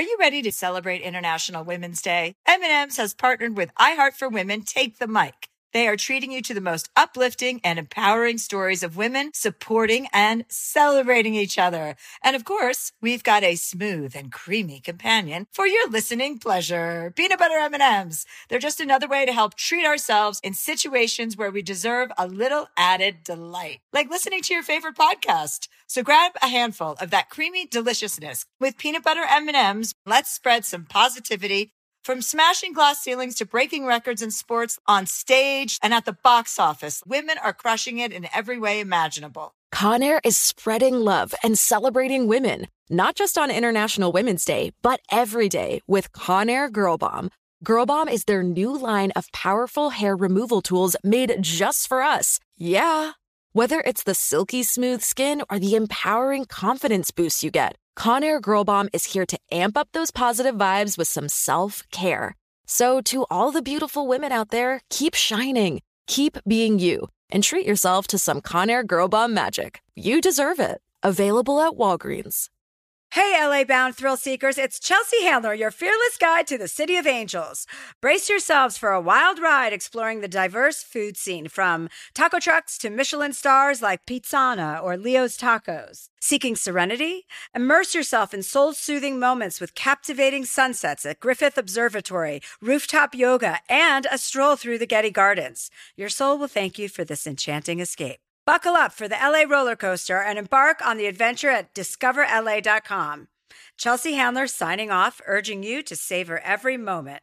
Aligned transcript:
Are 0.00 0.02
you 0.02 0.16
ready 0.18 0.40
to 0.40 0.50
celebrate 0.50 1.02
International 1.02 1.62
Women's 1.62 2.00
Day? 2.00 2.34
M&M's 2.46 2.96
has 2.96 3.12
partnered 3.12 3.54
with 3.54 3.74
iHeart 3.74 4.14
for 4.14 4.30
Women 4.30 4.62
Take 4.62 4.98
the 4.98 5.06
Mic. 5.06 5.50
They 5.74 5.86
are 5.86 5.96
treating 5.96 6.32
you 6.32 6.40
to 6.40 6.54
the 6.54 6.60
most 6.62 6.88
uplifting 6.96 7.60
and 7.62 7.78
empowering 7.78 8.38
stories 8.38 8.82
of 8.82 8.96
women 8.96 9.30
supporting 9.34 10.08
and 10.12 10.46
celebrating 10.48 11.34
each 11.34 11.58
other. 11.58 11.96
And 12.24 12.34
of 12.34 12.46
course, 12.46 12.92
we've 13.02 13.22
got 13.22 13.44
a 13.44 13.56
smooth 13.56 14.16
and 14.16 14.32
creamy 14.32 14.80
companion 14.80 15.46
for 15.52 15.66
your 15.66 15.88
listening 15.90 16.38
pleasure. 16.38 17.12
Peanut 17.14 17.38
butter 17.38 17.58
M&Ms. 17.58 18.24
They're 18.48 18.58
just 18.58 18.80
another 18.80 19.06
way 19.06 19.26
to 19.26 19.32
help 19.32 19.54
treat 19.54 19.84
ourselves 19.84 20.40
in 20.42 20.54
situations 20.54 21.36
where 21.36 21.50
we 21.50 21.60
deserve 21.60 22.10
a 22.16 22.26
little 22.26 22.68
added 22.74 23.22
delight, 23.22 23.80
like 23.92 24.10
listening 24.10 24.40
to 24.42 24.54
your 24.54 24.62
favorite 24.62 24.96
podcast. 24.96 25.68
So 25.90 26.04
grab 26.04 26.34
a 26.40 26.46
handful 26.46 26.92
of 27.00 27.10
that 27.10 27.30
creamy 27.30 27.66
deliciousness 27.66 28.46
with 28.60 28.78
peanut 28.78 29.02
butter 29.02 29.24
M&Ms. 29.28 29.92
Let's 30.06 30.30
spread 30.30 30.64
some 30.64 30.84
positivity 30.84 31.72
from 32.04 32.22
smashing 32.22 32.74
glass 32.74 33.02
ceilings 33.02 33.34
to 33.38 33.44
breaking 33.44 33.86
records 33.86 34.22
in 34.22 34.30
sports 34.30 34.78
on 34.86 35.06
stage 35.06 35.80
and 35.82 35.92
at 35.92 36.04
the 36.04 36.12
box 36.12 36.60
office, 36.60 37.02
women 37.08 37.38
are 37.42 37.52
crushing 37.52 37.98
it 37.98 38.12
in 38.12 38.28
every 38.32 38.56
way 38.56 38.78
imaginable. 38.78 39.50
Conair 39.74 40.20
is 40.24 40.38
spreading 40.38 40.94
love 40.94 41.34
and 41.42 41.58
celebrating 41.58 42.28
women, 42.28 42.68
not 42.88 43.16
just 43.16 43.36
on 43.36 43.50
International 43.50 44.12
Women's 44.12 44.44
Day, 44.44 44.70
but 44.82 45.00
every 45.10 45.48
day 45.48 45.80
with 45.88 46.12
Conair 46.12 46.70
Girl 46.70 46.98
Bomb. 46.98 47.30
Girl 47.64 47.84
Bomb 47.84 48.08
is 48.08 48.26
their 48.26 48.44
new 48.44 48.78
line 48.78 49.10
of 49.16 49.32
powerful 49.32 49.90
hair 49.90 50.14
removal 50.14 50.62
tools 50.62 50.94
made 51.02 51.36
just 51.40 51.88
for 51.88 52.00
us. 52.00 52.38
Yeah. 52.56 53.14
Whether 53.52 53.80
it's 53.80 54.04
the 54.04 54.14
silky 54.14 54.62
smooth 54.62 55.02
skin 55.02 55.42
or 55.50 55.58
the 55.58 55.74
empowering 55.74 56.44
confidence 56.44 57.10
boost 57.10 57.42
you 57.42 57.50
get, 57.50 57.74
Conair 57.98 58.40
Girl 58.40 58.62
Bomb 58.62 58.88
is 58.92 59.06
here 59.06 59.26
to 59.26 59.36
amp 59.50 59.76
up 59.76 59.88
those 59.90 60.12
positive 60.12 60.54
vibes 60.54 60.96
with 60.96 61.08
some 61.08 61.28
self 61.28 61.82
care. 61.90 62.36
So, 62.66 63.00
to 63.00 63.26
all 63.28 63.50
the 63.50 63.60
beautiful 63.60 64.06
women 64.06 64.30
out 64.30 64.50
there, 64.50 64.82
keep 64.88 65.16
shining, 65.16 65.80
keep 66.06 66.38
being 66.46 66.78
you, 66.78 67.08
and 67.28 67.42
treat 67.42 67.66
yourself 67.66 68.06
to 68.08 68.18
some 68.18 68.40
Conair 68.40 68.86
Girl 68.86 69.08
Bomb 69.08 69.34
magic. 69.34 69.80
You 69.96 70.20
deserve 70.20 70.60
it. 70.60 70.80
Available 71.02 71.58
at 71.58 71.72
Walgreens. 71.72 72.50
Hey, 73.12 73.34
LA 73.36 73.64
bound 73.64 73.96
thrill 73.96 74.16
seekers, 74.16 74.56
it's 74.56 74.78
Chelsea 74.78 75.24
Handler, 75.24 75.52
your 75.52 75.72
fearless 75.72 76.16
guide 76.16 76.46
to 76.46 76.56
the 76.56 76.68
City 76.68 76.94
of 76.94 77.08
Angels. 77.08 77.66
Brace 78.00 78.28
yourselves 78.28 78.78
for 78.78 78.92
a 78.92 79.00
wild 79.00 79.40
ride 79.40 79.72
exploring 79.72 80.20
the 80.20 80.28
diverse 80.28 80.84
food 80.84 81.16
scene 81.16 81.48
from 81.48 81.88
taco 82.14 82.38
trucks 82.38 82.78
to 82.78 82.88
Michelin 82.88 83.32
stars 83.32 83.82
like 83.82 84.06
Pizzana 84.06 84.80
or 84.80 84.96
Leo's 84.96 85.36
Tacos. 85.36 86.08
Seeking 86.20 86.54
serenity? 86.54 87.26
Immerse 87.52 87.96
yourself 87.96 88.32
in 88.32 88.44
soul 88.44 88.74
soothing 88.74 89.18
moments 89.18 89.60
with 89.60 89.74
captivating 89.74 90.44
sunsets 90.44 91.04
at 91.04 91.18
Griffith 91.18 91.58
Observatory, 91.58 92.40
rooftop 92.62 93.12
yoga, 93.12 93.58
and 93.68 94.06
a 94.12 94.18
stroll 94.18 94.54
through 94.54 94.78
the 94.78 94.86
Getty 94.86 95.10
Gardens. 95.10 95.68
Your 95.96 96.10
soul 96.10 96.38
will 96.38 96.46
thank 96.46 96.78
you 96.78 96.88
for 96.88 97.04
this 97.04 97.26
enchanting 97.26 97.80
escape. 97.80 98.20
Buckle 98.50 98.74
up 98.74 98.90
for 98.90 99.06
the 99.06 99.14
LA 99.14 99.42
roller 99.48 99.76
coaster 99.76 100.20
and 100.20 100.36
embark 100.36 100.84
on 100.84 100.96
the 100.96 101.06
adventure 101.06 101.50
at 101.50 101.72
discoverla.com. 101.72 103.28
Chelsea 103.78 104.14
Handler 104.14 104.48
signing 104.48 104.90
off, 104.90 105.20
urging 105.24 105.62
you 105.62 105.84
to 105.84 105.94
savor 105.94 106.40
every 106.40 106.76
moment. 106.76 107.22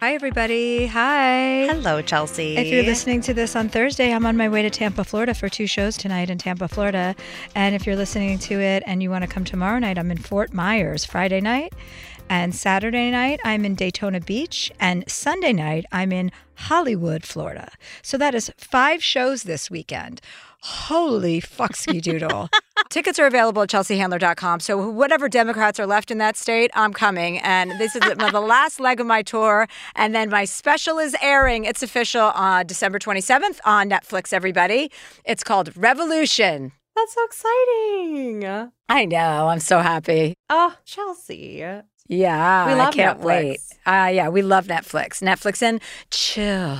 Hi, 0.00 0.14
everybody. 0.14 0.86
Hi. 0.86 1.66
Hello, 1.66 2.00
Chelsea. 2.02 2.56
If 2.56 2.68
you're 2.68 2.84
listening 2.84 3.20
to 3.22 3.34
this 3.34 3.56
on 3.56 3.68
Thursday, 3.68 4.12
I'm 4.12 4.26
on 4.26 4.36
my 4.36 4.48
way 4.48 4.62
to 4.62 4.70
Tampa, 4.70 5.02
Florida 5.02 5.34
for 5.34 5.48
two 5.48 5.66
shows 5.66 5.96
tonight 5.96 6.30
in 6.30 6.38
Tampa, 6.38 6.68
Florida. 6.68 7.16
And 7.56 7.74
if 7.74 7.84
you're 7.84 7.96
listening 7.96 8.38
to 8.38 8.60
it 8.60 8.84
and 8.86 9.02
you 9.02 9.10
want 9.10 9.24
to 9.24 9.28
come 9.28 9.44
tomorrow 9.44 9.80
night, 9.80 9.98
I'm 9.98 10.12
in 10.12 10.18
Fort 10.18 10.54
Myers 10.54 11.04
Friday 11.04 11.40
night. 11.40 11.72
And 12.28 12.54
Saturday 12.54 13.10
night, 13.10 13.40
I'm 13.44 13.64
in 13.64 13.74
Daytona 13.74 14.20
Beach. 14.20 14.70
And 14.78 15.02
Sunday 15.10 15.52
night, 15.52 15.84
I'm 15.90 16.12
in 16.12 16.30
Hollywood, 16.54 17.24
Florida. 17.24 17.72
So 18.00 18.16
that 18.18 18.36
is 18.36 18.52
five 18.56 19.02
shows 19.02 19.42
this 19.42 19.68
weekend. 19.68 20.20
Holy 20.62 21.40
fucksky 21.40 22.02
doodle. 22.02 22.48
Tickets 22.90 23.18
are 23.18 23.26
available 23.26 23.62
at 23.62 23.68
chelseahandler.com. 23.70 24.60
So, 24.60 24.88
whatever 24.90 25.28
Democrats 25.28 25.78
are 25.78 25.86
left 25.86 26.10
in 26.10 26.18
that 26.18 26.36
state, 26.36 26.70
I'm 26.74 26.92
coming. 26.92 27.38
And 27.38 27.72
this 27.78 27.94
is 27.94 28.00
the, 28.02 28.14
the 28.32 28.40
last 28.40 28.80
leg 28.80 28.98
of 29.00 29.06
my 29.06 29.22
tour. 29.22 29.68
And 29.94 30.14
then 30.14 30.30
my 30.30 30.44
special 30.44 30.98
is 30.98 31.14
airing. 31.22 31.64
It's 31.64 31.82
official 31.82 32.32
on 32.34 32.66
December 32.66 32.98
27th 32.98 33.60
on 33.64 33.88
Netflix, 33.90 34.32
everybody. 34.32 34.90
It's 35.24 35.44
called 35.44 35.76
Revolution. 35.76 36.72
That's 36.96 37.14
so 37.14 37.24
exciting. 37.24 38.44
I 38.88 39.04
know. 39.04 39.48
I'm 39.48 39.60
so 39.60 39.78
happy. 39.78 40.34
Oh, 40.50 40.74
Chelsea. 40.84 41.64
Yeah. 42.08 42.66
We 42.66 42.74
love 42.74 42.88
I 42.88 42.92
can't 42.92 43.20
Netflix. 43.20 43.24
wait. 43.24 43.60
Uh, 43.86 44.10
yeah, 44.12 44.28
we 44.28 44.42
love 44.42 44.66
Netflix. 44.66 45.22
Netflix 45.22 45.62
and 45.62 45.80
chill. 46.10 46.78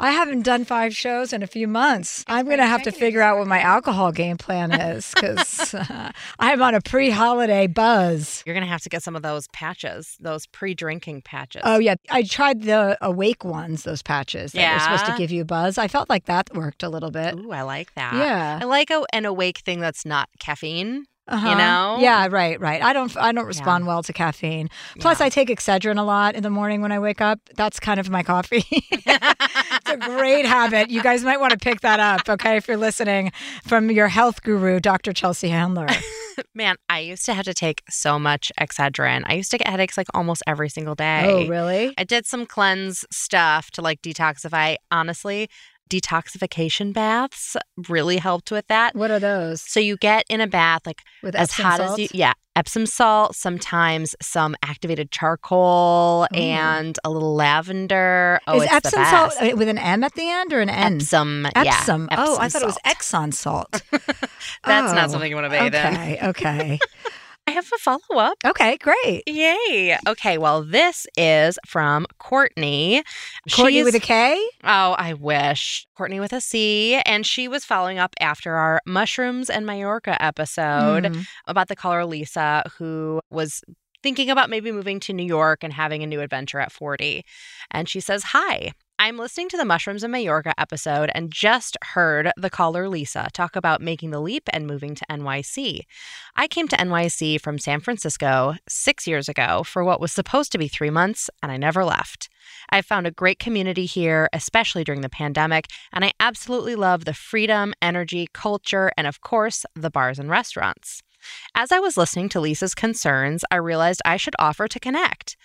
I 0.00 0.10
haven't 0.10 0.42
done 0.42 0.64
five 0.64 0.94
shows 0.94 1.32
in 1.32 1.42
a 1.42 1.46
few 1.46 1.68
months. 1.68 2.24
I'm 2.26 2.46
going 2.46 2.58
to 2.58 2.66
have 2.66 2.82
to 2.82 2.90
figure 2.90 3.22
out 3.22 3.38
what 3.38 3.46
my 3.46 3.60
alcohol 3.60 4.12
game 4.12 4.36
plan 4.36 4.72
is 4.72 5.12
because 5.14 5.74
uh, 5.74 6.10
I'm 6.38 6.60
on 6.62 6.74
a 6.74 6.80
pre 6.80 7.10
holiday 7.10 7.66
buzz. 7.66 8.42
You're 8.44 8.54
going 8.54 8.66
to 8.66 8.70
have 8.70 8.82
to 8.82 8.88
get 8.88 9.02
some 9.02 9.14
of 9.16 9.22
those 9.22 9.48
patches, 9.48 10.16
those 10.20 10.46
pre 10.46 10.74
drinking 10.74 11.22
patches. 11.22 11.62
Oh, 11.64 11.78
yeah. 11.78 11.94
I 12.10 12.22
tried 12.22 12.62
the 12.62 12.98
awake 13.00 13.44
ones, 13.44 13.84
those 13.84 14.02
patches 14.02 14.52
that 14.52 14.74
were 14.74 14.80
supposed 14.80 15.06
to 15.06 15.16
give 15.16 15.30
you 15.30 15.42
a 15.42 15.46
buzz. 15.46 15.78
I 15.78 15.88
felt 15.88 16.10
like 16.10 16.24
that 16.26 16.54
worked 16.54 16.82
a 16.82 16.88
little 16.88 17.10
bit. 17.10 17.34
Ooh, 17.36 17.52
I 17.52 17.62
like 17.62 17.94
that. 17.94 18.14
Yeah. 18.14 18.58
I 18.60 18.64
like 18.64 18.90
a, 18.90 19.04
an 19.12 19.24
awake 19.24 19.58
thing 19.58 19.80
that's 19.80 20.04
not 20.04 20.28
caffeine. 20.38 21.06
Uh-huh. 21.26 21.54
know? 21.54 21.98
Yeah, 22.00 22.28
right, 22.30 22.60
right. 22.60 22.82
I 22.82 22.92
don't 22.92 23.16
I 23.16 23.32
don't 23.32 23.46
respond 23.46 23.86
well 23.86 24.02
to 24.02 24.12
caffeine. 24.12 24.68
Plus 25.00 25.20
I 25.20 25.30
take 25.30 25.48
Excedrin 25.48 25.98
a 25.98 26.02
lot 26.02 26.34
in 26.34 26.42
the 26.42 26.50
morning 26.50 26.82
when 26.82 26.92
I 26.92 26.98
wake 26.98 27.20
up. 27.20 27.40
That's 27.56 27.80
kind 27.80 27.98
of 27.98 28.10
my 28.10 28.22
coffee. 28.22 28.64
it's 28.70 29.90
a 29.90 29.96
great 29.96 30.44
habit. 30.44 30.90
You 30.90 31.02
guys 31.02 31.24
might 31.24 31.40
want 31.40 31.52
to 31.52 31.58
pick 31.58 31.80
that 31.80 31.98
up, 31.98 32.28
okay, 32.28 32.56
if 32.56 32.68
you're 32.68 32.76
listening 32.76 33.32
from 33.64 33.90
your 33.90 34.08
health 34.08 34.42
guru, 34.42 34.80
Dr. 34.80 35.12
Chelsea 35.12 35.48
Handler. 35.48 35.86
Man, 36.54 36.76
I 36.88 36.98
used 37.00 37.24
to 37.26 37.34
have 37.34 37.44
to 37.44 37.54
take 37.54 37.82
so 37.88 38.18
much 38.18 38.50
Excedrin. 38.60 39.22
I 39.26 39.34
used 39.34 39.50
to 39.52 39.58
get 39.58 39.68
headaches 39.68 39.96
like 39.96 40.08
almost 40.14 40.42
every 40.46 40.68
single 40.68 40.94
day. 40.94 41.22
Oh, 41.24 41.46
really? 41.46 41.94
I 41.96 42.04
did 42.04 42.26
some 42.26 42.44
cleanse 42.44 43.04
stuff 43.10 43.70
to 43.72 43.82
like 43.82 44.02
detoxify. 44.02 44.76
Honestly, 44.90 45.48
detoxification 45.90 46.92
baths 46.92 47.56
really 47.88 48.16
helped 48.16 48.50
with 48.50 48.66
that. 48.68 48.94
What 48.94 49.10
are 49.10 49.18
those? 49.20 49.60
So 49.62 49.80
you 49.80 49.96
get 49.96 50.24
in 50.28 50.40
a 50.40 50.46
bath 50.46 50.82
like 50.86 51.02
With 51.22 51.34
as 51.34 51.50
Epsom 51.50 51.64
hot 51.64 51.76
salt? 51.78 51.90
as 51.92 51.98
you 51.98 52.08
yeah, 52.12 52.32
Epsom 52.56 52.86
salt, 52.86 53.34
sometimes 53.34 54.14
some 54.22 54.54
activated 54.62 55.10
charcoal 55.10 56.26
oh. 56.32 56.36
and 56.36 56.98
a 57.04 57.10
little 57.10 57.34
lavender. 57.34 58.40
Oh, 58.46 58.58
Is 58.58 58.64
it's 58.64 58.72
Epsom 58.72 59.04
salt 59.04 59.34
with 59.56 59.68
an 59.68 59.78
M 59.78 60.04
at 60.04 60.14
the 60.14 60.28
end 60.28 60.52
or 60.52 60.60
an 60.60 60.70
N? 60.70 60.96
Epsom, 60.96 61.48
yeah, 61.56 61.62
Epsom. 61.78 62.08
oh, 62.12 62.36
I 62.38 62.46
Epsom 62.46 62.60
thought 62.60 62.62
it 62.62 62.66
was. 62.66 62.78
Exxon 62.86 63.34
salt. 63.34 63.70
That's 63.90 64.92
Oh, 64.92 64.94
not 64.94 65.10
something 65.10 65.28
you 65.30 65.36
want 65.36 65.46
to 65.52 65.58
bathe 65.58 65.74
in. 65.74 65.86
okay, 65.94 66.18
okay. 66.22 66.78
I 67.46 67.50
have 67.50 67.70
a 67.74 67.78
follow 67.78 68.18
up. 68.18 68.38
Okay, 68.44 68.78
great. 68.78 69.22
Yay. 69.26 69.96
Okay, 70.06 70.38
well, 70.38 70.62
this 70.62 71.06
is 71.16 71.58
from 71.66 72.06
Courtney. 72.18 73.02
Courtney 73.54 73.72
She's- 73.74 73.84
with 73.84 73.94
a 73.94 74.00
K? 74.00 74.36
Oh, 74.64 74.92
I 74.98 75.12
wish. 75.12 75.86
Courtney 75.94 76.20
with 76.20 76.32
a 76.32 76.40
C. 76.40 76.94
And 77.04 77.26
she 77.26 77.46
was 77.46 77.64
following 77.64 77.98
up 77.98 78.14
after 78.18 78.54
our 78.56 78.80
Mushrooms 78.86 79.50
and 79.50 79.66
Majorca 79.66 80.20
episode 80.22 81.04
Mm. 81.04 81.26
about 81.46 81.68
the 81.68 81.76
caller 81.76 82.06
Lisa, 82.06 82.62
who 82.78 83.20
was 83.30 83.62
thinking 84.02 84.30
about 84.30 84.48
maybe 84.50 84.72
moving 84.72 84.98
to 85.00 85.12
New 85.12 85.24
York 85.26 85.62
and 85.62 85.72
having 85.72 86.02
a 86.02 86.06
new 86.06 86.20
adventure 86.20 86.60
at 86.60 86.72
40. 86.72 87.24
And 87.70 87.88
she 87.88 88.00
says, 88.00 88.22
Hi. 88.24 88.72
I'm 89.04 89.18
listening 89.18 89.50
to 89.50 89.58
the 89.58 89.66
Mushrooms 89.66 90.02
in 90.02 90.12
Majorca 90.12 90.58
episode 90.58 91.10
and 91.14 91.30
just 91.30 91.76
heard 91.82 92.32
the 92.38 92.48
caller 92.48 92.88
Lisa 92.88 93.28
talk 93.34 93.54
about 93.54 93.82
making 93.82 94.12
the 94.12 94.18
leap 94.18 94.48
and 94.50 94.66
moving 94.66 94.94
to 94.94 95.04
NYC. 95.10 95.80
I 96.36 96.48
came 96.48 96.68
to 96.68 96.76
NYC 96.78 97.38
from 97.38 97.58
San 97.58 97.80
Francisco 97.80 98.54
six 98.66 99.06
years 99.06 99.28
ago 99.28 99.62
for 99.62 99.84
what 99.84 100.00
was 100.00 100.10
supposed 100.10 100.52
to 100.52 100.58
be 100.58 100.68
three 100.68 100.88
months, 100.88 101.28
and 101.42 101.52
I 101.52 101.58
never 101.58 101.84
left. 101.84 102.30
I've 102.70 102.86
found 102.86 103.06
a 103.06 103.10
great 103.10 103.38
community 103.38 103.84
here, 103.84 104.30
especially 104.32 104.84
during 104.84 105.02
the 105.02 105.10
pandemic, 105.10 105.66
and 105.92 106.02
I 106.02 106.12
absolutely 106.18 106.74
love 106.74 107.04
the 107.04 107.12
freedom, 107.12 107.74
energy, 107.82 108.26
culture, 108.32 108.90
and 108.96 109.06
of 109.06 109.20
course, 109.20 109.66
the 109.74 109.90
bars 109.90 110.18
and 110.18 110.30
restaurants. 110.30 111.02
As 111.54 111.70
I 111.70 111.78
was 111.78 111.98
listening 111.98 112.30
to 112.30 112.40
Lisa's 112.40 112.74
concerns, 112.74 113.44
I 113.50 113.56
realized 113.56 114.00
I 114.06 114.16
should 114.16 114.34
offer 114.38 114.66
to 114.66 114.80
connect. 114.80 115.36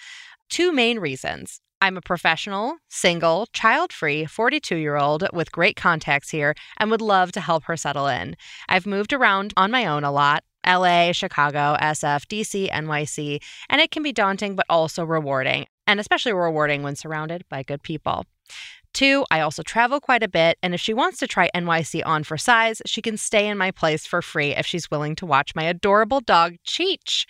Two 0.50 0.72
main 0.72 1.00
reasons. 1.00 1.60
I'm 1.82 1.96
a 1.96 2.02
professional, 2.02 2.78
single, 2.90 3.48
child 3.54 3.94
free 3.94 4.26
42 4.26 4.76
year 4.76 4.98
old 4.98 5.26
with 5.32 5.52
great 5.52 5.78
contacts 5.78 6.30
here 6.30 6.54
and 6.78 6.92
would 6.92 7.02
love 7.02 7.32
to 7.34 7.40
help 7.40 7.64
her 7.66 7.78
settle 7.78 8.08
in. 8.08 8.36
I've 8.68 8.86
moved 8.86 9.14
around 9.14 9.54
on 9.56 9.72
my 9.72 9.86
own 9.86 10.04
a 10.04 10.12
lot 10.12 10.44
LA, 10.68 11.14
Chicago, 11.14 11.78
SF, 11.82 12.26
DC, 12.26 12.70
NYC, 12.70 13.42
and 13.70 13.80
it 13.80 13.92
can 13.92 14.04
be 14.04 14.12
daunting 14.12 14.56
but 14.56 14.66
also 14.70 15.06
rewarding, 15.06 15.66
and 15.88 16.02
especially 16.02 16.34
rewarding 16.34 16.84
when 16.84 16.98
surrounded 16.98 17.44
by 17.50 17.64
good 17.64 17.82
people. 17.82 18.26
Two, 18.94 19.26
I 19.32 19.40
also 19.40 19.64
travel 19.64 20.00
quite 20.02 20.24
a 20.24 20.28
bit, 20.28 20.58
and 20.62 20.74
if 20.74 20.82
she 20.82 20.94
wants 20.94 21.18
to 21.20 21.28
try 21.28 21.50
NYC 21.56 22.02
on 22.06 22.24
for 22.24 22.38
size, 22.38 22.82
she 22.86 23.02
can 23.02 23.18
stay 23.18 23.48
in 23.48 23.58
my 23.58 23.72
place 23.72 24.06
for 24.06 24.22
free 24.22 24.56
if 24.56 24.66
she's 24.66 24.92
willing 24.92 25.16
to 25.16 25.26
watch 25.26 25.56
my 25.56 25.64
adorable 25.64 26.20
dog, 26.20 26.56
Cheech. 26.68 27.26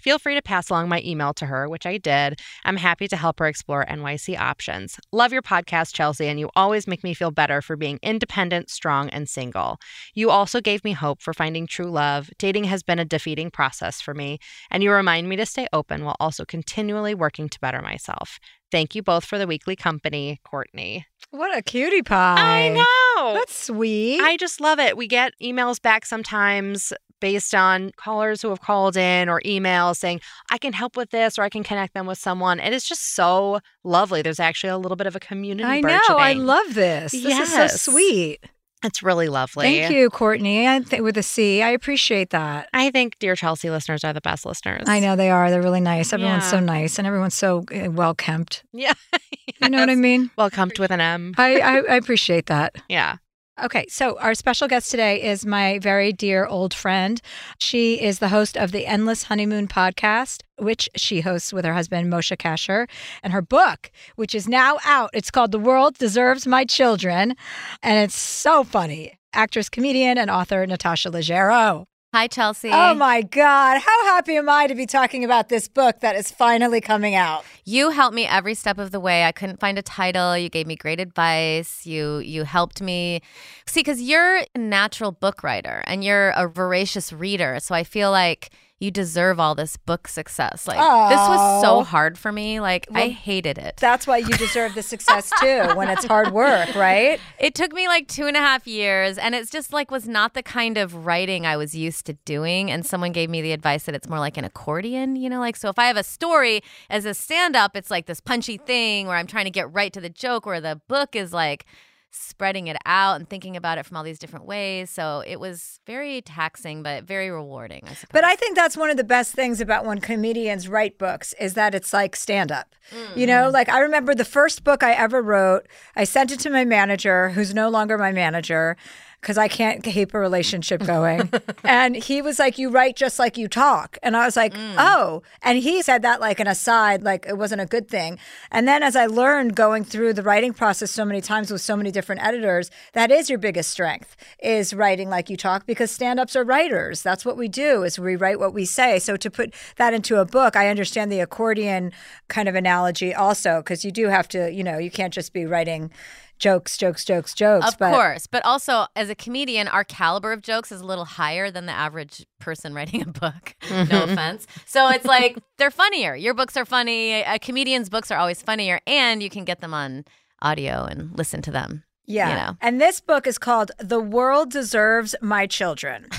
Feel 0.00 0.18
free 0.18 0.34
to 0.34 0.42
pass 0.42 0.70
along 0.70 0.88
my 0.88 1.02
email 1.04 1.34
to 1.34 1.46
her, 1.46 1.68
which 1.68 1.86
I 1.86 1.98
did. 1.98 2.40
I'm 2.64 2.76
happy 2.76 3.08
to 3.08 3.16
help 3.16 3.40
her 3.40 3.46
explore 3.46 3.84
NYC 3.86 4.38
options. 4.38 4.98
Love 5.12 5.32
your 5.32 5.42
podcast, 5.42 5.94
Chelsea, 5.94 6.26
and 6.26 6.38
you 6.38 6.50
always 6.54 6.86
make 6.86 7.02
me 7.02 7.14
feel 7.14 7.30
better 7.30 7.60
for 7.60 7.76
being 7.76 7.98
independent, 8.02 8.70
strong, 8.70 9.08
and 9.10 9.28
single. 9.28 9.78
You 10.14 10.30
also 10.30 10.60
gave 10.60 10.84
me 10.84 10.92
hope 10.92 11.20
for 11.20 11.34
finding 11.34 11.66
true 11.66 11.90
love. 11.90 12.30
Dating 12.38 12.64
has 12.64 12.82
been 12.82 12.98
a 12.98 13.04
defeating 13.04 13.50
process 13.50 14.00
for 14.00 14.14
me, 14.14 14.38
and 14.70 14.82
you 14.82 14.92
remind 14.92 15.28
me 15.28 15.36
to 15.36 15.46
stay 15.46 15.66
open 15.72 16.04
while 16.04 16.16
also 16.20 16.44
continually 16.44 17.14
working 17.14 17.48
to 17.48 17.60
better 17.60 17.82
myself. 17.82 18.38
Thank 18.70 18.94
you 18.94 19.02
both 19.02 19.24
for 19.24 19.38
the 19.38 19.46
weekly 19.46 19.76
company, 19.76 20.40
Courtney. 20.44 21.06
What 21.30 21.56
a 21.56 21.62
cutie 21.62 22.02
pie. 22.02 22.36
I 22.38 22.68
know. 22.68 23.34
That's 23.34 23.66
sweet. 23.66 24.20
I 24.20 24.36
just 24.36 24.60
love 24.60 24.78
it. 24.78 24.96
We 24.96 25.06
get 25.06 25.32
emails 25.42 25.80
back 25.80 26.06
sometimes 26.06 26.92
based 27.20 27.54
on 27.54 27.90
callers 27.96 28.42
who 28.42 28.48
have 28.50 28.60
called 28.60 28.96
in 28.96 29.28
or 29.28 29.40
emails 29.42 29.96
saying, 29.96 30.20
I 30.50 30.58
can 30.58 30.72
help 30.72 30.96
with 30.96 31.10
this 31.10 31.38
or 31.38 31.42
I 31.42 31.48
can 31.48 31.62
connect 31.62 31.94
them 31.94 32.06
with 32.06 32.18
someone. 32.18 32.60
And 32.60 32.74
it's 32.74 32.88
just 32.88 33.14
so 33.14 33.60
lovely. 33.84 34.22
There's 34.22 34.40
actually 34.40 34.70
a 34.70 34.78
little 34.78 34.96
bit 34.96 35.06
of 35.06 35.16
a 35.16 35.20
community. 35.20 35.68
I 35.68 35.80
know. 35.80 36.00
I 36.08 36.32
love 36.34 36.74
this. 36.74 37.12
This 37.12 37.38
is 37.38 37.52
so 37.52 37.66
sweet. 37.68 38.38
It's 38.84 39.02
really 39.02 39.28
lovely. 39.28 39.64
Thank 39.64 39.92
you, 39.92 40.08
Courtney. 40.08 40.68
I 40.68 40.78
th- 40.78 41.02
with 41.02 41.16
a 41.18 41.22
C. 41.24 41.62
I 41.62 41.70
appreciate 41.70 42.30
that. 42.30 42.68
I 42.72 42.90
think 42.92 43.18
Dear 43.18 43.34
Chelsea 43.34 43.70
listeners 43.70 44.04
are 44.04 44.12
the 44.12 44.20
best 44.20 44.46
listeners. 44.46 44.84
I 44.86 45.00
know 45.00 45.16
they 45.16 45.30
are. 45.30 45.50
They're 45.50 45.60
really 45.62 45.80
nice. 45.80 46.12
Everyone's 46.12 46.44
Yeah. 46.44 46.50
so 46.50 46.60
nice 46.60 46.96
and 46.96 47.04
everyone's 47.06 47.34
so 47.34 47.64
uh, 47.74 47.90
well 47.90 48.14
kempt. 48.14 48.62
Yeah. 48.72 48.92
You 49.60 49.70
know 49.70 49.80
what 49.80 49.90
I 49.90 49.96
mean? 49.96 50.30
Welcome 50.38 50.70
with 50.78 50.92
an 50.92 51.00
M. 51.00 51.34
I, 51.36 51.58
I, 51.58 51.76
I 51.90 51.96
appreciate 51.96 52.46
that. 52.46 52.76
Yeah. 52.88 53.16
Okay, 53.60 53.86
so 53.88 54.16
our 54.20 54.34
special 54.34 54.68
guest 54.68 54.88
today 54.88 55.20
is 55.20 55.44
my 55.44 55.80
very 55.80 56.12
dear 56.12 56.46
old 56.46 56.72
friend. 56.72 57.20
She 57.58 58.00
is 58.00 58.20
the 58.20 58.28
host 58.28 58.56
of 58.56 58.70
the 58.70 58.86
Endless 58.86 59.24
Honeymoon 59.24 59.66
podcast, 59.66 60.42
which 60.58 60.88
she 60.94 61.22
hosts 61.22 61.52
with 61.52 61.64
her 61.64 61.74
husband, 61.74 62.08
Moshe 62.12 62.36
Kasher, 62.36 62.88
and 63.20 63.32
her 63.32 63.42
book, 63.42 63.90
which 64.14 64.32
is 64.32 64.46
now 64.46 64.78
out. 64.84 65.10
It's 65.12 65.32
called 65.32 65.50
The 65.50 65.58
World 65.58 65.98
Deserves 65.98 66.46
My 66.46 66.64
Children, 66.64 67.34
and 67.82 67.98
it's 67.98 68.14
so 68.14 68.62
funny. 68.62 69.18
Actress, 69.32 69.68
comedian, 69.68 70.18
and 70.18 70.30
author 70.30 70.64
Natasha 70.64 71.10
Leggero. 71.10 71.86
Hi, 72.14 72.24
oh 72.24 72.28
Chelsea. 72.28 72.70
Oh 72.72 72.94
my 72.94 73.20
God, 73.20 73.82
how 73.82 74.04
happy 74.06 74.36
am 74.36 74.48
I 74.48 74.66
to 74.66 74.74
be 74.74 74.86
talking 74.86 75.24
about 75.24 75.50
this 75.50 75.68
book 75.68 76.00
that 76.00 76.16
is 76.16 76.30
finally 76.30 76.80
coming 76.80 77.14
out? 77.14 77.44
You 77.66 77.90
helped 77.90 78.14
me 78.14 78.24
every 78.24 78.54
step 78.54 78.78
of 78.78 78.92
the 78.92 79.00
way. 79.00 79.24
I 79.24 79.32
couldn't 79.32 79.60
find 79.60 79.78
a 79.78 79.82
title. 79.82 80.34
You 80.34 80.48
gave 80.48 80.66
me 80.66 80.74
great 80.74 81.00
advice. 81.00 81.84
You 81.84 82.16
you 82.20 82.44
helped 82.44 82.80
me. 82.80 83.20
See, 83.66 83.80
because 83.80 84.00
you're 84.00 84.38
a 84.54 84.58
natural 84.58 85.12
book 85.12 85.42
writer 85.42 85.84
and 85.86 86.02
you're 86.02 86.30
a 86.30 86.48
voracious 86.48 87.12
reader, 87.12 87.58
so 87.60 87.74
I 87.74 87.84
feel 87.84 88.10
like 88.10 88.48
you 88.80 88.92
deserve 88.92 89.40
all 89.40 89.54
this 89.54 89.76
book 89.76 90.06
success. 90.06 90.68
Like 90.68 90.78
this 90.78 91.18
was 91.18 91.62
so 91.62 91.82
hard 91.82 92.16
for 92.16 92.30
me. 92.30 92.60
Like 92.60 92.86
I 92.94 93.08
hated 93.08 93.58
it. 93.58 93.76
That's 93.78 94.06
why 94.06 94.18
you 94.18 94.28
deserve 94.28 94.74
the 94.74 94.82
success 94.82 95.32
too 95.40 95.74
when 95.74 95.88
it's 95.88 96.04
hard 96.04 96.32
work, 96.32 96.74
right? 96.74 97.20
It 97.38 97.54
took 97.54 97.72
me 97.72 97.86
like 97.86 98.08
two 98.08 98.26
and 98.26 98.36
a 98.36 98.40
half 98.40 98.66
years, 98.66 99.16
and 99.16 99.34
it's 99.34 99.50
just 99.50 99.72
like 99.72 99.90
was 99.90 100.08
not 100.08 100.34
the 100.34 100.42
kind 100.42 100.76
of 100.76 101.06
writing 101.06 101.46
I 101.46 101.56
was 101.56 101.74
used 101.74 102.04
to 102.06 102.14
doing. 102.24 102.70
And 102.70 102.84
someone 102.84 103.12
gave 103.12 103.30
me 103.30 103.40
the 103.42 103.52
advice 103.52 103.84
that 103.84 103.94
it's 103.94 104.08
more 104.08 104.18
like 104.18 104.36
an 104.36 104.44
accordion, 104.44 105.14
you 105.16 105.28
know, 105.30 105.38
like 105.38 105.56
so 105.56 105.68
if 105.68 105.78
I 105.78 105.86
have 105.86 105.96
a 105.96 106.02
story 106.02 106.62
as 106.90 107.04
a 107.04 107.14
stand 107.14 107.54
up, 107.56 107.76
it's 107.76 107.90
like 107.90 108.06
this 108.06 108.20
punchy 108.20 108.56
thing 108.56 109.06
where 109.06 109.16
I'm 109.16 109.26
trying 109.26 109.44
to 109.44 109.50
get 109.50 109.72
right 109.72 109.92
to 109.92 110.00
the 110.00 110.08
joke, 110.10 110.46
where 110.46 110.60
the 110.60 110.80
book 110.88 111.14
is 111.14 111.32
like 111.32 111.64
spreading 112.10 112.68
it 112.68 112.76
out 112.86 113.16
and 113.16 113.28
thinking 113.28 113.56
about 113.56 113.78
it 113.78 113.86
from 113.86 113.96
all 113.96 114.02
these 114.02 114.18
different 114.18 114.46
ways. 114.46 114.90
So 114.90 115.22
it 115.26 115.38
was 115.38 115.80
very 115.86 116.22
taxing, 116.22 116.82
but 116.82 117.04
very 117.04 117.30
rewarding, 117.30 117.82
I 117.84 117.94
suppose. 117.94 118.10
But 118.12 118.24
I 118.24 118.34
think 118.34 118.56
that's 118.56 118.76
one 118.76 118.90
of 118.90 118.96
the 118.96 119.04
best 119.04 119.34
things 119.34 119.60
about 119.60 119.84
when 119.84 120.00
comedians 120.00 120.68
write 120.68 120.98
books 120.98 121.34
is 121.38 121.54
that 121.54 121.74
it's 121.74 121.92
like 121.92 122.16
stand 122.16 122.50
up. 122.50 122.74
You 123.14 123.26
know, 123.26 123.48
mm. 123.48 123.52
like 123.52 123.68
I 123.68 123.80
remember 123.80 124.14
the 124.14 124.24
first 124.24 124.64
book 124.64 124.82
I 124.82 124.92
ever 124.92 125.20
wrote, 125.20 125.66
I 125.94 126.04
sent 126.04 126.32
it 126.32 126.40
to 126.40 126.50
my 126.50 126.64
manager, 126.64 127.30
who's 127.30 127.52
no 127.52 127.68
longer 127.68 127.98
my 127.98 128.12
manager. 128.12 128.76
Because 129.20 129.36
I 129.36 129.48
can't 129.48 129.82
keep 129.82 130.14
a 130.14 130.18
relationship 130.18 130.84
going. 130.86 131.30
and 131.64 131.96
he 131.96 132.22
was 132.22 132.38
like, 132.38 132.58
You 132.58 132.70
write 132.70 132.96
just 132.96 133.18
like 133.18 133.36
you 133.36 133.48
talk. 133.48 133.98
And 134.02 134.16
I 134.16 134.24
was 134.24 134.36
like, 134.36 134.54
mm. 134.54 134.74
Oh. 134.78 135.22
And 135.42 135.58
he 135.58 135.82
said 135.82 136.02
that 136.02 136.20
like 136.20 136.40
an 136.40 136.46
aside, 136.46 137.02
like 137.02 137.26
it 137.26 137.36
wasn't 137.36 137.60
a 137.60 137.66
good 137.66 137.88
thing. 137.88 138.18
And 138.50 138.66
then 138.66 138.82
as 138.82 138.96
I 138.96 139.06
learned 139.06 139.56
going 139.56 139.84
through 139.84 140.12
the 140.14 140.22
writing 140.22 140.52
process 140.52 140.90
so 140.90 141.04
many 141.04 141.20
times 141.20 141.50
with 141.50 141.60
so 141.60 141.76
many 141.76 141.90
different 141.90 142.22
editors, 142.24 142.70
that 142.92 143.10
is 143.10 143.28
your 143.28 143.38
biggest 143.38 143.70
strength 143.70 144.16
is 144.42 144.72
writing 144.72 145.10
like 145.10 145.28
you 145.28 145.36
talk 145.36 145.66
because 145.66 145.90
stand-ups 145.90 146.36
are 146.36 146.44
writers. 146.44 147.02
That's 147.02 147.24
what 147.24 147.36
we 147.36 147.48
do 147.48 147.82
is 147.82 147.98
we 147.98 148.16
write 148.16 148.38
what 148.38 148.54
we 148.54 148.64
say. 148.64 148.98
So 148.98 149.16
to 149.16 149.30
put 149.30 149.54
that 149.76 149.94
into 149.94 150.20
a 150.20 150.24
book, 150.24 150.56
I 150.56 150.68
understand 150.68 151.10
the 151.10 151.20
accordion 151.20 151.92
kind 152.28 152.48
of 152.48 152.54
analogy 152.54 153.14
also 153.14 153.58
because 153.58 153.84
you 153.84 153.90
do 153.90 154.08
have 154.08 154.28
to, 154.28 154.52
you 154.52 154.64
know, 154.64 154.78
you 154.78 154.90
can't 154.90 155.12
just 155.12 155.32
be 155.32 155.44
writing 155.44 155.90
jokes, 156.38 156.76
jokes, 156.76 157.04
jokes, 157.04 157.34
jokes. 157.34 157.66
Of 157.66 157.78
but 157.78 157.92
course. 157.92 158.26
But 158.26 158.44
also, 158.44 158.86
as 158.96 159.10
a 159.10 159.14
comedian, 159.14 159.68
our 159.68 159.84
caliber 159.84 160.32
of 160.32 160.42
jokes 160.42 160.72
is 160.72 160.80
a 160.80 160.84
little 160.84 161.04
higher 161.04 161.50
than 161.50 161.66
the 161.66 161.72
average 161.72 162.26
person 162.38 162.74
writing 162.74 163.02
a 163.02 163.06
book. 163.06 163.54
no 163.70 163.84
mm-hmm. 163.84 164.10
offense. 164.10 164.46
So 164.66 164.88
it's 164.88 165.04
like 165.04 165.38
they're 165.58 165.70
funnier. 165.70 166.14
Your 166.14 166.34
books 166.34 166.56
are 166.56 166.64
funny. 166.64 167.22
A 167.22 167.38
comedian's 167.38 167.88
books 167.88 168.10
are 168.10 168.18
always 168.18 168.42
funnier, 168.42 168.80
and 168.86 169.22
you 169.22 169.30
can 169.30 169.44
get 169.44 169.60
them 169.60 169.74
on 169.74 170.04
audio 170.42 170.84
and 170.84 171.16
listen 171.16 171.42
to 171.42 171.50
them. 171.50 171.84
Yeah. 172.06 172.30
You 172.30 172.34
know. 172.34 172.56
And 172.60 172.80
this 172.80 173.00
book 173.00 173.26
is 173.26 173.38
called 173.38 173.70
The 173.78 174.00
World 174.00 174.50
Deserves 174.50 175.14
My 175.20 175.46
Children. 175.46 176.08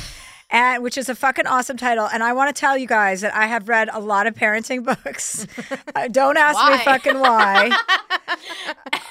And 0.52 0.82
which 0.84 0.98
is 0.98 1.10
a 1.10 1.16
fucking 1.16 1.46
awesome 1.46 1.78
title. 1.78 2.08
And 2.12 2.24
I 2.24 2.34
want 2.34 2.56
to 2.56 2.60
tell 2.60 2.76
you 2.78 2.88
guys 2.88 3.22
that 3.22 3.36
I 3.36 3.46
have 3.46 3.70
read 3.70 3.88
a 3.94 4.00
lot 4.00 4.26
of 4.26 4.34
parenting 4.34 4.84
books. 5.04 5.46
Uh, 5.96 6.08
Don't 6.08 6.38
ask 6.38 6.58
me 6.72 6.78
fucking 6.84 7.20
why. 7.20 7.70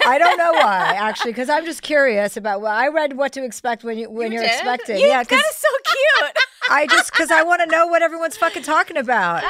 I 0.05 0.19
don't 0.19 0.39
know 0.39 0.53
why, 0.53 0.95
actually, 0.97 1.33
because 1.33 1.49
I'm 1.51 1.65
just 1.65 1.83
curious 1.83 2.37
about. 2.37 2.61
Well, 2.61 2.73
I 2.73 2.89
read 2.89 3.17
what 3.17 3.33
to 3.35 3.45
expect 3.45 3.85
when 3.85 3.99
you 3.99 4.09
when 4.11 4.33
You 4.33 4.41
are 4.41 4.45
expecting. 4.45 4.99
You, 4.99 5.07
yeah, 5.09 5.23
'cause 5.25 5.39
that 5.39 5.45
is 5.51 5.57
so 5.57 5.69
cute. 5.85 6.37
I 6.71 6.87
just 6.87 7.13
because 7.13 7.31
I 7.31 7.43
want 7.45 7.63
to 7.63 7.67
know 7.67 7.87
what 7.87 8.03
everyone's 8.03 8.37
fucking 8.37 8.63
talking 8.63 8.97
about. 8.99 9.43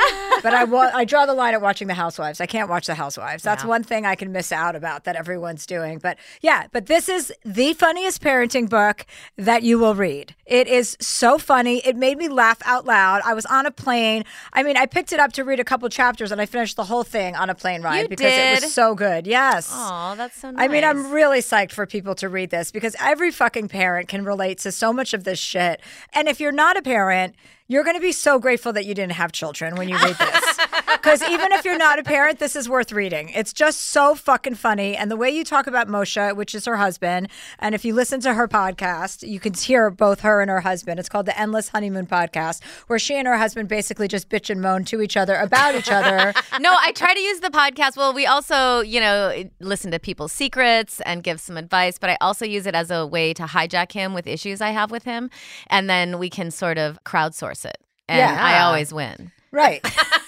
But 0.42 0.54
I 0.54 0.64
wa- 0.64 0.90
I 0.94 1.04
draw 1.04 1.26
the 1.26 1.34
line 1.34 1.52
at 1.54 1.60
watching 1.60 1.88
the 1.88 1.94
Housewives. 1.94 2.40
I 2.40 2.46
can't 2.46 2.68
watch 2.68 2.86
the 2.86 2.94
Housewives. 2.94 3.42
That's 3.42 3.64
one 3.64 3.82
thing 3.82 4.06
I 4.06 4.14
can 4.14 4.30
miss 4.30 4.52
out 4.52 4.76
about 4.76 5.02
that 5.04 5.16
everyone's 5.16 5.66
doing. 5.66 5.98
But 5.98 6.16
yeah, 6.42 6.66
but 6.70 6.86
this 6.86 7.08
is 7.08 7.32
the 7.44 7.72
funniest 7.74 8.22
parenting 8.22 8.68
book 8.68 9.04
that 9.36 9.62
you 9.64 9.78
will 9.80 9.96
read. 9.96 10.34
It 10.46 10.68
is 10.68 10.96
so 11.00 11.38
funny. 11.38 11.77
It 11.84 11.96
made 11.96 12.18
me 12.18 12.28
laugh 12.28 12.58
out 12.64 12.84
loud. 12.84 13.22
I 13.24 13.34
was 13.34 13.46
on 13.46 13.66
a 13.66 13.70
plane. 13.70 14.24
I 14.52 14.62
mean, 14.62 14.76
I 14.76 14.86
picked 14.86 15.12
it 15.12 15.20
up 15.20 15.32
to 15.34 15.44
read 15.44 15.60
a 15.60 15.64
couple 15.64 15.88
chapters 15.88 16.32
and 16.32 16.40
I 16.40 16.46
finished 16.46 16.76
the 16.76 16.84
whole 16.84 17.04
thing 17.04 17.36
on 17.36 17.50
a 17.50 17.54
plane 17.54 17.82
ride 17.82 18.02
You 18.02 18.08
because 18.08 18.32
it 18.32 18.62
was 18.62 18.72
so 18.72 18.94
good. 18.94 19.26
Yes. 19.26 19.70
Oh, 19.72 20.14
that's 20.16 20.40
so 20.40 20.50
nice. 20.50 20.64
I 20.64 20.68
mean, 20.68 20.84
I'm 20.84 21.10
really 21.10 21.40
psyched 21.40 21.72
for 21.72 21.86
people 21.86 22.14
to 22.16 22.28
read 22.28 22.50
this 22.50 22.70
because 22.70 22.94
every 23.00 23.30
fucking 23.30 23.68
parent 23.68 24.08
can 24.08 24.24
relate 24.24 24.58
to 24.58 24.72
so 24.72 24.92
much 24.92 25.14
of 25.14 25.24
this 25.24 25.38
shit. 25.38 25.80
And 26.14 26.28
if 26.28 26.40
you're 26.40 26.52
not 26.52 26.76
a 26.76 26.82
parent, 26.82 27.34
you're 27.68 27.84
going 27.84 27.96
to 27.96 28.00
be 28.00 28.12
so 28.12 28.38
grateful 28.38 28.72
that 28.72 28.86
you 28.86 28.94
didn't 28.94 29.12
have 29.12 29.30
children 29.30 29.74
when 29.76 29.88
you 29.88 29.96
read 29.96 30.16
this. 30.16 30.58
Because 30.92 31.22
even 31.22 31.52
if 31.52 31.64
you're 31.64 31.78
not 31.78 31.98
a 31.98 32.02
parent, 32.02 32.38
this 32.38 32.56
is 32.56 32.68
worth 32.68 32.92
reading. 32.92 33.28
It's 33.30 33.52
just 33.52 33.80
so 33.80 34.14
fucking 34.14 34.54
funny. 34.54 34.96
And 34.96 35.10
the 35.10 35.16
way 35.16 35.30
you 35.30 35.44
talk 35.44 35.66
about 35.66 35.88
Moshe, 35.88 36.34
which 36.36 36.54
is 36.54 36.64
her 36.64 36.76
husband, 36.76 37.28
and 37.58 37.74
if 37.74 37.84
you 37.84 37.94
listen 37.94 38.20
to 38.20 38.34
her 38.34 38.48
podcast, 38.48 39.28
you 39.28 39.40
can 39.40 39.54
hear 39.54 39.90
both 39.90 40.20
her 40.20 40.40
and 40.40 40.50
her 40.50 40.60
husband. 40.60 40.98
It's 41.00 41.08
called 41.08 41.26
the 41.26 41.38
Endless 41.38 41.68
Honeymoon 41.68 42.06
Podcast, 42.06 42.62
where 42.86 42.98
she 42.98 43.14
and 43.16 43.26
her 43.28 43.36
husband 43.36 43.68
basically 43.68 44.08
just 44.08 44.28
bitch 44.28 44.50
and 44.50 44.60
moan 44.60 44.84
to 44.86 45.00
each 45.00 45.16
other 45.16 45.34
about 45.36 45.74
each 45.74 45.90
other. 45.90 46.32
no, 46.60 46.74
I 46.78 46.92
try 46.92 47.14
to 47.14 47.20
use 47.20 47.40
the 47.40 47.50
podcast. 47.50 47.96
Well, 47.96 48.12
we 48.12 48.26
also, 48.26 48.80
you 48.80 49.00
know, 49.00 49.44
listen 49.60 49.90
to 49.90 49.98
people's 49.98 50.32
secrets 50.32 51.00
and 51.02 51.22
give 51.22 51.40
some 51.40 51.56
advice, 51.56 51.98
but 51.98 52.10
I 52.10 52.16
also 52.20 52.44
use 52.44 52.66
it 52.66 52.74
as 52.74 52.90
a 52.90 53.06
way 53.06 53.32
to 53.34 53.44
hijack 53.44 53.92
him 53.92 54.14
with 54.14 54.26
issues 54.26 54.60
I 54.60 54.70
have 54.70 54.90
with 54.90 55.04
him. 55.04 55.30
And 55.68 55.88
then 55.88 56.18
we 56.18 56.30
can 56.30 56.50
sort 56.50 56.78
of 56.78 57.02
crowdsource 57.04 57.64
it. 57.64 57.78
And 58.08 58.18
Yeah. 58.18 58.38
I 58.42 58.60
always 58.60 58.92
win. 58.92 59.32
right. 59.52 59.84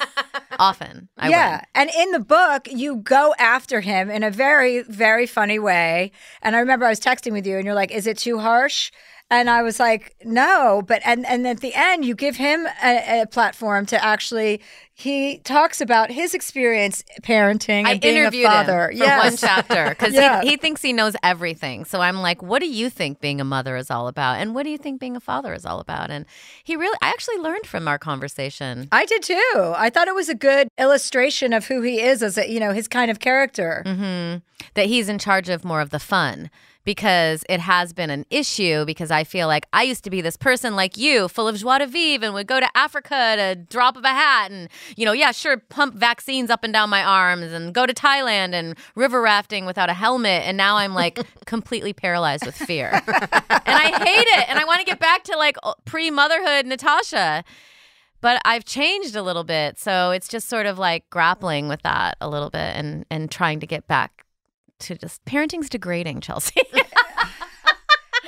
Often. 0.58 1.08
I 1.16 1.28
yeah. 1.30 1.52
win. 1.52 1.60
And 1.74 1.90
in 1.96 2.12
the 2.12 2.20
book, 2.20 2.68
you 2.70 2.96
go 2.96 3.34
after 3.38 3.80
him 3.80 4.10
in 4.10 4.22
a 4.22 4.30
very, 4.30 4.82
very 4.82 5.26
funny 5.26 5.58
way. 5.58 6.12
And 6.42 6.54
I 6.54 6.58
remember 6.58 6.86
I 6.86 6.90
was 6.90 7.00
texting 7.00 7.32
with 7.32 7.46
you 7.46 7.56
and 7.56 7.64
you're 7.64 7.74
like, 7.74 7.90
is 7.90 8.06
it 8.06 8.18
too 8.18 8.38
harsh? 8.38 8.90
And 9.32 9.48
I 9.48 9.62
was 9.62 9.78
like, 9.78 10.16
no. 10.24 10.82
But, 10.84 11.02
and, 11.04 11.24
and 11.24 11.46
at 11.46 11.60
the 11.60 11.72
end, 11.74 12.04
you 12.04 12.16
give 12.16 12.34
him 12.36 12.66
a, 12.82 13.20
a 13.22 13.26
platform 13.26 13.86
to 13.86 14.04
actually, 14.04 14.60
he 14.92 15.38
talks 15.38 15.80
about 15.80 16.10
his 16.10 16.34
experience 16.34 17.04
parenting 17.22 17.80
and 17.80 17.88
I 17.88 17.98
being 17.98 18.16
a 18.16 18.18
interviewed 18.22 18.46
father. 18.50 18.90
him 18.90 18.98
for 18.98 19.04
Yes. 19.04 19.18
one 19.24 19.36
chapter 19.36 19.88
because 19.90 20.14
Yeah. 20.14 20.42
he, 20.42 20.50
he 20.50 20.56
thinks 20.56 20.82
he 20.82 20.92
knows 20.92 21.14
everything. 21.22 21.84
So 21.84 22.00
I'm 22.00 22.20
like, 22.22 22.42
what 22.42 22.58
do 22.60 22.68
you 22.68 22.90
think 22.90 23.20
being 23.20 23.40
a 23.40 23.44
mother 23.44 23.76
is 23.76 23.88
all 23.88 24.08
about? 24.08 24.38
And 24.40 24.52
what 24.52 24.64
do 24.64 24.70
you 24.70 24.78
think 24.78 24.98
being 25.00 25.14
a 25.16 25.20
father 25.20 25.54
is 25.54 25.64
all 25.64 25.78
about? 25.78 26.10
And 26.10 26.26
he 26.64 26.74
really, 26.74 26.98
I 27.00 27.10
actually 27.10 27.38
learned 27.38 27.66
from 27.66 27.86
our 27.86 27.98
conversation. 27.98 28.88
I 28.90 29.06
did 29.06 29.22
too. 29.22 29.74
I 29.76 29.90
thought 29.90 30.08
it 30.08 30.14
was 30.14 30.28
a 30.28 30.34
good 30.34 30.68
illustration 30.76 31.52
of 31.52 31.66
who 31.68 31.82
he 31.82 32.00
is 32.00 32.20
as 32.22 32.36
a, 32.36 32.50
you 32.50 32.58
know, 32.58 32.72
his 32.72 32.88
kind 32.88 33.12
of 33.12 33.20
character. 33.20 33.84
hmm 33.86 34.38
That 34.74 34.86
he's 34.86 35.08
in 35.08 35.20
charge 35.20 35.48
of 35.48 35.64
more 35.64 35.80
of 35.80 35.90
the 35.90 36.00
fun 36.00 36.50
because 36.90 37.44
it 37.48 37.60
has 37.60 37.92
been 37.92 38.10
an 38.10 38.26
issue 38.30 38.84
because 38.84 39.12
I 39.12 39.22
feel 39.22 39.46
like 39.46 39.64
I 39.72 39.84
used 39.84 40.02
to 40.02 40.10
be 40.10 40.20
this 40.20 40.36
person 40.36 40.74
like 40.74 40.96
you, 40.96 41.28
full 41.28 41.46
of 41.46 41.56
joie 41.56 41.78
de 41.78 41.86
vivre 41.86 42.24
and 42.24 42.34
would 42.34 42.48
go 42.48 42.58
to 42.58 42.68
Africa 42.76 43.36
a 43.38 43.54
drop 43.54 43.96
of 43.96 44.02
a 44.02 44.08
hat 44.08 44.50
and, 44.50 44.68
you 44.96 45.04
know, 45.04 45.12
yeah, 45.12 45.30
sure, 45.30 45.56
pump 45.56 45.94
vaccines 45.94 46.50
up 46.50 46.64
and 46.64 46.72
down 46.72 46.90
my 46.90 47.04
arms 47.04 47.52
and 47.52 47.72
go 47.72 47.86
to 47.86 47.94
Thailand 47.94 48.54
and 48.54 48.76
river 48.96 49.22
rafting 49.22 49.66
without 49.66 49.88
a 49.88 49.92
helmet. 49.92 50.42
And 50.44 50.56
now 50.56 50.78
I'm 50.78 50.92
like 50.92 51.20
completely 51.46 51.92
paralyzed 51.92 52.44
with 52.44 52.56
fear. 52.56 52.90
and 52.92 53.04
I 53.06 54.04
hate 54.04 54.26
it. 54.26 54.48
And 54.48 54.58
I 54.58 54.64
want 54.64 54.80
to 54.80 54.84
get 54.84 54.98
back 54.98 55.22
to 55.24 55.36
like 55.36 55.58
pre 55.84 56.10
motherhood 56.10 56.66
Natasha. 56.66 57.44
But 58.20 58.42
I've 58.44 58.64
changed 58.64 59.14
a 59.14 59.22
little 59.22 59.44
bit. 59.44 59.78
So 59.78 60.10
it's 60.10 60.26
just 60.26 60.48
sort 60.48 60.66
of 60.66 60.76
like 60.76 61.08
grappling 61.08 61.68
with 61.68 61.82
that 61.82 62.16
a 62.20 62.28
little 62.28 62.50
bit 62.50 62.74
and, 62.74 63.06
and 63.12 63.30
trying 63.30 63.60
to 63.60 63.66
get 63.68 63.86
back 63.86 64.19
to 64.80 64.96
just 64.96 65.24
parenting's 65.24 65.68
degrading, 65.68 66.20
Chelsea. 66.20 66.60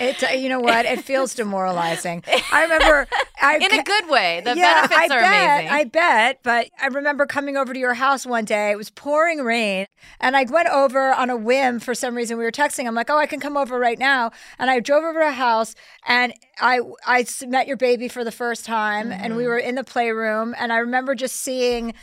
It, 0.00 0.20
uh, 0.24 0.28
you 0.32 0.48
know 0.48 0.58
what? 0.58 0.84
It 0.84 1.04
feels 1.04 1.32
demoralizing. 1.36 2.24
I 2.50 2.62
remember, 2.62 3.06
I 3.40 3.56
In 3.58 3.78
a 3.78 3.84
good 3.84 4.08
way. 4.08 4.40
The 4.44 4.56
yeah, 4.56 4.86
benefits 4.88 5.12
I 5.12 5.16
are 5.16 5.20
bet, 5.20 5.60
amazing. 5.60 5.68
I 5.76 5.84
bet. 5.84 6.38
But 6.42 6.70
I 6.80 6.86
remember 6.88 7.24
coming 7.24 7.56
over 7.56 7.72
to 7.72 7.78
your 7.78 7.94
house 7.94 8.26
one 8.26 8.44
day. 8.44 8.72
It 8.72 8.76
was 8.76 8.90
pouring 8.90 9.40
rain, 9.44 9.86
and 10.18 10.36
I 10.36 10.42
went 10.44 10.68
over 10.70 11.12
on 11.12 11.30
a 11.30 11.36
whim 11.36 11.78
for 11.78 11.94
some 11.94 12.16
reason. 12.16 12.36
We 12.36 12.42
were 12.42 12.50
texting. 12.50 12.88
I'm 12.88 12.96
like, 12.96 13.10
"Oh, 13.10 13.18
I 13.18 13.26
can 13.26 13.38
come 13.38 13.56
over 13.56 13.78
right 13.78 13.98
now." 13.98 14.32
And 14.58 14.70
I 14.70 14.80
drove 14.80 15.04
over 15.04 15.20
to 15.20 15.28
a 15.28 15.32
house, 15.32 15.76
and 16.08 16.32
I 16.58 16.80
I 17.06 17.24
met 17.46 17.68
your 17.68 17.76
baby 17.76 18.08
for 18.08 18.24
the 18.24 18.32
first 18.32 18.64
time, 18.64 19.12
and 19.12 19.22
Mm-hmm. 19.24 19.36
we 19.36 19.46
were 19.46 19.58
in 19.58 19.76
the 19.76 19.84
playroom, 19.84 20.52
and 20.58 20.72
I 20.72 20.78
remember 20.78 21.14
just 21.14 21.36
seeing 21.36 21.94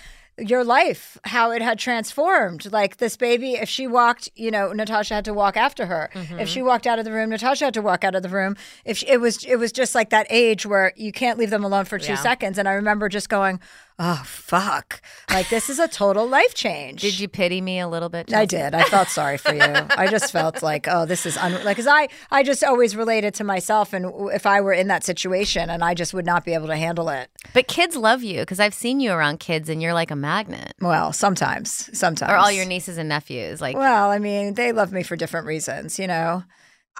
your 0.41 0.63
life 0.63 1.17
how 1.25 1.51
it 1.51 1.61
had 1.61 1.77
transformed 1.79 2.71
like 2.71 2.97
this 2.97 3.15
baby 3.17 3.53
if 3.53 3.67
she 3.69 3.87
walked 3.87 4.29
you 4.35 4.49
know 4.51 4.71
natasha 4.73 5.13
had 5.15 5.25
to 5.25 5.33
walk 5.33 5.55
after 5.57 5.85
her 5.85 6.09
Mm-hmm. 6.13 6.39
if 6.39 6.47
she 6.49 6.61
walked 6.61 6.87
out 6.87 6.97
of 6.99 7.05
the 7.05 7.11
room 7.11 7.29
natasha 7.29 7.65
had 7.65 7.73
to 7.73 7.81
walk 7.81 8.03
out 8.03 8.15
of 8.15 8.23
the 8.23 8.29
room 8.29 8.55
if 8.85 8.97
she, 8.99 9.07
it 9.07 9.19
was 9.21 9.43
it 9.45 9.57
was 9.57 9.71
just 9.71 9.93
like 9.95 10.09
that 10.11 10.27
age 10.29 10.65
where 10.65 10.93
you 10.95 11.11
can't 11.11 11.37
leave 11.37 11.49
them 11.49 11.63
alone 11.63 11.85
for 11.85 11.99
two 11.99 12.13
Yeah. 12.13 12.15
seconds 12.15 12.57
and 12.57 12.67
i 12.67 12.73
remember 12.73 13.09
just 13.09 13.29
going 13.29 13.59
oh 13.99 14.21
fuck 14.25 15.01
like 15.29 15.49
this 15.49 15.69
is 15.69 15.77
a 15.77 15.87
total 15.87 16.27
life 16.27 16.53
change 16.53 17.01
Did 17.01 17.19
you 17.19 17.27
pity 17.27 17.61
me 17.61 17.79
a 17.79 17.87
little 17.87 18.09
bit? 18.09 18.33
I 18.33 18.45
did. 18.45 18.73
I 18.73 18.83
felt 18.83 19.09
sorry 19.09 19.37
for 19.37 19.53
you. 19.53 19.61
I 19.61 20.07
just 20.09 20.31
felt 20.37 20.63
like, 20.63 20.87
oh, 20.89 21.05
this 21.05 21.25
is 21.25 21.37
un- 21.37 21.63
like, 21.63 21.77
cause 21.77 21.87
I, 21.87 22.07
I 22.31 22.43
just 22.43 22.63
always 22.63 22.95
related 22.95 23.33
to 23.35 23.43
myself, 23.43 23.93
and 23.93 24.11
if 24.31 24.45
I 24.45 24.61
were 24.61 24.73
in 24.73 24.87
that 24.87 25.03
situation, 25.03 25.69
and 25.69 25.83
I 25.83 25.93
just 25.93 26.13
would 26.13 26.25
not 26.25 26.45
be 26.45 26.53
able 26.53 26.67
to 26.67 26.75
handle 26.75 27.09
it. 27.09 27.29
But 27.53 27.67
kids 27.67 27.95
love 27.95 28.23
you 28.23 28.39
because 28.41 28.59
I've 28.59 28.73
seen 28.73 28.99
you 28.99 29.11
around 29.11 29.39
kids 29.39 29.69
and 29.69 29.81
you're 29.81 29.93
like 29.93 30.11
a 30.11 30.15
magnet. 30.15 30.73
Well, 30.81 31.13
sometimes, 31.13 31.89
sometimes, 31.97 32.31
Or 32.31 32.35
all 32.35 32.51
your 32.51 32.65
nieces 32.65 32.97
and 32.97 33.09
nephews. 33.09 33.61
Like, 33.61 33.75
Well, 33.75 34.09
I 34.09 34.19
mean, 34.19 34.55
they 34.55 34.71
love 34.71 34.91
me 34.91 35.03
for 35.03 35.15
different 35.15 35.45
reasons, 35.45 35.99
you 35.99 36.07
know. 36.07 36.43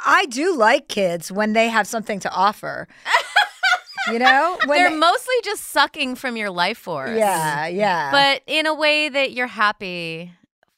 I 0.05 0.25
do 0.27 0.55
like 0.55 0.87
kids 0.87 1.31
when 1.31 1.53
they 1.53 1.67
have 1.69 1.87
something 1.87 2.19
to 2.21 2.31
offer. 2.31 2.87
you 4.11 4.19
know, 4.19 4.57
they're 4.67 4.89
they- 4.89 4.95
mostly 4.95 5.35
just 5.43 5.65
sucking 5.65 6.15
from 6.15 6.35
your 6.37 6.49
life 6.49 6.77
force. 6.77 7.17
yeah, 7.17 7.67
yeah. 7.67 8.11
But 8.11 8.41
in 8.47 8.65
a 8.65 8.73
way 8.73 9.09
that 9.09 9.31
you're 9.33 9.47
happy 9.47 10.33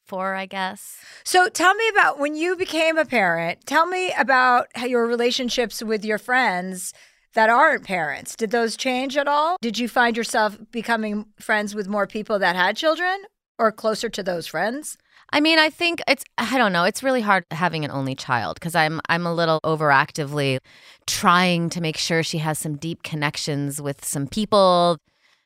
for, 0.06 0.36
I 0.36 0.46
guess. 0.46 0.98
so, 1.24 1.48
tell 1.48 1.74
me 1.74 1.88
about 1.90 2.20
when 2.20 2.36
you 2.36 2.56
became 2.56 2.98
a 2.98 3.06
parent. 3.06 3.66
Tell 3.66 3.86
me 3.86 4.12
about 4.18 4.68
how 4.76 4.86
your 4.86 5.08
relationships 5.08 5.82
with 5.82 6.04
your 6.04 6.18
friends 6.18 6.94
that 7.34 7.50
aren't 7.50 7.86
parents. 7.86 8.36
Did 8.36 8.52
those 8.52 8.76
change 8.76 9.16
at 9.16 9.28
all? 9.28 9.56
Did 9.62 9.80
you 9.80 9.88
find 9.88 10.18
yourself 10.18 10.58
becoming 10.72 11.28
friends 11.40 11.74
with 11.74 11.88
more 11.88 12.06
people 12.08 12.40
that 12.40 12.58
had 12.58 12.76
children, 12.76 13.24
or 13.58 13.72
closer 13.72 14.10
to 14.10 14.22
those 14.22 14.48
friends? 14.48 14.98
I 15.34 15.40
mean, 15.40 15.60
I 15.60 15.70
think 15.70 16.02
it's 16.08 16.24
I 16.38 16.58
don't 16.58 16.74
know, 16.74 16.84
it's 16.84 17.04
really 17.04 17.22
hard 17.22 17.46
having 17.52 17.86
an 17.86 17.92
only 17.92 18.16
child 18.16 18.56
because 18.56 18.76
I'm 18.76 19.00
I'm 19.10 19.26
a 19.26 19.34
little 19.34 19.60
overactively 19.64 20.60
trying 21.08 21.70
to 21.72 21.82
make 21.82 21.98
sure 21.98 22.22
she 22.24 22.40
has 22.40 22.60
some 22.60 22.76
deep 22.78 23.04
connections 23.04 23.82
with 23.82 24.04
some 24.04 24.28
people. 24.28 24.98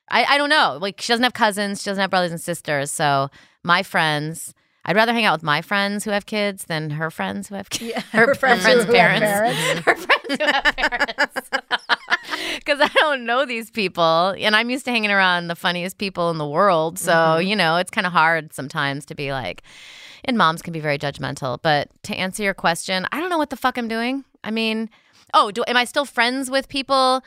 I, 0.09 0.23
I 0.25 0.37
don't 0.37 0.49
know. 0.49 0.77
Like 0.81 1.01
she 1.01 1.11
doesn't 1.13 1.23
have 1.23 1.33
cousins, 1.33 1.81
she 1.83 1.89
doesn't 1.89 2.01
have 2.01 2.09
brothers 2.09 2.31
and 2.31 2.41
sisters. 2.41 2.91
So 2.91 3.29
my 3.63 3.83
friends 3.83 4.53
I'd 4.87 4.95
rather 4.95 5.13
hang 5.13 5.25
out 5.25 5.33
with 5.33 5.43
my 5.43 5.63
friends 5.63 6.03
who 6.05 6.11
have 6.11 6.27
kids 6.27 6.65
than 6.65 6.91
her 6.91 7.09
friends 7.09 7.49
who 7.49 7.55
have 7.55 7.69
kids. 7.71 7.91
Yeah, 7.95 8.01
her 8.11 8.35
friends 8.35 8.63
who- 8.65 8.71
who 8.73 8.79
have 8.79 8.87
parents. 8.93 9.57
her 9.85 9.95
friends 9.95 10.25
who 10.29 10.45
have 10.45 10.75
parents. 10.75 11.49
Because 12.55 12.79
I 12.81 12.87
don't 12.99 13.25
know 13.25 13.45
these 13.45 13.69
people, 13.69 14.33
and 14.37 14.55
I'm 14.55 14.69
used 14.69 14.85
to 14.85 14.91
hanging 14.91 15.11
around 15.11 15.47
the 15.47 15.55
funniest 15.55 15.97
people 15.97 16.31
in 16.31 16.37
the 16.37 16.47
world. 16.47 16.97
So 16.97 17.11
Mm-hmm. 17.13 17.47
you 17.47 17.55
know, 17.55 17.77
it's 17.77 17.91
kind 17.91 18.07
of 18.07 18.13
hard 18.13 18.53
sometimes 18.53 19.05
to 19.07 19.15
be 19.15 19.31
like. 19.31 19.61
And 20.27 20.37
moms 20.37 20.63
can 20.63 20.73
be 20.73 20.79
very 20.79 20.97
judgmental. 20.97 21.59
But 21.61 21.89
to 22.03 22.15
answer 22.15 22.41
your 22.41 22.55
question, 22.55 23.05
I 23.11 23.19
don't 23.19 23.29
know 23.29 23.37
what 23.37 23.51
the 23.51 23.55
fuck 23.57 23.77
I'm 23.77 23.87
doing. 23.87 24.23
I 24.43 24.49
mean, 24.51 24.89
oh, 25.35 25.51
do 25.51 25.63
am 25.67 25.77
I 25.77 25.85
still 25.85 26.05
friends 26.05 26.49
with 26.49 26.67
people? 26.67 27.21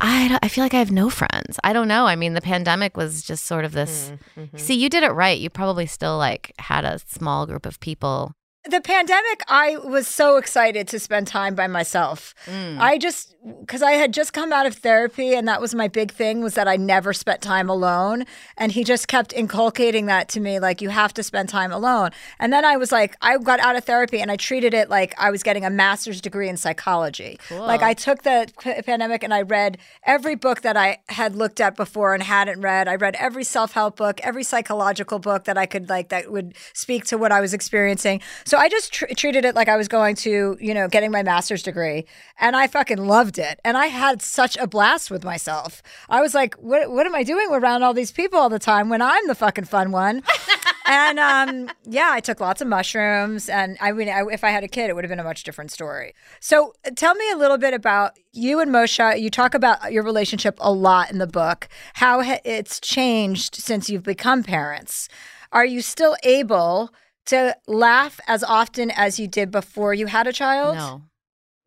I, 0.00 0.28
don't- 0.28 0.44
I 0.44 0.48
feel 0.48 0.64
like 0.64 0.74
I 0.74 0.78
have 0.78 0.90
no 0.92 1.10
friends. 1.10 1.58
I 1.64 1.72
don't 1.72 1.88
know. 1.88 2.06
I 2.06 2.16
mean, 2.16 2.34
the 2.34 2.40
pandemic 2.40 2.96
was 2.96 3.22
just 3.22 3.46
sort 3.46 3.64
of 3.64 3.72
this. 3.72 4.12
See, 4.56 4.74
you 4.74 4.88
did 4.88 5.02
it 5.04 5.10
right. 5.12 5.38
You 5.38 5.48
probably 5.50 5.86
still 5.86 6.18
like 6.18 6.52
had 6.58 6.84
a 6.84 6.98
small 7.00 7.46
group 7.46 7.66
of 7.66 7.78
people. 7.80 8.32
The 8.64 8.80
pandemic, 8.80 9.42
I 9.48 9.76
was 9.76 10.06
so 10.06 10.36
excited 10.36 10.86
to 10.88 11.00
spend 11.00 11.26
time 11.26 11.56
by 11.56 11.66
myself. 11.66 12.32
Mm. 12.46 12.78
I 12.78 12.96
just 12.96 13.34
because 13.60 13.82
I 13.82 13.92
had 13.92 14.12
just 14.14 14.32
come 14.32 14.52
out 14.52 14.66
of 14.66 14.74
therapy, 14.74 15.34
and 15.34 15.48
that 15.48 15.60
was 15.60 15.74
my 15.74 15.88
big 15.88 16.12
thing 16.12 16.42
was 16.42 16.54
that 16.54 16.68
I 16.68 16.76
never 16.76 17.12
spent 17.12 17.42
time 17.42 17.68
alone. 17.68 18.24
And 18.56 18.70
he 18.70 18.84
just 18.84 19.08
kept 19.08 19.32
inculcating 19.32 20.06
that 20.06 20.28
to 20.30 20.40
me, 20.40 20.60
like 20.60 20.80
you 20.80 20.90
have 20.90 21.12
to 21.14 21.24
spend 21.24 21.48
time 21.48 21.72
alone. 21.72 22.10
And 22.38 22.52
then 22.52 22.64
I 22.64 22.76
was 22.76 22.92
like, 22.92 23.16
I 23.20 23.36
got 23.38 23.58
out 23.58 23.74
of 23.74 23.82
therapy, 23.82 24.20
and 24.20 24.30
I 24.30 24.36
treated 24.36 24.74
it 24.74 24.88
like 24.88 25.12
I 25.18 25.32
was 25.32 25.42
getting 25.42 25.64
a 25.64 25.70
master's 25.70 26.20
degree 26.20 26.48
in 26.48 26.56
psychology. 26.56 27.40
Like 27.50 27.82
I 27.82 27.94
took 27.94 28.22
the 28.22 28.46
pandemic 28.86 29.24
and 29.24 29.34
I 29.34 29.42
read 29.42 29.78
every 30.04 30.36
book 30.36 30.60
that 30.60 30.76
I 30.76 30.98
had 31.08 31.34
looked 31.34 31.60
at 31.60 31.74
before 31.74 32.14
and 32.14 32.22
hadn't 32.22 32.60
read. 32.60 32.86
I 32.86 32.94
read 32.94 33.16
every 33.18 33.44
self 33.44 33.72
help 33.72 33.96
book, 33.96 34.20
every 34.22 34.44
psychological 34.44 35.18
book 35.18 35.44
that 35.44 35.58
I 35.58 35.66
could 35.66 35.88
like 35.88 36.10
that 36.10 36.30
would 36.30 36.54
speak 36.74 37.06
to 37.06 37.18
what 37.18 37.32
I 37.32 37.40
was 37.40 37.52
experiencing. 37.52 38.20
So 38.44 38.51
I 38.58 38.68
just 38.68 38.92
tr- 38.92 39.06
treated 39.16 39.44
it 39.44 39.54
like 39.54 39.68
I 39.68 39.76
was 39.76 39.88
going 39.88 40.16
to, 40.16 40.56
you 40.60 40.74
know, 40.74 40.88
getting 40.88 41.10
my 41.10 41.22
master's 41.22 41.62
degree, 41.62 42.04
and 42.38 42.56
I 42.56 42.66
fucking 42.66 42.98
loved 42.98 43.38
it. 43.38 43.60
And 43.64 43.76
I 43.76 43.86
had 43.86 44.22
such 44.22 44.56
a 44.56 44.66
blast 44.66 45.10
with 45.10 45.24
myself. 45.24 45.82
I 46.08 46.20
was 46.20 46.34
like, 46.34 46.54
what 46.54 46.90
What 46.90 47.06
am 47.06 47.14
I 47.14 47.22
doing 47.22 47.48
around 47.50 47.82
all 47.82 47.94
these 47.94 48.12
people 48.12 48.38
all 48.38 48.48
the 48.48 48.58
time 48.58 48.88
when 48.88 49.02
I'm 49.02 49.26
the 49.26 49.34
fucking 49.34 49.64
fun 49.64 49.92
one? 49.92 50.22
and 50.86 51.18
um, 51.18 51.70
yeah, 51.84 52.10
I 52.12 52.20
took 52.20 52.40
lots 52.40 52.60
of 52.60 52.68
mushrooms. 52.68 53.48
And 53.48 53.76
I 53.80 53.92
mean, 53.92 54.08
I, 54.08 54.24
if 54.30 54.44
I 54.44 54.50
had 54.50 54.64
a 54.64 54.68
kid, 54.68 54.90
it 54.90 54.94
would 54.94 55.04
have 55.04 55.10
been 55.10 55.20
a 55.20 55.24
much 55.24 55.44
different 55.44 55.70
story. 55.70 56.14
So 56.40 56.74
uh, 56.84 56.90
tell 56.94 57.14
me 57.14 57.30
a 57.30 57.36
little 57.36 57.58
bit 57.58 57.74
about 57.74 58.18
you 58.32 58.60
and 58.60 58.70
Moshe. 58.70 59.20
You 59.20 59.30
talk 59.30 59.54
about 59.54 59.92
your 59.92 60.02
relationship 60.02 60.58
a 60.60 60.72
lot 60.72 61.10
in 61.10 61.18
the 61.18 61.26
book, 61.26 61.68
how 61.94 62.20
it's 62.44 62.80
changed 62.80 63.54
since 63.54 63.88
you've 63.88 64.02
become 64.02 64.42
parents. 64.42 65.08
Are 65.52 65.66
you 65.66 65.82
still 65.82 66.16
able 66.24 66.92
to 67.26 67.56
laugh 67.66 68.20
as 68.26 68.42
often 68.44 68.90
as 68.90 69.18
you 69.20 69.26
did 69.28 69.50
before 69.50 69.94
you 69.94 70.06
had 70.06 70.26
a 70.26 70.32
child? 70.32 70.76
No. 70.76 71.02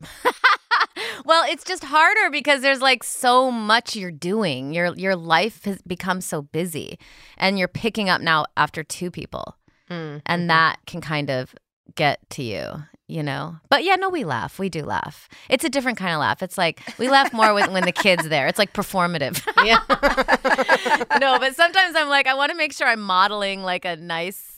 Well, 1.26 1.44
it's 1.50 1.64
just 1.64 1.84
harder 1.84 2.30
because 2.30 2.62
there's 2.62 2.82
like 2.82 3.04
so 3.04 3.50
much 3.50 3.96
you're 3.96 4.12
doing. 4.12 4.74
Your 4.74 4.94
your 4.96 5.16
life 5.16 5.64
has 5.66 5.82
become 5.82 6.22
so 6.22 6.42
busy, 6.44 7.00
and 7.38 7.58
you're 7.58 7.68
picking 7.68 8.10
up 8.10 8.22
now 8.22 8.46
after 8.56 8.84
two 8.84 9.10
people, 9.12 9.56
Mm. 9.90 10.22
and 10.26 10.50
that 10.50 10.78
can 10.86 11.02
kind 11.02 11.30
of 11.32 11.56
get 11.96 12.20
to 12.32 12.44
you, 12.44 12.84
you 13.08 13.24
know. 13.24 13.58
But 13.70 13.84
yeah, 13.84 13.96
no, 13.96 14.10
we 14.10 14.24
laugh. 14.24 14.60
We 14.60 14.70
do 14.70 14.84
laugh. 14.84 15.28
It's 15.50 15.64
a 15.64 15.70
different 15.70 15.98
kind 15.98 16.14
of 16.14 16.20
laugh. 16.20 16.44
It's 16.44 16.58
like 16.58 16.82
we 17.00 17.10
laugh 17.10 17.34
more 17.34 17.54
when, 17.54 17.72
when 17.74 17.84
the 17.86 17.92
kid's 17.92 18.30
there. 18.30 18.48
It's 18.48 18.60
like 18.60 18.74
performative. 18.74 19.42
Yeah. 19.66 19.80
no, 21.20 21.40
but 21.40 21.56
sometimes 21.56 21.96
I'm 21.96 22.10
like, 22.10 22.28
I 22.28 22.36
want 22.36 22.52
to 22.52 22.58
make 22.58 22.72
sure 22.74 22.88
I'm 22.88 23.02
modeling 23.02 23.64
like 23.64 23.84
a 23.86 23.96
nice, 23.96 24.55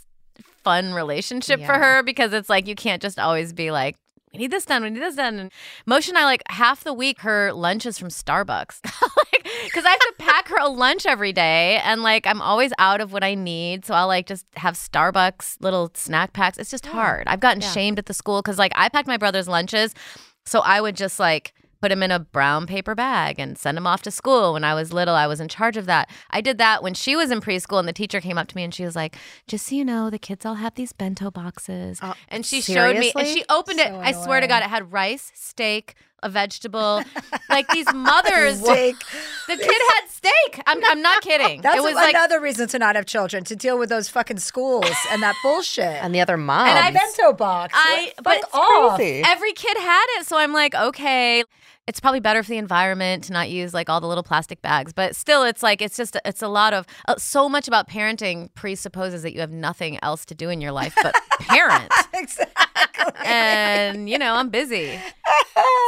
fun 0.68 0.94
relationship 0.94 1.62
for 1.64 1.74
her 1.74 2.04
because 2.04 2.34
it's 2.34 2.50
like 2.50 2.68
you 2.68 2.76
can't 2.76 3.02
just 3.02 3.18
always 3.20 3.54
be 3.54 3.72
like, 3.72 3.96
we 4.34 4.40
need 4.40 4.52
this 4.52 4.66
done, 4.66 4.84
we 4.84 4.90
need 4.90 5.00
this 5.02 5.16
done. 5.16 5.40
And 5.40 5.52
Moshe 5.90 6.10
and 6.10 6.18
I, 6.18 6.26
like 6.26 6.44
half 6.50 6.84
the 6.84 6.94
week, 6.94 7.22
her 7.22 7.54
lunch 7.54 7.86
is 7.86 7.98
from 7.98 8.10
Starbucks. 8.10 8.80
like, 9.34 9.48
because 9.64 9.86
I 9.86 9.90
have 9.92 10.00
to 10.00 10.14
pack 10.18 10.50
her 10.50 10.58
a 10.60 10.68
lunch 10.68 11.06
every 11.06 11.32
day 11.32 11.78
and 11.84 12.04
like 12.04 12.28
I'm 12.28 12.42
always 12.42 12.74
out 12.80 13.00
of 13.00 13.14
what 13.14 13.24
I 13.24 13.34
need. 13.36 13.86
So 13.86 13.94
I'll 13.94 14.08
like 14.08 14.26
just 14.28 14.46
have 14.58 14.74
Starbucks 14.76 15.58
little 15.62 15.90
snack 15.94 16.34
packs. 16.34 16.58
It's 16.58 16.70
just 16.70 16.86
hard. 16.86 17.24
I've 17.28 17.40
gotten 17.40 17.62
Yeah. 17.62 17.72
shamed 17.72 17.98
at 18.00 18.06
the 18.08 18.14
school 18.14 18.42
because 18.42 18.58
like 18.60 18.74
I 18.76 18.90
packed 18.90 19.08
my 19.08 19.18
brother's 19.18 19.48
lunches. 19.48 19.94
So 20.46 20.60
I 20.60 20.82
would 20.82 20.96
just 20.98 21.20
like 21.20 21.54
put 21.82 21.92
him 21.92 22.04
in 22.04 22.12
a 22.12 22.20
brown 22.20 22.68
paper 22.68 22.96
bag 22.96 23.40
and 23.40 23.58
send 23.58 23.78
him 23.78 23.88
off 23.88 24.02
to 24.04 24.12
school. 24.12 24.54
When 24.54 24.64
I 24.64 24.74
was 24.74 24.94
little, 24.94 25.16
I 25.16 25.28
was 25.28 25.40
in 25.40 25.48
charge 25.48 25.78
of 25.78 25.86
that. 25.86 26.10
I 26.30 26.42
did 26.42 26.58
that 26.58 26.84
when 26.84 26.94
she 26.94 27.16
was 27.16 27.32
in 27.32 27.42
preschool, 27.42 27.80
and 27.80 27.88
the 27.88 27.94
teacher 27.94 28.22
came 28.22 28.38
up 28.38 28.48
to 28.48 28.56
me 28.56 28.64
and 28.64 28.74
she 28.74 28.86
was 28.86 28.96
like, 28.96 29.16
"Just 29.48 29.68
so 29.68 29.76
you 29.76 29.86
know, 29.86 30.10
the 30.10 30.20
kids 30.20 30.46
all 30.46 30.56
have 30.56 30.76
these 30.76 30.94
bento 30.94 31.32
boxes." 31.32 32.00
Oh, 32.02 32.14
and 32.30 32.46
she 32.46 32.62
showed 32.62 32.98
me, 32.98 33.12
and 33.16 33.28
she 33.28 33.44
opened 33.50 33.80
it. 33.80 33.88
So 33.88 34.00
I 34.00 34.12
swear 34.12 34.40
to 34.42 34.48
God, 34.48 34.64
it 34.64 34.70
had 34.70 34.92
rice, 34.92 35.32
steak, 35.34 35.96
a 36.24 36.30
vegetable. 36.30 37.04
like 37.50 37.68
these 37.70 37.92
mothers, 37.94 38.60
Steak. 38.60 38.96
the 39.48 39.56
kid 39.58 39.82
had 39.96 40.10
steak. 40.10 40.62
I'm, 40.66 40.84
I'm 40.86 41.02
not 41.02 41.22
kidding. 41.22 41.62
That's 41.62 41.78
it 41.78 41.84
was 41.84 41.94
like 41.94 42.16
another 42.16 42.40
reason 42.42 42.68
to 42.70 42.80
not 42.80 42.96
have 42.96 43.06
children 43.06 43.44
to 43.46 43.56
deal 43.56 43.78
with 43.78 43.90
those 43.90 44.10
fucking 44.10 44.40
schools 44.40 44.90
and 45.12 45.22
that 45.22 45.36
bullshit. 45.44 46.04
and 46.04 46.14
the 46.16 46.22
other 46.22 46.38
mom. 46.38 46.68
and 46.68 46.78
I 46.80 46.92
bento 46.92 47.34
box. 47.34 47.74
I- 47.76 48.14
Fuck 48.16 48.24
but 48.24 48.38
it's 48.38 48.48
off. 48.54 48.96
crazy. 48.98 49.24
every 49.26 49.54
kid 49.54 49.78
had 49.78 50.06
it. 50.20 50.26
So 50.26 50.38
I'm 50.38 50.54
like, 50.54 50.74
okay, 50.76 51.44
it's 51.88 52.00
probably 52.02 52.20
better 52.20 52.44
for 52.44 52.50
the 52.50 52.58
environment 52.58 53.24
to 53.26 53.34
not 53.34 53.50
use 53.50 53.74
like 53.74 53.90
all 53.90 54.02
the 54.02 54.08
little 54.08 54.24
plastic 54.24 54.62
bags. 54.62 54.92
But 54.94 55.16
still, 55.16 55.44
it's 55.44 55.64
like, 55.64 55.82
it's 55.82 55.96
just, 55.96 56.18
it's 56.26 56.42
a 56.42 56.48
lot 56.50 56.74
of, 56.74 56.86
uh, 57.08 57.16
so 57.18 57.48
much 57.48 57.68
about 57.68 57.88
parenting 57.90 58.54
presupposes 58.56 59.24
that 59.24 59.34
you 59.34 59.40
have 59.40 59.52
nothing 59.52 59.98
else 60.04 60.26
to 60.26 60.36
do 60.36 60.50
in 60.50 60.60
your 60.60 60.74
life 60.74 60.94
but 61.02 61.16
parent. 61.40 61.92
Exactly. 62.14 63.14
and, 63.26 64.10
you 64.10 64.18
know, 64.20 64.36
I'm 64.36 64.50
busy. 64.50 65.00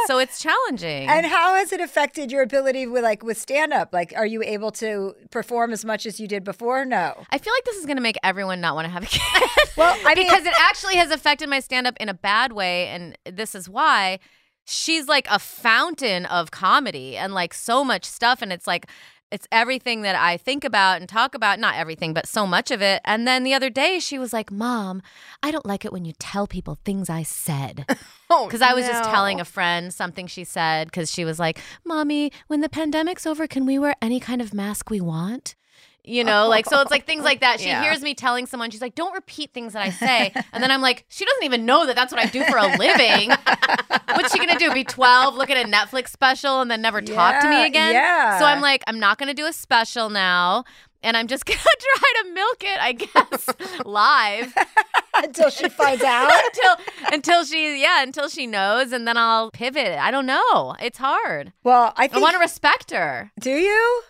So 0.06 0.18
it's 0.18 0.40
challenging. 0.40 1.08
And 1.08 1.24
how 1.26 1.54
has 1.54 1.72
it 1.72 1.80
affected 1.80 2.32
your 2.32 2.42
ability 2.42 2.86
with 2.88 3.04
like 3.04 3.22
with 3.22 3.38
stand 3.38 3.72
up? 3.72 3.90
Like, 3.92 4.12
are 4.16 4.26
you 4.26 4.42
able 4.42 4.72
to 4.72 5.14
perform 5.30 5.72
as 5.72 5.84
much 5.84 6.04
as 6.06 6.18
you 6.18 6.26
did 6.26 6.42
before? 6.42 6.84
No. 6.84 7.14
I 7.30 7.38
feel 7.38 7.52
like 7.52 7.64
this 7.64 7.76
is 7.76 7.86
going 7.86 7.96
to 7.96 8.02
make 8.02 8.16
everyone 8.24 8.60
not 8.60 8.74
want 8.74 8.86
to 8.86 8.90
have 8.90 9.04
a 9.04 9.06
kid. 9.06 9.22
Well, 9.76 9.96
I 10.04 10.14
mean- 10.16 10.26
because 10.26 10.44
it 10.46 10.54
actually 10.58 10.96
has 10.96 11.12
affected 11.12 11.48
my 11.48 11.60
stand 11.60 11.86
up 11.86 11.96
in 12.00 12.08
a 12.08 12.14
bad 12.14 12.52
way. 12.52 12.88
And 12.88 13.16
this 13.24 13.54
is 13.54 13.68
why 13.68 14.18
she's 14.70 15.08
like 15.08 15.26
a 15.30 15.38
fountain 15.38 16.26
of 16.26 16.50
comedy 16.50 17.16
and 17.16 17.34
like 17.34 17.52
so 17.52 17.84
much 17.84 18.04
stuff. 18.04 18.40
And 18.40 18.52
it's 18.52 18.66
like, 18.66 18.86
it's 19.30 19.46
everything 19.52 20.02
that 20.02 20.16
I 20.16 20.36
think 20.36 20.64
about 20.64 20.98
and 21.00 21.08
talk 21.08 21.34
about. 21.34 21.60
Not 21.60 21.76
everything, 21.76 22.12
but 22.12 22.26
so 22.26 22.46
much 22.46 22.70
of 22.70 22.82
it. 22.82 23.00
And 23.04 23.28
then 23.28 23.44
the 23.44 23.54
other 23.54 23.70
day, 23.70 24.00
she 24.00 24.18
was 24.18 24.32
like, 24.32 24.50
Mom, 24.50 25.02
I 25.42 25.50
don't 25.52 25.66
like 25.66 25.84
it 25.84 25.92
when 25.92 26.04
you 26.04 26.12
tell 26.18 26.46
people 26.46 26.78
things 26.84 27.08
I 27.10 27.22
said. 27.22 27.84
Oh, 28.32 28.46
Because 28.46 28.62
I 28.62 28.74
was 28.74 28.86
just 28.86 29.02
telling 29.10 29.40
a 29.40 29.44
friend 29.44 29.92
something 29.92 30.28
she 30.28 30.44
said 30.44 30.86
because 30.86 31.10
she 31.10 31.24
was 31.24 31.40
like, 31.40 31.60
Mommy, 31.84 32.30
when 32.46 32.60
the 32.60 32.68
pandemic's 32.68 33.26
over, 33.26 33.48
can 33.48 33.66
we 33.66 33.76
wear 33.76 33.96
any 34.00 34.20
kind 34.20 34.40
of 34.40 34.54
mask 34.54 34.88
we 34.88 35.00
want? 35.00 35.56
You 36.04 36.24
know, 36.24 36.48
like, 36.48 36.66
so 36.66 36.80
it's 36.80 36.90
like 36.90 37.06
things 37.06 37.24
like 37.24 37.40
that. 37.40 37.60
She 37.60 37.66
Yeah. 37.68 37.82
hears 37.82 38.00
me 38.02 38.14
telling 38.14 38.46
someone, 38.46 38.70
she's 38.70 38.80
like, 38.80 38.94
don't 38.94 39.12
repeat 39.12 39.52
things 39.52 39.74
that 39.74 39.82
I 39.82 39.90
say. 39.90 40.32
And 40.52 40.62
then 40.62 40.70
I'm 40.70 40.80
like, 40.80 41.04
she 41.08 41.24
doesn't 41.24 41.44
even 41.44 41.66
know 41.66 41.86
that 41.86 41.94
that's 41.96 42.12
what 42.12 42.20
I 42.20 42.26
do 42.26 42.42
for 42.44 42.56
a 42.56 42.76
living. 42.76 43.30
What's 44.14 44.32
she 44.32 44.38
going 44.38 44.50
to 44.50 44.58
do? 44.58 44.72
Be 44.72 44.82
12, 44.84 45.34
look 45.36 45.50
at 45.50 45.56
a 45.64 45.68
Netflix 45.68 46.08
special, 46.08 46.60
and 46.60 46.70
then 46.70 46.80
never 46.82 47.00
talk 47.02 47.40
to 47.42 47.48
me 47.48 47.66
again? 47.66 47.92
yeah. 47.92 48.38
So 48.38 48.44
I'm 48.44 48.60
like, 48.60 48.82
I'm 48.86 48.98
not 48.98 49.18
going 49.18 49.28
to 49.28 49.34
do 49.34 49.46
a 49.46 49.52
special 49.52 50.10
now. 50.10 50.64
And 51.02 51.16
I'm 51.16 51.26
just 51.28 51.44
going 51.46 51.58
to 51.58 51.86
try 51.98 52.22
to 52.22 52.32
milk 52.34 52.62
it, 52.62 52.78
I 52.80 52.92
guess, 52.92 53.48
live 53.86 54.54
Until 55.14 55.50
she 55.50 55.68
finds 55.68 56.02
out. 56.02 56.30
until 56.46 56.76
until 57.12 57.44
she 57.44 57.82
yeah 57.82 58.02
until 58.02 58.28
she 58.28 58.46
knows 58.46 58.92
and 58.92 59.06
then 59.08 59.16
I'll 59.18 59.50
pivot. 59.50 59.98
I 59.98 60.10
don't 60.10 60.24
know. 60.26 60.76
It's 60.80 60.96
hard. 60.98 61.52
Well, 61.64 61.92
I 61.96 62.08
I 62.12 62.18
want 62.18 62.34
to 62.34 62.38
respect 62.38 62.90
her. 62.92 63.30
do 63.40 63.50
you? 63.50 64.02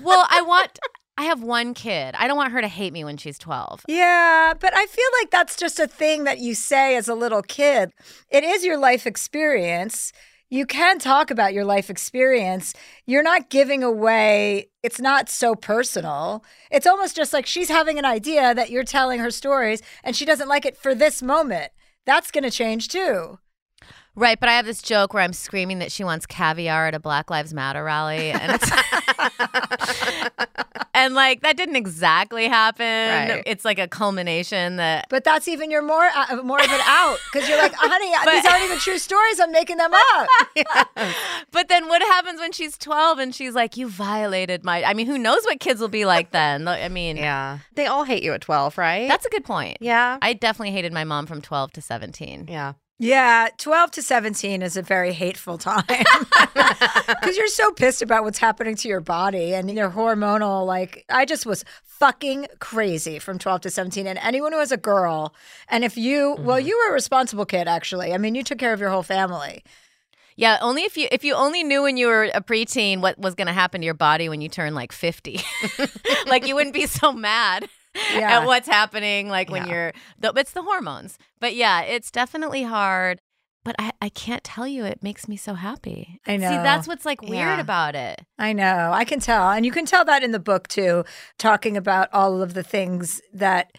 Well, 0.00 0.26
I 0.30 0.42
want. 0.42 0.78
I 1.18 1.24
have 1.24 1.42
one 1.42 1.74
kid. 1.74 2.14
I 2.18 2.26
don't 2.26 2.38
want 2.38 2.52
her 2.52 2.62
to 2.62 2.68
hate 2.68 2.92
me 2.92 3.04
when 3.04 3.18
she's 3.18 3.38
twelve. 3.38 3.84
Yeah, 3.86 4.54
but 4.58 4.72
I 4.74 4.86
feel 4.86 5.04
like 5.20 5.30
that's 5.30 5.56
just 5.56 5.78
a 5.78 5.86
thing 5.86 6.24
that 6.24 6.38
you 6.38 6.54
say 6.54 6.96
as 6.96 7.08
a 7.08 7.14
little 7.14 7.42
kid. 7.42 7.90
It 8.30 8.44
is 8.44 8.64
your 8.64 8.78
life 8.78 9.06
experience. 9.06 10.12
You 10.52 10.66
can 10.66 10.98
talk 10.98 11.30
about 11.30 11.54
your 11.54 11.64
life 11.64 11.88
experience. 11.88 12.74
You're 13.06 13.22
not 13.22 13.48
giving 13.48 13.82
away, 13.82 14.68
it's 14.82 15.00
not 15.00 15.30
so 15.30 15.54
personal. 15.54 16.44
It's 16.70 16.86
almost 16.86 17.16
just 17.16 17.32
like 17.32 17.46
she's 17.46 17.70
having 17.70 17.98
an 17.98 18.04
idea 18.04 18.54
that 18.54 18.70
you're 18.70 18.84
telling 18.84 19.18
her 19.20 19.30
stories 19.30 19.80
and 20.04 20.14
she 20.14 20.26
doesn't 20.26 20.50
like 20.50 20.66
it 20.66 20.76
for 20.76 20.94
this 20.94 21.22
moment. 21.22 21.72
That's 22.04 22.30
going 22.30 22.44
to 22.44 22.50
change 22.50 22.88
too. 22.88 23.38
Right, 24.14 24.38
but 24.38 24.48
I 24.48 24.52
have 24.52 24.66
this 24.66 24.82
joke 24.82 25.14
where 25.14 25.22
I'm 25.22 25.32
screaming 25.32 25.78
that 25.78 25.90
she 25.90 26.04
wants 26.04 26.26
caviar 26.26 26.88
at 26.88 26.94
a 26.94 27.00
Black 27.00 27.30
Lives 27.30 27.54
Matter 27.54 27.82
rally, 27.82 28.30
and 28.30 28.52
it's 28.54 28.70
and 30.94 31.14
like 31.14 31.40
that 31.40 31.56
didn't 31.56 31.76
exactly 31.76 32.46
happen. 32.46 32.84
Right. 32.84 33.42
It's 33.46 33.64
like 33.64 33.78
a 33.78 33.88
culmination 33.88 34.76
that 34.76 35.06
But 35.08 35.24
that's 35.24 35.48
even 35.48 35.70
your 35.70 35.82
more 35.82 36.08
uh, 36.14 36.42
more 36.42 36.58
of 36.58 36.70
it 36.70 36.80
out 36.84 37.18
because 37.32 37.48
you're 37.48 37.58
like, 37.58 37.72
honey, 37.74 38.12
these 38.30 38.44
aren't 38.50 38.64
even 38.64 38.78
true 38.78 38.98
stories. 38.98 39.40
I'm 39.40 39.52
making 39.52 39.78
them 39.78 39.92
up. 39.94 40.28
But 41.50 41.68
then 41.68 41.88
what 41.88 42.02
happens 42.02 42.40
when 42.40 42.52
she's 42.52 42.78
12 42.78 43.18
and 43.18 43.34
she's 43.34 43.54
like, 43.54 43.76
You 43.76 43.88
violated 43.88 44.64
my. 44.64 44.82
I 44.84 44.94
mean, 44.94 45.06
who 45.06 45.18
knows 45.18 45.42
what 45.44 45.60
kids 45.60 45.80
will 45.80 45.88
be 45.88 46.04
like 46.04 46.30
then? 46.32 46.68
I 46.68 46.88
mean, 46.88 47.16
Yeah. 47.16 47.58
They 47.74 47.86
all 47.86 48.04
hate 48.04 48.22
you 48.22 48.32
at 48.32 48.40
12, 48.40 48.78
right? 48.78 49.08
that's 49.08 49.26
a 49.26 49.30
good 49.30 49.44
point. 49.44 49.78
yeah. 49.80 50.18
I 50.22 50.32
definitely 50.34 50.72
hated 50.72 50.92
my 50.92 51.04
mom 51.04 51.26
from 51.26 51.40
12 51.42 51.72
to 51.72 51.82
17. 51.82 52.46
yeah. 52.48 52.74
Yeah, 53.02 53.48
12 53.58 53.90
to 53.90 54.02
17 54.02 54.62
is 54.62 54.76
a 54.76 54.82
very 54.82 55.12
hateful 55.12 55.58
time 55.58 55.82
because 55.88 57.36
you're 57.36 57.48
so 57.48 57.72
pissed 57.72 58.00
about 58.00 58.22
what's 58.22 58.38
happening 58.38 58.76
to 58.76 58.86
your 58.86 59.00
body 59.00 59.54
and 59.54 59.68
your 59.68 59.90
hormonal. 59.90 60.64
Like, 60.64 61.04
I 61.08 61.24
just 61.24 61.44
was 61.44 61.64
fucking 61.82 62.46
crazy 62.60 63.18
from 63.18 63.40
12 63.40 63.62
to 63.62 63.70
17. 63.70 64.06
And 64.06 64.20
anyone 64.20 64.52
who 64.52 64.60
has 64.60 64.70
a 64.70 64.76
girl, 64.76 65.34
and 65.66 65.82
if 65.82 65.96
you, 65.96 66.36
well, 66.38 66.58
mm-hmm. 66.58 66.68
you 66.68 66.78
were 66.78 66.92
a 66.92 66.94
responsible 66.94 67.44
kid, 67.44 67.66
actually. 67.66 68.14
I 68.14 68.18
mean, 68.18 68.36
you 68.36 68.44
took 68.44 68.58
care 68.58 68.72
of 68.72 68.78
your 68.78 68.90
whole 68.90 69.02
family. 69.02 69.64
Yeah, 70.36 70.58
only 70.60 70.82
if 70.84 70.96
you 70.96 71.08
if 71.10 71.24
you 71.24 71.34
only 71.34 71.64
knew 71.64 71.82
when 71.82 71.96
you 71.96 72.06
were 72.06 72.30
a 72.32 72.40
preteen 72.40 73.00
what 73.00 73.18
was 73.18 73.34
going 73.34 73.48
to 73.48 73.52
happen 73.52 73.80
to 73.80 73.84
your 73.84 73.94
body 73.94 74.28
when 74.28 74.40
you 74.40 74.48
turn 74.48 74.76
like 74.76 74.92
50. 74.92 75.40
like 76.28 76.46
you 76.46 76.54
wouldn't 76.54 76.72
be 76.72 76.86
so 76.86 77.12
mad. 77.12 77.68
Yeah. 78.12 78.40
At 78.40 78.46
what's 78.46 78.68
happening, 78.68 79.28
like 79.28 79.50
when 79.50 79.66
Yeah. 79.66 79.72
you're, 79.72 79.92
the, 80.18 80.32
it's 80.40 80.52
the 80.52 80.62
hormones. 80.62 81.18
But 81.40 81.54
yeah, 81.54 81.82
it's 81.82 82.10
definitely 82.10 82.62
hard. 82.62 83.18
But 83.64 83.76
I, 83.78 83.92
I 84.00 84.08
can't 84.08 84.42
tell 84.42 84.66
you, 84.66 84.84
it 84.84 85.02
makes 85.02 85.28
me 85.28 85.36
so 85.36 85.54
happy. 85.54 86.18
I 86.26 86.36
know 86.36 86.48
See, 86.50 86.56
that's 86.56 86.88
what's 86.88 87.04
like 87.04 87.22
weird 87.22 87.32
Yeah. 87.32 87.60
about 87.60 87.94
it. 87.94 88.22
I 88.38 88.52
know. 88.52 88.90
I 88.92 89.04
can 89.04 89.20
tell. 89.20 89.50
And 89.50 89.64
you 89.64 89.70
can 89.72 89.86
tell 89.86 90.04
that 90.06 90.22
in 90.24 90.32
the 90.32 90.40
book 90.40 90.66
too, 90.68 91.04
talking 91.38 91.76
about 91.76 92.08
all 92.12 92.42
of 92.42 92.54
the 92.54 92.64
things 92.64 93.20
that 93.32 93.70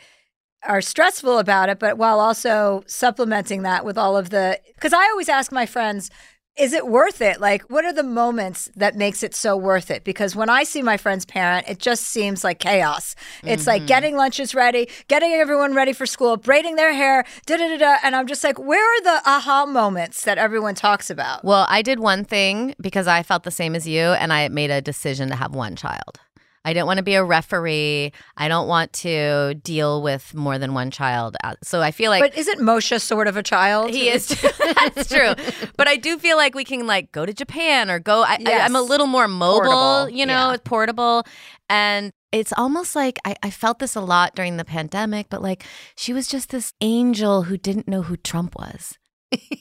are 0.66 0.80
stressful 0.82 1.38
about 1.38 1.68
it, 1.68 1.80
but 1.80 1.98
while 1.98 2.22
also 2.22 2.84
supplementing 2.88 3.64
that 3.64 3.84
with 3.84 3.98
all 3.98 4.16
of 4.16 4.30
the 4.30 4.58
because 4.76 4.94
I 4.94 5.04
always 5.10 5.28
ask 5.28 5.52
my 5.52 5.66
friends, 5.66 6.10
is 6.58 6.74
it 6.74 6.88
worth 6.88 7.22
it? 7.22 7.42
Like, 7.42 7.64
what 7.64 7.84
are 7.84 7.94
the 7.94 8.04
moments 8.04 8.70
that 8.76 8.96
makes 8.96 9.24
it 9.24 9.34
so 9.34 9.58
worth 9.58 9.90
it? 9.90 10.04
Because 10.04 10.36
when 10.36 10.50
I 10.50 10.64
see 10.64 10.84
my 10.84 10.98
friends 10.98 11.26
parent, 11.26 11.68
it 11.68 11.80
just 11.80 12.04
seems 12.04 12.44
like 12.44 12.60
chaos. 12.60 13.16
It's 13.44 13.66
like 13.66 13.82
mm-hmm. 13.82 13.88
getting 13.88 14.16
lunches 14.16 14.54
ready, 14.54 14.88
getting 15.08 15.32
everyone 15.34 15.74
ready 15.74 15.94
for 15.94 16.06
school, 16.06 16.38
braiding 16.38 16.76
their 16.76 16.94
hair, 16.94 17.26
da 17.48 17.58
da 17.58 17.68
da 17.70 17.78
da. 17.78 17.96
And 18.04 18.16
I'm 18.16 18.28
just 18.28 18.44
like, 18.44 18.60
where 18.60 18.84
are 18.84 19.04
the 19.04 19.30
aha 19.30 19.66
moments 19.66 20.26
that 20.26 20.38
everyone 20.38 20.76
talks 20.76 21.10
about? 21.10 21.44
Well, 21.44 21.66
I 21.70 21.82
did 21.82 22.00
one 22.00 22.24
thing 22.24 22.76
because 22.80 23.08
I 23.08 23.24
felt 23.24 23.44
the 23.44 23.52
same 23.52 23.76
as 23.76 23.88
you, 23.88 24.02
and 24.02 24.32
I 24.32 24.48
made 24.50 24.70
a 24.70 24.82
decision 24.82 25.30
to 25.30 25.36
have 25.36 25.56
one 25.56 25.76
child. 25.76 26.20
I 26.66 26.74
don't 26.74 26.86
want 26.88 26.98
to 26.98 27.04
be 27.04 27.16
a 27.16 27.24
referee. 27.24 28.14
I 28.38 28.48
don't 28.48 28.68
want 28.68 28.94
to 28.94 29.54
deal 29.56 30.02
with 30.02 30.34
more 30.34 30.58
than 30.58 30.74
one 30.74 30.92
child. 30.92 31.36
Uh, 31.44 31.56
So 31.62 31.82
I 31.82 31.92
feel 31.92 32.10
like 32.10 32.22
but 32.24 32.38
isn't 32.38 32.60
Moshe 32.60 33.02
sort 33.02 33.28
of 33.28 33.36
a 33.38 33.44
child? 33.44 33.90
he 33.92 34.10
is. 34.10 34.28
that's 34.60 35.10
true. 35.10 35.34
But 35.78 35.88
I 35.88 35.98
do 35.98 36.18
feel 36.18 36.38
like 36.38 36.56
we 36.56 36.64
can 36.64 36.88
like 36.88 37.12
go 37.12 37.26
to 37.26 37.34
Japan 37.34 37.90
or 37.92 38.00
go. 38.00 38.24
I, 38.24 38.38
I'm 38.48 38.76
a 38.76 38.82
little 38.82 39.08
more 39.08 39.28
mobile. 39.28 39.62
Portable, 39.70 40.10
You 40.10 40.26
know, 40.26 40.50
yeah. 40.50 40.54
it's 40.54 40.64
portable, 40.64 41.26
and 41.70 42.12
it's 42.32 42.54
almost 42.58 42.96
like 42.96 43.20
I, 43.26 43.36
I 43.44 43.50
felt 43.50 43.80
this 43.80 43.96
a 43.96 44.02
lot 44.02 44.34
during 44.36 44.58
the 44.58 44.66
pandemic. 44.66 45.28
But 45.30 45.42
like 45.42 45.64
she 45.98 46.14
was 46.14 46.28
just 46.28 46.50
this 46.50 46.74
angel 46.82 47.44
who 47.44 47.58
didn't 47.58 47.88
know 47.88 48.04
who 48.04 48.16
Trump 48.18 48.56
was. 48.56 48.98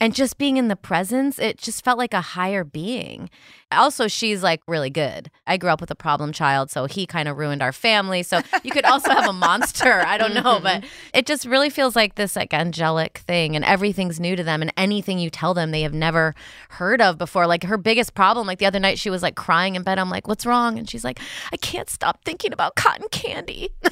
And 0.01 0.13
just 0.13 0.37
being 0.37 0.57
in 0.57 0.67
the 0.67 0.75
presence, 0.75 1.39
it 1.39 1.57
just 1.57 1.83
felt 1.83 1.97
like 1.97 2.13
a 2.13 2.21
higher 2.21 2.63
being. 2.63 3.29
Also, 3.71 4.07
she's 4.07 4.43
like 4.43 4.61
really 4.67 4.89
good. 4.89 5.31
I 5.47 5.57
grew 5.57 5.69
up 5.69 5.81
with 5.81 5.89
a 5.91 5.95
problem 5.95 6.31
child, 6.31 6.69
so 6.69 6.85
he 6.85 7.05
kind 7.05 7.27
of 7.27 7.37
ruined 7.37 7.61
our 7.61 7.71
family. 7.71 8.23
So 8.23 8.41
you 8.63 8.71
could 8.71 8.85
also 8.85 9.09
have 9.11 9.27
a 9.27 9.33
monster. 9.33 10.01
I 10.05 10.17
don't 10.17 10.33
know, 10.33 10.59
but 10.61 10.81
mm-hmm. 10.81 10.87
it 11.13 11.25
just 11.25 11.45
really 11.45 11.69
feels 11.69 11.95
like 11.95 12.15
this 12.15 12.35
like 12.35 12.53
angelic 12.53 13.19
thing 13.19 13.55
and 13.55 13.65
everything's 13.65 14.19
new 14.19 14.35
to 14.35 14.43
them 14.43 14.61
and 14.61 14.71
anything 14.77 15.19
you 15.19 15.29
tell 15.29 15.53
them 15.53 15.71
they 15.71 15.81
have 15.81 15.93
never 15.93 16.35
heard 16.69 17.01
of 17.01 17.17
before. 17.17 17.47
Like 17.47 17.63
her 17.63 17.77
biggest 17.77 18.13
problem, 18.13 18.47
like 18.47 18.59
the 18.59 18.65
other 18.65 18.79
night 18.79 18.99
she 18.99 19.09
was 19.09 19.23
like 19.23 19.35
crying 19.35 19.75
in 19.75 19.83
bed. 19.83 19.99
I'm 19.99 20.09
like, 20.09 20.27
"What's 20.27 20.45
wrong?" 20.45 20.77
And 20.77 20.89
she's 20.89 21.03
like, 21.03 21.19
"I 21.51 21.57
can't 21.57 21.89
stop 21.89 22.23
thinking 22.23 22.53
about 22.53 22.75
cotton 22.75 23.07
candy." 23.11 23.69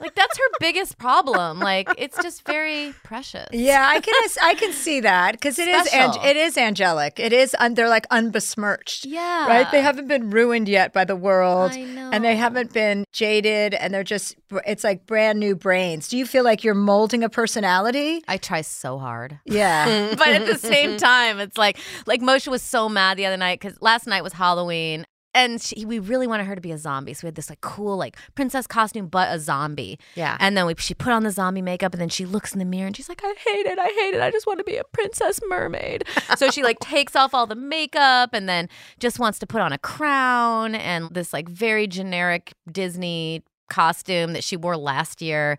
like 0.00 0.14
that's 0.14 0.36
her 0.38 0.44
biggest 0.60 0.98
problem. 0.98 1.58
Like 1.58 1.88
it's 1.98 2.20
just 2.22 2.46
very 2.46 2.94
precious. 3.02 3.48
Yeah, 3.52 3.86
I 3.88 4.00
can 4.00 4.14
I 4.42 4.54
can 4.54 4.72
see 4.72 5.00
that 5.00 5.32
because 5.32 5.58
it 5.58 5.68
is 5.68 5.92
ang- 5.92 6.22
it 6.24 6.36
is 6.36 6.56
angelic. 6.56 7.18
It 7.18 7.32
is 7.32 7.54
un- 7.58 7.74
they're 7.74 7.88
like 7.88 8.08
unbesmirched. 8.08 9.06
Yeah. 9.06 9.46
Right? 9.48 9.70
They 9.70 9.80
haven't 9.80 10.08
been 10.08 10.30
ruined 10.30 10.68
yet 10.68 10.92
by 10.92 11.04
the 11.04 11.16
world. 11.16 11.72
I 11.72 11.84
know. 11.84 12.10
And 12.12 12.24
they 12.24 12.36
haven't 12.36 12.72
been 12.72 13.04
jaded 13.12 13.74
and 13.74 13.92
they're 13.92 14.04
just 14.04 14.36
it's 14.66 14.84
like 14.84 15.06
brand 15.06 15.40
new 15.40 15.54
brains. 15.56 16.08
Do 16.08 16.16
you 16.18 16.26
feel 16.26 16.44
like 16.44 16.64
you're 16.64 16.74
molding 16.74 17.22
a 17.24 17.28
personality? 17.28 18.22
I 18.28 18.36
try 18.36 18.60
so 18.60 18.98
hard. 18.98 19.38
Yeah. 19.44 20.14
but 20.18 20.28
at 20.28 20.46
the 20.46 20.58
same 20.58 20.96
time, 20.96 21.38
it's 21.40 21.58
like 21.58 21.78
like 22.06 22.20
Moshe 22.20 22.48
was 22.48 22.62
so 22.62 22.88
mad 22.88 23.16
the 23.18 23.26
other 23.26 23.36
night 23.36 23.60
because 23.60 23.80
last 23.80 24.06
night 24.06 24.22
was 24.22 24.32
Halloween. 24.32 25.06
And 25.36 25.60
she, 25.60 25.84
we 25.84 25.98
really 25.98 26.26
wanted 26.26 26.46
her 26.46 26.54
to 26.54 26.60
be 26.62 26.72
a 26.72 26.78
zombie, 26.78 27.12
so 27.12 27.24
we 27.24 27.28
had 27.28 27.34
this 27.34 27.50
like 27.50 27.60
cool 27.60 27.98
like 27.98 28.16
princess 28.34 28.66
costume, 28.66 29.06
but 29.08 29.28
a 29.34 29.38
zombie. 29.38 29.98
Yeah. 30.14 30.38
And 30.40 30.56
then 30.56 30.64
we, 30.64 30.74
she 30.78 30.94
put 30.94 31.12
on 31.12 31.24
the 31.24 31.30
zombie 31.30 31.60
makeup, 31.60 31.92
and 31.92 32.00
then 32.00 32.08
she 32.08 32.24
looks 32.24 32.54
in 32.54 32.58
the 32.58 32.64
mirror 32.64 32.86
and 32.86 32.96
she's 32.96 33.08
like, 33.08 33.20
"I 33.22 33.34
hate 33.46 33.66
it, 33.66 33.78
I 33.78 33.88
hate 33.88 34.14
it. 34.14 34.22
I 34.22 34.30
just 34.30 34.46
want 34.46 34.60
to 34.60 34.64
be 34.64 34.76
a 34.76 34.84
princess 34.84 35.38
mermaid." 35.46 36.04
so 36.36 36.50
she 36.50 36.62
like 36.62 36.78
takes 36.80 37.14
off 37.14 37.34
all 37.34 37.46
the 37.46 37.54
makeup, 37.54 38.30
and 38.32 38.48
then 38.48 38.68
just 38.98 39.18
wants 39.18 39.38
to 39.40 39.46
put 39.46 39.60
on 39.60 39.72
a 39.72 39.78
crown 39.78 40.74
and 40.74 41.10
this 41.10 41.34
like 41.34 41.48
very 41.48 41.86
generic 41.86 42.54
Disney 42.72 43.44
costume 43.68 44.32
that 44.32 44.44
she 44.44 44.56
wore 44.56 44.76
last 44.76 45.20
year. 45.20 45.58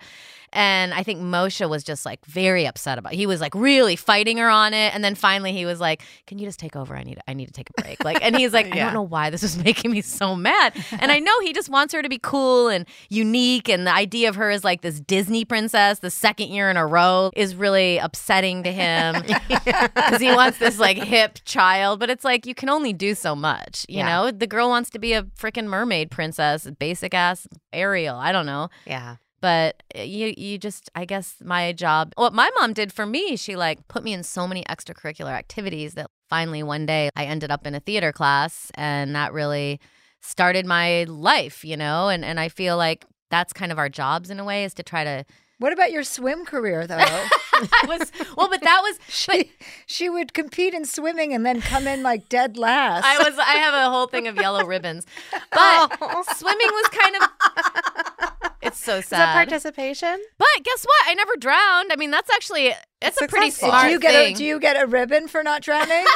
And 0.53 0.93
I 0.93 1.03
think 1.03 1.19
Moshe 1.21 1.67
was 1.69 1.83
just 1.83 2.05
like 2.05 2.25
very 2.25 2.65
upset 2.65 2.97
about. 2.97 3.13
It. 3.13 3.17
He 3.17 3.25
was 3.25 3.41
like 3.41 3.53
really 3.53 3.95
fighting 3.95 4.38
her 4.38 4.49
on 4.49 4.73
it, 4.73 4.95
and 4.95 5.03
then 5.03 5.13
finally 5.13 5.51
he 5.51 5.65
was 5.65 5.79
like, 5.79 6.01
"Can 6.25 6.39
you 6.39 6.45
just 6.47 6.57
take 6.60 6.75
over? 6.75 6.95
I 6.95 7.03
need 7.03 7.19
I 7.27 7.33
need 7.33 7.47
to 7.47 7.51
take 7.53 7.69
a 7.77 7.81
break." 7.81 8.03
Like, 8.03 8.23
and 8.23 8.36
he's 8.36 8.53
like, 8.53 8.67
"I 8.71 8.77
don't 8.79 8.93
know 8.93 9.01
why 9.01 9.29
this 9.29 9.43
is 9.43 9.57
making 9.63 9.91
me 9.91 10.01
so 10.01 10.36
mad." 10.36 10.73
And 10.99 11.12
I 11.12 11.19
know 11.19 11.38
he 11.41 11.51
just 11.53 11.69
wants 11.69 11.93
her 11.93 12.01
to 12.01 12.07
be 12.10 12.17
cool 12.17 12.69
and 12.69 12.86
unique, 13.10 13.67
and 13.67 13.86
the 13.86 13.93
idea 13.93 14.29
of 14.29 14.36
her 14.36 14.49
as 14.49 14.63
like 14.63 14.81
this 14.81 14.99
Disney 15.01 15.43
princess, 15.43 15.99
the 15.99 16.10
second 16.10 16.47
year 16.49 16.69
in 16.69 16.77
a 16.77 16.88
row, 16.88 17.29
is 17.36 17.53
really 17.55 17.97
upsetting 17.97 18.63
to 18.63 18.71
him 18.71 19.21
because 19.49 20.21
he 20.21 20.31
wants 20.33 20.60
this 20.60 20.79
like 20.79 20.97
hip 20.97 21.39
child. 21.45 21.99
But 21.99 22.10
it's 22.10 22.23
like 22.23 22.45
you 22.45 22.55
can 22.55 22.69
only 22.69 22.93
do 22.93 23.15
so 23.15 23.36
much, 23.36 23.86
you 23.89 23.97
Yeah. 23.97 24.05
know. 24.07 24.31
The 24.31 24.47
girl 24.47 24.69
wants 24.69 24.89
to 24.91 24.99
be 24.99 25.13
a 25.13 25.23
freaking 25.23 25.65
mermaid 25.65 26.10
princess, 26.10 26.67
basic 26.79 27.13
ass 27.13 27.47
Ariel. 27.73 28.15
I 28.15 28.31
don't 28.31 28.45
know 28.45 28.69
Yeah. 28.86 29.17
But 29.41 29.84
uh, 29.97 30.02
you 30.02 30.34
you 30.38 30.58
just 30.58 30.89
i 30.95 31.06
guess 31.06 31.36
my 31.43 31.71
job 31.71 32.13
what 32.15 32.34
my 32.34 32.50
mom 32.60 32.73
did 32.73 32.91
for 32.91 33.06
me 33.06 33.36
she 33.36 33.56
like 33.56 33.88
put 33.88 34.04
me 34.04 34.13
in 34.13 34.23
so 34.23 34.47
many 34.47 34.63
extracurricular 34.65 35.32
activities 35.32 35.93
that 35.93 36.10
finally 36.30 36.63
one 36.63 36.86
day 36.86 37.10
i 37.15 37.26
ended 37.26 37.52
up 37.52 37.65
in 37.65 37.76
a 37.76 37.80
theater 37.80 38.12
class 38.12 38.71
and 38.76 39.15
that 39.15 39.34
really 39.34 39.80
started 40.21 40.65
my 40.65 41.04
life 41.06 41.63
you 41.63 41.78
know 41.78 42.10
and 42.10 42.26
and 42.26 42.39
i 42.39 42.50
feel 42.50 42.78
like 42.78 43.06
that's 43.30 43.54
kind 43.54 43.71
of 43.71 43.78
our 43.78 43.89
jobs 43.89 44.30
in 44.30 44.39
a 44.39 44.43
way 44.43 44.63
is 44.63 44.73
to 44.73 44.84
try 44.84 45.04
to 45.04 45.26
what 45.60 45.73
about 45.73 45.91
your 45.91 46.04
swim 46.04 46.45
career 46.45 46.86
though? 46.86 46.97
that 46.97 47.86
was 47.88 48.12
well 48.36 48.47
but 48.47 48.62
that 48.62 48.82
was 48.84 49.00
but 49.28 49.38
she, 49.47 49.52
she 49.88 50.10
would 50.10 50.34
compete 50.34 50.73
in 50.73 50.86
swimming 50.86 51.34
and 51.34 51.45
then 51.45 51.62
come 51.62 51.88
in 51.88 52.04
like 52.04 52.30
dead 52.30 52.58
last. 52.58 53.04
I 53.04 53.17
was 53.17 53.38
I 53.39 53.58
have 53.58 53.73
a 53.73 53.89
whole 53.89 54.08
thing 54.08 54.28
of 54.28 54.36
yellow 54.36 54.65
ribbons. 54.65 55.06
But 55.52 55.97
swimming 56.36 56.69
was 56.71 56.88
kind 56.89 57.15
of 57.15 58.16
it's 58.62 58.80
so 58.84 58.98
Is 58.98 59.10
that 59.10 59.17
sad. 59.17 59.34
participation? 59.34 60.17
but 60.38 60.48
guess 60.63 60.84
what? 60.86 61.08
I 61.08 61.13
never 61.13 61.36
drowned. 61.38 61.91
I 61.91 61.96
mean, 61.98 62.12
that's 62.12 62.30
actually 62.32 62.74
it's 63.02 63.22
a 63.22 63.28
pretty 63.28 63.52
smart 63.52 63.86
do 63.86 63.91
you 63.91 64.00
get 64.00 64.12
thing. 64.13 64.34
a 64.36 64.38
do 64.38 64.43
you 64.46 64.60
get 64.60 64.82
a 64.82 64.86
ribbon 64.88 65.28
for 65.28 65.43
not 65.43 65.62
drowning? 65.62 66.06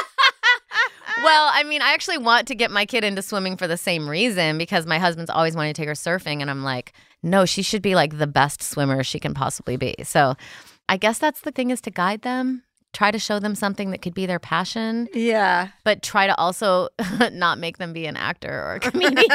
Well, 1.22 1.50
I 1.52 1.62
mean, 1.64 1.82
I 1.82 1.92
actually 1.92 2.18
want 2.18 2.48
to 2.48 2.54
get 2.54 2.70
my 2.70 2.86
kid 2.86 3.04
into 3.04 3.20
swimming 3.22 3.56
for 3.56 3.68
the 3.68 3.76
same 3.76 4.08
reason 4.08 4.56
because 4.56 4.86
my 4.86 4.98
husband's 4.98 5.30
always 5.30 5.54
wanted 5.54 5.74
to 5.76 5.80
take 5.82 5.88
her 5.88 5.94
surfing. 5.94 6.40
And 6.40 6.50
I'm 6.50 6.64
like, 6.64 6.94
no, 7.22 7.44
she 7.44 7.62
should 7.62 7.82
be 7.82 7.94
like 7.94 8.18
the 8.18 8.26
best 8.26 8.62
swimmer 8.62 9.04
she 9.04 9.20
can 9.20 9.34
possibly 9.34 9.76
be. 9.76 9.94
So 10.04 10.36
I 10.88 10.96
guess 10.96 11.18
that's 11.18 11.40
the 11.42 11.52
thing 11.52 11.70
is 11.70 11.80
to 11.82 11.90
guide 11.90 12.22
them, 12.22 12.62
try 12.92 13.10
to 13.10 13.18
show 13.18 13.38
them 13.38 13.54
something 13.54 13.90
that 13.90 14.02
could 14.02 14.14
be 14.14 14.26
their 14.26 14.38
passion, 14.38 15.08
yeah. 15.14 15.68
but 15.84 16.02
try 16.02 16.26
to 16.26 16.36
also 16.38 16.88
not 17.32 17.58
make 17.58 17.78
them 17.78 17.92
be 17.92 18.06
an 18.06 18.16
actor 18.16 18.50
or 18.50 18.74
a 18.74 18.80
comedian. 18.90 19.18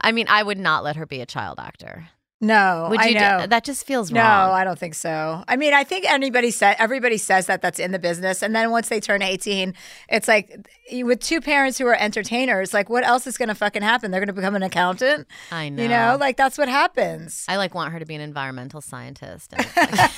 I 0.00 0.12
mean, 0.12 0.26
I 0.28 0.42
would 0.42 0.58
not 0.58 0.82
let 0.82 0.96
her 0.96 1.06
be 1.06 1.20
a 1.20 1.26
child 1.26 1.58
actor. 1.58 2.08
No, 2.38 2.88
Would 2.90 3.00
I 3.00 3.06
you? 3.06 3.14
do- 3.14 3.20
know. 3.20 3.46
that 3.46 3.64
just 3.64 3.86
feels 3.86 4.12
No, 4.12 4.20
wrong. 4.20 4.50
I 4.52 4.62
don't 4.62 4.78
think 4.78 4.94
so. 4.94 5.42
I 5.48 5.56
mean, 5.56 5.72
I 5.72 5.84
think 5.84 6.04
anybody 6.04 6.50
said 6.50 6.76
everybody 6.78 7.16
says 7.16 7.46
that 7.46 7.62
that's 7.62 7.78
in 7.78 7.92
the 7.92 7.98
business, 7.98 8.42
and 8.42 8.54
then 8.54 8.70
once 8.70 8.90
they 8.90 9.00
turn 9.00 9.22
eighteen, 9.22 9.72
it's 10.10 10.28
like 10.28 10.54
with 11.02 11.20
two 11.20 11.40
parents 11.40 11.78
who 11.78 11.86
are 11.86 11.94
entertainers. 11.96 12.74
Like, 12.74 12.90
what 12.90 13.04
else 13.06 13.26
is 13.26 13.38
going 13.38 13.48
to 13.48 13.54
fucking 13.54 13.80
happen? 13.80 14.10
They're 14.10 14.20
going 14.20 14.26
to 14.28 14.34
become 14.34 14.54
an 14.54 14.62
accountant. 14.62 15.26
I 15.50 15.70
know. 15.70 15.82
You 15.82 15.88
know, 15.88 16.18
like 16.20 16.36
that's 16.36 16.58
what 16.58 16.68
happens. 16.68 17.46
I 17.48 17.56
like 17.56 17.74
want 17.74 17.94
her 17.94 17.98
to 17.98 18.04
be 18.04 18.14
an 18.14 18.20
environmental 18.20 18.82
scientist. 18.82 19.54
And 19.54 19.64
like- 19.64 20.10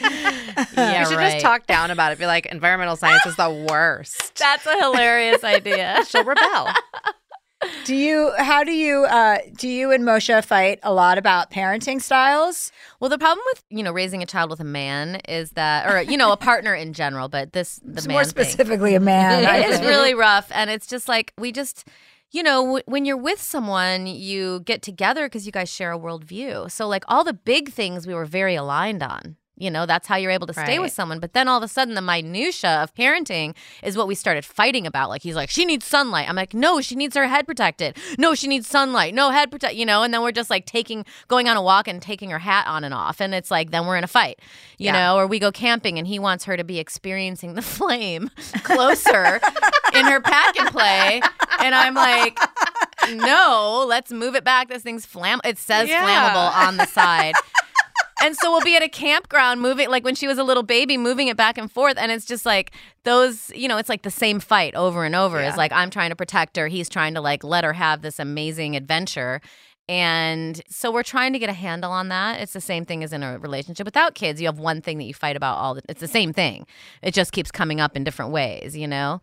yeah, 0.76 1.00
you 1.00 1.06
should 1.06 1.16
right. 1.16 1.30
just 1.34 1.40
talk 1.44 1.68
down 1.68 1.92
about 1.92 2.10
it. 2.10 2.18
Be 2.18 2.26
like, 2.26 2.46
environmental 2.46 2.96
science 2.96 3.24
is 3.24 3.36
the 3.36 3.66
worst. 3.70 4.34
That's 4.38 4.66
a 4.66 4.76
hilarious 4.80 5.44
idea. 5.44 6.04
She'll 6.08 6.24
rebel. 6.24 6.68
Do 7.84 7.94
you? 7.94 8.32
How 8.38 8.64
do 8.64 8.72
you? 8.72 9.04
uh 9.04 9.38
Do 9.56 9.68
you 9.68 9.92
and 9.92 10.02
Moshe 10.04 10.44
fight 10.44 10.78
a 10.82 10.92
lot 10.92 11.18
about 11.18 11.50
parenting 11.50 12.00
styles? 12.00 12.72
Well, 13.00 13.10
the 13.10 13.18
problem 13.18 13.44
with 13.52 13.64
you 13.68 13.82
know 13.82 13.92
raising 13.92 14.22
a 14.22 14.26
child 14.26 14.50
with 14.50 14.60
a 14.60 14.64
man 14.64 15.20
is 15.28 15.50
that, 15.52 15.86
or 15.90 16.00
you 16.00 16.16
know, 16.16 16.32
a 16.32 16.36
partner 16.36 16.74
in 16.74 16.92
general, 16.92 17.28
but 17.28 17.52
this 17.52 17.80
the 17.84 18.08
more 18.08 18.24
thing. 18.24 18.30
specifically 18.30 18.94
a 18.94 19.00
man. 19.00 19.44
It 19.64 19.70
is 19.70 19.80
really 19.80 20.14
rough, 20.14 20.50
and 20.54 20.70
it's 20.70 20.86
just 20.86 21.08
like 21.08 21.32
we 21.38 21.52
just. 21.52 21.86
You 22.32 22.44
know, 22.44 22.62
w- 22.62 22.82
when 22.86 23.04
you're 23.04 23.16
with 23.16 23.40
someone, 23.42 24.06
you 24.06 24.60
get 24.60 24.82
together 24.82 25.26
because 25.26 25.46
you 25.46 25.50
guys 25.50 25.68
share 25.68 25.90
a 25.90 25.98
worldview. 25.98 26.70
So, 26.70 26.86
like 26.86 27.02
all 27.08 27.24
the 27.24 27.32
big 27.32 27.72
things, 27.72 28.06
we 28.06 28.14
were 28.14 28.24
very 28.24 28.54
aligned 28.54 29.02
on. 29.02 29.34
You 29.60 29.70
know, 29.70 29.84
that's 29.86 30.08
how 30.08 30.16
you're 30.16 30.30
able 30.30 30.46
to 30.46 30.52
stay 30.54 30.78
with 30.78 30.90
someone. 30.92 31.20
But 31.20 31.34
then 31.34 31.46
all 31.46 31.58
of 31.58 31.62
a 31.62 31.68
sudden, 31.68 31.94
the 31.94 32.00
minutia 32.02 32.82
of 32.82 32.94
parenting 32.94 33.54
is 33.82 33.96
what 33.96 34.08
we 34.08 34.14
started 34.14 34.44
fighting 34.44 34.86
about. 34.86 35.08
Like 35.10 35.22
he's 35.22 35.36
like, 35.36 35.50
she 35.50 35.64
needs 35.64 35.84
sunlight. 35.86 36.28
I'm 36.28 36.34
like, 36.36 36.54
no, 36.54 36.80
she 36.80 36.94
needs 36.96 37.14
her 37.16 37.26
head 37.26 37.46
protected. 37.46 37.96
No, 38.18 38.34
she 38.34 38.48
needs 38.48 38.66
sunlight. 38.66 39.14
No 39.14 39.30
head 39.30 39.50
protect. 39.50 39.74
You 39.74 39.84
know, 39.86 40.02
and 40.02 40.12
then 40.14 40.22
we're 40.22 40.32
just 40.32 40.50
like 40.50 40.64
taking, 40.66 41.04
going 41.28 41.48
on 41.48 41.56
a 41.56 41.62
walk 41.62 41.86
and 41.88 42.00
taking 42.00 42.30
her 42.30 42.38
hat 42.38 42.66
on 42.66 42.84
and 42.84 42.94
off, 42.94 43.20
and 43.20 43.34
it's 43.34 43.50
like 43.50 43.70
then 43.70 43.86
we're 43.86 43.96
in 43.96 44.04
a 44.04 44.08
fight. 44.08 44.38
You 44.78 44.86
Yeah. 44.86 44.92
know, 44.92 45.16
or 45.18 45.26
we 45.26 45.38
go 45.38 45.52
camping 45.52 45.98
and 45.98 46.06
he 46.06 46.18
wants 46.18 46.44
her 46.44 46.56
to 46.56 46.64
be 46.64 46.78
experiencing 46.78 47.54
the 47.54 47.62
flame 47.78 48.30
closer 48.62 49.40
in 49.94 50.06
her 50.06 50.20
pack 50.20 50.58
and 50.58 50.68
play, 50.70 51.20
and 51.60 51.74
I'm 51.74 51.94
like. 51.94 52.38
No, 53.14 53.84
let's 53.88 54.12
move 54.12 54.34
it 54.36 54.44
back. 54.44 54.68
This 54.68 54.82
thing's 54.82 55.06
flamm. 55.06 55.40
It 55.42 55.58
says 55.58 55.88
Yeah. 55.88 56.04
flammable 56.04 56.54
on 56.68 56.76
the 56.76 56.86
side. 56.86 57.34
And 58.22 58.36
so 58.36 58.50
we'll 58.50 58.60
be 58.60 58.76
at 58.76 58.82
a 58.82 58.88
campground 58.88 59.60
moving, 59.60 59.88
like 59.88 60.04
when 60.04 60.14
she 60.14 60.26
was 60.26 60.38
a 60.38 60.44
little 60.44 60.62
baby, 60.62 60.96
moving 60.98 61.28
it 61.28 61.36
back 61.36 61.56
and 61.56 61.70
forth. 61.70 61.96
And 61.96 62.12
it's 62.12 62.26
just 62.26 62.44
like 62.44 62.72
those, 63.04 63.50
you 63.54 63.66
know, 63.66 63.78
it's 63.78 63.88
like 63.88 64.02
the 64.02 64.10
same 64.10 64.40
fight 64.40 64.74
over 64.74 65.04
and 65.04 65.14
over. 65.14 65.40
Yeah. 65.40 65.48
It's 65.48 65.56
like 65.56 65.72
I'm 65.72 65.90
trying 65.90 66.10
to 66.10 66.16
protect 66.16 66.56
her. 66.56 66.68
He's 66.68 66.88
trying 66.88 67.14
to 67.14 67.20
like 67.20 67.42
let 67.42 67.64
her 67.64 67.72
have 67.72 68.02
this 68.02 68.18
amazing 68.18 68.76
adventure. 68.76 69.40
And 69.88 70.62
so 70.68 70.92
we're 70.92 71.02
trying 71.02 71.32
to 71.32 71.38
get 71.40 71.50
a 71.50 71.54
handle 71.54 71.90
on 71.90 72.10
that. 72.10 72.40
It's 72.40 72.52
the 72.52 72.60
same 72.60 72.84
thing 72.84 73.02
as 73.02 73.12
in 73.12 73.24
a 73.24 73.38
relationship 73.38 73.84
without 73.84 74.14
kids. 74.14 74.40
You 74.40 74.46
have 74.46 74.60
one 74.60 74.80
thing 74.80 74.98
that 74.98 75.04
you 75.04 75.14
fight 75.14 75.34
about 75.34 75.58
all 75.58 75.74
the 75.74 75.82
it's 75.88 76.00
the 76.00 76.06
same 76.06 76.32
thing. 76.32 76.66
It 77.02 77.12
just 77.12 77.32
keeps 77.32 77.50
coming 77.50 77.80
up 77.80 77.96
in 77.96 78.04
different 78.04 78.30
ways, 78.30 78.76
you 78.76 78.86
know? 78.86 79.20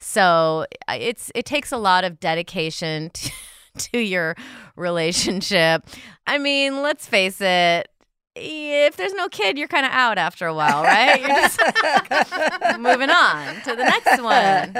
So 0.00 0.66
it's 0.88 1.30
it 1.34 1.44
takes 1.44 1.70
a 1.70 1.76
lot 1.76 2.02
of 2.02 2.18
dedication 2.18 3.10
to, 3.10 3.30
to 3.78 3.98
your 3.98 4.34
relationship. 4.74 5.86
I 6.26 6.38
mean, 6.38 6.82
let's 6.82 7.06
face 7.06 7.40
it. 7.40 7.88
If 8.40 8.96
there's 8.96 9.14
no 9.14 9.28
kid, 9.28 9.58
you're 9.58 9.68
kind 9.68 9.84
of 9.86 9.92
out 9.92 10.18
after 10.18 10.46
a 10.46 10.54
while, 10.54 10.82
right? 10.82 11.20
You're 11.20 11.28
just 11.28 11.58
moving 12.80 13.10
on 13.10 13.54
to 13.62 13.76
the 13.76 13.84
next 13.84 14.22
one. 14.22 14.76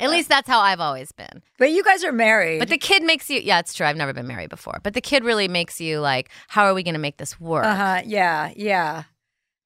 At 0.00 0.10
least 0.10 0.28
that's 0.28 0.48
how 0.48 0.60
I've 0.60 0.80
always 0.80 1.12
been. 1.12 1.42
But 1.58 1.70
you 1.72 1.82
guys 1.84 2.04
are 2.04 2.12
married. 2.12 2.58
But 2.58 2.68
the 2.68 2.78
kid 2.78 3.02
makes 3.02 3.28
you, 3.30 3.40
yeah, 3.40 3.58
it's 3.58 3.74
true. 3.74 3.86
I've 3.86 3.96
never 3.96 4.12
been 4.12 4.26
married 4.26 4.50
before. 4.50 4.78
But 4.82 4.94
the 4.94 5.00
kid 5.00 5.24
really 5.24 5.48
makes 5.48 5.80
you 5.80 6.00
like, 6.00 6.30
how 6.48 6.64
are 6.64 6.74
we 6.74 6.82
going 6.82 6.94
to 6.94 7.00
make 7.00 7.16
this 7.18 7.40
work? 7.40 7.64
uh 7.64 7.74
huh. 7.74 8.02
Yeah. 8.04 8.52
Yeah. 8.56 9.04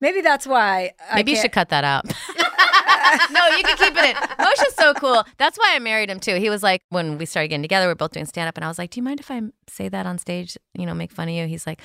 Maybe 0.01 0.20
that's 0.20 0.46
why. 0.46 0.92
Maybe 1.14 1.33
you 1.33 1.37
should 1.37 1.53
cut 1.53 1.70
that 1.70 1.85
out. 1.85 2.07
no, 3.31 3.57
you 3.57 3.62
can 3.62 3.77
keep 3.77 3.96
it 3.96 4.05
in. 4.05 4.16
Moshe's 4.44 4.74
so 4.74 4.94
cool. 4.94 5.24
That's 5.37 5.59
why 5.59 5.72
I 5.74 5.79
married 5.79 6.11
him 6.11 6.20
too. 6.20 6.37
He 6.37 6.51
was 6.51 6.62
like, 6.62 6.83
when 6.90 7.18
we 7.18 7.27
started 7.27 7.48
getting 7.48 7.62
together, 7.62 7.87
we 7.87 7.92
are 7.92 7.96
both 7.96 8.12
doing 8.12 8.27
stand 8.27 8.48
up, 8.48 8.57
and 8.57 8.64
I 8.64 8.68
was 8.68 8.79
like, 8.79 8.90
"Do 8.90 9.01
you 9.01 9.05
mind 9.05 9.20
if 9.20 9.31
I 9.31 9.42
say 9.68 9.88
that 9.88 10.07
on 10.07 10.18
stage? 10.18 10.57
You 10.74 10.87
know, 10.87 10.94
make 10.94 11.12
fun 11.12 11.29
of 11.29 11.35
you?" 11.35 11.46
He's 11.46 11.66
like, 11.66 11.81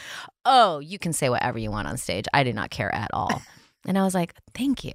"Oh, 0.45 0.79
you 0.79 0.99
can 0.99 1.13
say 1.13 1.29
whatever 1.29 1.57
you 1.57 1.71
want 1.71 1.87
on 1.87 1.97
stage. 1.97 2.25
I 2.33 2.43
did 2.43 2.55
not 2.55 2.69
care 2.69 2.93
at 2.93 3.09
all." 3.13 3.41
And 3.85 3.97
I 3.97 4.03
was 4.03 4.15
like, 4.15 4.33
thank 4.53 4.83
you. 4.83 4.93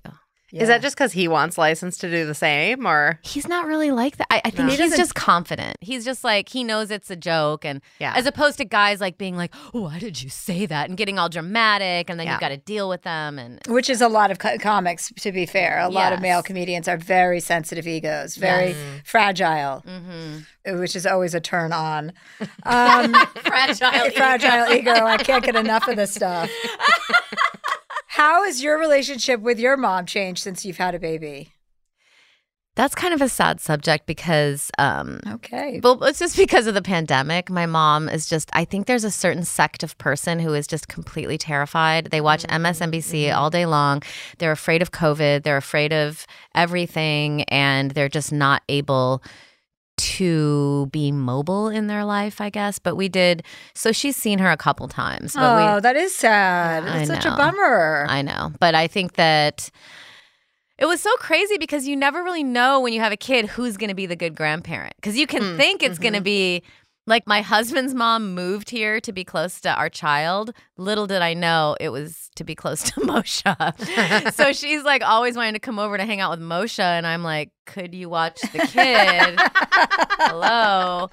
Is 0.52 0.68
that 0.68 0.80
just 0.80 0.96
because 0.96 1.12
he 1.12 1.28
wants 1.28 1.58
license 1.58 1.98
to 1.98 2.10
do 2.10 2.24
the 2.24 2.34
same, 2.34 2.86
or 2.86 3.18
He's 3.22 3.46
not 3.46 3.66
really 3.66 3.90
like 3.90 4.16
that. 4.16 4.26
I, 4.30 4.40
I 4.46 4.50
think 4.50 4.68
No. 4.70 4.74
he's 4.76 4.96
just 4.96 5.14
confident. 5.14 5.76
He's 5.80 6.04
just 6.06 6.24
like 6.24 6.48
he 6.48 6.64
knows 6.64 6.90
it's 6.90 7.10
a 7.10 7.16
joke, 7.16 7.64
and 7.66 7.82
Yeah. 7.98 8.14
as 8.16 8.24
opposed 8.26 8.56
to 8.58 8.64
guys 8.64 9.00
like 9.00 9.18
being 9.18 9.36
like, 9.36 9.52
"Oh, 9.74 9.82
why 9.82 9.98
did 9.98 10.22
you 10.22 10.30
say 10.30 10.64
that?" 10.64 10.88
and 10.88 10.96
getting 10.96 11.18
all 11.18 11.28
dramatic, 11.28 12.08
and 12.08 12.18
then 12.18 12.26
Yeah. 12.26 12.32
you've 12.34 12.40
got 12.40 12.48
to 12.48 12.56
deal 12.56 12.88
with 12.88 13.02
them. 13.02 13.38
And 13.38 13.60
Which 13.68 13.90
is 13.90 14.00
a 14.00 14.08
lot 14.08 14.30
of 14.30 14.38
co- 14.38 14.56
comics, 14.58 15.12
to 15.20 15.32
be 15.32 15.44
fair. 15.44 15.80
A 15.80 15.88
lot 15.90 16.12
of 16.14 16.20
male 16.20 16.42
comedians 16.42 16.88
are 16.88 16.96
very 16.96 17.40
sensitive 17.40 17.86
egos, 17.86 18.36
very 18.36 18.74
fragile, 19.04 19.84
Mm-hmm. 19.86 20.78
which 20.80 20.96
is 20.96 21.04
always 21.06 21.34
a 21.34 21.40
turn 21.40 21.72
on. 21.72 22.12
Um, 22.64 23.14
fragile, 23.44 24.10
fragile 24.16 24.72
ego. 24.74 24.92
I 24.92 25.16
can't 25.18 25.44
get 25.44 25.56
enough 25.56 25.88
of 25.88 25.96
this 25.96 26.14
stuff. 26.14 26.50
How 28.18 28.42
has 28.46 28.60
your 28.60 28.76
relationship 28.80 29.40
with 29.42 29.60
your 29.60 29.76
mom 29.76 30.04
changed 30.04 30.42
since 30.42 30.64
you've 30.64 30.78
had 30.78 30.92
a 30.92 30.98
baby? 30.98 31.52
That's 32.74 32.96
kind 32.96 33.14
of 33.14 33.22
a 33.22 33.28
sad 33.28 33.60
subject 33.60 34.06
because, 34.06 34.72
um, 34.76 35.20
Okay. 35.34 35.78
well, 35.84 36.02
it's 36.02 36.18
just 36.18 36.36
because 36.36 36.66
of 36.66 36.74
the 36.74 36.82
pandemic. 36.82 37.48
My 37.48 37.64
mom 37.64 38.08
is 38.08 38.28
just, 38.28 38.50
I 38.54 38.64
think 38.64 38.88
there's 38.88 39.04
a 39.04 39.12
certain 39.12 39.44
sect 39.44 39.84
of 39.84 39.96
person 39.98 40.40
who 40.40 40.52
is 40.52 40.66
just 40.66 40.88
completely 40.88 41.38
terrified. 41.38 42.06
They 42.06 42.20
watch 42.20 42.42
MSNBC 42.48 43.32
all 43.32 43.50
day 43.50 43.66
long. 43.66 44.02
They're 44.38 44.50
afraid 44.50 44.82
of 44.82 44.90
COVID. 44.90 45.44
They're 45.44 45.56
afraid 45.56 45.92
of 45.92 46.26
everything. 46.56 47.44
And 47.44 47.92
they're 47.92 48.08
just 48.08 48.32
not 48.32 48.62
able 48.68 49.22
to 49.98 50.86
be 50.86 51.12
mobile 51.12 51.68
in 51.68 51.86
their 51.86 52.04
life, 52.04 52.40
I 52.40 52.50
guess. 52.50 52.78
But 52.78 52.96
we 52.96 53.08
did, 53.08 53.42
so 53.74 53.92
she's 53.92 54.16
seen 54.16 54.38
her 54.38 54.50
a 54.50 54.56
couple 54.56 54.88
times. 54.88 55.34
But 55.34 55.56
we, 55.56 55.62
Oh, 55.62 55.80
that 55.80 55.96
is 55.96 56.14
sad. 56.14 56.84
I 56.84 56.98
That's 57.04 57.08
such 57.08 57.24
know. 57.24 57.34
a 57.34 57.36
bummer. 57.36 58.06
I 58.08 58.22
know. 58.22 58.52
But 58.58 58.74
I 58.74 58.86
think 58.86 59.14
that 59.14 59.70
it 60.78 60.86
was 60.86 61.00
so 61.00 61.14
crazy 61.16 61.58
because 61.58 61.86
you 61.86 61.96
never 61.96 62.22
really 62.22 62.44
know 62.44 62.80
when 62.80 62.92
you 62.92 63.00
have 63.00 63.12
a 63.12 63.16
kid 63.16 63.46
who's 63.46 63.76
going 63.76 63.88
to 63.88 63.94
be 63.94 64.06
the 64.06 64.16
good 64.16 64.34
grandparent. 64.34 64.94
Because 64.96 65.16
you 65.16 65.26
can 65.26 65.42
mm, 65.42 65.56
think 65.56 65.82
it's 65.82 65.98
going 65.98 66.14
to 66.14 66.20
mm-hmm. 66.20 66.24
be 66.24 66.62
like 67.06 67.26
my 67.26 67.40
husband's 67.40 67.94
mom 67.94 68.34
moved 68.34 68.70
here 68.70 69.00
to 69.00 69.12
be 69.12 69.24
close 69.24 69.60
to 69.62 69.74
our 69.74 69.88
child. 69.88 70.52
Little 70.76 71.06
did 71.06 71.22
I 71.22 71.34
know 71.34 71.76
it 71.80 71.88
was 71.88 72.27
to 72.38 72.44
be 72.44 72.54
close 72.54 72.82
to 72.90 73.00
Moshe. 73.00 74.34
so 74.34 74.52
she's 74.52 74.82
like 74.82 75.02
always 75.02 75.36
wanting 75.36 75.54
to 75.54 75.60
come 75.60 75.78
over 75.78 75.96
to 75.96 76.04
hang 76.04 76.20
out 76.20 76.30
with 76.30 76.40
Moshe. 76.40 76.78
And 76.80 77.06
I'm 77.06 77.22
like, 77.22 77.50
could 77.66 77.94
you 77.94 78.08
watch 78.08 78.40
the 78.40 78.58
kid? 78.58 79.38
Hello. 80.20 81.10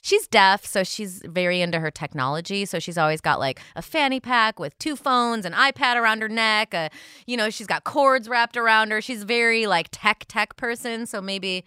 She's 0.00 0.26
deaf, 0.28 0.64
so 0.64 0.84
she's 0.84 1.20
very 1.26 1.60
into 1.60 1.80
her 1.80 1.90
technology. 1.90 2.64
So 2.64 2.78
she's 2.78 2.96
always 2.96 3.20
got 3.20 3.38
like 3.38 3.60
a 3.76 3.82
fanny 3.82 4.20
pack 4.20 4.58
with 4.58 4.78
two 4.78 4.96
phones, 4.96 5.44
an 5.44 5.52
iPad 5.52 5.96
around 5.96 6.22
her 6.22 6.28
neck. 6.28 6.72
A, 6.72 6.88
you 7.26 7.36
know, 7.36 7.50
she's 7.50 7.66
got 7.66 7.84
cords 7.84 8.28
wrapped 8.28 8.56
around 8.56 8.90
her. 8.90 9.02
She's 9.02 9.24
very 9.24 9.66
like 9.66 9.88
tech 9.90 10.24
tech 10.28 10.56
person. 10.56 11.04
So 11.04 11.20
maybe, 11.20 11.64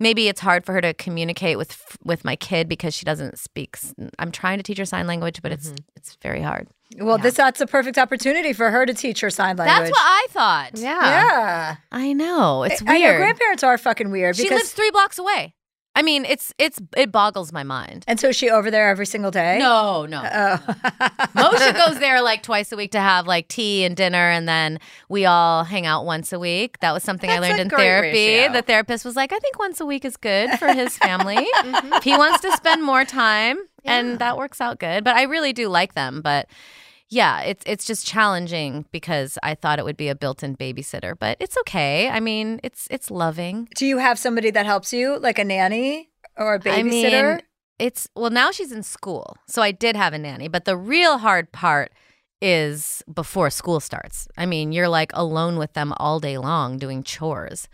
maybe 0.00 0.28
it's 0.28 0.40
hard 0.40 0.64
for 0.64 0.72
her 0.72 0.80
to 0.80 0.94
communicate 0.94 1.58
with 1.58 1.78
with 2.02 2.24
my 2.24 2.36
kid 2.36 2.68
because 2.68 2.94
she 2.94 3.04
doesn't 3.04 3.38
speak. 3.38 3.76
i'm 4.18 4.32
trying 4.32 4.58
to 4.58 4.62
teach 4.62 4.78
her 4.78 4.86
sign 4.86 5.06
language, 5.06 5.42
but 5.42 5.52
it's 5.52 5.68
mm-hmm. 5.68 5.84
it's 5.94 6.16
very 6.22 6.40
hard. 6.40 6.68
Well, 6.96 7.18
this 7.18 7.34
that's 7.34 7.60
a 7.60 7.66
perfect 7.66 7.98
opportunity 7.98 8.52
for 8.54 8.70
her 8.70 8.86
to 8.86 8.94
teach 8.94 9.20
her 9.20 9.28
sign 9.30 9.56
language. 9.56 9.76
That's 9.78 9.90
what 9.90 10.00
I 10.00 10.26
thought. 10.30 10.70
yeah, 10.78 11.00
Yeah. 11.04 11.76
I 11.92 12.12
know 12.14 12.62
it's 12.62 12.80
I 12.82 12.84
know 12.98 13.00
weird. 13.00 13.16
grandparents 13.18 13.62
are 13.62 13.76
fucking 13.76 14.10
weird 14.10 14.36
she 14.36 14.44
because 14.44 14.58
lives 14.58 14.72
three 14.72 14.90
blocks 14.90 15.18
away. 15.18 15.54
I 15.98 16.02
mean, 16.02 16.24
it's 16.26 16.54
it's 16.58 16.80
it 16.96 17.10
boggles 17.10 17.52
my 17.52 17.64
mind. 17.64 18.04
and 18.06 18.20
so 18.20 18.28
is 18.28 18.36
she 18.36 18.48
over 18.50 18.70
there 18.70 18.88
every 18.88 19.04
single 19.04 19.32
day? 19.32 19.58
No, 19.58 20.06
no. 20.06 20.22
Oh. 20.22 20.58
Moshe 21.34 21.74
goes 21.86 21.98
there 21.98 22.22
like 22.22 22.44
twice 22.44 22.70
a 22.70 22.76
week 22.76 22.92
to 22.92 23.00
have 23.00 23.26
like 23.26 23.48
tea 23.48 23.82
and 23.84 23.96
dinner, 23.96 24.30
and 24.30 24.48
then 24.48 24.78
we 25.08 25.26
all 25.26 25.64
hang 25.64 25.86
out 25.86 26.04
once 26.04 26.32
a 26.32 26.38
week. 26.38 26.78
That 26.78 26.92
was 26.92 27.02
something 27.02 27.28
I 27.28 27.40
learned 27.40 27.58
in 27.58 27.68
therapy. 27.68 28.10
ratio. 28.10 28.52
The 28.52 28.62
therapist 28.62 29.04
was 29.04 29.16
like, 29.16 29.32
I 29.32 29.40
think 29.40 29.58
once 29.58 29.80
a 29.80 29.86
week 29.86 30.04
is 30.04 30.16
good 30.16 30.50
for 30.60 30.72
his 30.72 30.96
family. 31.04 31.44
If 31.96 32.04
he 32.04 32.16
wants 32.16 32.42
to 32.42 32.52
spend 32.52 32.84
more 32.84 33.04
time, 33.04 33.58
and 33.84 34.20
that 34.20 34.36
works 34.36 34.60
out 34.60 34.78
good. 34.78 35.02
But 35.02 35.16
I 35.16 35.22
really 35.24 35.52
do 35.52 35.66
like 35.68 35.94
them. 35.94 36.20
But 36.22 36.46
yeah, 37.10 37.40
it's 37.40 37.64
it's 37.66 37.86
just 37.86 38.06
challenging 38.06 38.84
because 38.92 39.38
I 39.42 39.54
thought 39.54 39.78
it 39.78 39.84
would 39.84 39.96
be 39.96 40.08
a 40.08 40.14
built-in 40.14 40.56
babysitter, 40.56 41.18
but 41.18 41.36
it's 41.40 41.56
okay. 41.58 42.08
I 42.08 42.20
mean, 42.20 42.60
it's 42.62 42.86
it's 42.90 43.10
loving. 43.10 43.68
Do 43.76 43.86
you 43.86 43.98
have 43.98 44.18
somebody 44.18 44.50
that 44.50 44.66
helps 44.66 44.92
you, 44.92 45.18
like 45.18 45.38
a 45.38 45.44
nanny 45.44 46.10
or 46.36 46.54
a 46.54 46.58
babysitter? 46.58 46.74
I 46.74 46.82
mean, 46.82 47.42
it's 47.78 48.08
well 48.14 48.30
now 48.30 48.50
she's 48.50 48.72
in 48.72 48.82
school, 48.82 49.36
so 49.46 49.62
I 49.62 49.72
did 49.72 49.96
have 49.96 50.12
a 50.12 50.18
nanny. 50.18 50.48
But 50.48 50.66
the 50.66 50.76
real 50.76 51.18
hard 51.18 51.50
part 51.50 51.92
is 52.42 53.02
before 53.12 53.50
school 53.50 53.80
starts. 53.80 54.28
I 54.36 54.46
mean, 54.46 54.72
you're 54.72 54.88
like 54.88 55.10
alone 55.14 55.56
with 55.56 55.72
them 55.72 55.94
all 55.96 56.20
day 56.20 56.38
long 56.38 56.78
doing 56.78 57.02
chores. 57.02 57.68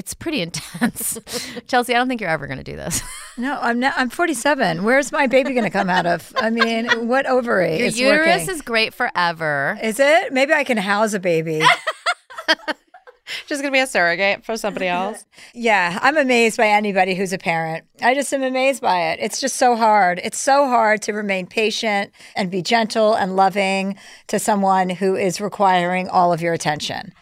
It's 0.00 0.14
pretty 0.14 0.40
intense. 0.40 1.18
Chelsea, 1.68 1.94
I 1.94 1.98
don't 1.98 2.08
think 2.08 2.22
you're 2.22 2.30
ever 2.30 2.46
going 2.46 2.56
to 2.56 2.64
do 2.64 2.74
this. 2.74 3.02
no, 3.36 3.58
I'm 3.60 3.78
not. 3.78 3.92
I'm 3.98 4.08
47. 4.08 4.82
Where's 4.82 5.12
my 5.12 5.26
baby 5.26 5.52
going 5.52 5.64
to 5.64 5.70
come 5.70 5.90
out 5.90 6.06
of? 6.06 6.32
I 6.36 6.48
mean, 6.48 7.06
what 7.06 7.26
ovary 7.26 7.76
Your 7.76 7.88
is 7.88 8.00
uterus 8.00 8.26
working? 8.40 8.54
is 8.54 8.62
great 8.62 8.94
forever. 8.94 9.78
Is 9.82 10.00
it? 10.00 10.32
Maybe 10.32 10.54
I 10.54 10.64
can 10.64 10.78
house 10.78 11.12
a 11.12 11.20
baby. 11.20 11.60
just 13.46 13.60
gonna 13.60 13.70
be 13.70 13.78
a 13.78 13.86
surrogate 13.86 14.42
for 14.42 14.56
somebody 14.56 14.86
else. 14.86 15.26
yeah, 15.52 15.98
I'm 16.00 16.16
amazed 16.16 16.56
by 16.56 16.68
anybody 16.68 17.14
who's 17.14 17.34
a 17.34 17.38
parent. 17.38 17.84
I 18.02 18.14
just 18.14 18.32
am 18.32 18.42
amazed 18.42 18.80
by 18.80 19.10
it. 19.10 19.18
It's 19.20 19.38
just 19.38 19.56
so 19.56 19.76
hard. 19.76 20.18
It's 20.24 20.38
so 20.38 20.66
hard 20.66 21.02
to 21.02 21.12
remain 21.12 21.46
patient 21.46 22.10
and 22.34 22.50
be 22.50 22.62
gentle 22.62 23.14
and 23.14 23.36
loving 23.36 23.96
to 24.28 24.38
someone 24.38 24.88
who 24.88 25.14
is 25.14 25.42
requiring 25.42 26.08
all 26.08 26.32
of 26.32 26.40
your 26.40 26.54
attention. 26.54 27.12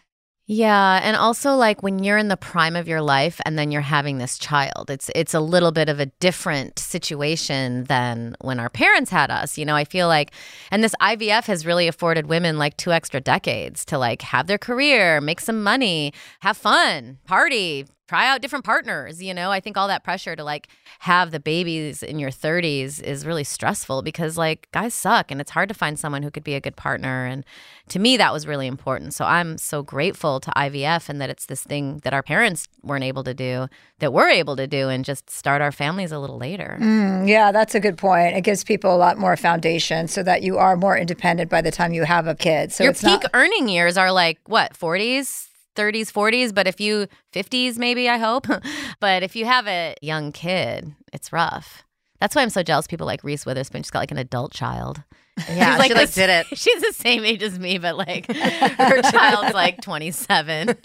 Yeah, 0.50 0.98
and 1.02 1.14
also 1.14 1.56
like 1.56 1.82
when 1.82 2.02
you're 2.02 2.16
in 2.16 2.28
the 2.28 2.36
prime 2.38 2.74
of 2.74 2.88
your 2.88 3.02
life 3.02 3.38
and 3.44 3.58
then 3.58 3.70
you're 3.70 3.82
having 3.82 4.16
this 4.16 4.38
child, 4.38 4.88
it's 4.88 5.10
it's 5.14 5.34
a 5.34 5.40
little 5.40 5.72
bit 5.72 5.90
of 5.90 6.00
a 6.00 6.06
different 6.06 6.78
situation 6.78 7.84
than 7.84 8.34
when 8.40 8.58
our 8.58 8.70
parents 8.70 9.10
had 9.10 9.30
us. 9.30 9.58
You 9.58 9.66
know, 9.66 9.76
I 9.76 9.84
feel 9.84 10.08
like 10.08 10.32
and 10.70 10.82
this 10.82 10.94
IVF 11.02 11.44
has 11.44 11.66
really 11.66 11.86
afforded 11.86 12.28
women 12.28 12.56
like 12.56 12.78
two 12.78 12.92
extra 12.92 13.20
decades 13.20 13.84
to 13.86 13.98
like 13.98 14.22
have 14.22 14.46
their 14.46 14.56
career, 14.56 15.20
make 15.20 15.40
some 15.40 15.62
money, 15.62 16.14
have 16.40 16.56
fun, 16.56 17.18
party, 17.26 17.84
try 18.08 18.26
out 18.26 18.40
different 18.40 18.64
partners, 18.64 19.22
you 19.22 19.34
know? 19.34 19.52
I 19.52 19.60
think 19.60 19.76
all 19.76 19.86
that 19.88 20.02
pressure 20.02 20.34
to 20.34 20.42
like 20.42 20.68
have 21.00 21.30
the 21.30 21.38
babies 21.38 22.02
in 22.02 22.18
your 22.18 22.30
30s 22.30 23.02
is 23.02 23.26
really 23.26 23.44
stressful 23.44 24.02
because 24.02 24.38
like 24.38 24.68
guys 24.72 24.94
suck 24.94 25.30
and 25.30 25.40
it's 25.40 25.50
hard 25.50 25.68
to 25.68 25.74
find 25.74 25.98
someone 25.98 26.22
who 26.22 26.30
could 26.30 26.42
be 26.42 26.54
a 26.54 26.60
good 26.60 26.74
partner 26.74 27.26
and 27.26 27.44
to 27.88 27.98
me 27.98 28.16
that 28.16 28.32
was 28.32 28.46
really 28.46 28.66
important. 28.66 29.14
So 29.14 29.24
I'm 29.24 29.58
so 29.58 29.82
grateful 29.82 30.40
to 30.40 30.50
IVF 30.50 31.08
and 31.08 31.20
that 31.20 31.30
it's 31.30 31.46
this 31.46 31.62
thing 31.62 32.00
that 32.04 32.14
our 32.14 32.22
parents 32.22 32.66
weren't 32.82 33.04
able 33.04 33.24
to 33.24 33.34
do 33.34 33.68
that 33.98 34.12
we're 34.12 34.30
able 34.30 34.56
to 34.56 34.66
do 34.66 34.88
and 34.88 35.04
just 35.04 35.28
start 35.28 35.60
our 35.60 35.72
families 35.72 36.12
a 36.12 36.18
little 36.18 36.38
later. 36.38 36.78
Mm, 36.80 37.28
yeah, 37.28 37.52
that's 37.52 37.74
a 37.74 37.80
good 37.80 37.98
point. 37.98 38.36
It 38.36 38.42
gives 38.42 38.64
people 38.64 38.94
a 38.94 38.96
lot 38.96 39.18
more 39.18 39.36
foundation 39.36 40.08
so 40.08 40.22
that 40.22 40.42
you 40.42 40.56
are 40.56 40.76
more 40.76 40.96
independent 40.96 41.50
by 41.50 41.60
the 41.60 41.70
time 41.70 41.92
you 41.92 42.04
have 42.04 42.26
a 42.26 42.34
kid. 42.34 42.72
So 42.72 42.84
Your 42.84 42.94
peak 42.94 43.02
not 43.02 43.26
earning 43.34 43.68
years 43.68 43.96
are 43.98 44.12
like 44.12 44.38
what, 44.46 44.72
40s? 44.72 45.47
30s, 45.78 46.12
40s, 46.12 46.54
but 46.54 46.66
if 46.66 46.80
you 46.80 47.06
50s 47.32 47.78
maybe, 47.78 48.08
I 48.08 48.18
hope. 48.18 48.46
but 49.00 49.22
if 49.22 49.36
you 49.36 49.44
have 49.44 49.66
a 49.68 49.94
young 50.02 50.32
kid, 50.32 50.92
it's 51.12 51.32
rough. 51.32 51.84
That's 52.20 52.34
why 52.34 52.42
I'm 52.42 52.50
so 52.50 52.64
jealous. 52.64 52.88
People 52.88 53.06
like 53.06 53.22
Reese 53.22 53.46
Witherspoon. 53.46 53.84
She's 53.84 53.90
got 53.90 54.00
like 54.00 54.10
an 54.10 54.18
adult 54.18 54.52
child. 54.52 55.04
Yeah, 55.48 55.76
She's 55.76 55.86
she 55.86 55.94
like 55.94 56.08
the- 56.08 56.14
did 56.14 56.30
it. 56.30 56.46
She's 56.58 56.82
the 56.82 56.92
same 56.92 57.24
age 57.24 57.44
as 57.44 57.60
me, 57.60 57.78
but 57.78 57.96
like 57.96 58.26
her 58.26 59.02
child's 59.02 59.54
like 59.54 59.80
27. 59.82 60.76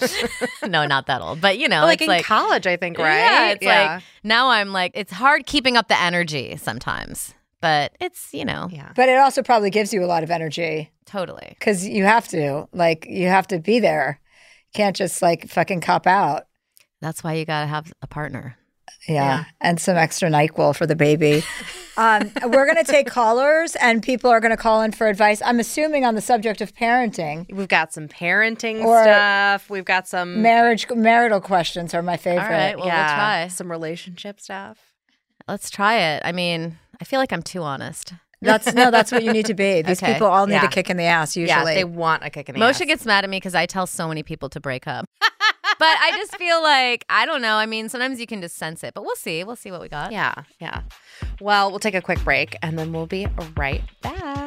no, 0.68 0.86
not 0.86 1.08
that 1.08 1.22
old, 1.22 1.42
but 1.42 1.58
you 1.58 1.68
know, 1.68 1.82
like 1.82 2.02
it's 2.02 2.04
in 2.04 2.08
like 2.10 2.26
college, 2.26 2.68
I 2.68 2.78
think, 2.78 3.00
right? 3.00 3.18
Yeah, 3.18 3.50
it's 3.50 3.66
like 3.66 4.04
now 4.24 4.50
I'm 4.50 4.72
like 4.72 4.92
it's 4.94 5.12
hard 5.12 5.48
keeping 5.48 5.76
up 5.76 5.88
the 5.88 6.00
energy 6.00 6.56
sometimes, 6.58 7.34
but 7.62 7.96
it's 8.00 8.32
you 8.32 8.46
know 8.46 8.70
yeah. 8.72 8.92
but 8.96 9.10
it 9.10 9.18
also 9.18 9.42
probably 9.42 9.72
gives 9.72 9.92
you 9.92 10.04
a 10.04 10.06
lot 10.06 10.22
of 10.22 10.30
energy 10.30 10.92
totally. 11.06 11.56
because 11.60 11.88
you 11.88 12.04
have 12.04 12.28
to. 12.30 12.68
Like, 12.74 13.06
you 13.10 13.28
have 13.28 13.48
to 13.48 13.60
be 13.60 13.80
there. 13.80 14.20
You 14.74 14.78
can't 14.78 14.96
just 14.96 15.22
like 15.22 15.50
fucking 15.50 15.82
cop 15.82 16.08
out. 16.08 16.48
That's 17.02 17.24
why 17.24 17.34
you 17.34 17.46
gotta 17.46 17.68
have 17.68 17.94
a 18.02 18.08
partner. 18.08 18.58
Yeah. 19.08 19.46
And 19.60 19.80
some 19.80 19.98
extra 19.98 20.30
NyQuil 20.30 20.76
for 20.76 20.86
the 20.86 20.96
baby. 20.96 21.44
um, 21.98 22.32
we're 22.44 22.66
going 22.66 22.84
to 22.84 22.90
take 22.90 23.08
callers 23.08 23.76
and 23.82 24.02
people 24.02 24.30
are 24.30 24.40
going 24.40 24.52
to 24.52 24.58
call 24.58 24.82
in 24.82 24.92
for 24.92 25.08
advice. 25.08 25.42
I'm 25.44 25.60
assuming 25.60 26.06
on 26.06 26.16
the 26.16 26.22
subject 26.22 26.62
of 26.62 26.74
parenting. 26.74 27.52
We've 27.54 27.68
got 27.68 27.94
some 27.94 28.08
parenting 28.08 28.84
Or- 28.84 29.04
stuff. 29.04 29.70
We've 29.70 29.86
got 29.86 30.08
some 30.08 30.42
Marriage, 30.42 30.88
marital 30.90 31.42
questions 31.42 31.94
are 31.94 32.02
my 32.02 32.18
favorite. 32.18 32.44
All 32.46 32.50
right, 32.50 32.78
well, 32.78 32.86
we'll 32.86 32.94
try. 32.94 33.48
some 33.50 33.70
relationship 33.70 34.40
stuff. 34.40 34.94
Let's 35.48 35.70
try 35.70 35.98
it. 35.98 36.22
I 36.24 36.32
mean, 36.32 36.80
I 37.02 37.04
feel 37.04 37.20
like 37.20 37.34
I'm 37.34 37.44
too 37.44 37.62
honest. 37.62 38.14
That's 38.44 38.74
no, 38.74 38.92
that's 38.92 39.12
what 39.12 39.24
you 39.24 39.32
need 39.34 39.46
to 39.48 39.54
be. 39.54 39.82
These 39.84 40.02
Okay. 40.04 40.14
people 40.14 40.28
all 40.28 40.46
need 40.48 40.54
Yeah. 40.56 40.66
a 40.66 40.70
kick 40.70 40.90
in 40.90 40.98
the 40.98 41.04
ass 41.06 41.36
usually. 41.36 41.48
Yeah, 41.72 41.76
they 41.76 41.84
want 41.84 42.24
a 42.24 42.30
kick 42.30 42.50
in 42.50 42.56
the 42.56 42.62
Moshe 42.62 42.82
ass. 42.82 42.86
gets 42.86 43.06
mad 43.06 43.24
at 43.24 43.30
me 43.30 43.38
because 43.38 43.56
I 43.56 43.66
tell 43.66 43.88
so 43.88 44.08
many 44.08 44.24
people 44.24 44.50
to 44.50 44.60
break 44.60 44.88
up. 44.88 45.06
but 45.20 45.98
I 46.02 46.12
just 46.18 46.36
feel 46.38 46.62
like 46.62 47.06
I 47.10 47.26
don't 47.26 47.42
know. 47.42 47.56
I 47.56 47.66
mean, 47.66 47.90
sometimes 47.90 48.20
you 48.20 48.28
can 48.28 48.42
just 48.42 48.58
sense 48.58 48.84
it, 48.84 48.94
but 48.94 49.04
we'll 49.04 49.16
see. 49.16 49.44
We'll 49.44 49.56
see 49.56 49.72
what 49.72 49.82
we 49.82 49.90
got. 49.90 50.12
Yeah, 50.12 50.34
yeah. 50.60 50.82
Well, 51.42 51.70
we'll 51.70 51.80
take 51.80 51.96
a 51.96 52.02
quick 52.02 52.24
break 52.24 52.56
and 52.62 52.78
then 52.78 52.94
we'll 52.94 53.08
be 53.08 53.28
right 53.56 53.82
back. 54.02 54.43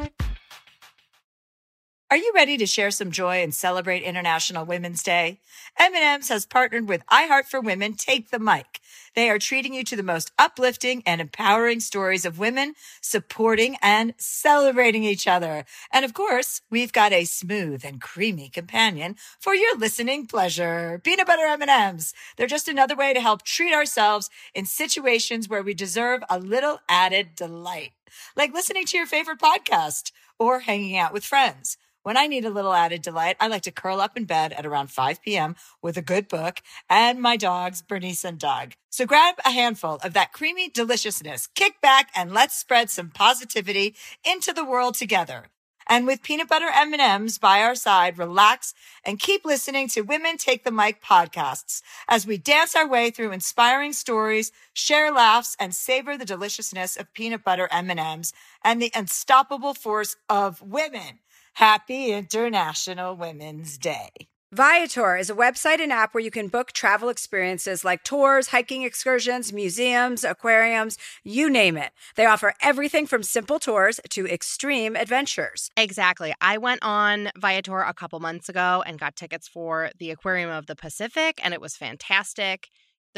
Are 2.09 2.15
you 2.15 2.31
ready 2.33 2.55
to 2.55 2.65
share 2.65 2.89
some 2.89 3.11
joy 3.11 3.43
and 3.43 3.53
celebrate 3.53 4.01
International 4.01 4.63
Women's 4.63 5.03
Day? 5.03 5.41
M&M's 5.77 6.29
has 6.29 6.45
partnered 6.45 6.87
with 6.87 7.05
iHeart 7.07 7.47
for 7.47 7.59
Women 7.59 7.95
Take 7.95 8.29
the 8.29 8.39
Mic. 8.39 8.79
They 9.13 9.29
are 9.29 9.37
treating 9.37 9.73
you 9.73 9.83
to 9.83 9.95
the 9.97 10.03
most 10.03 10.31
uplifting 10.39 11.03
and 11.05 11.19
empowering 11.19 11.81
stories 11.81 12.23
of 12.23 12.39
women 12.39 12.75
supporting 13.01 13.75
and 13.81 14.13
celebrating 14.17 15.03
each 15.03 15.27
other. 15.27 15.65
And 15.91 16.05
of 16.05 16.13
course, 16.13 16.61
we've 16.69 16.93
got 16.93 17.11
a 17.11 17.25
smooth 17.25 17.83
and 17.83 17.99
creamy 17.99 18.47
companion 18.47 19.17
for 19.37 19.53
your 19.53 19.77
listening 19.77 20.27
pleasure. 20.27 21.01
Peanut 21.03 21.27
butter 21.27 21.45
M&M's. 21.45 22.13
They're 22.37 22.47
just 22.47 22.69
another 22.69 22.95
way 22.95 23.13
to 23.13 23.19
help 23.19 23.43
treat 23.43 23.73
ourselves 23.73 24.29
in 24.55 24.65
situations 24.65 25.49
where 25.49 25.61
we 25.61 25.73
deserve 25.73 26.23
a 26.29 26.39
little 26.39 26.79
added 26.87 27.35
delight, 27.35 27.91
like 28.37 28.53
listening 28.53 28.85
to 28.85 28.97
your 28.97 29.07
favorite 29.07 29.39
podcast 29.39 30.13
or 30.39 30.61
hanging 30.61 30.95
out 30.95 31.11
with 31.11 31.25
friends. 31.25 31.77
When 32.07 32.15
I 32.15 32.27
need 32.27 32.45
a 32.45 32.49
little 32.49 32.73
added 32.73 33.01
delight, 33.01 33.35
I 33.37 33.49
like 33.49 33.63
to 33.63 33.71
curl 33.71 33.99
up 33.99 34.15
in 34.15 34.23
bed 34.23 34.53
at 34.53 34.65
around 34.65 34.91
5 34.91 35.21
p.m. 35.21 35.57
with 35.81 35.97
a 35.97 36.01
good 36.01 36.29
book 36.29 36.61
and 36.89 37.21
my 37.21 37.35
dogs, 37.35 37.81
Bernice 37.81 38.23
and 38.23 38.39
Doug. 38.39 38.75
So 38.89 39.05
grab 39.05 39.35
a 39.43 39.51
handful 39.51 39.99
of 40.01 40.13
that 40.13 40.31
creamy 40.31 40.69
deliciousness, 40.69 41.47
kick 41.47 41.81
back, 41.81 42.09
and 42.15 42.33
let's 42.33 42.55
spread 42.55 42.89
some 42.89 43.09
positivity 43.09 43.93
into 44.23 44.53
the 44.53 44.63
world 44.63 44.95
together. 44.95 45.47
And 45.85 46.05
with 46.05 46.23
peanut 46.23 46.47
butter 46.47 46.69
M&Ms 46.73 47.39
by 47.39 47.61
our 47.61 47.75
side, 47.75 48.17
relax 48.17 48.73
and 49.03 49.19
keep 49.19 49.43
listening 49.43 49.89
to 49.89 50.01
Women 50.01 50.37
Take 50.37 50.63
the 50.63 50.71
Mic 50.71 51.03
podcasts 51.03 51.81
as 52.07 52.25
we 52.25 52.37
dance 52.37 52.73
our 52.73 52.87
way 52.87 53.09
through 53.09 53.33
inspiring 53.33 53.91
stories, 53.91 54.53
share 54.71 55.11
laughs, 55.11 55.57
and 55.59 55.75
savor 55.75 56.17
the 56.17 56.23
deliciousness 56.25 56.95
of 56.95 57.13
peanut 57.13 57.43
butter 57.43 57.67
M&Ms 57.69 58.31
and 58.63 58.81
the 58.81 58.91
unstoppable 58.95 59.73
force 59.73 60.15
of 60.29 60.61
women. 60.61 61.19
Happy 61.57 62.11
International 62.11 63.15
Women's 63.15 63.79
Day. 63.79 64.09
Viator 64.51 65.17
is 65.17 65.31
a 65.31 65.33
website 65.33 65.81
and 65.81 65.91
app 65.91 66.13
where 66.13 66.23
you 66.23 66.29
can 66.29 66.49
book 66.49 66.71
travel 66.71 67.09
experiences 67.09 67.83
like 67.83 68.03
tours, 68.03 68.49
hiking 68.49 68.83
excursions, 68.83 69.51
museums, 69.51 70.23
aquariums, 70.23 70.99
you 71.23 71.49
name 71.49 71.75
it. 71.75 71.93
They 72.15 72.27
offer 72.27 72.53
everything 72.61 73.07
from 73.07 73.23
simple 73.23 73.57
tours 73.57 73.99
to 74.11 74.27
extreme 74.27 74.95
adventures. 74.95 75.71
Exactly. 75.75 76.31
I 76.39 76.59
went 76.59 76.83
on 76.83 77.31
Viator 77.35 77.79
a 77.79 77.93
couple 77.95 78.19
months 78.19 78.49
ago 78.49 78.83
and 78.85 78.99
got 78.99 79.15
tickets 79.15 79.47
for 79.47 79.89
the 79.97 80.11
Aquarium 80.11 80.51
of 80.51 80.67
the 80.67 80.75
Pacific, 80.75 81.39
and 81.43 81.55
it 81.55 81.59
was 81.59 81.75
fantastic. 81.75 82.67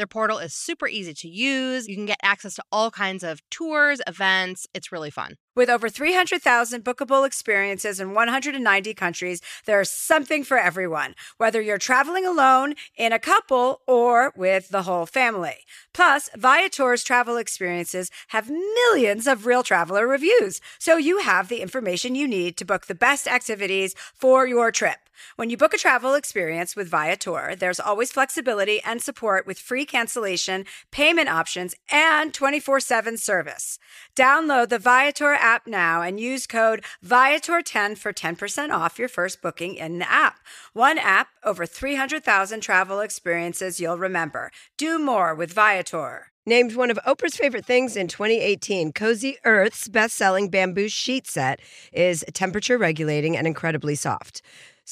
Their 0.00 0.06
portal 0.06 0.38
is 0.38 0.54
super 0.54 0.88
easy 0.88 1.12
to 1.12 1.28
use. 1.28 1.86
You 1.86 1.94
can 1.94 2.06
get 2.06 2.20
access 2.22 2.54
to 2.54 2.64
all 2.72 2.90
kinds 2.90 3.22
of 3.22 3.42
tours, 3.50 4.00
events. 4.06 4.66
It's 4.72 4.90
really 4.90 5.10
fun. 5.10 5.36
With 5.54 5.68
over 5.68 5.90
300,000 5.90 6.82
bookable 6.82 7.26
experiences 7.26 8.00
in 8.00 8.14
190 8.14 8.94
countries, 8.94 9.42
there's 9.66 9.90
something 9.90 10.42
for 10.42 10.56
everyone, 10.56 11.14
whether 11.36 11.60
you're 11.60 11.76
traveling 11.76 12.24
alone, 12.24 12.76
in 12.96 13.12
a 13.12 13.18
couple, 13.18 13.82
or 13.86 14.32
with 14.34 14.70
the 14.70 14.84
whole 14.84 15.04
family. 15.04 15.66
Plus, 15.92 16.30
Viator's 16.34 17.04
travel 17.04 17.36
experiences 17.36 18.10
have 18.28 18.48
millions 18.48 19.26
of 19.26 19.44
real 19.44 19.62
traveler 19.62 20.08
reviews, 20.08 20.62
so 20.78 20.96
you 20.96 21.18
have 21.18 21.48
the 21.48 21.60
information 21.60 22.14
you 22.14 22.26
need 22.26 22.56
to 22.56 22.64
book 22.64 22.86
the 22.86 22.94
best 22.94 23.28
activities 23.28 23.94
for 24.14 24.46
your 24.46 24.72
trip. 24.72 25.09
When 25.36 25.50
you 25.50 25.56
book 25.56 25.74
a 25.74 25.78
travel 25.78 26.14
experience 26.14 26.76
with 26.76 26.88
Viator, 26.88 27.54
there's 27.56 27.80
always 27.80 28.12
flexibility 28.12 28.80
and 28.82 29.00
support 29.00 29.46
with 29.46 29.58
free 29.58 29.84
cancellation, 29.84 30.64
payment 30.90 31.28
options, 31.28 31.74
and 31.90 32.32
24 32.34 32.80
7 32.80 33.16
service. 33.16 33.78
Download 34.16 34.68
the 34.68 34.78
Viator 34.78 35.34
app 35.34 35.66
now 35.66 36.02
and 36.02 36.20
use 36.20 36.46
code 36.46 36.84
Viator10 37.04 37.96
for 37.98 38.12
10% 38.12 38.70
off 38.70 38.98
your 38.98 39.08
first 39.08 39.42
booking 39.42 39.74
in 39.74 39.98
the 39.98 40.10
app. 40.10 40.40
One 40.72 40.98
app, 40.98 41.28
over 41.44 41.66
300,000 41.66 42.60
travel 42.60 43.00
experiences 43.00 43.80
you'll 43.80 43.98
remember. 43.98 44.50
Do 44.76 44.98
more 44.98 45.34
with 45.34 45.52
Viator. 45.52 46.30
Named 46.46 46.74
one 46.74 46.90
of 46.90 46.98
Oprah's 47.06 47.36
favorite 47.36 47.66
things 47.66 47.96
in 47.96 48.08
2018, 48.08 48.92
Cozy 48.92 49.36
Earth's 49.44 49.88
best 49.88 50.16
selling 50.16 50.48
bamboo 50.48 50.88
sheet 50.88 51.26
set 51.26 51.60
is 51.92 52.24
temperature 52.32 52.78
regulating 52.78 53.36
and 53.36 53.46
incredibly 53.46 53.94
soft. 53.94 54.40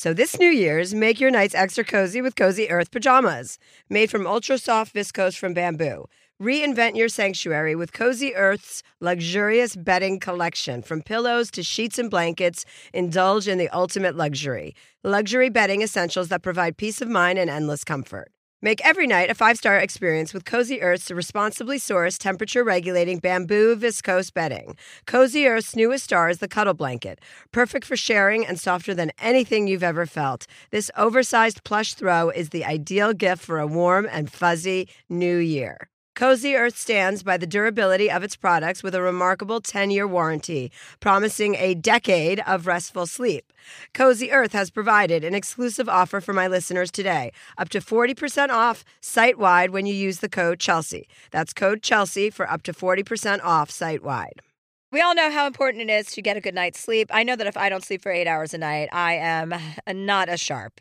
So 0.00 0.14
this 0.14 0.38
New 0.38 0.50
Year's, 0.50 0.94
make 0.94 1.18
your 1.18 1.32
nights 1.32 1.56
extra 1.56 1.82
cozy 1.82 2.22
with 2.22 2.36
Cozy 2.36 2.70
Earth 2.70 2.92
pajamas, 2.92 3.58
made 3.90 4.12
from 4.12 4.28
ultra 4.28 4.56
soft 4.56 4.94
viscose 4.94 5.36
from 5.36 5.54
bamboo. 5.54 6.04
Reinvent 6.40 6.94
your 6.94 7.08
sanctuary 7.08 7.74
with 7.74 7.92
Cozy 7.92 8.32
Earth's 8.36 8.84
luxurious 9.00 9.74
bedding 9.74 10.20
collection. 10.20 10.82
From 10.82 11.02
pillows 11.02 11.50
to 11.50 11.64
sheets 11.64 11.98
and 11.98 12.08
blankets, 12.08 12.64
indulge 12.94 13.48
in 13.48 13.58
the 13.58 13.68
ultimate 13.70 14.14
luxury. 14.14 14.76
Luxury 15.02 15.48
bedding 15.48 15.82
essentials 15.82 16.28
that 16.28 16.44
provide 16.44 16.76
peace 16.76 17.00
of 17.00 17.08
mind 17.08 17.36
and 17.36 17.50
endless 17.50 17.82
comfort. 17.82 18.30
Make 18.60 18.84
every 18.84 19.06
night 19.06 19.30
a 19.30 19.36
five 19.36 19.56
star 19.56 19.78
experience 19.78 20.34
with 20.34 20.44
Cozy 20.44 20.82
Earth's 20.82 21.12
responsibly 21.12 21.78
sourced, 21.78 22.18
temperature 22.18 22.64
regulating 22.64 23.20
bamboo 23.20 23.76
viscose 23.76 24.34
bedding. 24.34 24.76
Cozy 25.06 25.46
Earth's 25.46 25.76
newest 25.76 26.02
star 26.02 26.28
is 26.28 26.38
the 26.38 26.48
Cuddle 26.48 26.74
Blanket, 26.74 27.20
perfect 27.52 27.84
for 27.84 27.96
sharing 27.96 28.44
and 28.44 28.58
softer 28.58 28.94
than 28.94 29.12
anything 29.20 29.68
you've 29.68 29.84
ever 29.84 30.06
felt. 30.06 30.48
This 30.72 30.90
oversized 30.96 31.62
plush 31.62 31.94
throw 31.94 32.30
is 32.30 32.48
the 32.48 32.64
ideal 32.64 33.12
gift 33.12 33.44
for 33.44 33.60
a 33.60 33.66
warm 33.66 34.08
and 34.10 34.28
fuzzy 34.28 34.88
new 35.08 35.36
year. 35.36 35.88
Cozy 36.18 36.56
Earth 36.56 36.76
stands 36.76 37.22
by 37.22 37.36
the 37.36 37.46
durability 37.46 38.10
of 38.10 38.24
its 38.24 38.34
products 38.34 38.82
with 38.82 38.92
a 38.92 39.00
remarkable 39.00 39.60
10 39.60 39.92
year 39.92 40.04
warranty, 40.04 40.72
promising 40.98 41.54
a 41.54 41.74
decade 41.74 42.40
of 42.40 42.66
restful 42.66 43.06
sleep. 43.06 43.52
Cozy 43.94 44.32
Earth 44.32 44.52
has 44.52 44.68
provided 44.68 45.22
an 45.22 45.32
exclusive 45.32 45.88
offer 45.88 46.20
for 46.20 46.32
my 46.32 46.48
listeners 46.48 46.90
today 46.90 47.30
up 47.56 47.68
to 47.68 47.78
40% 47.78 48.48
off 48.48 48.84
site 49.00 49.38
wide 49.38 49.70
when 49.70 49.86
you 49.86 49.94
use 49.94 50.18
the 50.18 50.28
code 50.28 50.58
Chelsea. 50.58 51.06
That's 51.30 51.52
code 51.52 51.84
Chelsea 51.84 52.30
for 52.30 52.50
up 52.50 52.64
to 52.64 52.72
40% 52.72 53.38
off 53.44 53.70
site 53.70 54.02
wide. 54.02 54.42
We 54.90 55.00
all 55.00 55.14
know 55.14 55.30
how 55.30 55.46
important 55.46 55.88
it 55.88 55.92
is 55.92 56.06
to 56.14 56.20
get 56.20 56.36
a 56.36 56.40
good 56.40 56.52
night's 56.52 56.80
sleep. 56.80 57.10
I 57.12 57.22
know 57.22 57.36
that 57.36 57.46
if 57.46 57.56
I 57.56 57.68
don't 57.68 57.84
sleep 57.84 58.02
for 58.02 58.10
eight 58.10 58.26
hours 58.26 58.52
a 58.52 58.58
night, 58.58 58.88
I 58.90 59.14
am 59.14 59.54
not 59.86 60.28
as 60.28 60.40
sharp. 60.40 60.80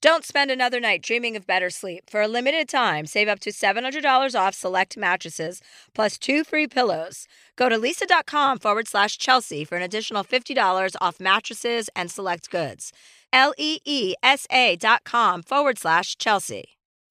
Don't 0.00 0.24
spend 0.24 0.50
another 0.50 0.80
night 0.80 1.02
dreaming 1.02 1.34
of 1.34 1.46
better 1.46 1.70
sleep. 1.70 2.10
For 2.10 2.20
a 2.20 2.28
limited 2.28 2.68
time, 2.68 3.06
save 3.06 3.28
up 3.28 3.40
to 3.40 3.50
$700 3.50 4.38
off 4.38 4.54
select 4.54 4.96
mattresses 4.96 5.60
plus 5.94 6.18
two 6.18 6.44
free 6.44 6.66
pillows. 6.66 7.26
Go 7.56 7.68
to 7.68 7.78
leesa.com 7.78 8.58
forward 8.58 8.86
slash 8.86 9.16
Chelsea 9.16 9.64
for 9.64 9.76
an 9.76 9.82
additional 9.82 10.22
$50 10.22 10.96
off 11.00 11.20
mattresses 11.20 11.88
and 11.96 12.10
select 12.10 12.50
goods. 12.50 12.92
L 13.32 13.52
E 13.58 13.80
E 13.84 14.14
S 14.22 14.46
A 14.50 14.76
dot 14.76 15.02
com 15.04 15.42
forward 15.42 15.78
slash 15.78 16.16
Chelsea. 16.16 16.64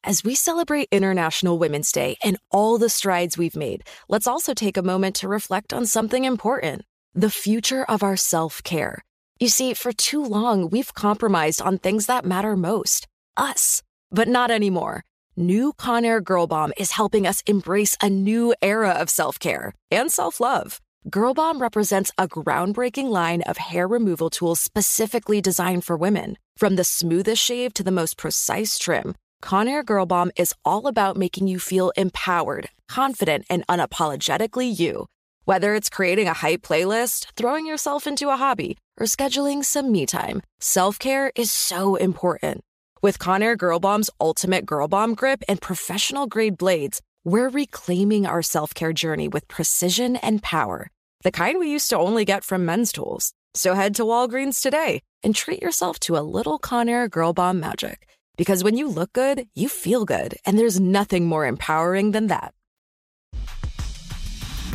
As 0.05 0.23
we 0.23 0.35
celebrate 0.35 0.89
International 0.91 1.57
Women's 1.57 1.91
Day 1.91 2.17
and 2.23 2.37
all 2.51 2.77
the 2.77 2.89
strides 2.89 3.37
we've 3.37 3.55
made, 3.55 3.83
let's 4.09 4.27
also 4.27 4.53
take 4.53 4.77
a 4.77 4.81
moment 4.81 5.15
to 5.17 5.27
reflect 5.27 5.73
on 5.73 5.85
something 5.85 6.25
important 6.25 6.83
the 7.15 7.29
future 7.29 7.83
of 7.83 8.03
our 8.03 8.17
self 8.17 8.63
care. 8.63 9.03
You 9.39 9.49
see, 9.49 9.73
for 9.73 9.91
too 9.91 10.23
long, 10.23 10.69
we've 10.69 10.93
compromised 10.93 11.61
on 11.61 11.77
things 11.77 12.05
that 12.05 12.25
matter 12.25 12.55
most 12.55 13.07
us. 13.35 13.81
But 14.11 14.27
not 14.27 14.51
anymore. 14.51 15.03
New 15.35 15.73
Conair 15.73 16.23
Girl 16.23 16.45
Bomb 16.45 16.71
is 16.77 16.91
helping 16.91 17.25
us 17.25 17.41
embrace 17.47 17.97
a 18.01 18.09
new 18.09 18.53
era 18.61 18.91
of 18.91 19.09
self 19.09 19.39
care 19.39 19.73
and 19.89 20.11
self 20.11 20.39
love. 20.39 20.79
Girl 21.09 21.33
Bomb 21.33 21.61
represents 21.61 22.11
a 22.17 22.27
groundbreaking 22.27 23.09
line 23.09 23.41
of 23.41 23.57
hair 23.57 23.87
removal 23.87 24.29
tools 24.29 24.59
specifically 24.59 25.41
designed 25.41 25.83
for 25.83 25.97
women. 25.97 26.37
From 26.55 26.75
the 26.75 26.83
smoothest 26.83 27.43
shave 27.43 27.73
to 27.73 27.83
the 27.83 27.91
most 27.91 28.15
precise 28.15 28.77
trim, 28.77 29.15
Conair 29.43 29.83
Girl 29.83 30.05
Bomb 30.05 30.31
is 30.37 30.53
all 30.63 30.87
about 30.87 31.17
making 31.17 31.47
you 31.47 31.59
feel 31.59 31.91
empowered, 31.97 32.69
confident, 32.87 33.45
and 33.49 33.65
unapologetically 33.67 34.79
you. 34.79 35.07
Whether 35.45 35.75
it's 35.75 35.89
creating 35.89 36.29
a 36.29 36.33
hype 36.33 36.61
playlist, 36.61 37.27
throwing 37.35 37.65
yourself 37.65 38.07
into 38.07 38.29
a 38.29 38.37
hobby, 38.37 38.77
or 38.97 39.07
scheduling 39.07 39.65
some 39.65 39.91
me 39.91 40.05
time, 40.05 40.41
self 40.61 40.97
care 40.97 41.33
is 41.35 41.51
so 41.51 41.97
important. 41.97 42.61
With 43.01 43.19
Conair 43.19 43.57
Girl 43.57 43.81
Bomb's 43.81 44.09
ultimate 44.21 44.65
Girl 44.65 44.87
Bomb 44.87 45.15
grip 45.15 45.43
and 45.49 45.59
professional 45.59 46.27
grade 46.27 46.57
blades, 46.57 47.01
we're 47.25 47.49
reclaiming 47.49 48.25
our 48.25 48.41
self 48.41 48.73
care 48.73 48.93
journey 48.93 49.27
with 49.27 49.49
precision 49.49 50.15
and 50.15 50.41
power, 50.41 50.89
the 51.23 51.31
kind 51.31 51.59
we 51.59 51.69
used 51.69 51.89
to 51.89 51.97
only 51.97 52.23
get 52.23 52.45
from 52.45 52.65
men's 52.65 52.93
tools. 52.93 53.33
So 53.53 53.73
head 53.73 53.95
to 53.95 54.03
Walgreens 54.03 54.61
today 54.61 55.01
and 55.23 55.35
treat 55.35 55.61
yourself 55.61 55.99
to 56.01 56.15
a 56.15 56.23
little 56.23 56.57
Conair 56.57 57.09
Girl 57.09 57.33
Bomb 57.33 57.59
magic. 57.59 58.07
Because 58.37 58.63
when 58.63 58.77
you 58.77 58.87
look 58.87 59.11
good, 59.11 59.45
you 59.55 59.67
feel 59.67 60.05
good, 60.05 60.37
and 60.45 60.57
there's 60.57 60.79
nothing 60.79 61.25
more 61.25 61.45
empowering 61.45 62.11
than 62.11 62.27
that. 62.27 62.53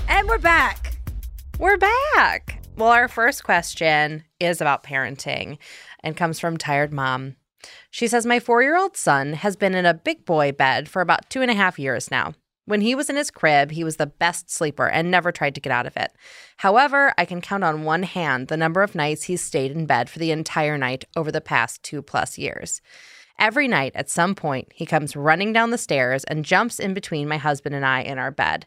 And 0.08 0.26
we're 0.26 0.38
back. 0.38 0.96
We're 1.58 1.76
back. 1.76 2.62
Well, 2.76 2.88
our 2.88 3.08
first 3.08 3.44
question 3.44 4.24
is 4.40 4.60
about 4.60 4.82
parenting 4.82 5.58
and 6.02 6.16
comes 6.16 6.40
from 6.40 6.56
Tired 6.56 6.92
Mom. 6.92 7.36
She 7.90 8.08
says, 8.08 8.24
My 8.24 8.40
four 8.40 8.62
year 8.62 8.76
old 8.76 8.96
son 8.96 9.34
has 9.34 9.54
been 9.54 9.74
in 9.74 9.84
a 9.84 9.92
big 9.92 10.24
boy 10.24 10.52
bed 10.52 10.88
for 10.88 11.02
about 11.02 11.28
two 11.28 11.42
and 11.42 11.50
a 11.50 11.54
half 11.54 11.78
years 11.78 12.10
now. 12.10 12.32
When 12.64 12.80
he 12.80 12.94
was 12.94 13.10
in 13.10 13.16
his 13.16 13.30
crib, 13.30 13.70
he 13.70 13.84
was 13.84 13.96
the 13.96 14.06
best 14.06 14.50
sleeper 14.50 14.88
and 14.88 15.10
never 15.10 15.30
tried 15.30 15.54
to 15.56 15.60
get 15.60 15.72
out 15.72 15.86
of 15.86 15.96
it. 15.96 16.12
However, 16.58 17.12
I 17.18 17.26
can 17.26 17.42
count 17.42 17.64
on 17.64 17.84
one 17.84 18.02
hand 18.02 18.48
the 18.48 18.56
number 18.56 18.82
of 18.82 18.94
nights 18.94 19.24
he's 19.24 19.44
stayed 19.44 19.72
in 19.72 19.86
bed 19.86 20.08
for 20.08 20.18
the 20.18 20.30
entire 20.30 20.78
night 20.78 21.04
over 21.16 21.30
the 21.30 21.40
past 21.42 21.82
two 21.82 22.00
plus 22.00 22.38
years. 22.38 22.80
Every 23.38 23.68
night, 23.68 23.92
at 23.94 24.10
some 24.10 24.34
point, 24.34 24.72
he 24.74 24.84
comes 24.84 25.14
running 25.14 25.52
down 25.52 25.70
the 25.70 25.78
stairs 25.78 26.24
and 26.24 26.44
jumps 26.44 26.80
in 26.80 26.92
between 26.92 27.28
my 27.28 27.36
husband 27.36 27.74
and 27.74 27.86
I 27.86 28.00
in 28.00 28.18
our 28.18 28.32
bed. 28.32 28.66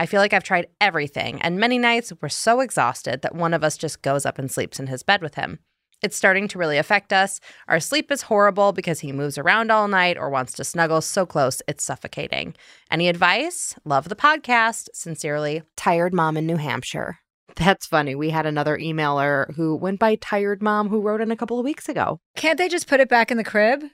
I 0.00 0.06
feel 0.06 0.18
like 0.18 0.32
I've 0.32 0.42
tried 0.42 0.68
everything, 0.80 1.42
and 1.42 1.60
many 1.60 1.76
nights 1.76 2.10
we're 2.22 2.30
so 2.30 2.60
exhausted 2.60 3.20
that 3.20 3.34
one 3.34 3.52
of 3.52 3.62
us 3.62 3.76
just 3.76 4.00
goes 4.00 4.24
up 4.24 4.38
and 4.38 4.50
sleeps 4.50 4.80
in 4.80 4.86
his 4.86 5.02
bed 5.02 5.20
with 5.20 5.34
him. 5.34 5.58
It's 6.02 6.16
starting 6.16 6.48
to 6.48 6.58
really 6.58 6.78
affect 6.78 7.12
us. 7.12 7.38
Our 7.68 7.80
sleep 7.80 8.10
is 8.10 8.22
horrible 8.22 8.72
because 8.72 9.00
he 9.00 9.12
moves 9.12 9.36
around 9.36 9.70
all 9.70 9.88
night 9.88 10.16
or 10.16 10.30
wants 10.30 10.54
to 10.54 10.64
snuggle 10.64 11.02
so 11.02 11.26
close 11.26 11.60
it's 11.68 11.84
suffocating. 11.84 12.54
Any 12.90 13.10
advice? 13.10 13.74
Love 13.84 14.08
the 14.08 14.16
podcast. 14.16 14.88
Sincerely, 14.94 15.64
Tired 15.76 16.14
Mom 16.14 16.38
in 16.38 16.46
New 16.46 16.56
Hampshire. 16.56 17.18
That's 17.56 17.86
funny. 17.86 18.14
We 18.14 18.30
had 18.30 18.46
another 18.46 18.76
emailer 18.78 19.54
who 19.54 19.76
went 19.76 19.98
by 19.98 20.14
Tired 20.16 20.62
Mom 20.62 20.88
who 20.88 21.00
wrote 21.00 21.20
in 21.20 21.30
a 21.30 21.36
couple 21.36 21.58
of 21.58 21.64
weeks 21.64 21.88
ago. 21.88 22.20
Can't 22.36 22.58
they 22.58 22.68
just 22.68 22.86
put 22.86 23.00
it 23.00 23.08
back 23.08 23.30
in 23.30 23.36
the 23.36 23.44
crib? 23.44 23.82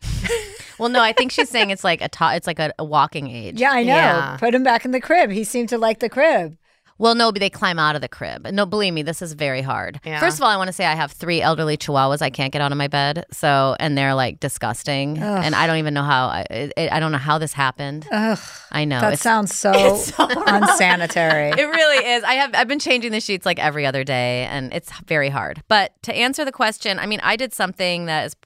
Well, 0.79 0.91
no, 0.91 1.01
I 1.01 1.15
think 1.15 1.33
she's 1.33 1.49
saying 1.49 1.71
it's 1.71 1.85
like 1.85 2.03
a 2.03 2.09
to- 2.11 2.35
it's 2.37 2.47
like 2.47 2.59
a, 2.59 2.71
a 2.79 2.85
walking 2.85 3.31
age. 3.31 3.59
Yeah, 3.59 3.71
I 3.71 3.83
know. 3.83 3.95
Yeah. 3.95 4.37
Put 4.39 4.55
him 4.55 4.63
back 4.63 4.85
in 4.85 4.91
the 4.91 5.01
crib. 5.01 5.31
He 5.31 5.43
seemed 5.43 5.71
to 5.71 5.79
like 5.79 6.01
the 6.01 6.11
crib. 6.11 6.59
Well, 6.99 7.15
no, 7.15 7.31
but 7.31 7.41
they 7.41 7.51
climb 7.51 7.79
out 7.79 7.95
of 7.95 8.01
the 8.01 8.09
crib. 8.09 8.47
No, 8.53 8.65
believe 8.65 8.95
me, 8.95 9.03
this 9.03 9.21
is 9.21 9.35
very 9.35 9.61
hard. 9.63 10.01
Yeah. 10.05 10.19
First 10.19 10.39
of 10.39 10.43
all, 10.43 10.49
I 10.51 10.57
want 10.57 10.69
to 10.69 10.73
say 10.73 10.87
I 10.87 10.95
have 10.95 11.13
three 11.13 11.43
elderly 11.43 11.77
chihuahuas. 11.77 12.23
I 12.23 12.31
can't 12.31 12.53
get 12.53 12.63
out 12.63 12.73
of 12.73 12.79
my 12.79 12.89
bed, 12.89 13.25
so 13.31 13.77
and 13.79 13.99
they're 13.99 14.15
like 14.15 14.41
disgusting, 14.41 15.23
Ugh. 15.23 15.43
and 15.45 15.55
I 15.55 15.67
don't 15.67 15.77
even 15.79 15.93
know 15.95 16.03
how. 16.03 16.29
I, 16.29 16.47
it, 16.51 16.93
I 16.93 16.99
don't 17.01 17.13
know 17.13 17.19
how 17.19 17.39
this 17.39 17.53
happened. 17.53 18.07
Ugh, 18.11 18.39
I 18.73 18.85
know 18.85 19.01
that 19.01 19.09
it's- 19.09 19.21
sounds 19.21 19.55
so, 19.55 19.73
so 19.97 20.27
unsanitary. 20.47 21.51
It 21.51 21.67
really 21.69 22.07
is. 22.07 22.25
I 22.25 22.35
have 22.35 22.55
I've 22.55 22.69
been 22.69 22.79
changing 22.79 23.13
the 23.13 23.21
sheets 23.21 23.45
like 23.47 23.59
every 23.59 23.85
other 23.87 24.05
day 24.05 24.45
and 24.47 24.73
it's 24.73 24.91
very 25.07 25.29
hard. 25.29 25.63
But 25.69 25.93
to 26.03 26.15
answer 26.15 26.45
the 26.45 26.53
question, 26.53 26.99
I 26.99 27.07
mean, 27.07 27.21
I 27.23 27.37
did 27.37 27.53
something 27.53 28.07
that 28.07 28.27
is 28.27 28.37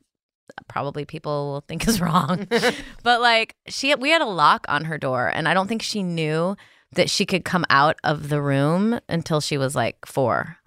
probably 0.69 1.05
people 1.05 1.53
will 1.53 1.61
think 1.63 1.87
is 1.87 2.01
wrong. 2.01 2.47
but 3.03 3.21
like 3.21 3.55
she 3.69 3.95
we 3.95 4.11
had 4.11 4.23
a 4.23 4.27
lock 4.27 4.67
on 4.69 4.85
her 4.87 4.99
door 4.99 5.29
and 5.33 5.49
I 5.49 5.55
don't 5.55 5.69
think 5.69 5.83
she 5.83 6.03
knew 6.03 6.57
that 6.93 7.09
she 7.11 7.25
could 7.27 7.45
come 7.45 7.65
out 7.71 7.97
of 8.05 8.29
the 8.29 8.41
room 8.43 9.01
until 9.09 9.41
she 9.41 9.57
was 9.59 9.75
like 9.75 10.05
4. 10.07 10.57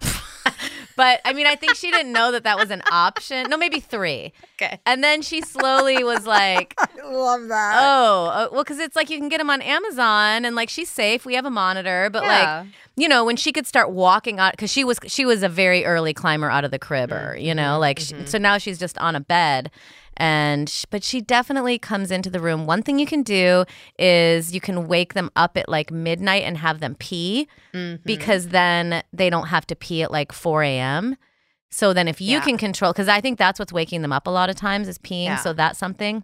But 0.96 1.20
I 1.24 1.32
mean, 1.32 1.44
I 1.48 1.56
think 1.56 1.74
she 1.74 1.90
didn't 1.90 2.12
know 2.12 2.30
that 2.30 2.44
that 2.44 2.56
was 2.56 2.70
an 2.70 2.80
option. 2.92 3.50
No, 3.50 3.56
maybe 3.56 3.80
3. 3.80 4.32
Okay. 4.54 4.78
And 4.86 5.02
then 5.02 5.22
she 5.22 5.40
slowly 5.40 6.04
was 6.04 6.24
like, 6.24 6.72
I 6.78 6.86
love 7.04 7.48
that. 7.48 7.78
Oh, 7.82 8.26
uh, 8.26 8.48
well, 8.52 8.62
because 8.62 8.78
it's 8.78 8.94
like 8.94 9.10
you 9.10 9.18
can 9.18 9.28
get 9.28 9.38
them 9.38 9.50
on 9.50 9.60
Amazon, 9.60 10.44
and 10.44 10.54
like 10.54 10.68
she's 10.68 10.88
safe. 10.88 11.26
We 11.26 11.34
have 11.34 11.46
a 11.46 11.50
monitor, 11.50 12.10
but 12.12 12.22
Yeah. 12.22 12.60
like 12.60 12.68
you 12.96 13.08
know, 13.08 13.24
when 13.24 13.34
she 13.34 13.50
could 13.50 13.66
start 13.66 13.90
walking 13.90 14.38
out, 14.38 14.52
because 14.52 14.70
she 14.70 14.84
was 14.84 15.00
she 15.08 15.24
was 15.24 15.42
a 15.42 15.48
very 15.48 15.84
early 15.84 16.14
climber 16.14 16.48
out 16.48 16.64
of 16.64 16.70
the 16.70 16.78
crib, 16.78 17.10
or 17.10 17.36
you 17.36 17.56
know, 17.56 17.80
like 17.80 17.98
she- 17.98 18.26
so 18.26 18.38
now 18.38 18.56
she's 18.58 18.78
just 18.78 18.96
on 18.98 19.16
a 19.16 19.20
bed. 19.20 19.72
And 20.16 20.68
sh- 20.68 20.84
but 20.90 21.02
she 21.02 21.20
definitely 21.20 21.78
comes 21.78 22.10
into 22.10 22.30
the 22.30 22.40
room. 22.40 22.66
One 22.66 22.82
thing 22.82 22.98
you 22.98 23.06
can 23.06 23.22
do 23.22 23.64
is 23.98 24.54
you 24.54 24.60
can 24.60 24.86
wake 24.86 25.14
them 25.14 25.30
up 25.36 25.56
at 25.56 25.68
like 25.68 25.90
midnight 25.90 26.44
and 26.44 26.58
have 26.58 26.80
them 26.80 26.94
pee 26.94 27.48
mm-hmm. 27.72 28.02
because 28.04 28.48
then 28.48 29.02
they 29.12 29.28
don't 29.30 29.48
have 29.48 29.66
to 29.68 29.76
pee 29.76 30.02
at 30.02 30.10
like 30.10 30.32
4 30.32 30.62
a.m. 30.62 31.16
So 31.70 31.92
then 31.92 32.06
if 32.06 32.20
you 32.20 32.38
Yeah. 32.38 32.44
can 32.44 32.56
control, 32.56 32.92
because 32.92 33.08
I 33.08 33.20
think 33.20 33.38
that's 33.38 33.58
what's 33.58 33.72
waking 33.72 34.02
them 34.02 34.12
up 34.12 34.26
a 34.26 34.30
lot 34.30 34.48
of 34.50 34.56
times 34.56 34.86
is 34.88 34.98
peeing. 34.98 35.24
Yeah. 35.24 35.36
So 35.36 35.52
that's 35.52 35.78
something. 35.78 36.22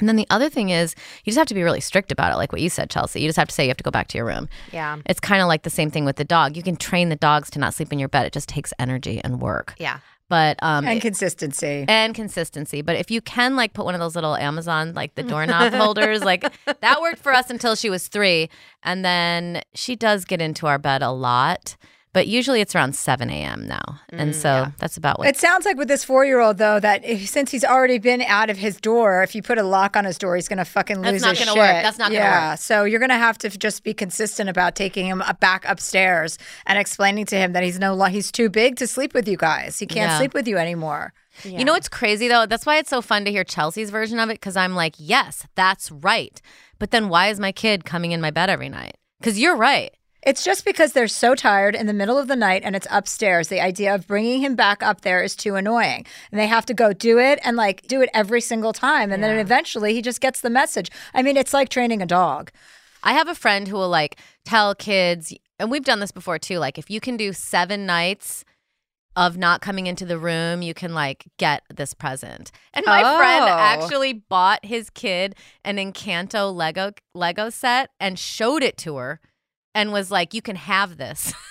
And 0.00 0.08
then 0.08 0.16
the 0.16 0.26
other 0.30 0.48
thing 0.48 0.70
is 0.70 0.96
you 1.22 1.30
just 1.30 1.38
have 1.38 1.46
to 1.48 1.54
be 1.54 1.62
really 1.62 1.80
strict 1.80 2.10
about 2.10 2.32
it, 2.32 2.36
like 2.36 2.50
what 2.50 2.60
you 2.60 2.68
said, 2.70 2.90
Chelsea. 2.90 3.20
You 3.20 3.28
just 3.28 3.36
have 3.38 3.46
to 3.48 3.54
say 3.54 3.62
you 3.64 3.68
have 3.70 3.76
to 3.76 3.84
go 3.84 3.90
back 3.92 4.08
to 4.08 4.18
your 4.18 4.26
room. 4.26 4.48
Yeah. 4.72 4.96
It's 5.06 5.20
kind 5.20 5.40
of 5.42 5.46
like 5.48 5.62
the 5.62 5.70
same 5.70 5.90
thing 5.90 6.04
with 6.04 6.16
the 6.16 6.24
dog. 6.24 6.56
You 6.56 6.62
can 6.64 6.74
train 6.76 7.10
the 7.10 7.16
dogs 7.16 7.50
to 7.50 7.60
not 7.60 7.74
sleep 7.74 7.92
in 7.92 8.00
your 8.00 8.08
bed. 8.08 8.26
It 8.26 8.32
just 8.32 8.48
takes 8.48 8.72
energy 8.80 9.20
and 9.22 9.40
work. 9.40 9.74
Yeah. 9.78 9.98
But 10.32 10.56
um 10.62 10.86
and 10.86 10.98
consistency. 11.02 11.84
and 11.88 12.14
consistency. 12.14 12.80
But 12.80 12.96
if 12.96 13.10
you 13.10 13.20
can 13.20 13.54
like 13.54 13.74
put 13.74 13.84
one 13.84 13.92
of 13.94 14.00
those 14.00 14.14
little 14.14 14.34
Amazon 14.34 14.94
like 14.94 15.14
the 15.14 15.22
doorknob 15.22 15.74
holders, 15.82 16.24
like 16.24 16.50
that 16.80 17.02
worked 17.02 17.18
for 17.18 17.34
us 17.34 17.50
until 17.50 17.74
she 17.74 17.90
was 17.90 18.08
three. 18.08 18.48
And 18.82 19.04
then 19.04 19.60
she 19.74 19.94
does 19.94 20.24
get 20.24 20.40
into 20.40 20.66
our 20.66 20.78
bed 20.78 21.02
a 21.02 21.10
lot. 21.10 21.76
But 22.14 22.28
usually 22.28 22.60
it's 22.60 22.74
around 22.74 22.94
7 22.94 23.30
a.m. 23.30 23.66
now. 23.66 24.00
And 24.10 24.36
so 24.36 24.66
that's 24.78 24.98
about 24.98 25.18
what 25.18 25.28
It 25.28 25.38
sounds 25.38 25.64
like 25.64 25.78
with 25.78 25.88
this 25.88 26.04
four 26.04 26.26
year 26.26 26.40
old 26.40 26.58
though 26.58 26.78
that 26.78 27.02
if, 27.06 27.26
since 27.26 27.50
he's 27.50 27.64
already 27.64 27.98
been 27.98 28.20
out 28.20 28.50
of 28.50 28.58
his 28.58 28.78
door, 28.78 29.22
if 29.22 29.34
you 29.34 29.40
put 29.42 29.56
a 29.56 29.62
lock 29.62 29.96
on 29.96 30.04
his 30.04 30.18
door, 30.18 30.36
he's 30.36 30.46
gonna 30.46 30.66
fucking 30.66 30.96
lose 31.00 31.22
That's 31.22 31.40
not 31.40 31.46
gonna 31.46 31.50
shit. 31.52 31.74
work. 31.74 31.82
That's 31.82 31.98
not 31.98 32.10
gonna 32.10 32.20
work. 32.20 32.24
yeah. 32.30 32.50
work. 32.50 32.58
So 32.60 32.84
you're 32.84 33.00
gonna 33.00 33.16
have 33.16 33.38
to 33.38 33.48
just 33.48 33.82
be 33.82 33.94
consistent 33.94 34.50
about 34.50 34.74
taking 34.76 35.06
him 35.06 35.22
uh, 35.22 35.32
back 35.34 35.64
upstairs 35.66 36.36
and 36.66 36.78
explaining 36.78 37.24
to 37.26 37.36
him 37.36 37.54
that 37.54 37.62
he's 37.62 37.78
no 37.78 37.96
he's 38.04 38.30
too 38.30 38.50
big 38.50 38.76
to 38.76 38.86
sleep 38.86 39.14
with 39.14 39.26
you 39.26 39.38
guys. 39.38 39.78
He 39.78 39.86
can't 39.86 40.10
Yeah. 40.10 40.18
sleep 40.18 40.34
with 40.34 40.46
you 40.46 40.58
anymore. 40.58 41.14
You 41.44 41.64
know 41.64 41.72
what's 41.72 41.88
crazy 41.88 42.28
though? 42.28 42.44
That's 42.44 42.66
why 42.66 42.76
it's 42.76 42.90
so 42.90 43.00
fun 43.00 43.24
to 43.24 43.30
hear 43.30 43.42
Chelsea's 43.42 43.88
version 43.88 44.18
of 44.18 44.28
it 44.28 44.34
because 44.34 44.54
I'm 44.54 44.74
like, 44.74 44.96
yes, 44.98 45.46
that's 45.54 45.90
right. 45.90 46.38
But 46.78 46.90
then 46.90 47.08
why 47.08 47.28
is 47.28 47.40
my 47.40 47.52
kid 47.52 47.86
coming 47.86 48.12
in 48.12 48.20
my 48.20 48.30
bed 48.30 48.50
every 48.50 48.68
night? 48.68 48.98
Because 49.18 49.38
you're 49.38 49.56
right. 49.56 49.94
It's 50.22 50.44
just 50.44 50.64
because 50.64 50.92
they're 50.92 51.08
so 51.08 51.34
tired 51.34 51.74
in 51.74 51.86
the 51.86 51.92
middle 51.92 52.16
of 52.16 52.28
the 52.28 52.36
night 52.36 52.62
and 52.64 52.76
it's 52.76 52.86
upstairs. 52.90 53.48
The 53.48 53.60
idea 53.60 53.92
of 53.92 54.06
bringing 54.06 54.40
him 54.40 54.54
back 54.54 54.82
up 54.82 55.00
there 55.00 55.20
is 55.22 55.34
too 55.34 55.56
annoying. 55.56 56.06
And 56.30 56.38
they 56.38 56.46
have 56.46 56.64
to 56.66 56.74
go 56.74 56.92
do 56.92 57.18
it 57.18 57.40
and 57.44 57.56
like 57.56 57.82
do 57.88 58.00
it 58.00 58.10
every 58.14 58.40
single 58.40 58.72
time. 58.72 59.10
And 59.10 59.22
then 59.22 59.36
eventually 59.38 59.94
he 59.94 60.02
just 60.02 60.20
gets 60.20 60.40
the 60.40 60.50
message. 60.50 60.90
I 61.12 61.22
mean, 61.22 61.36
it's 61.36 61.52
like 61.52 61.70
training 61.70 62.02
a 62.02 62.06
dog. 62.06 62.52
I 63.02 63.14
have 63.14 63.26
a 63.26 63.34
friend 63.34 63.66
who 63.66 63.76
will 63.76 63.88
like 63.88 64.16
tell 64.44 64.76
kids, 64.76 65.34
and 65.58 65.72
we've 65.72 65.84
done 65.84 65.98
this 65.98 66.12
before 66.12 66.38
too. 66.38 66.58
Like, 66.58 66.78
if 66.78 66.88
you 66.88 67.00
can 67.00 67.16
do 67.16 67.32
seven 67.32 67.84
nights 67.84 68.44
of 69.16 69.36
not 69.36 69.60
coming 69.60 69.88
into 69.88 70.06
the 70.06 70.18
room, 70.18 70.62
you 70.62 70.72
can 70.72 70.94
like 70.94 71.24
get 71.36 71.64
this 71.74 71.94
present. 71.94 72.52
And 72.72 72.86
my 72.86 73.02
friend 73.18 73.44
Oh. 73.44 73.48
actually 73.48 74.12
bought 74.12 74.64
his 74.64 74.88
kid 74.88 75.34
an 75.64 75.78
Encanto 75.78 76.54
Lego 76.54 76.92
Lego 77.12 77.50
set 77.50 77.90
and 77.98 78.18
showed 78.20 78.62
it 78.62 78.76
to 78.78 78.96
her, 78.96 79.20
and 79.74 79.92
was 79.92 80.10
like, 80.10 80.34
"You 80.34 80.42
can 80.42 80.56
have 80.56 80.96
this." 80.96 81.32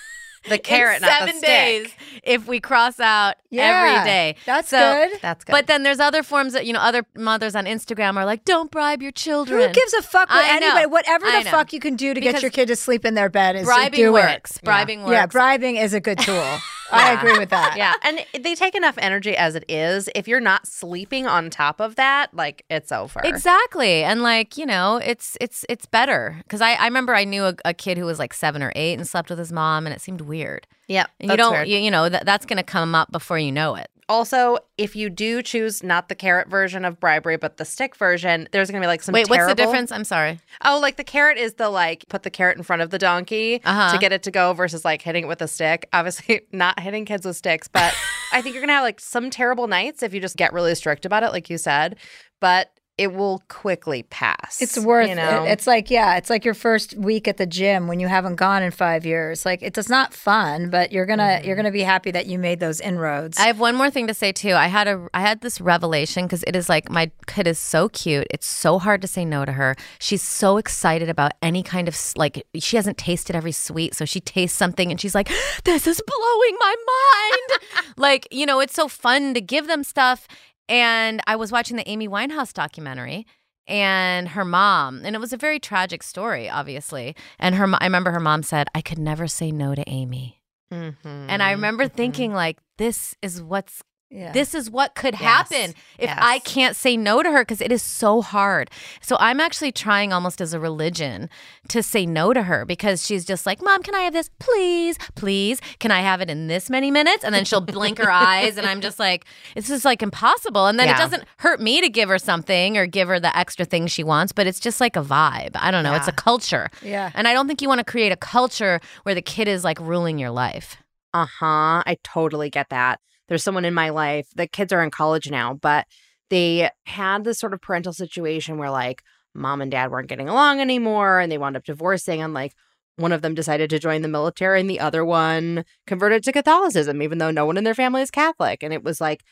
The 0.48 0.58
carrot, 0.58 0.96
in 0.96 1.02
not 1.02 1.20
the 1.20 1.26
seven 1.26 1.36
stick. 1.36 1.46
days 1.48 1.94
if 2.24 2.48
we 2.48 2.58
cross 2.58 2.98
out 2.98 3.36
Yeah, 3.50 3.92
every 3.94 4.10
day. 4.10 4.34
that's 4.44 4.70
So- 4.70 4.76
good. 5.08 5.20
That's 5.22 5.44
good. 5.44 5.52
But 5.52 5.68
then 5.68 5.84
there's 5.84 6.00
other 6.00 6.24
forms 6.24 6.52
that 6.54 6.66
you 6.66 6.72
know 6.72 6.80
other 6.80 7.04
mothers 7.14 7.54
on 7.54 7.64
Instagram 7.66 8.16
are 8.16 8.24
like, 8.24 8.44
"Don't 8.44 8.68
bribe 8.68 9.02
your 9.02 9.12
children." 9.12 9.68
Who 9.68 9.72
gives 9.72 9.92
a 9.94 10.02
fuck 10.02 10.28
what 10.30 10.44
I 10.44 10.58
know. 10.58 10.66
anybody? 10.66 10.86
Whatever 10.86 11.26
the 11.30 11.48
fuck 11.48 11.72
you 11.72 11.78
can 11.78 11.94
do 11.94 12.12
to 12.12 12.18
Because 12.20 12.32
get 12.32 12.42
your 12.42 12.50
kid 12.50 12.66
to 12.66 12.74
sleep 12.74 13.04
in 13.04 13.14
their 13.14 13.28
bed 13.28 13.54
is 13.54 13.66
bribing 13.66 14.00
do 14.00 14.12
works. 14.14 14.56
it. 14.56 14.64
Bribing 14.64 15.02
works. 15.04 15.12
Yeah, 15.12 15.26
bribing 15.26 15.76
is 15.76 15.94
a 15.94 16.00
good 16.00 16.18
tool. 16.18 16.58
I 16.92 17.12
agree 17.12 17.38
with 17.38 17.50
that. 17.50 17.74
yeah, 17.76 17.94
and 18.02 18.24
they 18.44 18.54
take 18.54 18.74
enough 18.74 18.96
energy 18.98 19.36
as 19.36 19.54
it 19.54 19.64
is. 19.68 20.08
If 20.14 20.28
you're 20.28 20.40
not 20.40 20.66
sleeping 20.66 21.26
on 21.26 21.50
top 21.50 21.80
of 21.80 21.96
that, 21.96 22.34
like 22.34 22.64
it's 22.70 22.92
over. 22.92 23.20
Exactly. 23.24 24.04
And 24.04 24.22
like, 24.22 24.56
you 24.56 24.66
know, 24.66 24.96
it's 24.96 25.36
it's 25.40 25.64
it's 25.68 25.86
better 25.86 26.42
cuz 26.48 26.60
I 26.60 26.72
I 26.72 26.84
remember 26.84 27.14
I 27.14 27.24
knew 27.24 27.44
a, 27.44 27.54
a 27.64 27.74
kid 27.74 27.98
who 27.98 28.04
was 28.04 28.18
like 28.18 28.34
7 28.34 28.62
or 28.62 28.72
8 28.74 28.94
and 28.98 29.06
slept 29.08 29.30
with 29.30 29.38
his 29.38 29.52
mom 29.52 29.86
and 29.86 29.94
it 29.94 30.00
seemed 30.00 30.22
weird. 30.22 30.66
Yeah. 30.88 31.06
You 31.20 31.36
don't 31.36 31.66
you, 31.66 31.78
you 31.78 31.90
know, 31.90 32.08
that 32.08 32.26
that's 32.26 32.44
going 32.46 32.56
to 32.56 32.62
come 32.62 32.94
up 32.94 33.10
before 33.12 33.38
you 33.38 33.52
know 33.52 33.74
it. 33.76 33.88
Also, 34.08 34.58
if 34.76 34.94
you 34.96 35.08
do 35.08 35.42
choose 35.42 35.82
not 35.82 36.08
the 36.08 36.14
carrot 36.14 36.48
version 36.48 36.84
of 36.84 36.98
bribery, 37.00 37.36
but 37.36 37.56
the 37.56 37.64
stick 37.64 37.96
version, 37.96 38.48
there's 38.52 38.70
going 38.70 38.80
to 38.80 38.84
be 38.84 38.88
like 38.88 39.02
some. 39.02 39.12
Wait, 39.12 39.30
what's 39.30 39.46
the 39.46 39.54
difference? 39.54 39.90
I'm 39.92 40.04
sorry. 40.04 40.40
Oh, 40.64 40.78
like 40.80 40.96
the 40.96 41.04
carrot 41.04 41.38
is 41.38 41.54
the 41.54 41.68
like 41.70 42.04
put 42.08 42.22
the 42.22 42.30
carrot 42.30 42.56
in 42.58 42.62
front 42.62 42.82
of 42.82 42.90
the 42.90 42.98
donkey 42.98 43.60
Uh-huh. 43.64 43.92
to 43.92 43.98
get 43.98 44.12
it 44.12 44.22
to 44.24 44.30
go 44.30 44.52
versus 44.52 44.84
like 44.84 45.02
hitting 45.02 45.24
it 45.24 45.28
with 45.28 45.40
a 45.40 45.48
stick. 45.48 45.88
Obviously, 45.92 46.42
not 46.52 46.78
hitting 46.80 47.04
kids 47.04 47.24
with 47.26 47.36
sticks, 47.36 47.68
but 47.68 47.94
I 48.32 48.42
think 48.42 48.54
you're 48.54 48.62
gonna 48.62 48.72
have 48.74 48.82
like 48.84 49.00
some 49.00 49.30
terrible 49.30 49.66
nights 49.66 50.02
if 50.02 50.12
you 50.12 50.20
just 50.20 50.36
get 50.36 50.52
really 50.52 50.74
strict 50.74 51.04
about 51.06 51.22
it, 51.22 51.30
like 51.32 51.48
you 51.48 51.58
said. 51.58 51.96
But 52.40 52.70
it 53.02 53.12
will 53.12 53.42
quickly 53.48 54.04
pass. 54.04 54.62
It's 54.62 54.78
worth 54.78 55.08
you 55.08 55.16
know? 55.16 55.42
it. 55.42 55.50
It's 55.50 55.66
like, 55.66 55.90
yeah, 55.90 56.16
it's 56.18 56.30
like 56.30 56.44
your 56.44 56.54
first 56.54 56.94
week 56.96 57.26
at 57.26 57.36
the 57.36 57.46
gym 57.46 57.88
when 57.88 57.98
you 57.98 58.06
haven't 58.06 58.36
gone 58.36 58.62
in 58.62 58.70
five 58.70 59.04
years. 59.04 59.44
Like 59.44 59.60
it's 59.60 59.88
not 59.88 60.14
fun, 60.14 60.70
but 60.70 60.92
you're 60.92 61.04
gonna 61.06 61.22
Mm-hmm. 61.22 61.46
you're 61.46 61.56
gonna 61.56 61.72
be 61.72 61.82
happy 61.82 62.10
that 62.12 62.26
you 62.26 62.38
made 62.38 62.60
those 62.60 62.80
inroads. 62.80 63.38
I 63.38 63.46
have 63.46 63.58
one 63.58 63.74
more 63.74 63.90
thing 63.90 64.06
to 64.06 64.14
say 64.14 64.30
too. 64.32 64.52
I 64.52 64.68
had 64.68 64.86
a 64.86 65.08
I 65.12 65.20
had 65.20 65.40
this 65.40 65.60
revelation 65.60 66.26
because 66.26 66.44
it 66.46 66.54
is 66.54 66.68
like 66.68 66.90
my 66.90 67.10
kid 67.26 67.46
is 67.46 67.58
so 67.58 67.88
cute. 67.88 68.26
It's 68.30 68.46
so 68.46 68.78
hard 68.78 69.02
to 69.02 69.08
say 69.08 69.24
no 69.24 69.44
to 69.44 69.52
her. 69.52 69.74
She's 69.98 70.22
so 70.22 70.58
excited 70.58 71.08
about 71.08 71.32
any 71.42 71.62
kind 71.62 71.88
of 71.88 71.96
like 72.16 72.46
she 72.58 72.76
hasn't 72.76 72.98
tasted 72.98 73.34
every 73.34 73.52
sweet, 73.52 73.94
so 73.94 74.04
she 74.04 74.20
tastes 74.20 74.56
something 74.56 74.90
and 74.90 75.00
she's 75.00 75.14
like, 75.14 75.28
"This 75.64 75.86
is 75.86 76.00
blowing 76.06 76.56
my 76.60 76.74
mind." 76.96 77.60
like 77.96 78.28
you 78.30 78.46
know, 78.46 78.60
it's 78.60 78.74
so 78.74 78.86
fun 78.88 79.34
to 79.34 79.40
give 79.40 79.66
them 79.66 79.82
stuff. 79.82 80.28
And 80.68 81.20
I 81.26 81.36
was 81.36 81.52
watching 81.52 81.76
the 81.76 81.88
Amy 81.88 82.08
Winehouse 82.08 82.52
documentary 82.52 83.26
and 83.66 84.28
her 84.28 84.44
mom, 84.44 85.02
and 85.04 85.14
it 85.14 85.20
was 85.20 85.32
a 85.32 85.36
very 85.36 85.60
tragic 85.60 86.02
story, 86.02 86.48
obviously. 86.48 87.14
And 87.38 87.54
her, 87.54 87.68
I 87.80 87.84
remember 87.84 88.10
her 88.10 88.20
mom 88.20 88.42
said, 88.42 88.68
I 88.74 88.80
could 88.80 88.98
never 88.98 89.28
say 89.28 89.52
no 89.52 89.74
to 89.74 89.88
Amy. 89.88 90.40
Mm-hmm. 90.72 91.26
And 91.28 91.42
I 91.42 91.52
remember 91.52 91.86
thinking, 91.86 92.32
like, 92.32 92.58
this 92.78 93.14
is 93.22 93.42
what's 93.42 93.82
Yeah. 94.14 94.32
this 94.32 94.54
is 94.54 94.70
what 94.70 94.94
could 94.94 95.14
Yes. 95.14 95.22
happen 95.22 95.74
if 95.98 96.10
I 96.18 96.38
can't 96.40 96.76
say 96.76 96.98
no 96.98 97.22
to 97.22 97.30
her 97.32 97.40
because 97.42 97.62
it 97.62 97.72
is 97.72 97.82
so 97.82 98.20
hard. 98.20 98.70
So 99.00 99.16
I'm 99.18 99.40
actually 99.40 99.72
trying 99.72 100.12
almost 100.12 100.40
as 100.42 100.52
a 100.52 100.60
religion 100.60 101.30
to 101.68 101.82
say 101.82 102.04
no 102.04 102.34
to 102.34 102.42
her 102.42 102.66
because 102.66 103.06
she's 103.06 103.24
just 103.24 103.46
like, 103.46 103.62
Mom, 103.62 103.82
can 103.82 103.94
I 103.94 104.00
have 104.00 104.12
this? 104.12 104.28
Please, 104.38 104.98
please. 105.14 105.60
Can 105.78 105.90
I 105.90 106.00
have 106.00 106.20
it 106.20 106.28
in 106.28 106.46
this 106.46 106.68
many 106.68 106.90
minutes? 106.90 107.24
And 107.24 107.34
then 107.34 107.46
she'll 107.46 107.62
blink 107.62 107.96
her 107.98 108.10
eyes. 108.10 108.58
And 108.58 108.66
I'm 108.66 108.82
just 108.82 108.98
like, 108.98 109.24
this 109.54 109.70
is 109.70 109.84
like 109.84 110.02
impossible. 110.02 110.66
And 110.66 110.78
then 110.78 110.88
it 110.90 110.96
doesn't 110.98 111.24
hurt 111.38 111.60
me 111.60 111.80
to 111.80 111.88
give 111.88 112.10
her 112.10 112.18
something 112.18 112.76
or 112.76 112.86
give 112.86 113.08
her 113.08 113.18
the 113.18 113.34
extra 113.34 113.64
thing 113.64 113.86
she 113.86 114.04
wants, 114.04 114.32
but 114.32 114.46
it's 114.46 114.60
just 114.60 114.78
like 114.78 114.94
a 114.94 115.02
vibe. 115.02 115.52
I 115.54 115.70
don't 115.70 115.84
know. 115.84 115.94
It's 115.94 116.08
a 116.08 116.12
culture. 116.12 116.68
Yeah. 116.82 117.10
And 117.14 117.26
I 117.26 117.32
don't 117.32 117.46
think 117.46 117.62
you 117.62 117.68
want 117.68 117.78
to 117.78 117.84
create 117.84 118.12
a 118.12 118.16
culture 118.16 118.78
where 119.04 119.14
the 119.14 119.22
kid 119.22 119.48
is 119.48 119.64
like 119.64 119.80
ruling 119.80 120.18
your 120.18 120.30
life. 120.30 120.76
Uh 121.14 121.26
huh. 121.40 121.82
I 121.86 121.96
totally 122.04 122.50
get 122.50 122.68
that. 122.68 123.00
There's 123.32 123.42
someone 123.42 123.64
in 123.64 123.72
my 123.72 123.88
life, 123.88 124.28
the 124.36 124.46
kids 124.46 124.74
are 124.74 124.84
in 124.84 124.90
college 124.90 125.30
now, 125.30 125.54
but 125.54 125.86
they 126.28 126.68
had 126.84 127.24
this 127.24 127.38
sort 127.38 127.54
of 127.54 127.62
parental 127.62 127.94
situation 127.94 128.58
where 128.58 128.70
like 128.70 129.02
mom 129.32 129.62
and 129.62 129.70
dad 129.70 129.90
weren't 129.90 130.10
getting 130.10 130.28
along 130.28 130.60
anymore 130.60 131.18
and 131.18 131.32
they 131.32 131.38
wound 131.38 131.56
up 131.56 131.64
divorcing. 131.64 132.20
And 132.20 132.34
like 132.34 132.52
one 132.96 133.10
of 133.10 133.22
them 133.22 133.34
decided 133.34 133.70
to 133.70 133.78
join 133.78 134.02
the 134.02 134.08
military 134.08 134.60
and 134.60 134.68
the 134.68 134.80
other 134.80 135.02
one 135.02 135.64
converted 135.86 136.22
to 136.24 136.32
Catholicism, 136.32 137.00
even 137.00 137.16
though 137.16 137.30
no 137.30 137.46
one 137.46 137.56
in 137.56 137.64
their 137.64 137.72
family 137.72 138.02
is 138.02 138.10
Catholic. 138.10 138.62
And 138.62 138.74
it 138.74 138.84
was 138.84 139.00
like, 139.00 139.24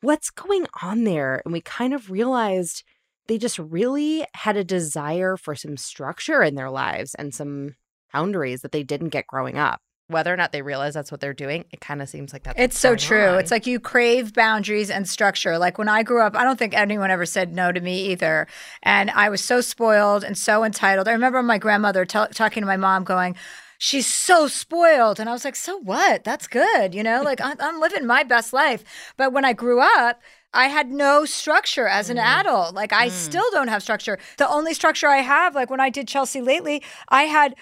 what's 0.00 0.30
going 0.30 0.64
on 0.80 1.04
there? 1.04 1.42
And 1.44 1.52
we 1.52 1.60
kind 1.60 1.92
of 1.92 2.10
realized 2.10 2.84
they 3.26 3.36
just 3.36 3.58
really 3.58 4.24
had 4.32 4.56
a 4.56 4.64
desire 4.64 5.36
for 5.36 5.54
some 5.54 5.76
structure 5.76 6.42
in 6.42 6.54
their 6.54 6.70
lives 6.70 7.14
and 7.16 7.34
some 7.34 7.74
boundaries 8.14 8.62
that 8.62 8.72
they 8.72 8.82
didn't 8.82 9.10
get 9.10 9.26
growing 9.26 9.58
up 9.58 9.82
whether 10.08 10.32
or 10.32 10.36
not 10.36 10.52
they 10.52 10.62
realize 10.62 10.94
that's 10.94 11.10
what 11.10 11.20
they're 11.20 11.32
doing, 11.32 11.64
it 11.70 11.80
kind 11.80 12.02
of 12.02 12.08
seems 12.08 12.32
like 12.32 12.42
that's 12.42 12.58
It's 12.58 12.78
so 12.78 12.94
true. 12.96 13.28
on. 13.28 13.38
It's 13.38 13.50
like 13.50 13.66
you 13.66 13.80
crave 13.80 14.34
boundaries 14.34 14.90
and 14.90 15.08
structure. 15.08 15.58
Like 15.58 15.78
when 15.78 15.88
I 15.88 16.02
grew 16.02 16.20
up, 16.20 16.36
I 16.36 16.44
don't 16.44 16.58
think 16.58 16.74
anyone 16.74 17.10
ever 17.10 17.26
said 17.26 17.54
no 17.54 17.72
to 17.72 17.80
me 17.80 18.10
either. 18.10 18.46
And 18.82 19.10
I 19.10 19.28
was 19.28 19.40
so 19.42 19.60
spoiled 19.60 20.24
and 20.24 20.36
so 20.36 20.64
entitled. 20.64 21.08
I 21.08 21.12
remember 21.12 21.42
my 21.42 21.58
grandmother 21.58 22.04
tell 22.04 22.28
talking 22.28 22.62
to 22.62 22.66
my 22.66 22.76
mom, 22.76 23.04
going, 23.04 23.36
She's 23.78 24.06
so 24.06 24.46
spoiled. 24.46 25.18
And 25.18 25.28
I 25.28 25.32
was 25.32 25.44
like, 25.44 25.56
So 25.56 25.78
what? 25.78 26.22
That's 26.24 26.46
good. 26.46 26.94
You 26.94 27.02
know, 27.02 27.22
like 27.22 27.40
I- 27.40 27.56
I'm 27.58 27.80
living 27.80 28.06
my 28.06 28.22
best 28.22 28.52
life. 28.52 28.84
But 29.16 29.32
when 29.32 29.44
I 29.44 29.54
grew 29.54 29.80
up, 29.80 30.20
I 30.54 30.68
had 30.68 30.90
no 30.90 31.24
structure 31.24 31.88
as 31.88 32.10
an 32.10 32.18
mm. 32.18 32.24
adult. 32.24 32.74
Like 32.74 32.92
I 32.92 33.08
mm. 33.08 33.10
still 33.10 33.44
don't 33.52 33.68
have 33.68 33.82
structure. 33.82 34.18
The 34.36 34.48
only 34.48 34.74
structure 34.74 35.08
I 35.08 35.18
have, 35.18 35.54
like 35.54 35.70
when 35.70 35.80
I 35.80 35.88
did 35.90 36.06
Chelsea 36.06 36.42
Lately, 36.42 36.82
I 37.08 37.24
had 37.24 37.54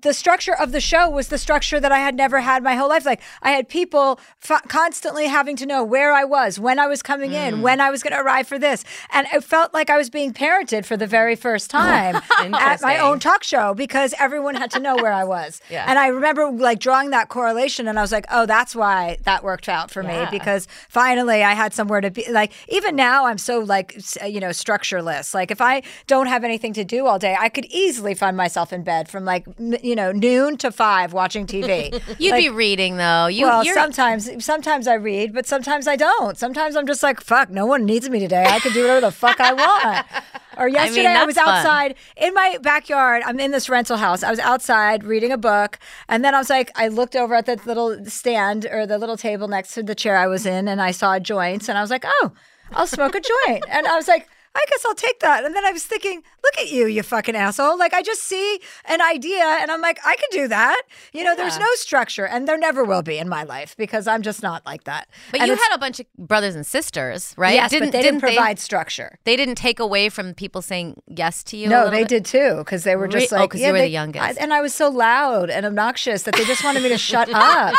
the 0.00 0.12
structure 0.12 0.54
of 0.54 0.72
the 0.72 0.80
show 0.80 1.08
was 1.08 1.28
the 1.28 1.38
structure 1.38 1.80
that 1.80 1.90
I 1.92 1.98
had 1.98 2.14
never 2.14 2.40
had 2.40 2.62
my 2.62 2.74
whole 2.74 2.88
life. 2.88 3.06
Like 3.06 3.22
I 3.42 3.52
had 3.52 3.68
people 3.68 4.20
f- 4.48 4.62
constantly 4.68 5.26
having 5.26 5.56
to 5.56 5.66
know 5.66 5.82
where 5.82 6.12
I 6.12 6.24
was, 6.24 6.58
when 6.60 6.78
I 6.78 6.86
was 6.86 7.02
coming 7.02 7.30
Mm. 7.30 7.48
in, 7.48 7.62
when 7.62 7.80
I 7.80 7.90
was 7.90 8.02
going 8.02 8.12
to 8.12 8.20
arrive 8.20 8.46
for 8.46 8.58
this, 8.58 8.84
and 9.12 9.26
it 9.32 9.42
felt 9.42 9.72
like 9.72 9.88
I 9.90 9.96
was 9.96 10.10
being 10.10 10.32
parented 10.34 10.84
for 10.84 10.96
the 10.96 11.06
very 11.06 11.34
first 11.34 11.70
time 11.70 12.16
at 12.38 12.82
my 12.82 12.98
own 12.98 13.18
talk 13.20 13.42
show 13.42 13.74
because 13.74 14.14
everyone 14.20 14.54
had 14.54 14.70
to 14.72 14.80
know 14.80 14.96
where 14.96 15.12
I 15.12 15.24
was. 15.24 15.60
Yeah. 15.70 15.84
And 15.88 15.98
I 15.98 16.08
remember 16.08 16.50
like 16.50 16.78
drawing 16.78 17.10
that 17.10 17.28
correlation, 17.28 17.88
and 17.88 17.98
I 17.98 18.02
was 18.02 18.12
like, 18.12 18.26
oh, 18.30 18.46
that's 18.46 18.76
why 18.76 19.18
that 19.24 19.42
worked 19.42 19.68
out 19.68 19.90
for 19.90 20.02
me 20.02 20.26
because 20.30 20.68
finally 20.88 21.42
I 21.42 21.54
had 21.54 21.72
somewhere 21.74 22.00
to 22.00 22.10
be. 22.10 22.24
Like 22.30 22.52
even 22.68 22.94
now, 22.96 23.26
I'm 23.26 23.38
so 23.38 23.58
like 23.60 23.96
you 24.26 24.40
know 24.40 24.50
structureless. 24.52 25.34
Like 25.34 25.50
if 25.50 25.60
I 25.60 25.82
don't 26.06 26.26
have 26.26 26.44
anything 26.44 26.72
to 26.74 26.84
do 26.84 27.06
all 27.06 27.18
day, 27.18 27.36
I 27.38 27.48
could 27.48 27.64
easily 27.66 28.14
find 28.14 28.36
myself 28.36 28.72
in 28.72 28.82
bed 28.84 29.08
from 29.08 29.24
like 29.24 29.46
you 29.86 29.94
know 29.94 30.12
noon 30.12 30.56
to 30.58 30.70
five 30.70 31.12
watching 31.12 31.46
TV. 31.46 31.92
You'd 32.18 32.32
Like, 32.32 32.44
be 32.44 32.48
reading 32.50 32.96
though. 32.96 33.26
You, 33.26 33.46
well, 33.46 33.64
sometimes 33.64 34.44
sometimes 34.44 34.86
I 34.86 34.94
read, 34.94 35.32
but 35.32 35.46
sometimes 35.46 35.86
I 35.86 35.96
don't. 35.96 36.36
Sometimes 36.36 36.76
I'm 36.76 36.86
just 36.86 37.02
like, 37.02 37.20
fuck, 37.20 37.50
no 37.50 37.66
one 37.66 37.84
needs 37.84 38.08
me 38.10 38.18
today. 38.18 38.44
I 38.46 38.58
can 38.58 38.72
do 38.72 38.82
whatever 38.82 39.00
the 39.00 39.12
fuck 39.12 39.40
I 39.40 39.52
want. 39.52 40.06
Or 40.58 40.68
yesterday 40.68 41.08
I, 41.08 41.12
that's 41.12 41.26
was 41.26 41.36
fun. 41.36 41.48
outside 41.48 41.94
in 42.16 42.32
my 42.32 42.56
backyard. 42.62 43.22
I'm 43.26 43.38
in 43.38 43.50
this 43.50 43.68
rental 43.68 43.98
house. 43.98 44.22
I 44.22 44.30
was 44.30 44.38
outside 44.38 45.04
reading 45.04 45.30
a 45.30 45.36
book, 45.36 45.78
and 46.08 46.24
then 46.24 46.34
I 46.34 46.38
was 46.38 46.48
like, 46.48 46.70
I 46.76 46.88
looked 46.88 47.14
over 47.14 47.34
at 47.34 47.44
the 47.44 47.60
little 47.66 48.02
stand 48.06 48.64
or 48.72 48.86
the 48.86 48.96
little 48.96 49.18
table 49.18 49.48
next 49.48 49.74
to 49.74 49.82
the 49.82 49.94
chair 49.94 50.16
I 50.16 50.26
was 50.26 50.46
in, 50.46 50.66
and 50.66 50.80
I 50.80 50.92
saw 50.92 51.18
joints, 51.18 51.68
and 51.68 51.76
I 51.76 51.82
was 51.82 51.90
like, 51.90 52.04
oh, 52.06 52.32
I'll 52.72 52.86
smoke 52.86 53.14
a 53.14 53.20
joint. 53.20 53.64
And 53.68 53.86
I 53.86 53.96
was 53.96 54.08
like, 54.08 54.28
I 54.56 54.64
guess 54.70 54.84
I'll 54.86 54.94
take 54.94 55.20
that. 55.20 55.44
And 55.44 55.54
then 55.54 55.64
I 55.64 55.70
was 55.72 55.84
thinking, 55.84 56.22
look 56.42 56.58
at 56.58 56.70
you, 56.70 56.86
you 56.86 57.02
fucking 57.02 57.36
asshole. 57.36 57.78
Like 57.78 57.92
I 57.94 58.02
just 58.02 58.22
see 58.22 58.60
an 58.86 59.00
idea 59.02 59.44
and 59.60 59.70
I'm 59.70 59.80
like, 59.82 59.98
I 60.04 60.16
can 60.16 60.28
do 60.32 60.48
that. 60.48 60.82
You 61.12 61.24
know, 61.24 61.36
there's 61.36 61.58
no 61.58 61.66
structure 61.74 62.26
and 62.26 62.48
there 62.48 62.56
never 62.58 62.82
will 62.84 63.02
be 63.02 63.18
in 63.18 63.28
my 63.28 63.42
life 63.42 63.76
because 63.76 64.06
I'm 64.06 64.22
just 64.22 64.42
not 64.42 64.64
like 64.64 64.84
that. 64.84 65.08
But 65.30 65.40
And 65.42 65.48
you 65.50 65.56
had 65.56 65.74
a 65.74 65.78
bunch 65.78 66.00
of 66.00 66.06
brothers 66.18 66.54
and 66.54 66.64
sisters, 66.66 67.34
right? 67.36 67.54
Yes, 67.54 67.70
but 67.72 67.92
they 67.92 68.02
didn't, 68.02 68.20
they- 68.22 68.28
provide 68.34 68.58
structure. 68.58 69.18
They, 69.24 69.36
didn't 69.36 69.56
take 69.56 69.78
away 69.80 70.08
from 70.08 70.32
people 70.32 70.62
saying 70.62 71.02
yes 71.06 71.44
to 71.44 71.58
you. 71.58 71.68
No, 71.68 71.90
they 71.90 72.00
bit? 72.00 72.08
did 72.08 72.24
too 72.24 72.56
because 72.58 72.84
they 72.84 72.96
were 72.96 73.06
just 73.08 73.30
Re- 73.30 73.36
oh, 73.36 73.40
like 73.42 73.50
'cause 73.50 73.60
you 73.60 73.70
were 73.72 73.78
the 73.78 73.88
youngest. 73.88 74.24
I- 74.24 74.42
and 74.42 74.54
I 74.54 74.62
was 74.62 74.72
so 74.74 74.88
loud 74.88 75.50
and 75.50 75.66
obnoxious 75.66 76.22
that 76.22 76.34
they 76.34 76.44
just 76.46 76.64
wanted 76.64 76.82
me 76.82 76.88
to 76.88 76.96
shut 76.98 77.28
up. 77.34 77.74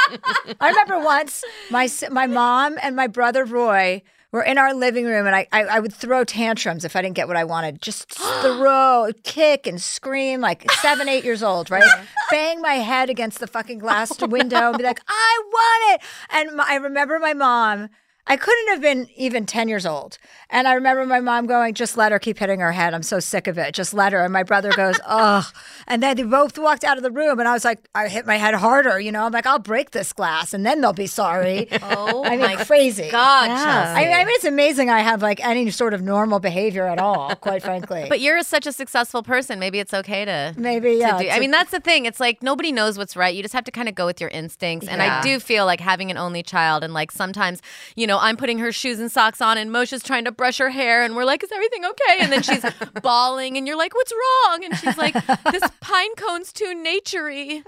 I 0.61 0.69
remember 0.69 0.99
once 0.99 1.43
my 1.71 1.89
my 2.11 2.27
mom 2.27 2.77
and 2.83 2.95
my 2.95 3.07
brother 3.07 3.43
Roy 3.43 4.03
were 4.31 4.43
in 4.43 4.57
our 4.57 4.73
living 4.73 5.05
room 5.05 5.25
and 5.25 5.35
I, 5.35 5.47
I 5.51 5.63
I 5.63 5.79
would 5.79 5.93
throw 5.93 6.23
tantrums 6.23 6.83
if 6.83 6.95
I 6.95 7.01
didn't 7.01 7.15
get 7.15 7.27
what 7.27 7.37
I 7.37 7.43
wanted. 7.43 7.81
Just 7.81 8.09
throw, 8.41 9.09
kick 9.23 9.67
and 9.67 9.81
scream 9.81 10.41
like 10.41 10.69
seven, 10.81 11.07
eight 11.07 11.23
years 11.23 11.43
old, 11.43 11.69
right? 11.69 12.05
Bang 12.29 12.61
my 12.61 12.75
head 12.75 13.09
against 13.09 13.39
the 13.39 13.47
fucking 13.47 13.79
glass 13.79 14.11
oh, 14.21 14.27
window 14.27 14.69
and 14.69 14.77
be 14.77 14.83
like, 14.83 15.01
I 15.07 15.43
want 15.43 15.93
it. 15.93 16.07
And 16.31 16.57
my, 16.57 16.65
I 16.67 16.75
remember 16.75 17.19
my 17.19 17.33
mom. 17.33 17.89
I 18.27 18.35
couldn't 18.37 18.67
have 18.69 18.81
been 18.81 19.07
even 19.15 19.45
10 19.45 19.67
years 19.69 19.85
old. 19.85 20.17
And 20.49 20.67
I 20.67 20.73
remember 20.73 21.05
my 21.05 21.19
mom 21.19 21.45
going, 21.45 21.73
just 21.73 21.97
let 21.97 22.11
her 22.11 22.19
keep 22.19 22.37
hitting 22.39 22.59
her 22.61 22.71
head. 22.71 22.93
I'm 22.93 23.03
so 23.03 23.19
sick 23.19 23.47
of 23.47 23.57
it. 23.57 23.73
Just 23.73 23.93
let 23.93 24.13
her. 24.13 24.23
And 24.23 24.31
my 24.31 24.43
brother 24.43 24.71
goes, 24.71 24.97
ugh. 25.05 25.43
And 25.87 26.01
then 26.03 26.15
they 26.17 26.23
both 26.23 26.57
walked 26.57 26.83
out 26.83 26.97
of 26.97 27.03
the 27.03 27.11
room. 27.11 27.39
And 27.39 27.47
I 27.47 27.53
was 27.53 27.65
like, 27.65 27.79
I 27.95 28.07
hit 28.07 28.25
my 28.25 28.37
head 28.37 28.53
harder. 28.53 28.99
You 28.99 29.11
know, 29.11 29.25
I'm 29.25 29.31
like, 29.31 29.45
I'll 29.45 29.59
break 29.59 29.91
this 29.91 30.13
glass 30.13 30.53
and 30.53 30.65
then 30.65 30.81
they'll 30.81 30.93
be 30.93 31.07
sorry. 31.07 31.67
Oh 31.89 32.23
I 32.25 32.31
mean, 32.31 32.39
my 32.41 32.55
crazy. 32.65 33.09
God, 33.09 33.49
I, 33.49 33.55
Chelsea. 33.63 34.13
I 34.13 34.25
mean, 34.25 34.33
it's 34.35 34.45
amazing 34.45 34.89
I 34.89 34.99
have 34.99 35.21
like 35.21 35.43
any 35.45 35.69
sort 35.71 35.93
of 35.93 36.01
normal 36.01 36.39
behavior 36.39 36.85
at 36.87 36.99
all, 36.99 37.35
quite 37.35 37.63
frankly. 37.63 38.05
But 38.09 38.19
you're 38.19 38.41
such 38.41 38.67
a 38.67 38.71
successful 38.71 39.23
person. 39.23 39.57
Maybe 39.59 39.79
it's 39.79 39.93
okay 39.93 40.25
to 40.25 40.53
Maybe, 40.57 40.93
to 40.95 40.97
yeah. 40.99 41.17
do- 41.17 41.29
I 41.29 41.39
mean, 41.39 41.51
that's 41.51 41.71
the 41.71 41.79
thing. 41.79 42.05
It's 42.05 42.19
like 42.19 42.43
nobody 42.43 42.71
knows 42.71 42.97
what's 42.97 43.15
right. 43.15 43.33
You 43.33 43.41
just 43.41 43.53
have 43.53 43.63
to 43.65 43.71
kind 43.71 43.87
of 43.87 43.95
go 43.95 44.05
with 44.05 44.19
your 44.19 44.29
instincts. 44.31 44.87
And 44.87 45.01
I 45.01 45.21
do 45.21 45.39
feel 45.39 45.65
like 45.65 45.79
having 45.79 46.11
an 46.11 46.17
only 46.17 46.43
child, 46.43 46.83
and 46.83 46.93
like 46.93 47.11
sometimes, 47.11 47.61
you 47.95 48.05
know, 48.07 48.16
I'm 48.19 48.37
putting 48.37 48.59
her 48.59 48.71
shoes 48.71 48.99
and 48.99 49.11
socks 49.11 49.41
on, 49.41 49.57
and 49.57 49.71
Moshe's 49.71 50.03
trying 50.03 50.25
to 50.25 50.31
brush 50.31 50.57
her 50.57 50.69
hair, 50.69 51.03
and 51.03 51.15
we're 51.15 51.25
like, 51.25 51.43
"Is 51.43 51.51
everything 51.51 51.85
okay?" 51.85 52.17
And 52.19 52.31
then 52.31 52.41
she's 52.43 52.65
bawling, 53.01 53.57
and 53.57 53.67
you're 53.67 53.77
like, 53.77 53.93
"What's 53.95 54.11
wrong?" 54.11 54.63
And 54.65 54.77
she's 54.77 54.97
like, 54.97 55.13
"This 55.51 55.63
pine 55.81 56.15
cone's 56.15 56.51
too 56.53 56.73
naturey." 56.75 57.63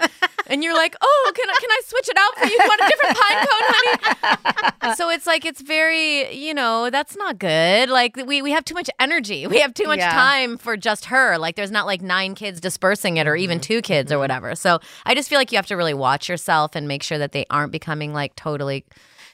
And 0.48 0.64
you're 0.64 0.76
like, 0.76 0.96
"Oh, 1.02 1.32
can 1.36 1.50
I 1.50 1.58
can 1.60 1.70
I 1.72 1.82
switch 1.86 2.10
it 2.10 2.18
out 2.18 2.38
for 2.38 2.46
you? 2.46 2.52
You 2.52 2.58
want 2.60 2.82
a 2.82 2.88
different 2.88 3.18
pine 3.18 3.48
cone, 3.48 3.66
honey?" 3.70 4.96
so 4.96 5.10
it's 5.10 5.28
like 5.28 5.46
it's 5.46 5.62
very, 5.62 6.34
you 6.36 6.54
know, 6.54 6.90
that's 6.90 7.16
not 7.16 7.40
good. 7.40 7.90
Like 7.90 8.16
we 8.18 8.42
we 8.42 8.52
have 8.52 8.66
too 8.66 8.74
much 8.74 8.90
energy. 9.00 9.48
We 9.48 9.60
have 9.60 9.74
too 9.74 9.88
much 9.88 10.00
Yeah. 10.00 10.12
time 10.12 10.58
for 10.58 10.76
just 10.78 11.06
her. 11.06 11.38
Like 11.38 11.56
there's 11.56 11.72
not 11.72 11.86
like 11.86 12.02
nine 12.02 12.36
kids 12.36 12.60
dispersing 12.60 13.18
it 13.18 13.28
or 13.28 13.36
even 13.36 13.58
mm-hmm. 13.58 13.64
two 13.64 13.82
kids 13.82 14.12
or 14.12 14.20
whatever. 14.20 14.56
So 14.56 14.80
I 15.06 15.14
just 15.16 15.30
feel 15.30 15.38
like 15.38 15.52
you 15.52 15.58
have 15.58 15.68
to 15.68 15.76
really 15.78 15.94
watch 15.94 16.28
yourself 16.30 16.76
and 16.76 16.88
make 16.88 17.04
sure 17.04 17.18
that 17.18 17.32
they 17.32 17.46
aren't 17.50 17.72
becoming 17.72 18.14
like 18.14 18.36
totally 18.36 18.86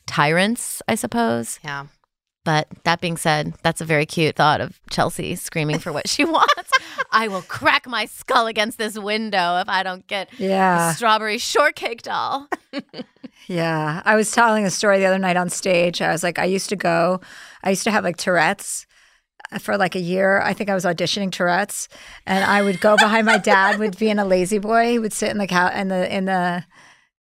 tyrants, 0.07 0.81
I 0.87 0.95
suppose. 0.95 1.59
Yeah. 1.63 1.85
But 2.43 2.67
that 2.83 3.01
being 3.01 3.17
said, 3.17 3.55
that's 3.63 3.81
a 3.81 3.85
very 3.85 4.05
cute 4.05 4.35
thought 4.35 4.61
of 4.61 4.79
Chelsea 4.91 5.35
screaming 5.35 5.79
for 5.79 5.91
what 5.91 6.07
she 6.07 6.23
wants. 6.37 6.71
I 7.11 7.27
will 7.27 7.41
crack 7.41 7.87
my 7.87 8.05
skull 8.05 8.45
against 8.45 8.77
this 8.77 8.99
window 8.99 9.57
if 9.59 9.67
I 9.67 9.81
don't 9.81 10.05
get 10.05 10.29
Yeah. 10.39 10.91
a 10.91 10.93
strawberry 10.93 11.37
shortcake 11.39 12.01
doll. 12.03 12.47
Yeah. 13.47 14.01
I 14.05 14.15
was 14.15 14.31
telling 14.31 14.65
a 14.65 14.71
story 14.71 14.97
the 14.97 15.05
other 15.05 15.19
night 15.19 15.37
on 15.37 15.49
stage. 15.49 16.01
I 16.01 16.11
was 16.11 16.23
like, 16.23 16.39
I 16.39 16.45
used 16.45 16.67
to 16.69 16.75
go, 16.75 17.21
I 17.63 17.69
used 17.69 17.83
to 17.83 17.91
have 17.91 18.03
like 18.03 18.17
Tourette's 18.17 18.87
uh, 19.51 19.59
for 19.59 19.77
like 19.77 19.93
a 19.95 19.99
year. 19.99 20.41
I 20.41 20.53
think 20.53 20.69
I 20.69 20.73
was 20.73 20.83
auditioning 20.83 21.31
Tourette's 21.31 21.87
and 22.25 22.43
I 22.43 22.63
would 22.63 22.81
go 22.81 22.97
behind 22.97 23.27
my 23.27 23.37
dad 23.37 23.77
would 23.77 23.99
be 23.99 24.09
in 24.09 24.17
a 24.17 24.25
lazy 24.25 24.57
boy. 24.57 24.89
He 24.91 24.99
would 24.99 25.13
sit 25.13 25.29
in 25.29 25.37
the 25.37 25.45
cow 25.45 25.67
in 25.69 25.89
the 25.89 26.11
in 26.15 26.25
the 26.25 26.63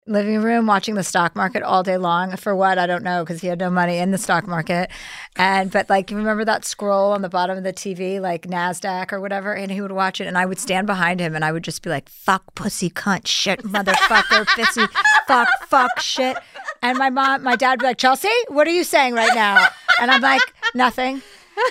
living 0.07 0.43
room 0.43 0.67
watching 0.67 0.95
the 0.95 1.03
stock 1.03 1.35
market 1.35 1.63
all 1.63 1.83
day 1.83 1.97
long. 1.97 2.37
For 2.37 2.55
what? 2.55 2.79
I 2.79 2.87
don't 2.87 3.03
know 3.03 3.25
because 3.25 3.41
he 3.41 3.47
had 3.49 3.59
no 3.59 3.71
money 3.71 3.99
in 3.99 4.11
the 4.11 4.19
stock 4.19 4.47
market. 4.47 4.91
And 5.37 5.71
but 5.71 5.89
like 5.89 6.11
you 6.11 6.17
remember 6.17 6.45
that 6.45 6.65
scroll 6.65 7.13
on 7.13 7.23
the 7.23 7.29
bottom 7.29 7.57
of 7.57 7.65
the 7.65 7.73
TV 7.73 8.21
like 8.21 8.47
Nasdaq 8.47 9.13
or 9.13 9.21
whatever? 9.21 9.55
And 9.55 9.71
he 9.71 9.81
would 9.81 9.93
watch 9.93 10.21
it 10.21 10.27
and 10.27 10.37
I 10.37 10.47
would 10.47 10.59
stand 10.59 10.87
behind 10.87 11.21
him 11.21 11.35
and 11.35 11.45
I 11.45 11.53
would 11.53 11.65
just 11.65 11.83
be 11.83 11.91
like 11.91 12.09
fuck 12.09 12.55
pussy 12.55 12.91
cunt 12.91 13.27
shit 13.27 13.63
motherfucker 13.63 14.45
pissy 14.47 14.89
fuck 15.27 15.49
fuck 15.69 16.01
shit. 16.01 16.37
And 16.83 16.99
my 16.99 17.11
mom 17.11 17.43
my 17.43 17.57
dad 17.57 17.73
would 17.73 17.81
be 17.81 17.87
like 17.87 17.99
Chelsea 17.99 18.29
what 18.49 18.67
are 18.67 18.73
you 18.73 18.85
saying 18.85 19.15
right 19.15 19.35
now? 19.35 19.69
And 20.01 20.11
I'm 20.11 20.21
like, 20.21 20.43
nothing. 20.75 21.23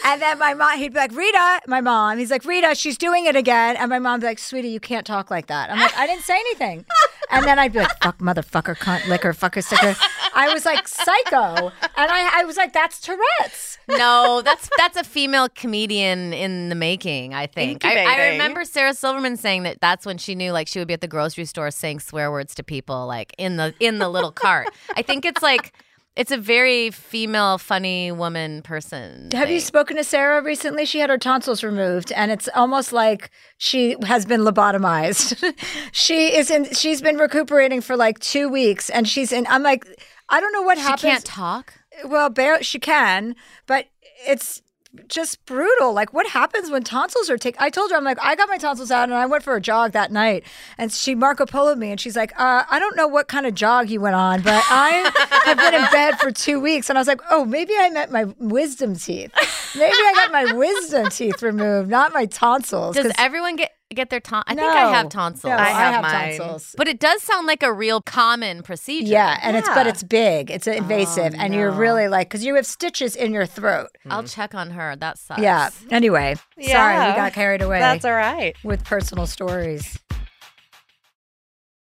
And 0.06 0.22
then 0.22 0.38
my 0.40 0.54
mom, 0.54 0.78
he'd 0.78 0.94
be 0.94 1.00
like, 1.00 1.12
Rita, 1.16 1.62
my 1.68 1.82
mom, 1.82 2.18
he's 2.18 2.32
like, 2.32 2.46
Rita, 2.46 2.76
she's 2.76 2.98
doing 2.98 3.26
it 3.26 3.36
again. 3.36 3.76
And 3.78 3.90
my 3.90 4.00
mom'd 4.00 4.22
be 4.22 4.28
like, 4.28 4.40
sweetie, 4.40 4.70
you 4.70 4.80
can't 4.80 5.06
talk 5.06 5.32
like 5.32 5.48
that. 5.48 5.72
I'm 5.72 5.80
like, 5.80 5.98
I 5.98 6.06
didn't 6.08 6.24
say 6.24 6.36
anything. 6.36 6.86
And 7.32 7.46
then 7.46 7.58
I'd 7.60 7.74
be 7.74 7.80
like, 7.80 8.02
fuck, 8.02 8.20
motherfucker, 8.20 8.78
cunt, 8.78 9.08
liquor, 9.08 9.34
fucker, 9.34 9.64
sicker. 9.64 9.96
I 10.36 10.54
was 10.54 10.66
like, 10.66 10.88
psycho. 10.88 11.72
And 11.96 12.12
I, 12.12 12.42
I 12.42 12.44
was 12.44 12.58
like, 12.58 12.74
that's 12.74 13.00
Tourette's. 13.00 13.78
no, 13.90 14.42
that's 14.44 14.70
that's 14.78 14.98
a 14.98 15.04
female 15.04 15.48
comedian 15.50 16.34
in 16.34 16.70
the 16.70 16.76
making. 16.76 17.34
I 17.34 17.48
think. 17.48 17.84
I, 17.86 18.04
I 18.06 18.30
remember 18.32 18.64
Sarah 18.66 18.94
Silverman 18.94 19.38
saying 19.38 19.64
that 19.64 19.82
that's 19.82 20.06
when 20.06 20.18
she 20.18 20.36
knew 20.36 20.52
like 20.52 20.68
she 20.68 20.80
would 20.80 20.88
be 20.88 20.94
at 20.94 21.02
the 21.02 21.08
grocery 21.08 21.46
store 21.46 21.72
saying 21.72 22.00
swear 22.00 22.32
words 22.32 22.56
to 22.56 22.64
people 22.64 23.08
like 23.08 23.34
in 23.38 23.58
the 23.58 23.74
in 23.80 24.00
the 24.00 24.10
little 24.10 24.32
cart. 24.32 24.68
I 24.96 25.02
think 25.02 25.26
it's 25.26 25.42
like 25.42 25.74
it's 26.16 26.32
a 26.32 26.38
very 26.38 26.92
female, 26.92 27.58
funny 27.58 28.12
woman 28.12 28.62
person. 28.62 29.30
Have 29.34 29.50
you 29.50 29.60
spoken 29.60 29.98
to 29.98 30.04
Sarah 30.04 30.44
recently? 30.44 30.86
She 30.86 31.00
had 31.00 31.10
her 31.10 31.18
tonsils 31.18 31.64
removed, 31.64 32.12
and 32.12 32.32
it's 32.32 32.48
almost 32.56 32.94
like 32.94 33.30
she 33.58 33.96
has 34.06 34.26
been 34.26 34.42
lobotomized. 34.42 35.44
she 35.92 36.36
is 36.36 36.52
in. 36.52 36.72
She's 36.74 37.02
been 37.02 37.18
recuperating 37.18 37.82
for 37.82 37.96
like 37.96 38.20
two 38.20 38.48
weeks, 38.50 38.90
and 38.90 39.08
she's 39.08 39.32
in. 39.32 39.48
I'm 39.50 39.64
like, 39.64 39.86
I 40.30 40.40
don't 40.40 40.54
know 40.54 40.62
what 40.62 40.78
She 40.78 40.84
happens. 40.84 41.02
can't 41.02 41.26
talk. 41.26 41.74
Well, 42.06 42.30
bare, 42.30 42.62
she 42.64 42.80
can, 42.80 43.36
but 43.68 43.88
it's 44.28 44.62
just 45.08 45.44
brutal. 45.46 45.94
Like, 45.94 46.14
what 46.14 46.28
happens 46.28 46.70
when 46.70 46.84
tonsils 46.84 47.30
are 47.30 47.38
taken? 47.38 47.62
I 47.62 47.70
told 47.70 47.92
her, 47.92 47.98
I'm 47.98 48.04
like, 48.04 48.20
I 48.22 48.36
got 48.36 48.50
my 48.50 48.58
tonsils 48.58 48.92
out 48.92 49.06
and 49.06 49.14
I 49.14 49.26
went 49.26 49.44
for 49.44 49.56
a 49.56 49.62
jog 49.62 49.94
that 49.94 50.12
night. 50.12 50.44
And 50.78 50.92
she 50.92 51.16
Marco 51.16 51.46
Poloed 51.46 51.78
me 51.78 51.92
and 51.92 52.00
she's 52.00 52.16
like, 52.16 52.32
uh, 52.40 52.64
I 52.70 52.80
don't 52.80 52.96
know 52.96 53.08
what 53.08 53.28
kind 53.28 53.46
of 53.46 53.56
jog 53.56 53.90
you 53.90 54.02
went 54.02 54.16
on, 54.16 54.42
but 54.42 54.64
I 54.70 55.12
have 55.46 55.58
been 55.58 55.74
in 55.74 55.86
bed 55.92 56.20
for 56.20 56.32
two 56.32 56.60
weeks. 56.60 56.90
And 56.90 56.98
I 56.98 57.02
was 57.02 57.08
like, 57.08 57.22
oh, 57.32 57.46
maybe 57.46 57.74
I 57.78 57.90
meant 57.90 58.12
my 58.12 58.26
wisdom 58.38 58.96
teeth. 58.96 59.32
Maybe 59.76 59.94
I 59.94 60.14
got 60.16 60.32
my 60.32 60.54
wisdom 60.58 61.10
teeth 61.10 61.42
removed, 61.42 61.90
not 61.90 62.14
my 62.14 62.26
tonsils. 62.26 62.96
Does 62.96 63.12
everyone 63.18 63.56
get 63.56 63.72
get 63.94 64.10
their 64.10 64.20
ton? 64.20 64.44
I 64.48 64.54
no, 64.54 64.64
think 64.64 64.76
I 64.76 64.92
have 64.96 65.10
tonsils. 65.10 65.50
No, 65.50 65.56
I 65.56 65.62
I 65.62 65.70
have 65.70 65.94
have, 65.94 66.02
mine. 66.02 66.38
tonsils. 66.38 66.76
But 66.78 66.88
it 66.88 67.00
does 67.00 67.22
sound 67.24 67.48
like 67.48 67.64
a 67.64 67.72
real 67.72 68.02
common 68.02 68.64
procedure. 68.64 69.12
Yeah, 69.12 69.40
and 69.42 69.56
it's 69.56 69.70
but 69.70 69.88
it's 69.88 70.04
big. 70.04 70.52
It's 70.52 70.68
oh, 70.68 70.72
invasive, 70.72 71.34
and 71.36 71.54
you're 71.54 71.72
really 71.72 72.08
like 72.08 72.30
because 72.30 72.44
you 72.44 72.56
have 72.56 72.66
stitches 72.66 73.16
in 73.16 73.34
your 73.34 73.46
throat. 73.46 73.90
I'll 74.10 74.20
mm-hmm. 74.20 74.28
check 74.28 74.56
on 74.56 74.72
her. 74.72 74.96
That 74.96 75.18
sucks. 75.18 75.42
Yeah. 75.42 75.70
Anyway, 75.92 76.36
sorry, 76.62 77.12
we 77.12 77.16
got 77.16 77.34
carried 77.34 77.62
away 77.62 77.80
That's 77.80 78.06
all 78.06 78.14
right. 78.14 78.56
with 78.64 78.84
personal 78.84 79.28
stories. 79.28 80.00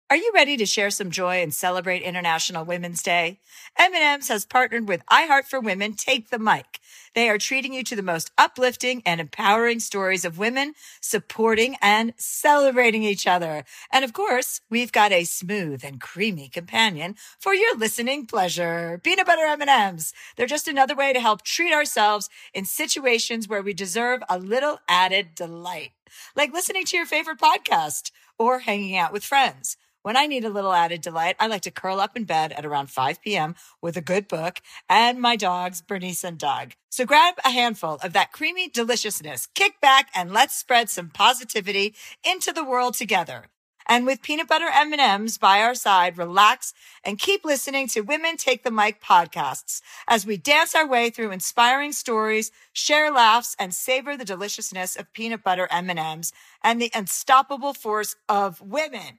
Are 0.09 0.17
you 0.17 0.31
ready 0.33 0.57
to 0.59 0.67
share 0.67 0.91
some 0.91 1.11
joy 1.11 1.43
and 1.43 1.53
celebrate 1.53 2.03
International 2.03 2.65
Women's 2.65 3.03
Day? 3.03 3.41
M&M's 3.77 4.29
has 4.29 4.45
partnered 4.45 4.87
with 4.87 5.05
iHeart 5.07 5.47
for 5.47 5.59
Women 5.59 5.95
Take 5.95 6.31
the 6.31 6.39
Mic. 6.39 6.79
They 7.17 7.31
are 7.31 7.39
treating 7.39 7.73
you 7.73 7.83
to 7.85 7.97
the 7.97 8.03
most 8.03 8.31
uplifting 8.37 9.03
and 9.07 9.23
empowering 9.23 9.81
stories 9.81 10.27
of 10.27 10.37
women 10.37 10.75
supporting 11.01 11.77
and 11.81 12.13
celebrating 12.19 13.05
each 13.05 13.27
other. 13.27 13.65
And 13.91 14.05
of 14.05 14.13
course, 14.13 14.61
we've 14.69 14.93
got 14.93 15.13
a 15.13 15.25
smooth 15.25 15.83
and 15.83 15.99
creamy 15.99 16.51
companion 16.51 17.15
for 17.39 17.55
your 17.55 17.75
listening 17.75 18.27
pleasure. 18.27 19.01
Peanut 19.03 19.25
butter 19.25 19.47
M&M's. 19.47 20.13
They're 20.37 20.45
just 20.45 20.69
another 20.69 20.95
way 20.95 21.15
to 21.15 21.21
help 21.21 21.41
treat 21.41 21.73
ourselves 21.73 22.29
in 22.53 22.67
situations 22.67 23.49
where 23.49 23.63
we 23.63 23.73
deserve 23.73 24.23
a 24.29 24.39
little 24.39 24.81
added 24.87 25.35
delight. 25.35 25.93
Like 26.37 26.53
listening 26.53 26.85
to 26.85 26.99
your 26.99 27.07
favorite 27.07 27.39
podcast 27.39 28.11
or 28.39 28.59
hanging 28.59 28.95
out 28.95 29.15
with 29.15 29.25
friends. 29.25 29.79
When 30.07 30.17
I 30.17 30.29
need 30.29 30.45
a 30.45 30.51
little 30.51 30.73
added 30.73 31.01
delight, 31.01 31.35
I 31.41 31.49
like 31.49 31.63
to 31.63 31.73
curl 31.73 31.99
up 31.99 32.17
in 32.17 32.23
bed 32.23 32.53
at 32.53 32.65
around 32.65 32.91
5 32.91 33.21
p.m. 33.23 33.57
with 33.83 33.97
a 33.97 34.01
good 34.01 34.29
book 34.29 34.61
and 34.89 35.21
my 35.21 35.35
dogs, 35.35 35.83
Bernice 35.83 36.23
and 36.23 36.39
Doug. 36.39 36.75
So 36.91 37.05
grab 37.05 37.35
a 37.45 37.51
handful 37.51 37.99
of 38.05 38.13
that 38.13 38.31
creamy 38.31 38.69
deliciousness, 38.69 39.49
kick 39.57 39.81
back, 39.81 40.11
and 40.15 40.33
let's 40.33 40.55
spread 40.55 40.91
some 40.91 41.09
positivity 41.09 41.97
into 42.25 42.53
the 42.53 42.63
world 42.63 42.95
together. 42.95 43.47
And 43.89 44.07
with 44.07 44.23
peanut 44.23 44.47
butter 44.47 44.69
M&Ms 44.73 45.39
by 45.39 45.61
our 45.61 45.75
side, 45.75 46.19
relax 46.19 46.73
and 47.03 47.19
keep 47.19 47.45
listening 47.45 47.89
to 47.89 48.03
Women 48.03 48.37
Take 48.37 48.63
the 48.63 48.71
Mic 48.71 49.03
podcasts 49.03 49.81
as 50.07 50.25
we 50.25 50.37
dance 50.37 50.77
our 50.77 50.87
way 50.87 51.11
through 51.11 51.33
inspiring 51.33 51.91
stories, 51.91 52.53
share 52.73 53.11
laughs, 53.11 53.57
and 53.59 53.75
savor 53.75 54.17
the 54.17 54.25
deliciousness 54.25 54.95
of 54.95 55.13
peanut 55.13 55.43
butter 55.43 55.67
M&Ms 55.69 56.33
and 56.63 56.81
the 56.81 56.93
unstoppable 56.95 57.75
force 57.75 58.15
of 58.29 58.61
women. 58.61 59.19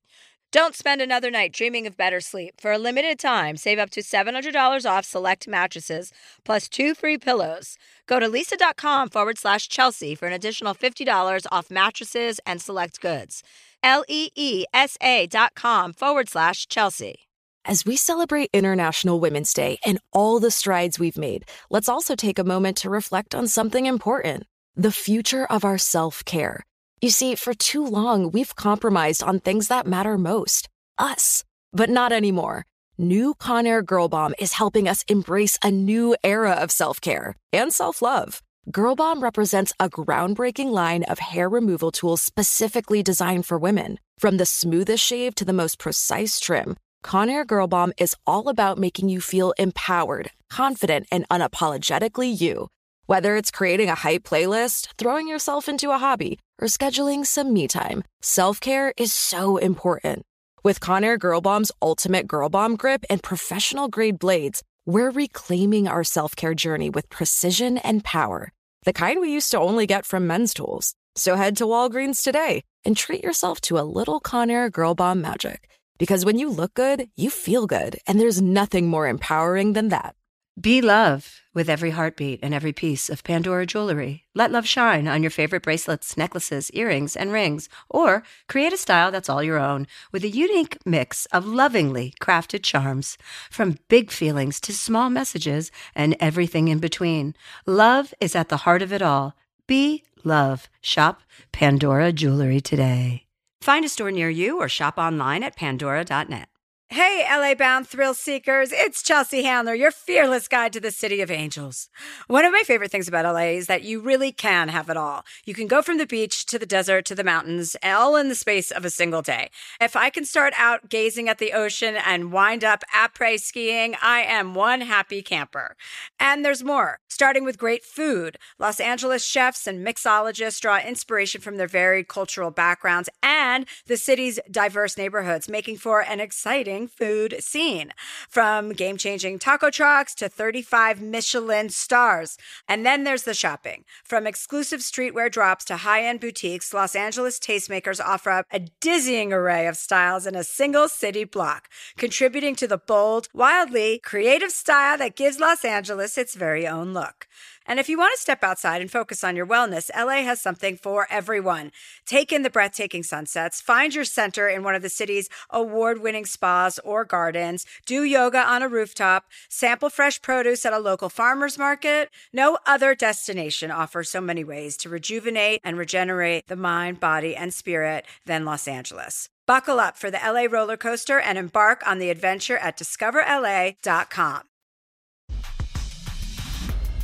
Don't 0.51 0.75
spend 0.75 1.01
another 1.01 1.31
night 1.31 1.53
dreaming 1.53 1.87
of 1.87 1.95
better 1.95 2.19
sleep. 2.19 2.59
For 2.59 2.73
a 2.73 2.77
limited 2.77 3.17
time, 3.17 3.55
save 3.55 3.79
up 3.79 3.89
to 3.91 4.01
$700 4.01 4.85
off 4.85 5.05
select 5.05 5.47
mattresses 5.47 6.11
plus 6.43 6.67
two 6.67 6.93
free 6.93 7.17
pillows. 7.17 7.77
Go 8.05 8.19
to 8.19 8.27
leesa.com 8.27 9.09
forward 9.09 9.37
slash 9.37 9.69
Chelsea 9.69 10.13
for 10.13 10.27
an 10.27 10.33
additional 10.33 10.75
$50 10.75 11.45
off 11.53 11.71
mattresses 11.71 12.41
and 12.45 12.61
select 12.61 12.99
goods. 12.99 13.43
L 13.81 14.03
E 14.09 14.29
E 14.35 14.65
S 14.73 14.97
A 15.01 15.25
dot 15.25 15.53
com 15.55 15.93
forward 15.93 16.29
slash 16.29 16.67
Chelsea. 16.67 17.27
As 17.63 17.85
we 17.85 17.95
celebrate 17.95 18.49
International 18.53 19.19
Women's 19.19 19.53
Day 19.53 19.79
and 19.85 19.99
all 20.11 20.39
the 20.39 20.51
strides 20.51 20.99
we've 20.99 21.17
made, 21.17 21.45
let's 21.69 21.89
also 21.89 22.15
take 22.15 22.37
a 22.37 22.43
moment 22.43 22.77
to 22.77 22.89
reflect 22.89 23.33
on 23.33 23.47
something 23.47 23.85
important 23.85 24.43
the 24.75 24.91
future 24.91 25.45
of 25.45 25.63
our 25.63 25.77
self 25.77 26.25
care. 26.25 26.65
You 27.01 27.09
see, 27.09 27.33
for 27.33 27.55
too 27.55 27.83
long, 27.83 28.29
we've 28.29 28.55
compromised 28.55 29.23
on 29.23 29.39
things 29.39 29.69
that 29.69 29.87
matter 29.87 30.19
most 30.19 30.69
us. 30.99 31.43
But 31.73 31.89
not 31.89 32.11
anymore. 32.11 32.65
New 32.95 33.33
Conair 33.33 33.83
Girl 33.83 34.07
Bomb 34.07 34.35
is 34.37 34.53
helping 34.53 34.87
us 34.87 35.03
embrace 35.07 35.57
a 35.63 35.71
new 35.71 36.15
era 36.23 36.51
of 36.51 36.69
self 36.71 37.01
care 37.01 37.35
and 37.51 37.73
self 37.73 38.03
love. 38.03 38.43
Girl 38.69 38.95
Bomb 38.95 39.23
represents 39.23 39.73
a 39.79 39.89
groundbreaking 39.89 40.69
line 40.69 41.03
of 41.05 41.17
hair 41.17 41.49
removal 41.49 41.91
tools 41.91 42.21
specifically 42.21 43.01
designed 43.01 43.47
for 43.47 43.57
women. 43.57 43.97
From 44.19 44.37
the 44.37 44.45
smoothest 44.45 45.03
shave 45.03 45.33
to 45.35 45.45
the 45.45 45.53
most 45.53 45.79
precise 45.79 46.39
trim, 46.39 46.77
Conair 47.03 47.47
Girl 47.47 47.65
Bomb 47.65 47.93
is 47.97 48.15
all 48.27 48.47
about 48.47 48.77
making 48.77 49.09
you 49.09 49.21
feel 49.21 49.55
empowered, 49.57 50.29
confident, 50.51 51.07
and 51.11 51.27
unapologetically 51.29 52.39
you. 52.39 52.67
Whether 53.07 53.35
it's 53.35 53.49
creating 53.49 53.89
a 53.89 53.95
hype 53.95 54.23
playlist, 54.23 54.89
throwing 54.99 55.27
yourself 55.27 55.67
into 55.67 55.89
a 55.89 55.97
hobby, 55.97 56.37
or 56.61 56.67
scheduling 56.67 57.25
some 57.25 57.51
me 57.51 57.67
time, 57.67 58.03
self 58.21 58.59
care 58.59 58.93
is 58.97 59.11
so 59.11 59.57
important. 59.57 60.23
With 60.63 60.79
Conair 60.79 61.17
Girl 61.17 61.41
Bomb's 61.41 61.71
ultimate 61.81 62.27
Girl 62.27 62.47
Bomb 62.47 62.75
grip 62.75 63.03
and 63.09 63.23
professional 63.23 63.87
grade 63.87 64.19
blades, 64.19 64.61
we're 64.85 65.09
reclaiming 65.09 65.87
our 65.87 66.03
self 66.03 66.35
care 66.35 66.53
journey 66.53 66.89
with 66.89 67.09
precision 67.09 67.79
and 67.79 68.03
power, 68.03 68.51
the 68.85 68.93
kind 68.93 69.19
we 69.19 69.33
used 69.33 69.51
to 69.51 69.59
only 69.59 69.87
get 69.87 70.05
from 70.05 70.27
men's 70.27 70.53
tools. 70.53 70.93
So 71.15 71.35
head 71.35 71.57
to 71.57 71.65
Walgreens 71.65 72.23
today 72.23 72.63
and 72.85 72.95
treat 72.95 73.23
yourself 73.23 73.59
to 73.61 73.79
a 73.79 73.89
little 73.97 74.21
Conair 74.21 74.71
Girl 74.71 74.95
Bomb 74.95 75.21
magic. 75.21 75.67
Because 75.97 76.25
when 76.25 76.39
you 76.39 76.49
look 76.49 76.73
good, 76.73 77.09
you 77.15 77.29
feel 77.29 77.67
good, 77.67 77.99
and 78.07 78.19
there's 78.19 78.41
nothing 78.41 78.87
more 78.87 79.07
empowering 79.07 79.73
than 79.73 79.89
that. 79.89 80.15
Be 80.59 80.81
love 80.81 81.41
with 81.53 81.69
every 81.69 81.91
heartbeat 81.91 82.41
and 82.43 82.53
every 82.53 82.73
piece 82.73 83.09
of 83.09 83.23
Pandora 83.23 83.65
jewelry. 83.65 84.25
Let 84.35 84.51
love 84.51 84.67
shine 84.67 85.07
on 85.07 85.23
your 85.23 85.29
favorite 85.31 85.63
bracelets, 85.63 86.17
necklaces, 86.17 86.69
earrings, 86.71 87.15
and 87.15 87.31
rings, 87.31 87.69
or 87.89 88.23
create 88.49 88.73
a 88.73 88.77
style 88.77 89.11
that's 89.11 89.29
all 89.29 89.41
your 89.41 89.57
own 89.57 89.87
with 90.11 90.25
a 90.25 90.29
unique 90.29 90.77
mix 90.85 91.25
of 91.27 91.45
lovingly 91.45 92.13
crafted 92.21 92.63
charms. 92.63 93.17
From 93.49 93.79
big 93.87 94.11
feelings 94.11 94.59
to 94.61 94.73
small 94.73 95.09
messages 95.09 95.71
and 95.95 96.17
everything 96.19 96.67
in 96.67 96.79
between, 96.79 97.33
love 97.65 98.13
is 98.19 98.35
at 98.35 98.49
the 98.49 98.57
heart 98.57 98.81
of 98.81 98.91
it 98.91 99.01
all. 99.01 99.35
Be 99.67 100.03
love. 100.25 100.69
Shop 100.81 101.21
Pandora 101.53 102.11
Jewelry 102.11 102.59
today. 102.59 103.23
Find 103.61 103.85
a 103.85 103.89
store 103.89 104.11
near 104.11 104.29
you 104.29 104.59
or 104.59 104.67
shop 104.67 104.97
online 104.97 105.43
at 105.43 105.55
pandora.net. 105.55 106.49
Hey, 106.93 107.25
LA 107.25 107.55
bound 107.55 107.87
thrill 107.87 108.13
seekers, 108.13 108.73
it's 108.73 109.01
Chelsea 109.01 109.43
Handler, 109.43 109.73
your 109.73 109.91
fearless 109.91 110.49
guide 110.49 110.73
to 110.73 110.81
the 110.81 110.91
city 110.91 111.21
of 111.21 111.31
angels. 111.31 111.87
One 112.27 112.43
of 112.43 112.51
my 112.51 112.63
favorite 112.65 112.91
things 112.91 113.07
about 113.07 113.23
LA 113.23 113.51
is 113.55 113.67
that 113.67 113.83
you 113.83 114.01
really 114.01 114.33
can 114.33 114.67
have 114.67 114.89
it 114.89 114.97
all. 114.97 115.23
You 115.45 115.53
can 115.53 115.67
go 115.67 115.81
from 115.81 115.99
the 115.99 116.05
beach 116.05 116.45
to 116.47 116.59
the 116.59 116.65
desert 116.65 117.05
to 117.05 117.15
the 117.15 117.23
mountains, 117.23 117.77
all 117.81 118.17
in 118.17 118.27
the 118.27 118.35
space 118.35 118.71
of 118.71 118.83
a 118.83 118.89
single 118.89 119.21
day. 119.21 119.51
If 119.79 119.95
I 119.95 120.09
can 120.09 120.25
start 120.25 120.53
out 120.57 120.89
gazing 120.89 121.29
at 121.29 121.37
the 121.37 121.53
ocean 121.53 121.95
and 121.95 122.33
wind 122.33 122.65
up 122.65 122.83
après 122.93 123.39
skiing, 123.39 123.95
I 124.01 124.23
am 124.23 124.53
one 124.53 124.81
happy 124.81 125.21
camper. 125.21 125.77
And 126.19 126.43
there's 126.43 126.61
more, 126.61 126.99
starting 127.07 127.45
with 127.45 127.57
great 127.57 127.85
food. 127.85 128.37
Los 128.59 128.81
Angeles 128.81 129.23
chefs 129.23 129.65
and 129.65 129.87
mixologists 129.87 130.59
draw 130.59 130.77
inspiration 130.77 131.39
from 131.39 131.55
their 131.55 131.67
varied 131.69 132.09
cultural 132.09 132.51
backgrounds 132.51 133.07
and 133.23 133.65
the 133.87 133.95
city's 133.95 134.41
diverse 134.51 134.97
neighborhoods, 134.97 135.47
making 135.47 135.77
for 135.77 136.01
an 136.01 136.19
exciting 136.19 136.80
food 136.87 137.35
scene 137.39 137.91
from 138.29 138.73
game 138.73 138.97
changing 138.97 139.39
taco 139.39 139.69
trucks 139.69 140.13
to 140.15 140.29
35 140.29 141.01
Michelin 141.01 141.69
stars. 141.69 142.37
And 142.67 142.85
then 142.85 143.03
there's 143.03 143.23
the 143.23 143.33
shopping. 143.33 143.85
From 144.03 144.27
exclusive 144.27 144.81
streetwear 144.81 145.31
drops 145.31 145.65
to 145.65 145.77
high 145.77 146.03
end 146.03 146.19
boutiques, 146.19 146.73
Los 146.73 146.95
Angeles 146.95 147.39
tastemakers 147.39 148.03
offer 148.03 148.29
up 148.29 148.45
a 148.51 148.59
dizzying 148.59 149.33
array 149.33 149.67
of 149.67 149.77
styles 149.77 150.27
in 150.27 150.35
a 150.35 150.43
single 150.43 150.87
city 150.87 151.23
block, 151.23 151.69
contributing 151.97 152.55
to 152.55 152.67
the 152.67 152.77
bold, 152.77 153.27
wildly 153.33 153.99
creative 153.99 154.51
style 154.51 154.97
that 154.97 155.15
gives 155.15 155.39
Los 155.39 155.65
Angeles 155.65 156.17
its 156.17 156.35
very 156.35 156.67
own 156.67 156.93
look. 156.93 157.27
And 157.71 157.79
if 157.79 157.87
you 157.87 157.97
want 157.97 158.13
to 158.13 158.21
step 158.21 158.43
outside 158.43 158.81
and 158.81 158.91
focus 158.91 159.23
on 159.23 159.37
your 159.37 159.47
wellness, 159.47 159.89
LA 159.97 160.23
has 160.23 160.41
something 160.41 160.75
for 160.75 161.07
everyone. 161.09 161.71
Take 162.05 162.33
in 162.33 162.43
the 162.43 162.49
breathtaking 162.49 163.01
sunsets, 163.01 163.61
find 163.61 163.95
your 163.95 164.03
center 164.03 164.49
in 164.49 164.61
one 164.61 164.75
of 164.75 164.81
the 164.81 164.89
city's 164.89 165.29
award 165.49 166.01
winning 166.01 166.25
spas 166.25 166.79
or 166.79 167.05
gardens, 167.05 167.65
do 167.85 168.03
yoga 168.03 168.39
on 168.39 168.61
a 168.61 168.67
rooftop, 168.67 169.23
sample 169.47 169.89
fresh 169.89 170.21
produce 170.21 170.65
at 170.65 170.73
a 170.73 170.79
local 170.79 171.07
farmer's 171.07 171.57
market. 171.57 172.09
No 172.33 172.57
other 172.65 172.93
destination 172.93 173.71
offers 173.71 174.09
so 174.09 174.19
many 174.19 174.43
ways 174.43 174.75
to 174.75 174.89
rejuvenate 174.89 175.61
and 175.63 175.77
regenerate 175.77 176.47
the 176.47 176.57
mind, 176.57 176.99
body, 176.99 177.37
and 177.37 177.53
spirit 177.53 178.05
than 178.25 178.43
Los 178.43 178.67
Angeles. 178.67 179.29
Buckle 179.47 179.79
up 179.79 179.97
for 179.97 180.11
the 180.11 180.19
LA 180.21 180.47
roller 180.51 180.75
coaster 180.75 181.21
and 181.21 181.37
embark 181.37 181.87
on 181.87 181.99
the 181.99 182.09
adventure 182.09 182.57
at 182.57 182.77
discoverla.com. 182.77 184.41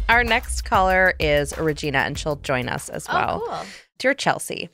Our 0.09 0.23
next 0.23 0.61
caller 0.63 1.15
is 1.19 1.57
Regina, 1.57 1.99
and 1.99 2.17
she'll 2.17 2.37
join 2.37 2.69
us 2.69 2.87
as 2.87 3.07
oh, 3.09 3.13
well. 3.13 3.41
Oh, 3.43 3.47
cool. 3.49 3.65
Dear 3.97 4.13
Chelsea, 4.13 4.69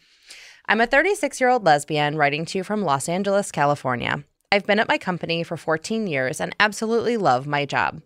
I'm 0.67 0.79
a 0.79 0.86
36 0.86 1.41
year 1.41 1.49
old 1.49 1.65
lesbian 1.65 2.17
writing 2.17 2.45
to 2.45 2.59
you 2.59 2.63
from 2.63 2.84
Los 2.84 3.09
Angeles, 3.09 3.51
California. 3.51 4.23
I've 4.51 4.67
been 4.67 4.79
at 4.79 4.88
my 4.88 4.99
company 4.99 5.41
for 5.41 5.57
14 5.57 6.05
years 6.05 6.39
and 6.39 6.55
absolutely 6.59 7.17
love 7.17 7.47
my 7.47 7.65
job. 7.65 8.03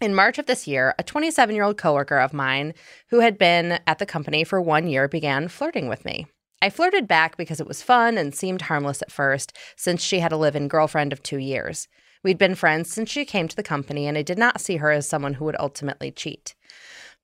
In 0.00 0.14
March 0.14 0.38
of 0.38 0.46
this 0.46 0.66
year, 0.66 0.94
a 0.98 1.02
27 1.02 1.54
year 1.54 1.64
old 1.64 1.76
coworker 1.76 2.18
of 2.18 2.32
mine 2.32 2.72
who 3.10 3.20
had 3.20 3.36
been 3.36 3.78
at 3.86 3.98
the 3.98 4.06
company 4.06 4.42
for 4.42 4.60
one 4.60 4.86
year 4.86 5.08
began 5.08 5.48
flirting 5.48 5.88
with 5.88 6.06
me. 6.06 6.26
I 6.62 6.70
flirted 6.70 7.06
back 7.06 7.36
because 7.36 7.60
it 7.60 7.68
was 7.68 7.82
fun 7.82 8.16
and 8.16 8.34
seemed 8.34 8.62
harmless 8.62 9.02
at 9.02 9.12
first, 9.12 9.52
since 9.76 10.02
she 10.02 10.20
had 10.20 10.32
a 10.32 10.36
live 10.36 10.56
in 10.56 10.68
girlfriend 10.68 11.12
of 11.12 11.22
two 11.22 11.38
years. 11.38 11.86
We'd 12.22 12.38
been 12.38 12.54
friends 12.54 12.90
since 12.92 13.10
she 13.10 13.24
came 13.24 13.48
to 13.48 13.56
the 13.56 13.64
company, 13.64 14.06
and 14.06 14.16
I 14.16 14.22
did 14.22 14.38
not 14.38 14.60
see 14.60 14.76
her 14.76 14.92
as 14.92 15.08
someone 15.08 15.34
who 15.34 15.44
would 15.44 15.56
ultimately 15.58 16.12
cheat. 16.12 16.54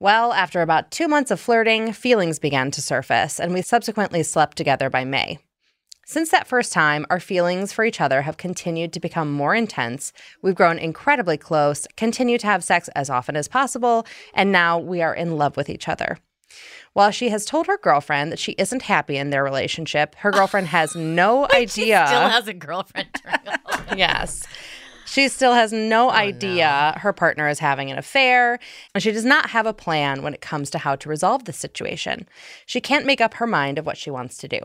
Well, 0.00 0.32
after 0.32 0.62
about 0.62 0.92
two 0.92 1.08
months 1.08 1.32
of 1.32 1.40
flirting, 1.40 1.92
feelings 1.92 2.38
began 2.38 2.70
to 2.70 2.80
surface, 2.80 3.40
and 3.40 3.52
we 3.52 3.62
subsequently 3.62 4.22
slept 4.22 4.56
together 4.56 4.88
by 4.88 5.04
May. 5.04 5.38
Since 6.06 6.30
that 6.30 6.46
first 6.46 6.72
time, 6.72 7.04
our 7.10 7.18
feelings 7.18 7.72
for 7.72 7.84
each 7.84 8.00
other 8.00 8.22
have 8.22 8.36
continued 8.36 8.92
to 8.92 9.00
become 9.00 9.32
more 9.32 9.56
intense. 9.56 10.12
We've 10.40 10.54
grown 10.54 10.78
incredibly 10.78 11.36
close, 11.36 11.88
continue 11.96 12.38
to 12.38 12.46
have 12.46 12.62
sex 12.62 12.88
as 12.94 13.10
often 13.10 13.34
as 13.34 13.48
possible, 13.48 14.06
and 14.34 14.52
now 14.52 14.78
we 14.78 15.02
are 15.02 15.14
in 15.14 15.36
love 15.36 15.56
with 15.56 15.68
each 15.68 15.88
other. 15.88 16.18
While 16.92 17.10
she 17.10 17.28
has 17.30 17.44
told 17.44 17.66
her 17.66 17.76
girlfriend 17.76 18.30
that 18.30 18.38
she 18.38 18.52
isn't 18.52 18.82
happy 18.82 19.16
in 19.16 19.30
their 19.30 19.42
relationship, 19.44 20.14
her 20.18 20.30
girlfriend 20.30 20.68
has 20.68 20.94
no 20.94 21.46
idea. 21.52 22.04
Still 22.06 22.28
has 22.28 22.46
a 22.46 22.54
girlfriend. 22.54 23.08
yes. 23.96 24.46
She 25.08 25.28
still 25.28 25.54
has 25.54 25.72
no 25.72 26.10
idea 26.10 26.94
her 26.98 27.14
partner 27.14 27.48
is 27.48 27.60
having 27.60 27.90
an 27.90 27.96
affair, 27.96 28.58
and 28.94 29.02
she 29.02 29.10
does 29.10 29.24
not 29.24 29.50
have 29.50 29.64
a 29.64 29.72
plan 29.72 30.22
when 30.22 30.34
it 30.34 30.42
comes 30.42 30.68
to 30.70 30.78
how 30.78 30.96
to 30.96 31.08
resolve 31.08 31.44
the 31.44 31.52
situation. 31.52 32.28
She 32.66 32.82
can't 32.82 33.06
make 33.06 33.22
up 33.22 33.34
her 33.34 33.46
mind 33.46 33.78
of 33.78 33.86
what 33.86 33.96
she 33.96 34.10
wants 34.10 34.36
to 34.36 34.48
do. 34.48 34.60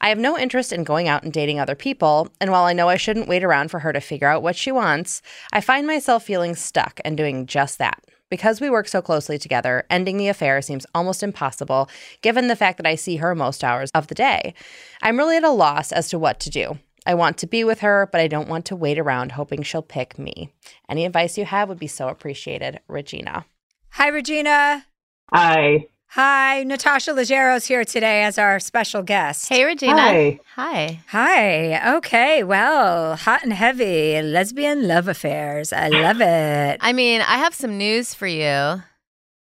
I 0.00 0.10
have 0.10 0.18
no 0.18 0.38
interest 0.38 0.72
in 0.72 0.84
going 0.84 1.08
out 1.08 1.24
and 1.24 1.32
dating 1.32 1.58
other 1.58 1.74
people, 1.74 2.28
and 2.40 2.52
while 2.52 2.64
I 2.64 2.72
know 2.72 2.88
I 2.88 2.96
shouldn't 2.96 3.26
wait 3.26 3.42
around 3.42 3.72
for 3.72 3.80
her 3.80 3.92
to 3.92 4.00
figure 4.00 4.28
out 4.28 4.44
what 4.44 4.54
she 4.54 4.70
wants, 4.70 5.22
I 5.52 5.60
find 5.60 5.88
myself 5.88 6.22
feeling 6.22 6.54
stuck 6.54 7.00
and 7.04 7.16
doing 7.16 7.46
just 7.46 7.78
that. 7.78 8.04
Because 8.30 8.60
we 8.60 8.70
work 8.70 8.86
so 8.86 9.02
closely 9.02 9.38
together, 9.38 9.84
ending 9.90 10.18
the 10.18 10.28
affair 10.28 10.62
seems 10.62 10.86
almost 10.94 11.22
impossible 11.22 11.88
given 12.22 12.46
the 12.46 12.56
fact 12.56 12.76
that 12.76 12.86
I 12.86 12.94
see 12.94 13.16
her 13.16 13.34
most 13.34 13.64
hours 13.64 13.90
of 13.92 14.06
the 14.06 14.14
day. 14.14 14.54
I'm 15.02 15.18
really 15.18 15.36
at 15.36 15.44
a 15.44 15.50
loss 15.50 15.90
as 15.90 16.08
to 16.10 16.18
what 16.18 16.38
to 16.40 16.50
do. 16.50 16.78
I 17.06 17.14
want 17.14 17.38
to 17.38 17.46
be 17.46 17.64
with 17.64 17.80
her, 17.80 18.08
but 18.10 18.20
I 18.20 18.28
don't 18.28 18.48
want 18.48 18.64
to 18.66 18.76
wait 18.76 18.98
around 18.98 19.32
hoping 19.32 19.62
she'll 19.62 19.82
pick 19.82 20.18
me. 20.18 20.52
Any 20.88 21.04
advice 21.04 21.36
you 21.36 21.44
have 21.44 21.68
would 21.68 21.78
be 21.78 21.86
so 21.86 22.08
appreciated. 22.08 22.80
Regina. 22.88 23.46
Hi, 23.90 24.08
Regina. 24.08 24.86
Hi. 25.32 25.86
Hi, 26.08 26.62
Natasha 26.62 27.12
Leggero's 27.12 27.66
here 27.66 27.84
today 27.84 28.22
as 28.22 28.38
our 28.38 28.60
special 28.60 29.02
guest. 29.02 29.48
Hey, 29.48 29.64
Regina. 29.64 30.00
Hi. 30.00 30.40
Hi. 30.54 31.00
Hi. 31.08 31.96
Okay. 31.96 32.44
Well, 32.44 33.16
hot 33.16 33.42
and 33.42 33.52
heavy 33.52 34.22
lesbian 34.22 34.86
love 34.86 35.08
affairs. 35.08 35.72
I 35.72 35.88
love 35.88 36.20
it. 36.20 36.78
I 36.80 36.92
mean, 36.92 37.20
I 37.20 37.38
have 37.38 37.52
some 37.52 37.76
news 37.76 38.14
for 38.14 38.28
you. 38.28 38.82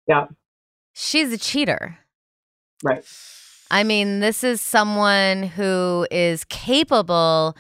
Yeah. 0.08 0.26
She's 0.94 1.32
a 1.32 1.38
cheater. 1.38 2.00
Right. 2.84 3.06
I 3.74 3.84
mean, 3.84 4.20
this 4.20 4.44
is 4.44 4.62
someone 4.62 5.42
who 5.42 6.06
is 6.12 6.44
capable 6.44 7.58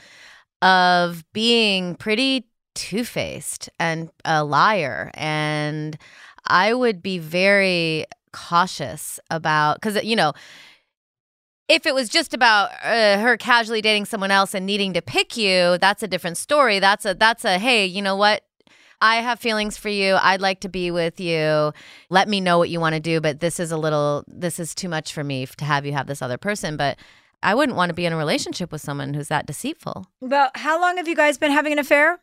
of 0.62 1.26
being 1.34 1.96
pretty 1.96 2.46
two 2.76 3.04
faced 3.04 3.68
and 3.80 4.12
a 4.24 4.44
liar. 4.44 5.10
And 5.16 5.98
I 6.46 6.76
would 6.76 7.02
be 7.02 7.18
very 7.18 8.06
cautious 8.32 9.20
about, 9.32 9.82
because, 9.82 10.04
you 10.04 10.16
know, 10.16 10.34
if 11.68 11.88
it 11.88 11.96
was 11.96 12.10
just 12.10 12.36
about 12.36 12.70
uh, 12.84 13.18
her 13.18 13.36
casually 13.36 13.82
dating 13.82 14.06
someone 14.06 14.30
else 14.30 14.54
and 14.54 14.68
needing 14.68 14.94
to 14.94 15.02
pick 15.02 15.36
you, 15.36 15.80
that's 15.80 16.04
a 16.04 16.08
different 16.08 16.38
story. 16.38 16.78
That's 16.78 17.06
a 17.06 17.16
that's 17.16 17.44
a 17.44 17.58
hey, 17.58 17.88
you 17.88 18.04
know 18.04 18.16
what? 18.16 18.44
I 19.04 19.18
have 19.18 19.38
feelings 19.38 19.76
for 19.76 19.90
you. 19.90 20.16
I'd 20.16 20.40
like 20.40 20.62
to 20.62 20.70
be 20.70 20.90
with 20.90 21.20
you. 21.20 21.74
Let 22.10 22.30
me 22.30 22.40
know 22.40 22.58
what 22.58 22.70
you 22.70 22.80
want 22.80 22.96
to 22.96 23.02
do, 23.02 23.20
but 23.20 23.42
this 23.42 23.60
is 23.60 23.70
a 23.70 23.78
little 23.78 24.24
this 24.28 24.62
is 24.62 24.74
too 24.74 24.88
much 24.88 25.12
for 25.12 25.26
me 25.26 25.46
to 25.46 25.66
have 25.66 25.86
you 25.86 25.92
have 25.92 26.08
this 26.08 26.22
other 26.22 26.38
person, 26.38 26.78
but 26.78 26.98
I 27.44 27.54
wouldn't 27.54 27.76
want 27.76 27.90
to 27.90 27.94
be 27.94 28.06
in 28.06 28.14
a 28.14 28.18
relationship 28.18 28.72
with 28.72 28.80
someone 28.80 29.14
who's 29.14 29.28
that 29.28 29.46
deceitful. 29.46 30.08
Well, 30.22 30.52
how 30.56 30.80
long 30.80 30.96
have 30.96 31.10
you 31.10 31.18
guys 31.18 31.38
been 31.38 31.52
having 31.52 31.74
an 31.74 31.80
affair? 31.80 32.22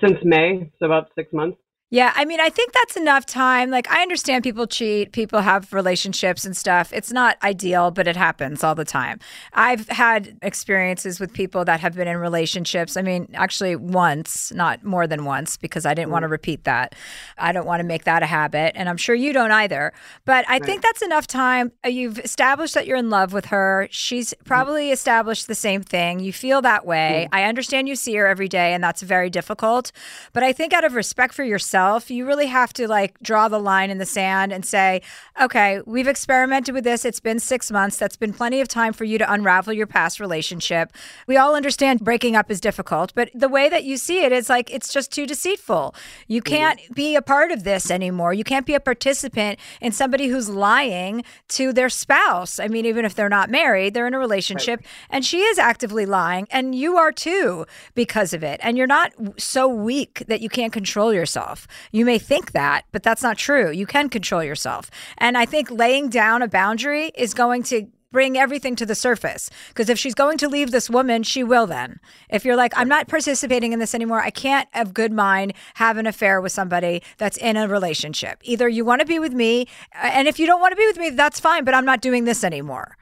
Since 0.00 0.16
May, 0.24 0.72
so 0.78 0.86
about 0.86 1.10
six 1.14 1.30
months. 1.30 1.58
Yeah, 1.94 2.12
I 2.16 2.24
mean, 2.24 2.40
I 2.40 2.48
think 2.48 2.72
that's 2.72 2.96
enough 2.96 3.24
time. 3.24 3.70
Like, 3.70 3.88
I 3.88 4.02
understand 4.02 4.42
people 4.42 4.66
cheat, 4.66 5.12
people 5.12 5.42
have 5.42 5.72
relationships 5.72 6.44
and 6.44 6.56
stuff. 6.56 6.92
It's 6.92 7.12
not 7.12 7.36
ideal, 7.44 7.92
but 7.92 8.08
it 8.08 8.16
happens 8.16 8.64
all 8.64 8.74
the 8.74 8.84
time. 8.84 9.20
I've 9.52 9.88
had 9.88 10.36
experiences 10.42 11.20
with 11.20 11.32
people 11.32 11.64
that 11.66 11.78
have 11.78 11.94
been 11.94 12.08
in 12.08 12.16
relationships. 12.16 12.96
I 12.96 13.02
mean, 13.02 13.28
actually, 13.34 13.76
once, 13.76 14.50
not 14.52 14.82
more 14.82 15.06
than 15.06 15.24
once, 15.24 15.56
because 15.56 15.86
I 15.86 15.94
didn't 15.94 16.10
want 16.10 16.24
to 16.24 16.26
mm. 16.26 16.32
repeat 16.32 16.64
that. 16.64 16.96
I 17.38 17.52
don't 17.52 17.64
want 17.64 17.78
to 17.78 17.86
make 17.86 18.02
that 18.02 18.24
a 18.24 18.26
habit, 18.26 18.72
and 18.74 18.88
I'm 18.88 18.96
sure 18.96 19.14
you 19.14 19.32
don't 19.32 19.52
either. 19.52 19.92
But 20.24 20.44
I 20.48 20.58
think 20.58 20.82
that's 20.82 21.00
enough 21.00 21.28
time. 21.28 21.70
Uh, 21.84 21.90
You've 21.90 22.18
established 22.18 22.74
that 22.74 22.88
you're 22.88 22.96
in 22.96 23.08
love 23.08 23.32
with 23.32 23.46
her. 23.46 23.86
She's 23.92 24.34
probably 24.44 24.88
mm. 24.88 24.94
established 24.94 25.46
the 25.46 25.54
same 25.54 25.84
thing. 25.84 26.18
You 26.18 26.32
feel 26.32 26.60
that 26.62 26.84
way. 26.84 27.28
Mm. 27.30 27.38
I 27.38 27.44
understand 27.44 27.88
you 27.88 27.94
see 27.94 28.16
her 28.16 28.26
every 28.26 28.48
day, 28.48 28.74
and 28.74 28.82
that's 28.82 29.00
very 29.00 29.30
difficult. 29.30 29.92
But 30.32 30.42
I 30.42 30.52
think 30.52 30.72
out 30.72 30.82
of 30.82 30.94
respect 30.94 31.34
for 31.34 31.44
yourself, 31.44 31.83
you 32.10 32.26
really 32.26 32.46
have 32.46 32.72
to 32.74 32.88
like 32.88 33.18
draw 33.22 33.48
the 33.48 33.58
line 33.58 33.90
in 33.90 33.98
the 33.98 34.06
sand 34.06 34.52
and 34.52 34.64
say, 34.64 35.02
okay, 35.40 35.80
we've 35.86 36.08
experimented 36.08 36.74
with 36.74 36.84
this. 36.84 37.04
It's 37.04 37.20
been 37.20 37.38
six 37.38 37.70
months. 37.70 37.96
That's 37.96 38.16
been 38.16 38.32
plenty 38.32 38.60
of 38.60 38.68
time 38.68 38.92
for 38.92 39.04
you 39.04 39.18
to 39.18 39.32
unravel 39.32 39.72
your 39.72 39.86
past 39.86 40.20
relationship. 40.20 40.92
We 41.26 41.36
all 41.36 41.54
understand 41.54 42.00
breaking 42.00 42.36
up 42.36 42.50
is 42.50 42.60
difficult, 42.60 43.12
but 43.14 43.30
the 43.34 43.48
way 43.48 43.68
that 43.68 43.84
you 43.84 43.96
see 43.96 44.24
it, 44.24 44.32
it 44.32 44.38
is 44.38 44.48
like 44.48 44.70
it's 44.72 44.92
just 44.92 45.12
too 45.12 45.26
deceitful. 45.26 45.94
You 46.26 46.42
mm-hmm. 46.42 46.54
can't 46.54 46.80
be 46.94 47.14
a 47.16 47.22
part 47.22 47.52
of 47.52 47.64
this 47.64 47.90
anymore. 47.90 48.34
You 48.34 48.44
can't 48.44 48.66
be 48.66 48.74
a 48.74 48.80
participant 48.80 49.58
in 49.80 49.92
somebody 49.92 50.28
who's 50.28 50.48
lying 50.48 51.24
to 51.48 51.72
their 51.72 51.88
spouse. 51.88 52.58
I 52.58 52.68
mean, 52.68 52.86
even 52.86 53.04
if 53.04 53.14
they're 53.14 53.28
not 53.28 53.50
married, 53.50 53.94
they're 53.94 54.06
in 54.06 54.14
a 54.14 54.18
relationship 54.18 54.82
and 55.10 55.24
she 55.24 55.40
is 55.40 55.58
actively 55.58 56.06
lying 56.06 56.46
and 56.50 56.74
you 56.74 56.96
are 56.96 57.12
too 57.12 57.66
because 57.94 58.32
of 58.32 58.42
it. 58.42 58.60
And 58.62 58.76
you're 58.76 58.86
not 58.86 59.12
so 59.38 59.68
weak 59.68 60.24
that 60.26 60.40
you 60.40 60.48
can't 60.48 60.72
control 60.72 61.12
yourself. 61.12 61.63
You 61.92 62.04
may 62.04 62.18
think 62.18 62.52
that, 62.52 62.84
but 62.92 63.02
that's 63.02 63.22
not 63.22 63.38
true. 63.38 63.70
You 63.70 63.86
can 63.86 64.08
control 64.08 64.42
yourself. 64.42 64.90
And 65.18 65.36
I 65.36 65.46
think 65.46 65.70
laying 65.70 66.08
down 66.08 66.42
a 66.42 66.48
boundary 66.48 67.12
is 67.14 67.34
going 67.34 67.62
to 67.64 67.88
bring 68.14 68.38
everything 68.38 68.76
to 68.76 68.86
the 68.86 68.94
surface. 68.94 69.50
Because 69.68 69.88
if 69.88 69.98
she's 69.98 70.14
going 70.14 70.38
to 70.38 70.48
leave 70.48 70.70
this 70.70 70.88
woman, 70.88 71.24
she 71.24 71.42
will 71.42 71.66
then. 71.66 71.98
If 72.30 72.44
you're 72.44 72.54
like, 72.54 72.72
I'm 72.76 72.88
not 72.88 73.08
participating 73.08 73.72
in 73.72 73.80
this 73.80 73.92
anymore, 73.94 74.20
I 74.20 74.30
can't 74.30 74.68
have 74.70 74.94
good 74.94 75.12
mind 75.12 75.52
have 75.74 75.96
an 75.96 76.06
affair 76.06 76.40
with 76.40 76.52
somebody 76.52 77.02
that's 77.18 77.36
in 77.36 77.56
a 77.56 77.66
relationship. 77.66 78.38
Either 78.44 78.68
you 78.68 78.84
want 78.84 79.00
to 79.00 79.06
be 79.06 79.18
with 79.18 79.32
me, 79.32 79.66
uh, 79.96 80.10
and 80.12 80.28
if 80.28 80.38
you 80.38 80.46
don't 80.46 80.60
want 80.60 80.70
to 80.70 80.76
be 80.76 80.86
with 80.86 80.96
me, 80.96 81.10
that's 81.10 81.40
fine, 81.40 81.64
but 81.64 81.74
I'm 81.74 81.84
not 81.84 82.00
doing 82.00 82.24
this 82.24 82.44
anymore. 82.44 82.96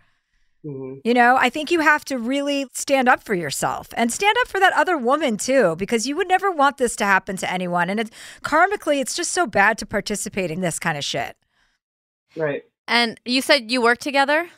Mhm. 0.65 1.01
You 1.05 1.15
know, 1.15 1.37
I 1.37 1.51
think 1.51 1.71
you 1.71 1.81
have 1.81 2.05
to 2.07 2.19
really 2.19 2.67
stand 2.73 3.09
up 3.09 3.23
for 3.23 3.35
yourself 3.35 3.89
and 3.97 4.13
stand 4.13 4.37
up 4.43 4.49
for 4.49 4.61
that 4.61 4.73
other 4.75 4.97
woman 4.97 5.37
too, 5.37 5.75
because 5.77 6.07
you 6.07 6.15
would 6.17 6.29
never 6.29 6.51
want 6.51 6.77
this 6.77 6.95
to 6.97 7.05
happen 7.05 7.37
to 7.39 7.53
anyone. 7.53 7.91
And 7.91 7.99
it's 7.99 8.11
karmically, 8.43 9.01
it's 9.01 9.15
just 9.17 9.33
so 9.33 9.47
bad 9.47 9.77
to 9.79 9.87
participate 9.87 10.51
in 10.51 10.61
this 10.61 10.79
kind 10.79 10.97
of 10.97 11.05
shit. 11.05 11.37
Right. 12.37 12.63
And 12.87 13.21
you 13.25 13.43
said 13.43 13.71
you 13.71 13.83
work 13.83 13.99
together? 13.99 14.49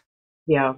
Yeah. 0.46 0.74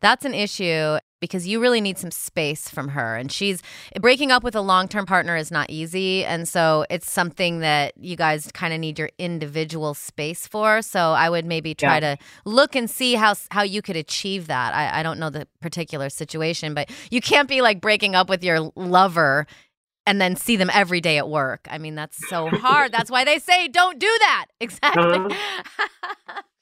That's 0.00 0.24
an 0.24 0.34
issue 0.34 0.98
because 1.28 1.46
you 1.46 1.60
really 1.60 1.80
need 1.80 1.98
some 1.98 2.10
space 2.10 2.68
from 2.68 2.88
her. 2.88 3.16
And 3.16 3.30
she's 3.30 3.62
breaking 4.00 4.30
up 4.32 4.42
with 4.42 4.54
a 4.54 4.60
long 4.60 4.88
term 4.88 5.06
partner 5.06 5.36
is 5.36 5.50
not 5.50 5.70
easy. 5.70 6.24
And 6.24 6.48
so 6.48 6.84
it's 6.90 7.10
something 7.10 7.60
that 7.60 7.92
you 7.98 8.16
guys 8.16 8.50
kind 8.52 8.72
of 8.72 8.80
need 8.80 8.98
your 8.98 9.10
individual 9.18 9.94
space 9.94 10.46
for. 10.46 10.82
So 10.82 11.12
I 11.12 11.28
would 11.30 11.44
maybe 11.44 11.74
try 11.74 11.94
Yeah. 11.98 12.16
to 12.16 12.18
look 12.44 12.74
and 12.76 12.88
see 12.90 13.14
how 13.14 13.34
how 13.50 13.62
you 13.62 13.82
could 13.82 13.96
achieve 13.96 14.46
that. 14.46 14.74
I, 14.74 15.00
I 15.00 15.02
don't 15.02 15.18
know 15.18 15.30
the 15.30 15.46
particular 15.60 16.08
situation, 16.10 16.74
but 16.74 16.90
you 17.10 17.20
can't 17.20 17.48
be 17.48 17.60
like 17.62 17.80
breaking 17.80 18.14
up 18.14 18.28
with 18.28 18.42
your 18.44 18.72
lover 18.76 19.46
and 20.08 20.20
then 20.20 20.36
see 20.36 20.54
them 20.54 20.70
every 20.72 21.00
day 21.00 21.18
at 21.18 21.28
work. 21.28 21.66
I 21.68 21.78
mean, 21.78 21.96
that's 21.96 22.28
so 22.28 22.48
hard. 22.48 22.92
that's 22.92 23.10
why 23.10 23.24
they 23.24 23.38
say 23.40 23.66
don't 23.68 23.98
do 23.98 24.06
that. 24.20 24.46
Exactly. 24.60 25.02
Uh-huh. 25.18 26.42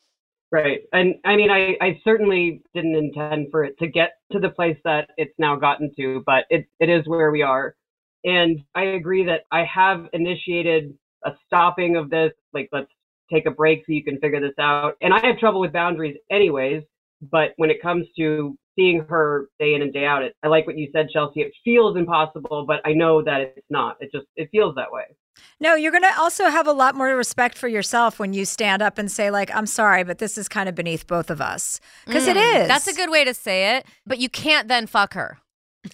Right. 0.55 0.83
And 0.93 1.17
I 1.25 1.35
mean, 1.35 1.51
I, 1.51 1.77
I 1.81 2.01
certainly 2.05 2.63
didn't 2.75 2.95
intend 2.95 3.49
for 3.51 3.65
it 3.65 3.77
to 3.81 3.89
get 3.89 4.13
to 4.31 4.39
the 4.39 4.51
place 4.51 4.79
that 4.85 5.11
it's 5.17 5.35
now 5.37 5.57
gotten 5.57 5.91
to, 5.99 6.23
but 6.27 6.45
it, 6.49 6.67
it 6.79 6.89
is 6.89 7.03
where 7.09 7.33
we 7.33 7.43
are. 7.43 7.75
And 8.23 8.61
I 8.77 8.85
agree 8.85 9.25
that 9.25 9.47
I 9.51 9.65
have 9.65 10.07
initiated 10.13 10.97
a 11.25 11.33
stopping 11.45 11.97
of 11.97 12.09
this. 12.09 12.31
Like, 12.53 12.69
let's 12.71 12.93
take 13.33 13.47
a 13.47 13.51
break 13.51 13.81
so 13.81 13.93
you 13.93 14.05
can 14.05 14.21
figure 14.21 14.41
this 14.41 14.55
out. 14.61 14.95
And 15.03 15.13
I 15.13 15.27
have 15.27 15.39
trouble 15.39 15.59
with 15.61 15.73
boundaries 15.73 16.17
anyways. 16.31 16.85
But 17.33 17.55
when 17.57 17.71
it 17.71 17.83
comes 17.83 18.07
to 18.17 18.57
seeing 18.77 19.05
her 19.09 19.49
day 19.59 19.75
in 19.75 19.83
and 19.83 19.93
day 19.93 20.05
out, 20.07 20.23
it, 20.23 20.37
I 20.45 20.47
like 20.47 20.69
what 20.69 20.79
you 20.79 20.89
said, 20.93 21.09
Chelsea. 21.13 21.41
It 21.41 21.53
feels 21.65 21.97
impossible, 21.97 22.65
but 22.65 22.81
I 22.85 22.93
know 22.93 23.23
that 23.25 23.41
it's 23.57 23.67
not. 23.71 23.97
It 23.99 24.13
just, 24.13 24.27
it 24.37 24.51
feels 24.53 24.77
that 24.77 24.93
way. 24.93 25.17
No, 25.61 25.75
you're 25.75 25.93
going 25.93 26.03
to 26.03 26.19
also 26.19 26.49
have 26.51 26.67
a 26.67 26.73
lot 26.73 26.95
more 26.95 27.09
respect 27.17 27.57
for 27.57 27.69
yourself 27.69 28.19
when 28.19 28.33
you 28.33 28.45
stand 28.45 28.83
up 28.83 28.99
and 28.99 29.11
say, 29.11 29.31
like, 29.31 29.55
I'm 29.55 29.67
sorry, 29.67 30.05
but 30.05 30.19
this 30.19 30.37
is 30.37 30.49
kind 30.49 30.69
of 30.69 30.75
beneath 30.75 31.07
both 31.07 31.31
of 31.31 31.41
us. 31.41 31.81
Because 32.07 32.27
it 32.27 32.37
Mm, 32.37 32.63
is. 32.63 32.69
That's 32.69 32.87
a 32.87 32.93
good 32.95 33.11
way 33.11 33.25
to 33.25 33.35
say 33.35 33.77
it. 33.77 33.87
But 34.07 34.19
you 34.19 34.29
can't 34.29 34.69
then 34.69 34.87
fuck 34.87 35.15
her. 35.15 35.39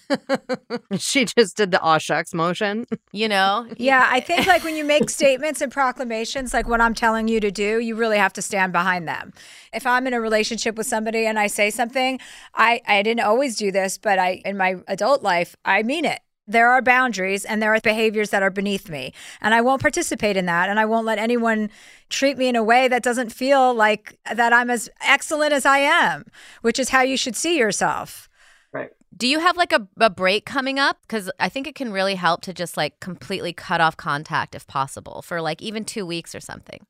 she 0.98 1.24
just 1.24 1.56
did 1.56 1.70
the 1.72 1.80
aw 1.80 1.98
shucks 1.98 2.32
motion. 2.32 2.86
You 3.12 3.28
know? 3.28 3.66
Yeah, 3.76 4.06
I 4.10 4.20
think 4.20 4.46
like 4.46 4.62
when 4.62 4.76
you 4.76 4.84
make 4.84 5.08
statements 5.10 5.60
and 5.60 5.72
proclamations, 5.72 6.52
like 6.54 6.68
what 6.68 6.80
I'm 6.80 6.94
telling 6.94 7.28
you 7.28 7.40
to 7.40 7.50
do, 7.50 7.78
you 7.80 7.96
really 7.96 8.18
have 8.18 8.32
to 8.34 8.42
stand 8.42 8.72
behind 8.72 9.08
them. 9.08 9.32
If 9.72 9.86
I'm 9.86 10.06
in 10.06 10.14
a 10.14 10.20
relationship 10.20 10.76
with 10.76 10.86
somebody 10.86 11.26
and 11.26 11.38
I 11.38 11.46
say 11.46 11.70
something, 11.70 12.20
I, 12.54 12.80
I 12.86 13.02
didn't 13.02 13.24
always 13.24 13.56
do 13.56 13.72
this, 13.72 13.98
but 13.98 14.18
I 14.18 14.42
in 14.44 14.56
my 14.56 14.76
adult 14.86 15.22
life, 15.22 15.56
I 15.64 15.82
mean 15.82 16.04
it. 16.04 16.20
There 16.50 16.68
are 16.68 16.82
boundaries 16.82 17.44
and 17.44 17.62
there 17.62 17.72
are 17.74 17.80
behaviors 17.80 18.30
that 18.30 18.42
are 18.42 18.50
beneath 18.50 18.88
me. 18.88 19.12
And 19.40 19.54
I 19.54 19.60
won't 19.60 19.80
participate 19.80 20.36
in 20.36 20.46
that. 20.46 20.68
And 20.68 20.80
I 20.80 20.84
won't 20.84 21.06
let 21.06 21.18
anyone 21.18 21.70
treat 22.08 22.36
me 22.36 22.48
in 22.48 22.56
a 22.56 22.62
way 22.62 22.88
that 22.88 23.02
doesn't 23.02 23.30
feel 23.30 23.72
like 23.72 24.18
that 24.34 24.52
I'm 24.52 24.68
as 24.70 24.90
excellent 25.00 25.52
as 25.52 25.64
I 25.64 25.78
am, 25.78 26.24
which 26.62 26.78
is 26.78 26.88
how 26.88 27.02
you 27.02 27.16
should 27.16 27.36
see 27.36 27.56
yourself. 27.56 28.28
Right. 28.72 28.90
Do 29.16 29.28
you 29.28 29.38
have 29.40 29.56
like 29.56 29.72
a, 29.72 29.86
a 30.00 30.10
break 30.10 30.44
coming 30.44 30.78
up? 30.78 30.98
Because 31.02 31.30
I 31.38 31.48
think 31.48 31.66
it 31.66 31.74
can 31.74 31.92
really 31.92 32.14
help 32.14 32.42
to 32.42 32.52
just 32.52 32.76
like 32.76 33.00
completely 33.00 33.52
cut 33.52 33.80
off 33.80 33.96
contact 33.96 34.54
if 34.54 34.66
possible 34.66 35.22
for 35.22 35.40
like 35.40 35.62
even 35.62 35.84
two 35.84 36.04
weeks 36.04 36.34
or 36.34 36.40
something. 36.40 36.80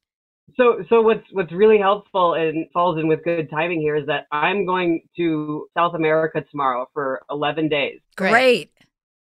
So, 0.56 0.84
so 0.88 1.00
what's 1.00 1.24
what's 1.32 1.52
really 1.52 1.78
helpful 1.78 2.34
and 2.34 2.66
falls 2.72 2.98
in 2.98 3.08
with 3.08 3.22
good 3.24 3.48
timing 3.50 3.80
here 3.80 3.96
is 3.96 4.06
that 4.06 4.26
I'm 4.32 4.66
going 4.66 5.02
to 5.16 5.66
South 5.76 5.94
America 5.94 6.42
tomorrow 6.50 6.88
for 6.92 7.22
11 7.30 7.68
days. 7.68 8.00
Great. 8.16 8.70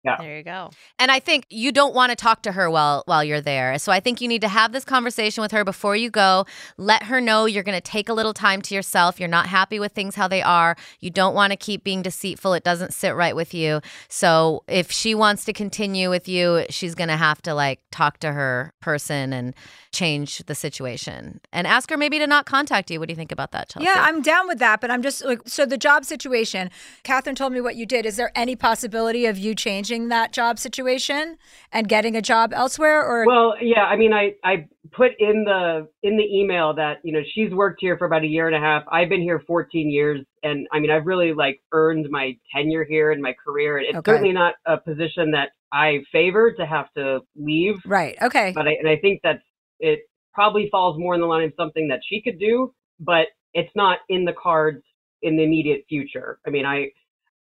Yeah. 0.03 0.15
There 0.19 0.37
you 0.37 0.43
go. 0.43 0.69
And 0.99 1.11
I 1.11 1.19
think 1.19 1.45
you 1.49 1.71
don't 1.71 1.93
want 1.93 2.11
to 2.11 2.15
talk 2.15 2.43
to 2.43 2.53
her 2.53 2.69
while 2.69 3.03
while 3.07 3.23
you're 3.23 3.41
there. 3.41 3.77
So 3.79 3.91
I 3.91 3.99
think 3.99 4.21
you 4.21 4.27
need 4.27 4.41
to 4.41 4.47
have 4.47 4.71
this 4.71 4.85
conversation 4.85 5.41
with 5.41 5.51
her 5.51 5.65
before 5.65 5.95
you 5.95 6.09
go. 6.09 6.45
Let 6.77 7.03
her 7.03 7.19
know 7.19 7.45
you're 7.45 7.63
going 7.63 7.77
to 7.77 7.81
take 7.81 8.07
a 8.07 8.13
little 8.13 8.33
time 8.33 8.61
to 8.63 8.75
yourself. 8.75 9.19
You're 9.19 9.27
not 9.27 9.47
happy 9.47 9.79
with 9.79 9.91
things 9.91 10.15
how 10.15 10.27
they 10.27 10.41
are. 10.41 10.77
You 10.99 11.09
don't 11.09 11.33
want 11.33 11.51
to 11.51 11.57
keep 11.57 11.83
being 11.83 12.01
deceitful. 12.01 12.53
It 12.53 12.63
doesn't 12.63 12.93
sit 12.93 13.15
right 13.15 13.35
with 13.35 13.53
you. 13.53 13.81
So 14.07 14.63
if 14.67 14.91
she 14.91 15.13
wants 15.15 15.43
to 15.45 15.53
continue 15.53 16.09
with 16.09 16.27
you, 16.27 16.65
she's 16.69 16.95
going 16.95 17.09
to 17.09 17.17
have 17.17 17.41
to 17.41 17.53
like 17.53 17.81
talk 17.91 18.19
to 18.19 18.31
her 18.31 18.73
person 18.79 19.33
and 19.33 19.55
change 19.91 20.37
the 20.45 20.55
situation 20.55 21.41
and 21.51 21.65
ask 21.65 21.89
her 21.89 21.97
maybe 21.97 22.19
to 22.19 22.27
not 22.27 22.45
contact 22.45 22.91
you. 22.91 22.99
What 22.99 23.09
do 23.09 23.13
you 23.13 23.17
think 23.17 23.31
about 23.31 23.51
that, 23.51 23.69
Chelsea? 23.69 23.85
Yeah, 23.85 23.95
I'm 23.97 24.21
down 24.21 24.47
with 24.47 24.59
that, 24.59 24.79
but 24.79 24.91
I'm 24.91 25.01
just 25.01 25.25
like, 25.25 25.41
so 25.47 25.65
the 25.65 25.77
job 25.77 26.05
situation, 26.05 26.69
Catherine 27.03 27.35
told 27.35 27.51
me 27.51 27.61
what 27.61 27.75
you 27.75 27.85
did. 27.85 28.05
Is 28.05 28.15
there 28.15 28.31
any 28.35 28.55
possibility 28.55 29.25
of 29.25 29.37
you 29.37 29.55
changing 29.55 29.86
that 30.09 30.31
job 30.33 30.59
situation 30.59 31.37
and 31.71 31.87
getting 31.87 32.15
a 32.15 32.21
job 32.21 32.51
elsewhere? 32.53 33.03
Or, 33.05 33.25
Well, 33.25 33.55
yeah, 33.61 33.83
I 33.83 33.95
mean, 33.95 34.13
I 34.13 34.33
I 34.43 34.67
put 34.91 35.11
in 35.19 35.43
the 35.43 35.87
in 36.03 36.17
the 36.17 36.23
email 36.23 36.73
that 36.75 36.97
you 37.03 37.11
know 37.13 37.21
she's 37.33 37.51
worked 37.51 37.79
here 37.81 37.97
for 37.97 38.05
about 38.05 38.23
a 38.23 38.27
year 38.27 38.47
and 38.47 38.55
a 38.55 38.59
half. 38.59 38.83
I've 38.91 39.09
been 39.09 39.21
here 39.21 39.41
14 39.47 39.89
years, 39.89 40.19
and 40.43 40.67
I 40.71 40.79
mean, 40.79 40.91
I've 40.91 41.05
really 41.05 41.33
like 41.33 41.59
earned 41.71 42.07
my 42.09 42.37
tenure 42.53 42.83
here 42.85 43.11
and 43.11 43.21
my 43.21 43.33
career. 43.33 43.77
It's 43.79 43.97
Okay. 43.97 44.11
certainly 44.11 44.33
not 44.33 44.55
a 44.65 44.77
position 44.77 45.31
that 45.31 45.49
I 45.71 45.99
favor 46.11 46.51
to 46.53 46.65
have 46.65 46.91
to 46.97 47.21
leave, 47.35 47.75
right. 47.85 48.17
Okay. 48.21 48.51
but 48.53 48.67
I 48.67 48.71
and 48.79 48.87
I 48.87 48.97
think 48.97 49.21
that 49.23 49.41
it 49.79 49.99
probably 50.33 50.69
falls 50.69 50.99
more 50.99 51.15
in 51.15 51.21
the 51.21 51.27
line 51.27 51.45
of 51.45 51.53
something 51.57 51.87
that 51.87 52.01
she 52.07 52.21
could 52.21 52.39
do, 52.39 52.73
but 52.99 53.27
it's 53.53 53.75
not 53.75 53.99
in 54.09 54.23
the 54.25 54.33
cards 54.33 54.83
in 55.23 55.35
the 55.35 55.43
immediate 55.43 55.83
future. 55.89 56.39
I 56.45 56.51
mean, 56.51 56.65
I 56.65 56.91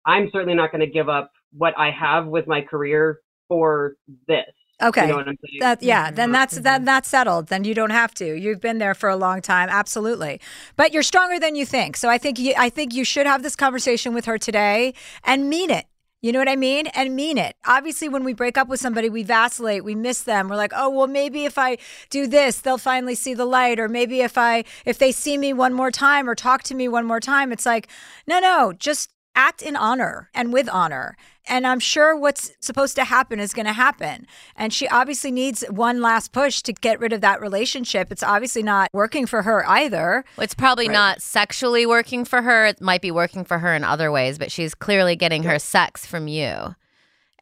I'm 0.07 0.31
certainly 0.33 0.55
not 0.55 0.71
going 0.73 0.81
to 0.81 0.87
give 0.87 1.09
up 1.09 1.31
what 1.57 1.75
I 1.79 1.91
have 1.91 2.27
with 2.27 2.47
my 2.47 2.61
career 2.63 3.21
for 3.49 3.97
this. 4.29 4.47
Okay. 4.83 5.03
You 5.03 5.09
know 5.09 5.17
what 5.17 5.29
I'm 5.29 5.37
saying? 5.43 5.61
That 5.61 5.83
yeah, 5.83 6.11
then 6.11 6.33
that's 6.33 6.59
Mhm. 6.59 6.63
then 6.63 6.85
that's 6.85 7.09
settled. 7.09 7.47
Then 7.47 7.65
you 7.65 7.75
don't 7.75 7.91
have 7.91 8.13
to. 8.15 8.35
You've 8.39 8.61
been 8.61 8.77
there 8.79 8.95
for 8.95 9.09
a 9.09 9.17
long 9.17 9.41
time, 9.41 9.69
absolutely. 9.71 10.39
But 10.77 10.93
you're 10.93 11.03
stronger 11.03 11.39
than 11.41 11.55
you 11.55 11.65
think. 11.65 11.97
So 11.97 12.11
I 12.11 12.19
think 12.19 12.39
you 12.39 12.53
I 12.59 12.69
think 12.69 12.93
you 12.93 13.03
should 13.05 13.27
have 13.27 13.43
this 13.43 13.57
conversation 13.57 14.13
with 14.13 14.27
her 14.27 14.37
today 14.37 14.93
and 15.25 15.49
mean 15.49 15.71
it. 15.71 15.87
You 16.23 16.33
know 16.33 16.39
what 16.41 16.49
I 16.49 16.57
mean? 16.57 16.89
And 16.89 17.15
mean 17.15 17.39
it. 17.39 17.57
Obviously, 17.67 18.09
when 18.09 18.25
we 18.25 18.33
break 18.35 18.59
up 18.59 18.69
with 18.69 18.81
somebody, 18.81 19.09
we 19.09 19.23
vacillate, 19.23 19.85
we 19.85 19.95
miss 19.95 20.23
them. 20.23 20.49
We're 20.49 20.57
like, 20.57 20.73
oh 20.77 20.91
well, 20.91 21.07
maybe 21.07 21.45
if 21.47 21.57
I 21.57 21.79
do 22.11 22.27
this, 22.27 22.61
they'll 22.61 22.79
finally 22.79 23.15
see 23.15 23.33
the 23.33 23.45
light. 23.47 23.79
Or 23.81 23.89
maybe 23.89 24.21
if 24.21 24.37
I 24.37 24.65
if 24.85 24.99
they 24.99 25.13
see 25.13 25.39
me 25.39 25.55
one 25.55 25.73
more 25.73 25.91
time 25.91 26.29
or 26.29 26.35
talk 26.35 26.63
to 26.65 26.75
me 26.75 26.87
one 26.89 27.07
more 27.07 27.21
time, 27.21 27.51
it's 27.51 27.65
like, 27.65 27.89
no, 28.27 28.41
no, 28.41 28.75
just 28.75 29.11
act 29.37 29.63
in 29.63 29.77
honor 29.77 30.31
and 30.35 30.53
with 30.53 30.69
honor. 30.69 31.17
And 31.49 31.65
I'm 31.65 31.79
sure 31.79 32.17
what's 32.17 32.51
supposed 32.61 32.97
to 32.97 33.05
happen 33.05 33.39
is 33.39 33.53
going 33.53 33.67
to 33.67 33.73
happen. 33.73 34.27
And 34.57 34.73
she 34.73 34.89
obviously 34.89 35.31
needs 35.31 35.63
one 35.71 36.01
last 36.03 36.33
push 36.33 36.61
to 36.63 36.73
get 36.73 36.99
rid 36.99 37.13
of 37.13 37.21
that 37.21 37.41
relationship. 37.41 38.11
It's 38.11 38.25
obviously 38.25 38.65
not 38.65 38.91
working 38.93 39.27
for 39.27 39.43
her 39.43 39.65
either. 39.69 40.25
It's 40.39 40.55
probably 40.55 40.89
Right. 40.89 40.95
not 40.95 41.23
sexually 41.23 41.87
working 41.87 42.25
for 42.25 42.43
her. 42.43 42.67
It 42.67 42.81
might 42.81 43.01
be 43.03 43.13
working 43.13 43.45
for 43.45 43.59
her 43.61 43.75
in 43.75 43.85
other 43.85 44.11
ways, 44.11 44.39
but 44.39 44.51
she's 44.51 44.75
clearly 44.75 45.15
getting 45.15 45.45
her 45.45 45.61
sex 45.61 46.05
from 46.05 46.27
you. 46.27 46.75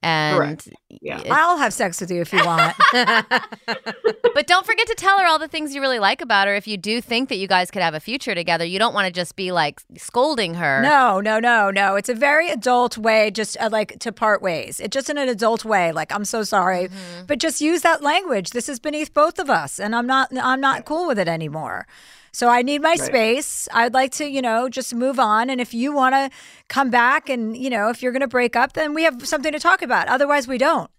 And 0.04 0.36
Correct. 0.36 0.68
Yeah. 1.00 1.22
I'll 1.30 1.56
have 1.56 1.72
sex 1.72 1.98
with 1.98 2.10
you 2.10 2.20
if 2.20 2.30
you 2.30 2.44
want. 2.44 2.76
but 2.92 4.46
don't 4.46 4.66
forget 4.66 4.86
to 4.86 4.94
tell 4.94 5.18
her 5.18 5.26
all 5.26 5.38
the 5.38 5.48
things 5.48 5.74
you 5.74 5.80
really 5.80 5.98
like 5.98 6.20
about 6.20 6.46
her. 6.46 6.54
If 6.54 6.66
you 6.66 6.76
do 6.76 7.00
think 7.00 7.30
that 7.30 7.36
you 7.36 7.48
guys 7.48 7.70
could 7.70 7.80
have 7.80 7.94
a 7.94 8.00
future 8.00 8.34
together, 8.34 8.66
you 8.66 8.78
don't 8.78 8.92
want 8.92 9.06
to 9.06 9.12
just 9.12 9.34
be 9.34 9.50
like 9.50 9.80
scolding 9.96 10.54
her. 10.54 10.82
no, 10.82 11.20
no, 11.20 11.40
no, 11.40 11.70
no. 11.70 11.96
It's 11.96 12.10
a 12.10 12.14
very 12.14 12.50
adult 12.50 12.98
way 12.98 13.30
just 13.30 13.56
uh, 13.58 13.70
like 13.72 13.98
to 14.00 14.12
part 14.12 14.42
ways. 14.42 14.78
It's 14.78 14.92
just 14.92 15.08
in 15.08 15.16
an 15.16 15.30
adult 15.30 15.64
way. 15.64 15.90
Like, 15.90 16.12
I'm 16.14 16.26
so 16.26 16.42
sorry, 16.42 16.90
but 17.26 17.38
just 17.38 17.62
use 17.62 17.80
that 17.80 18.02
language. 18.02 18.50
This 18.50 18.68
is 18.68 18.78
beneath 18.78 19.14
both 19.14 19.38
of 19.38 19.48
us. 19.48 19.80
And 19.80 19.96
I'm 19.96 20.06
not, 20.06 20.28
I'm 20.36 20.60
not 20.60 20.84
cool 20.84 21.06
with 21.06 21.18
it 21.18 21.28
anymore. 21.28 21.86
So 22.34 22.48
I 22.48 22.62
need 22.62 22.82
my 22.82 22.96
space. 22.96 23.68
I'd 23.72 23.94
like 23.94 24.10
to, 24.14 24.28
you 24.28 24.42
know, 24.42 24.68
just 24.68 24.92
move 24.92 25.20
on. 25.20 25.50
And 25.50 25.60
if 25.60 25.72
you 25.72 25.92
want 25.92 26.16
to 26.16 26.36
come 26.68 26.90
back 26.90 27.28
and, 27.28 27.56
you 27.56 27.70
know, 27.70 27.90
if 27.90 28.02
you're 28.02 28.10
going 28.10 28.22
to 28.22 28.26
break 28.26 28.56
up, 28.56 28.72
then 28.72 28.92
we 28.92 29.04
have 29.04 29.24
something 29.24 29.52
to 29.52 29.60
talk 29.60 29.82
about. 29.82 30.08
Otherwise, 30.08 30.48
we 30.48 30.58
don't. 30.58 30.90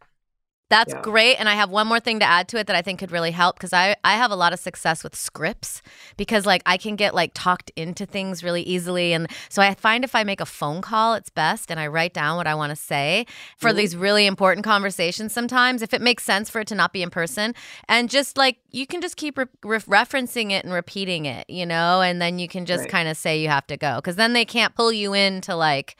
That's 0.67 0.93
Yeah. 0.93 1.01
great. 1.03 1.35
And 1.35 1.47
I 1.47 1.53
have 1.53 1.69
one 1.69 1.85
more 1.85 1.99
thing 1.99 2.19
to 2.19 2.25
add 2.25 2.47
to 2.47 2.57
it 2.57 2.65
that 2.67 2.75
I 2.75 2.81
think 2.81 2.99
could 2.99 3.11
really 3.11 3.29
help 3.31 3.55
because 3.55 3.71
I, 3.71 3.95
I 4.03 4.13
have 4.13 4.31
a 4.31 4.35
lot 4.35 4.51
of 4.51 4.59
success 4.59 5.03
with 5.03 5.15
scripts 5.15 5.83
because 6.17 6.45
like 6.47 6.63
I 6.65 6.77
can 6.77 6.95
get 6.95 7.13
like 7.13 7.31
talked 7.35 7.71
into 7.75 8.05
things 8.07 8.43
really 8.43 8.63
easily. 8.63 9.13
And 9.13 9.27
so 9.47 9.61
I 9.61 9.75
find 9.75 10.03
if 10.03 10.15
I 10.15 10.23
make 10.23 10.41
a 10.41 10.45
phone 10.45 10.81
call, 10.81 11.13
it's 11.13 11.29
best 11.29 11.69
and 11.69 11.79
I 11.79 11.85
write 11.85 12.13
down 12.13 12.35
what 12.37 12.47
I 12.47 12.55
want 12.55 12.71
to 12.71 12.75
say 12.75 13.27
for 13.57 13.69
Mm-hmm. 13.69 13.77
these 13.77 13.95
really 13.95 14.25
important 14.25 14.63
conversations 14.65 15.33
sometimes, 15.33 15.83
if 15.83 15.93
it 15.93 16.01
makes 16.01 16.23
sense 16.23 16.49
for 16.49 16.61
it 16.61 16.67
to 16.69 16.75
not 16.75 16.93
be 16.93 17.03
in 17.03 17.11
person. 17.11 17.53
And 17.87 18.09
just 18.09 18.35
like 18.35 18.57
you 18.71 18.87
can 18.87 19.01
just 19.01 19.17
keep 19.17 19.37
re- 19.37 19.45
re- 19.63 19.79
referencing 19.79 20.51
it 20.51 20.63
and 20.65 20.73
repeating 20.73 21.25
it, 21.25 21.47
you 21.47 21.65
know, 21.67 22.01
and 22.01 22.19
then 22.21 22.39
you 22.39 22.47
can 22.47 22.65
just 22.65 22.81
Right. 22.85 22.89
kind 22.89 23.07
of 23.07 23.17
say 23.17 23.39
you 23.39 23.49
have 23.49 23.67
to 23.67 23.77
go 23.77 23.97
because 23.97 24.15
then 24.15 24.33
they 24.33 24.45
can't 24.45 24.73
pull 24.73 24.91
you 24.91 25.13
into 25.13 25.55
like, 25.55 25.95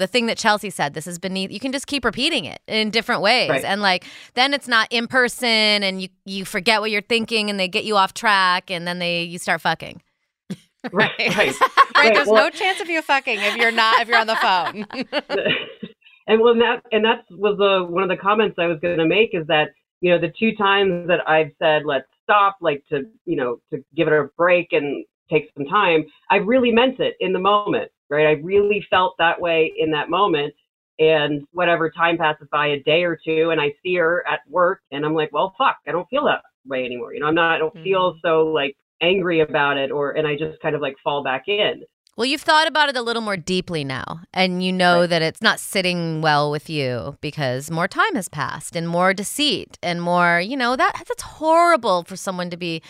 the 0.00 0.06
thing 0.08 0.26
that 0.26 0.36
Chelsea 0.36 0.70
said, 0.70 0.94
this 0.94 1.06
is 1.06 1.18
beneath. 1.20 1.52
You 1.52 1.60
can 1.60 1.70
just 1.70 1.86
keep 1.86 2.04
repeating 2.04 2.44
it 2.46 2.60
in 2.66 2.90
different 2.90 3.22
ways, 3.22 3.50
Right. 3.50 3.64
and 3.64 3.80
like 3.80 4.04
then 4.34 4.52
it's 4.52 4.66
not 4.66 4.88
in 4.90 5.06
person, 5.06 5.48
and 5.48 6.02
you 6.02 6.08
you 6.24 6.44
forget 6.44 6.80
what 6.80 6.90
you're 6.90 7.02
thinking, 7.02 7.48
and 7.50 7.60
they 7.60 7.68
get 7.68 7.84
you 7.84 7.96
off 7.96 8.12
track, 8.14 8.70
and 8.70 8.86
then 8.88 8.98
they 8.98 9.22
you 9.22 9.38
start 9.38 9.60
fucking. 9.60 10.02
Right. 10.92 11.10
Right. 11.18 11.36
right. 11.36 11.54
Right, 11.94 12.14
there's 12.14 12.26
well- 12.26 12.44
no 12.44 12.50
chance 12.50 12.80
of 12.80 12.88
you 12.88 13.02
fucking 13.02 13.38
if 13.38 13.56
you're 13.56 13.70
not 13.70 14.00
if 14.00 14.08
you're 14.08 14.18
on 14.18 14.26
the 14.26 14.36
phone. 14.36 14.86
and 16.26 16.40
well, 16.40 16.52
and 16.52 16.60
that 16.62 16.82
and 16.92 17.04
that 17.04 17.24
was 17.30 17.58
the 17.58 17.84
one 17.92 18.02
of 18.02 18.08
the 18.08 18.16
comments 18.16 18.56
I 18.58 18.66
was 18.66 18.78
going 18.80 18.98
to 18.98 19.06
make 19.06 19.30
is 19.34 19.46
that 19.48 19.70
you 20.00 20.10
know 20.10 20.18
the 20.18 20.32
two 20.38 20.54
times 20.56 21.06
that 21.08 21.20
I've 21.28 21.50
said 21.58 21.82
let's 21.84 22.06
stop, 22.22 22.56
like 22.62 22.82
to 22.88 23.02
you 23.26 23.36
know 23.36 23.60
to 23.72 23.84
give 23.94 24.08
it 24.08 24.14
a 24.14 24.28
break 24.38 24.68
and 24.72 25.04
take 25.30 25.50
some 25.56 25.66
time, 25.66 26.04
I 26.30 26.36
really 26.36 26.72
meant 26.72 26.98
it 26.98 27.14
in 27.20 27.32
the 27.32 27.38
moment, 27.38 27.90
right? 28.10 28.26
I 28.26 28.32
really 28.42 28.84
felt 28.90 29.14
that 29.18 29.40
way 29.40 29.72
in 29.78 29.92
that 29.92 30.10
moment. 30.10 30.54
And 30.98 31.44
whatever 31.52 31.90
time 31.90 32.18
passes 32.18 32.46
by, 32.52 32.66
a 32.66 32.80
day 32.80 33.04
or 33.04 33.18
two, 33.24 33.48
and 33.50 33.58
I 33.58 33.72
see 33.82 33.94
her 33.96 34.22
at 34.30 34.40
work, 34.50 34.82
and 34.92 35.06
I'm 35.06 35.14
like, 35.14 35.32
well, 35.32 35.54
fuck, 35.56 35.76
I 35.88 35.92
don't 35.92 36.06
feel 36.10 36.26
that 36.26 36.42
way 36.66 36.84
anymore. 36.84 37.14
You 37.14 37.20
know, 37.20 37.26
I'm 37.26 37.34
not, 37.34 37.54
I 37.54 37.58
don't 37.58 37.72
feel 37.82 38.12
mm-hmm. 38.12 38.18
so 38.22 38.42
like 38.48 38.76
angry 39.00 39.40
about 39.40 39.78
it, 39.78 39.90
or 39.90 40.10
and 40.10 40.26
I 40.26 40.36
just 40.36 40.60
kind 40.60 40.74
of 40.74 40.82
like 40.82 40.96
fall 41.02 41.24
back 41.24 41.44
in. 41.46 41.84
Well, 42.16 42.26
you've 42.26 42.42
thought 42.42 42.66
about 42.66 42.90
it 42.90 42.98
a 42.98 43.02
little 43.02 43.22
more 43.22 43.38
deeply 43.38 43.82
now, 43.82 44.20
and 44.34 44.62
you 44.62 44.72
know 44.72 45.06
that 45.06 45.22
it's 45.22 45.40
not 45.40 45.58
sitting 45.58 46.20
well 46.20 46.50
with 46.50 46.68
you 46.68 47.16
because 47.22 47.70
more 47.70 47.88
time 47.88 48.14
has 48.14 48.28
passed 48.28 48.76
and 48.76 48.86
more 48.86 49.14
deceit 49.14 49.78
and 49.82 50.02
more, 50.02 50.38
you 50.38 50.54
know, 50.54 50.76
that 50.76 51.02
that's 51.08 51.22
horrible 51.22 52.02
for 52.02 52.16
someone 52.16 52.50
to 52.50 52.58
be 52.58 52.82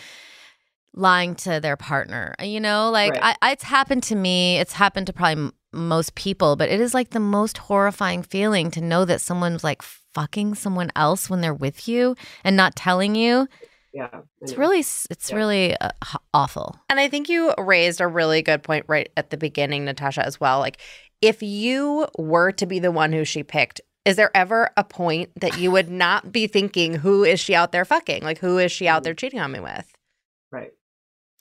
lying 0.93 1.35
to 1.35 1.59
their 1.59 1.77
partner. 1.77 2.35
You 2.41 2.59
know, 2.59 2.89
like 2.91 3.13
Right. 3.13 3.35
I, 3.41 3.51
it's 3.51 3.63
happened 3.63 4.03
to 4.03 4.15
me. 4.15 4.57
It's 4.57 4.73
happened 4.73 5.07
to 5.07 5.13
probably 5.13 5.43
m- 5.43 5.53
most 5.73 6.15
people, 6.15 6.55
but 6.55 6.69
it 6.69 6.81
is 6.81 6.93
like 6.93 7.11
the 7.11 7.19
most 7.19 7.57
horrifying 7.57 8.23
feeling 8.23 8.71
to 8.71 8.81
know 8.81 9.05
that 9.05 9.21
someone's 9.21 9.63
like 9.63 9.81
fucking 9.81 10.55
someone 10.55 10.91
else 10.95 11.29
when 11.29 11.39
they're 11.41 11.53
with 11.53 11.87
you 11.87 12.15
and 12.43 12.57
not 12.57 12.75
telling 12.75 13.15
you. 13.15 13.47
Yeah, 13.93 14.21
It's 14.41 14.55
really, 14.57 14.79
it's 14.79 15.29
Yeah. 15.29 15.35
really 15.35 15.77
uh, 15.77 15.89
awful. 16.33 16.77
And 16.89 16.99
I 16.99 17.07
think 17.09 17.27
you 17.29 17.53
raised 17.57 17.99
a 18.01 18.07
really 18.07 18.41
good 18.41 18.63
point 18.63 18.85
right 18.87 19.09
at 19.17 19.29
the 19.29 19.37
beginning, 19.37 19.85
Natasha, 19.85 20.25
as 20.25 20.39
well. 20.39 20.59
Like, 20.59 20.77
if 21.21 21.41
you 21.43 22.07
were 22.17 22.51
to 22.53 22.65
be 22.65 22.79
the 22.79 22.91
one 22.91 23.11
who 23.13 23.25
she 23.25 23.43
picked, 23.43 23.79
is 24.05 24.15
there 24.15 24.31
ever 24.35 24.71
a 24.77 24.83
point 24.83 25.29
that 25.39 25.57
you 25.57 25.71
would 25.71 25.89
not 26.05 26.31
be 26.31 26.47
thinking, 26.47 26.95
who 26.95 27.23
is 27.23 27.39
she 27.39 27.53
out 27.53 27.71
there 27.71 27.85
fucking? 27.85 28.23
Like, 28.23 28.39
who 28.39 28.57
is 28.57 28.71
she 28.71 28.87
out 28.87 29.03
there 29.03 29.13
cheating 29.13 29.39
on 29.39 29.51
me 29.51 29.59
with? 29.59 29.85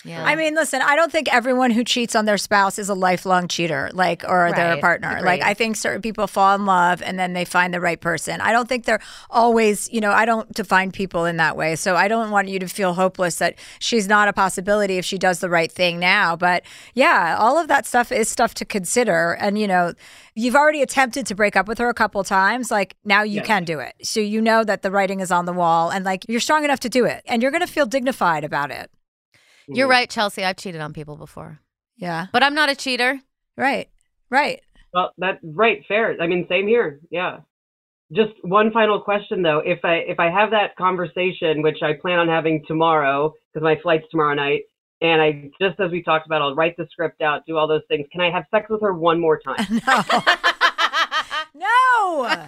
Yeah. 0.05 0.25
I 0.25 0.35
mean, 0.35 0.55
listen, 0.55 0.81
I 0.83 0.97
don't 0.97 1.13
think 1.13 1.33
everyone 1.33 1.71
who 1.71 1.85
cheats 1.85 2.17
on 2.17 2.25
their 2.25 2.39
spouse 2.39 2.79
is 2.79 2.89
a 2.89 2.95
lifelong 2.95 3.49
cheater, 3.49 3.91
like, 3.93 4.25
or 4.27 4.51
their 4.57 4.71
Right. 4.73 4.81
partner. 4.81 5.21
Like, 5.23 5.43
I 5.43 5.53
think 5.53 5.77
certain 5.77 6.01
people 6.01 6.27
fall 6.27 6.55
in 6.55 6.65
love 6.65 7.03
and 7.03 7.19
then 7.19 7.35
they 7.35 7.45
find 7.45 7.75
the 7.75 7.81
right 7.81 8.01
person. 8.01 8.41
I 8.41 8.53
don't 8.53 8.67
think 8.67 8.87
they're 8.87 9.01
always, 9.29 9.91
you 9.93 10.01
know, 10.01 10.11
I 10.11 10.25
don't 10.25 10.51
define 10.55 10.91
people 10.91 11.27
in 11.27 11.37
that 11.37 11.55
way. 11.55 11.77
So 11.77 11.97
I 11.97 12.09
don't 12.09 12.31
want 12.31 12.49
you 12.49 12.59
to 12.61 12.67
feel 12.67 12.95
hopeless 12.95 13.37
that 13.37 13.57
she's 13.79 14.09
not 14.09 14.27
a 14.27 14.33
possibility 14.33 14.97
if 14.97 15.05
she 15.05 15.19
does 15.19 15.41
the 15.41 15.51
right 15.51 15.71
thing 15.71 15.99
now. 15.99 16.35
But 16.35 16.63
yeah, 16.95 17.37
all 17.39 17.59
of 17.59 17.69
that 17.69 17.85
stuff 17.85 18.11
is 18.11 18.29
stuff 18.31 18.55
to 18.55 18.65
consider. 18.65 19.33
And, 19.39 19.59
you 19.59 19.67
know, 19.67 19.93
you've 20.35 20.57
already 20.57 20.81
attempted 20.81 21.27
to 21.27 21.35
break 21.35 21.57
up 21.57 21.69
with 21.69 21.77
her 21.77 21.91
a 21.91 21.95
couple 21.95 22.25
times. 22.25 22.71
Like, 22.71 22.97
now 23.05 23.23
you 23.23 23.37
Yes. 23.41 23.47
can 23.47 23.65
do 23.65 23.81
it. 23.81 23.93
So 24.03 24.21
you 24.21 24.41
know 24.41 24.65
that 24.65 24.81
the 24.81 24.91
writing 24.91 25.21
is 25.21 25.31
on 25.31 25.45
the 25.45 25.53
wall 25.53 25.91
and, 25.91 26.07
like, 26.07 26.25
you're 26.27 26.41
strong 26.41 26.65
enough 26.65 26.81
to 26.81 26.89
do 26.89 27.05
it. 27.05 27.23
And 27.27 27.43
you're 27.43 27.51
going 27.51 27.61
to 27.67 27.73
feel 27.73 27.85
dignified 27.87 28.45
about 28.45 28.71
it. 28.71 28.91
You're 29.71 29.89
mm. 29.89 29.93
right, 29.93 30.11
Chelsea. 30.11 30.45
I've 30.45 30.57
cheated 30.57 30.81
on 30.81 30.93
people 30.93 31.17
before, 31.17 31.61
Yeah. 31.97 32.27
but 32.33 32.43
I'm 32.43 32.55
not 32.55 32.69
a 32.69 32.75
cheater. 32.75 33.21
Right. 33.57 33.89
Right. 34.31 34.63
Well, 34.93 35.13
that 35.19 35.39
right, 35.43 35.85
fair. 35.87 36.17
I 36.21 36.27
mean, 36.27 36.47
same 36.49 36.67
here. 36.67 37.01
Yeah. 37.11 37.41
Just 38.13 38.33
one 38.43 38.73
final 38.73 39.01
question 39.01 39.43
though. 39.43 39.63
If 39.65 39.85
I 39.85 39.97
if 39.97 40.19
I 40.19 40.31
have 40.31 40.51
that 40.51 40.75
conversation, 40.77 41.63
which 41.63 41.79
I 41.83 41.93
plan 41.93 42.19
on 42.19 42.29
having 42.29 42.65
tomorrow, 42.67 43.35
because 43.53 43.63
my 43.63 43.77
flight's 43.83 44.05
tomorrow 44.11 44.35
night, 44.35 44.63
and 45.01 45.23
I 45.23 45.51
just 45.61 45.79
as 45.79 45.93
we 45.93 46.03
talked 46.03 46.27
about, 46.27 46.43
I'll 46.43 46.57
write 46.57 46.77
the 46.77 46.89
script 46.91 47.23
out, 47.23 47.47
do 47.47 47.57
all 47.57 47.69
those 47.69 47.83
things. 47.87 48.07
Can 48.11 48.21
I 48.21 48.31
have 48.31 48.45
sex 48.51 48.69
with 48.69 48.81
her 48.83 48.93
one 48.93 49.21
more 49.21 49.39
time? 49.39 49.81
No. 49.81 50.03
no. 51.55 52.47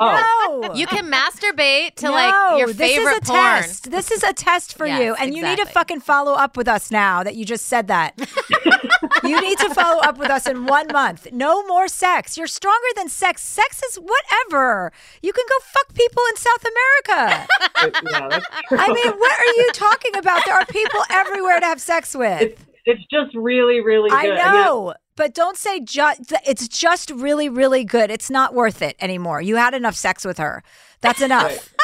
Oh, 0.00 0.60
No. 0.68 0.74
You 0.74 0.86
can 0.86 1.10
masturbate 1.10 1.94
to 1.96 2.06
No, 2.06 2.12
like 2.12 2.58
your 2.58 2.68
this 2.68 2.76
favorite 2.76 3.22
is 3.22 3.28
a 3.28 3.32
porn. 3.32 3.40
test. 3.62 3.90
This 3.90 4.10
is 4.10 4.22
a 4.22 4.32
test 4.32 4.76
for 4.76 4.86
Yes, 4.86 5.00
you, 5.02 5.14
and 5.14 5.34
you 5.34 5.42
need 5.42 5.58
to 5.58 5.66
fucking 5.66 6.00
follow 6.00 6.32
up 6.32 6.56
with 6.56 6.66
us 6.68 6.90
now 6.90 7.22
that 7.22 7.36
you 7.36 7.44
just 7.44 7.66
said 7.66 7.86
that. 7.88 8.18
you 9.24 9.40
need 9.40 9.58
to 9.58 9.72
follow 9.74 10.00
up 10.02 10.18
with 10.18 10.30
us 10.30 10.46
in 10.46 10.66
one 10.66 10.86
month. 10.92 11.28
No 11.32 11.64
more 11.66 11.88
sex. 11.88 12.36
You're 12.36 12.46
stronger 12.46 12.86
than 12.96 13.08
sex. 13.08 13.42
Sex 13.42 13.82
is 13.84 13.96
whatever. 13.96 14.92
You 15.22 15.32
can 15.32 15.44
go 15.48 15.56
fuck 15.64 15.94
people 15.94 16.22
in 16.30 16.36
South 16.36 16.64
America. 16.64 17.46
yeah. 18.10 18.40
I 18.72 18.92
mean, 18.92 19.12
what 19.18 19.38
are 19.40 19.52
you 19.62 19.70
talking 19.72 20.16
about? 20.16 20.44
There 20.44 20.54
are 20.54 20.66
people 20.66 21.00
everywhere 21.10 21.60
to 21.60 21.66
have 21.66 21.80
sex 21.80 22.14
with. 22.14 22.40
it's 22.42 22.62
it's 22.84 23.04
just 23.10 23.34
really 23.36 23.80
really 23.80 24.08
good. 24.10 24.18
I 24.18 24.26
good. 24.26 24.36
know, 24.38 24.94
but 25.18 25.34
don't 25.34 25.58
say 25.58 25.80
just. 25.80 26.32
It's 26.46 26.66
just 26.68 27.10
really, 27.10 27.50
really 27.50 27.84
good. 27.84 28.10
It's 28.10 28.30
not 28.30 28.54
worth 28.54 28.80
it 28.80 28.96
anymore. 29.00 29.42
You 29.42 29.56
had 29.56 29.74
enough 29.74 29.96
sex 29.96 30.24
with 30.24 30.38
her. 30.38 30.62
That's 31.02 31.20
enough. 31.20 31.74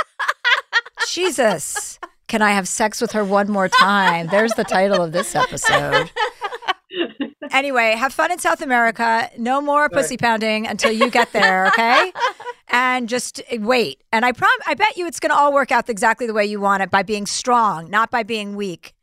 Jesus. 1.11 1.99
Can 2.29 2.41
I 2.41 2.53
have 2.53 2.67
sex 2.67 3.01
with 3.03 3.13
her 3.13 3.25
one 3.25 3.51
more 3.51 3.69
time? 3.69 4.29
There's 4.29 4.55
the 4.55 4.65
title 4.65 5.03
of 5.03 5.13
this 5.13 5.35
episode. 5.35 6.11
Anyway, 7.51 7.93
have 7.93 8.13
fun 8.15 8.33
in 8.33 8.39
South 8.39 8.63
America. 8.63 9.29
No 9.37 9.61
more 9.61 9.89
pussy 9.91 10.17
pounding 10.17 10.67
until 10.67 10.93
you 10.93 11.11
get 11.11 11.33
there, 11.33 11.67
okay? 11.67 12.13
And 12.69 13.09
just 13.09 13.43
eh, 13.51 13.59
wait. 13.61 14.03
And 14.13 14.25
I 14.25 14.33
prom 14.33 14.51
I 14.67 14.75
bet 14.75 14.97
you 14.97 15.07
it's 15.07 15.21
going 15.21 15.31
to 15.31 15.37
all 15.37 15.53
work 15.53 15.71
out 15.71 15.89
exactly 15.91 16.27
the 16.27 16.33
way 16.35 16.47
you 16.47 16.61
want 16.61 16.83
it 16.83 16.91
by 16.91 17.03
being 17.03 17.27
strong, 17.27 17.91
not 17.91 18.11
by 18.11 18.23
being 18.23 18.57
weak. 18.57 18.95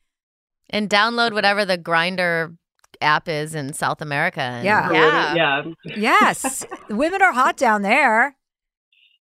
and 0.70 0.90
download 0.90 1.34
whatever 1.34 1.66
the 1.66 1.78
Grindr 1.78 2.58
app 3.02 3.28
is 3.28 3.56
in 3.56 3.74
South 3.74 4.02
America. 4.02 4.42
and- 4.42 4.66
Yeah. 4.66 4.92
Yeah. 4.92 5.34
yeah, 5.36 5.64
Yes. 5.98 6.66
Women 6.90 7.22
are 7.22 7.34
hot 7.34 7.58
down 7.58 7.82
there. 7.82 8.36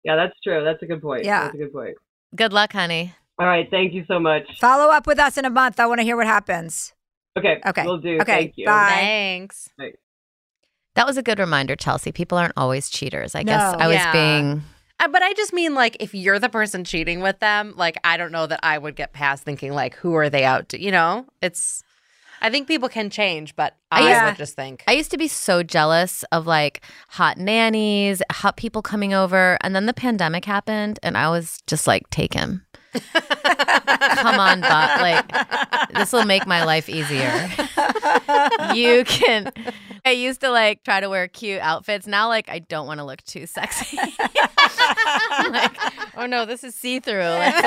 yeah, 0.03 0.15
that's 0.15 0.33
true. 0.43 0.63
That's 0.63 0.81
a 0.81 0.85
good 0.85 1.01
point. 1.01 1.23
Yeah. 1.25 1.43
that's 1.43 1.55
a 1.55 1.57
good 1.57 1.73
point. 1.73 1.95
Good 2.35 2.53
luck, 2.53 2.73
honey. 2.73 3.13
All 3.39 3.45
right, 3.45 3.67
thank 3.69 3.93
you 3.93 4.03
so 4.07 4.19
much. 4.19 4.43
Follow 4.59 4.91
up 4.91 5.05
with 5.05 5.19
us 5.19 5.37
in 5.37 5.45
a 5.45 5.49
month. 5.49 5.79
I 5.79 5.85
want 5.85 5.99
to 5.99 6.03
hear 6.03 6.15
what 6.17 6.25
happens. 6.27 6.93
Okay, 7.37 7.61
Okay. 7.67 7.83
we'll 7.85 7.99
do. 7.99 8.15
Okay, 8.21 8.33
Thank 8.33 8.53
you. 8.57 8.65
bye. 8.65 8.87
Thanks. 8.89 9.69
That 10.95 11.05
was 11.05 11.17
a 11.17 11.21
good 11.21 11.37
reminder, 11.37 11.75
Chelsea. 11.75 12.11
People 12.11 12.37
aren't 12.39 12.53
always 12.57 12.89
cheaters. 12.89 13.35
I 13.35 13.43
guess 13.43 13.73
No. 13.73 13.79
I 13.79 13.87
was 13.87 13.95
Yeah. 13.97 14.11
being. 14.11 14.63
Uh, 14.99 15.07
but 15.09 15.21
I 15.21 15.33
just 15.33 15.53
mean 15.53 15.75
like 15.75 15.95
if 15.99 16.15
you're 16.15 16.39
the 16.39 16.49
person 16.49 16.83
cheating 16.83 17.19
with 17.21 17.39
them, 17.39 17.73
like 17.77 17.97
I 18.03 18.17
don't 18.17 18.31
know 18.31 18.47
that 18.47 18.59
I 18.63 18.79
would 18.79 18.95
get 18.95 19.13
past 19.13 19.43
thinking 19.43 19.73
like 19.73 19.93
who 19.97 20.15
are 20.15 20.27
they 20.31 20.43
out 20.43 20.69
to? 20.69 20.81
You 20.81 20.89
know, 20.91 21.27
it's. 21.41 21.83
I 22.41 22.49
think 22.49 22.67
people 22.67 22.89
can 22.89 23.09
change, 23.09 23.55
but 23.55 23.75
I 23.91 24.07
Yeah. 24.09 24.25
would 24.25 24.35
just 24.37 24.55
think. 24.55 24.83
I 24.87 24.91
used 24.93 25.11
to 25.11 25.17
be 25.17 25.27
so 25.27 25.63
jealous 25.63 26.23
of 26.31 26.45
like 26.47 26.81
hot 27.09 27.37
nannies, 27.37 28.21
hot 28.31 28.57
people 28.57 28.81
coming 28.81 29.13
over, 29.13 29.57
and 29.61 29.75
then 29.75 29.85
the 29.85 29.93
pandemic 29.93 30.45
happened, 30.45 30.99
and 31.03 31.17
I 31.17 31.29
was 31.29 31.59
just 31.67 31.87
like, 31.87 32.09
take 32.09 32.33
him. 32.33 32.63
Come 33.13 34.39
on, 34.39 34.61
but 34.61 35.01
like 35.01 35.93
this 35.93 36.11
will 36.11 36.25
make 36.25 36.47
my 36.47 36.63
life 36.63 36.89
easier. 36.89 37.49
you 38.73 39.03
can. 39.05 39.51
I 40.05 40.11
used 40.11 40.41
to 40.41 40.49
like 40.49 40.83
try 40.83 40.99
to 40.99 41.09
wear 41.09 41.27
cute 41.27 41.59
outfits. 41.61 42.07
Now, 42.07 42.27
like 42.27 42.49
I 42.49 42.59
don't 42.59 42.87
want 42.87 42.99
to 42.99 43.03
look 43.05 43.21
too 43.23 43.45
sexy. 43.45 43.97
Like, 45.49 45.77
oh 46.17 46.25
no, 46.25 46.45
this 46.45 46.63
is 46.63 46.75
see 46.75 46.99
through. 46.99 47.13
Let's 47.19 47.63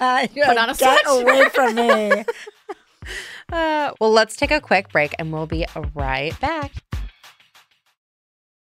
uh, 0.00 0.26
Put 0.34 0.56
on 0.56 0.70
a 0.70 0.74
Get 0.74 1.04
sweatshirt. 1.04 1.22
away 1.22 1.48
from 1.50 1.74
me. 1.74 2.24
Uh, 3.52 3.92
well, 4.00 4.10
let's 4.10 4.34
take 4.34 4.50
a 4.50 4.60
quick 4.60 4.90
break 4.90 5.14
and 5.20 5.32
we'll 5.32 5.46
be 5.46 5.64
right 5.94 6.38
back. 6.40 6.72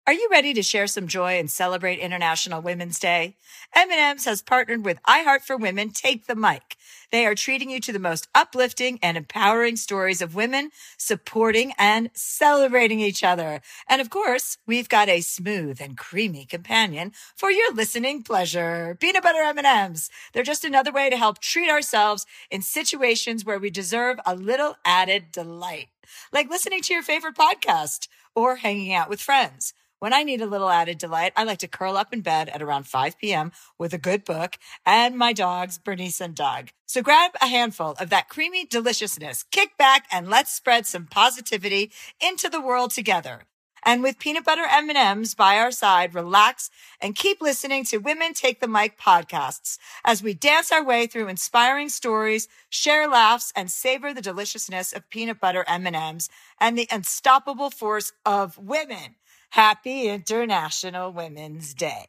Are 0.05 0.13
you 0.13 0.27
ready 0.29 0.53
to 0.53 0.61
share 0.61 0.85
some 0.85 1.07
joy 1.07 1.39
and 1.39 1.49
celebrate 1.49 1.97
International 1.97 2.61
Women's 2.61 2.99
Day? 2.99 3.37
M&M's 3.73 4.25
has 4.25 4.43
partnered 4.43 4.85
with 4.85 5.01
iHeart 5.03 5.41
for 5.41 5.57
Women 5.57 5.89
Take 5.89 6.27
the 6.27 6.35
Mic. 6.35 6.75
They 7.11 7.25
are 7.25 7.35
treating 7.35 7.69
you 7.69 7.79
to 7.81 7.93
the 7.93 7.99
most 7.99 8.27
uplifting 8.33 8.99
and 9.01 9.17
empowering 9.17 9.75
stories 9.75 10.21
of 10.21 10.35
women 10.35 10.69
supporting 10.97 11.73
and 11.77 12.09
celebrating 12.13 12.99
each 12.99 13.23
other. 13.23 13.61
And 13.87 14.01
of 14.01 14.09
course, 14.09 14.57
we've 14.65 14.89
got 14.89 15.09
a 15.09 15.21
smooth 15.21 15.81
and 15.81 15.97
creamy 15.97 16.45
companion 16.45 17.11
for 17.35 17.51
your 17.51 17.73
listening 17.73 18.23
pleasure. 18.23 18.97
Peanut 18.99 19.23
butter 19.23 19.41
M&Ms. 19.41 20.09
They're 20.33 20.43
just 20.43 20.65
another 20.65 20.91
way 20.91 21.09
to 21.09 21.17
help 21.17 21.39
treat 21.39 21.69
ourselves 21.69 22.25
in 22.49 22.61
situations 22.61 23.45
where 23.45 23.59
we 23.59 23.69
deserve 23.69 24.19
a 24.25 24.35
little 24.35 24.77
added 24.85 25.31
delight, 25.31 25.87
like 26.31 26.49
listening 26.49 26.81
to 26.81 26.93
your 26.93 27.03
favorite 27.03 27.35
podcast 27.35 28.07
or 28.35 28.57
hanging 28.57 28.93
out 28.93 29.09
with 29.09 29.21
friends. 29.21 29.73
When 29.99 30.13
I 30.13 30.23
need 30.23 30.41
a 30.41 30.45
little 30.45 30.69
added 30.69 30.97
delight, 30.97 31.31
I 31.37 31.45
like 31.45 31.59
to 31.59 31.67
curl 31.67 31.95
up 31.95 32.13
in 32.13 32.21
bed 32.21 32.49
at 32.49 32.61
around 32.61 32.85
5 32.85 33.17
p.m. 33.17 33.51
with 33.77 33.93
a 33.93 33.97
good 33.97 34.25
book 34.25 34.57
and 34.85 35.17
my 35.17 35.31
dogs, 35.31 35.77
Bernice 35.77 36.19
and 36.19 36.35
Doug. 36.35 36.69
So 36.85 37.01
grab 37.01 37.31
a 37.41 37.47
handful 37.47 37.95
of 37.99 38.09
that 38.09 38.27
creamy 38.27 38.65
deliciousness, 38.65 39.43
kick 39.51 39.77
back, 39.77 40.05
and 40.11 40.29
let's 40.29 40.51
spread 40.51 40.85
some 40.85 41.05
positivity 41.05 41.91
into 42.19 42.49
the 42.49 42.61
world 42.61 42.91
together. 42.91 43.43
And 43.87 44.01
with 44.01 44.17
peanut 44.17 44.43
butter 44.43 44.65
M&Ms 44.67 45.35
by 45.35 45.59
our 45.59 45.71
side, 45.71 46.15
relax 46.15 46.71
and 46.99 47.15
keep 47.15 47.39
listening 47.39 47.85
to 47.85 47.99
Women 47.99 48.33
Take 48.33 48.59
the 48.59 48.67
Mic 48.67 48.99
podcasts 48.99 49.77
as 50.03 50.23
we 50.23 50.33
dance 50.33 50.71
our 50.71 50.83
way 50.83 51.05
through 51.05 51.27
inspiring 51.27 51.89
stories, 51.89 52.47
share 52.67 53.07
laughs, 53.07 53.53
and 53.55 53.69
savor 53.69 54.11
the 54.11 54.23
deliciousness 54.23 54.91
of 54.91 55.07
peanut 55.09 55.39
butter 55.39 55.63
M&Ms 55.67 56.29
and 56.59 56.75
the 56.75 56.87
unstoppable 56.91 57.69
force 57.69 58.11
of 58.25 58.57
women. 58.57 59.15
Happy 59.55 60.09
International 60.09 61.13
Women's 61.13 61.73
Day. 61.73 62.07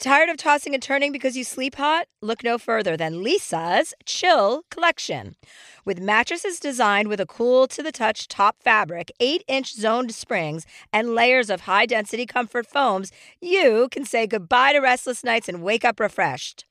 Tired 0.00 0.28
of 0.30 0.36
tossing 0.36 0.74
and 0.74 0.82
turning 0.82 1.12
because 1.12 1.36
you 1.36 1.44
sleep 1.44 1.76
hot? 1.76 2.08
Look 2.20 2.42
no 2.42 2.58
further 2.58 2.96
than 2.96 3.22
Leesa's 3.22 3.94
Chill 4.04 4.64
Collection. 4.68 5.36
With 5.84 6.00
mattresses 6.00 6.58
designed 6.58 7.06
with 7.06 7.20
a 7.20 7.24
cool 7.24 7.68
to 7.68 7.84
the 7.84 7.92
touch 7.92 8.26
top 8.26 8.56
fabric, 8.64 9.12
8 9.20 9.44
inch 9.46 9.74
zoned 9.74 10.12
springs, 10.12 10.66
and 10.92 11.14
layers 11.14 11.50
of 11.50 11.60
high 11.60 11.86
density 11.86 12.26
comfort 12.26 12.66
foams, 12.66 13.12
you 13.40 13.86
can 13.92 14.04
say 14.04 14.26
goodbye 14.26 14.72
to 14.72 14.80
restless 14.80 15.22
nights 15.22 15.48
and 15.48 15.62
wake 15.62 15.84
up 15.84 16.00
refreshed. 16.00 16.64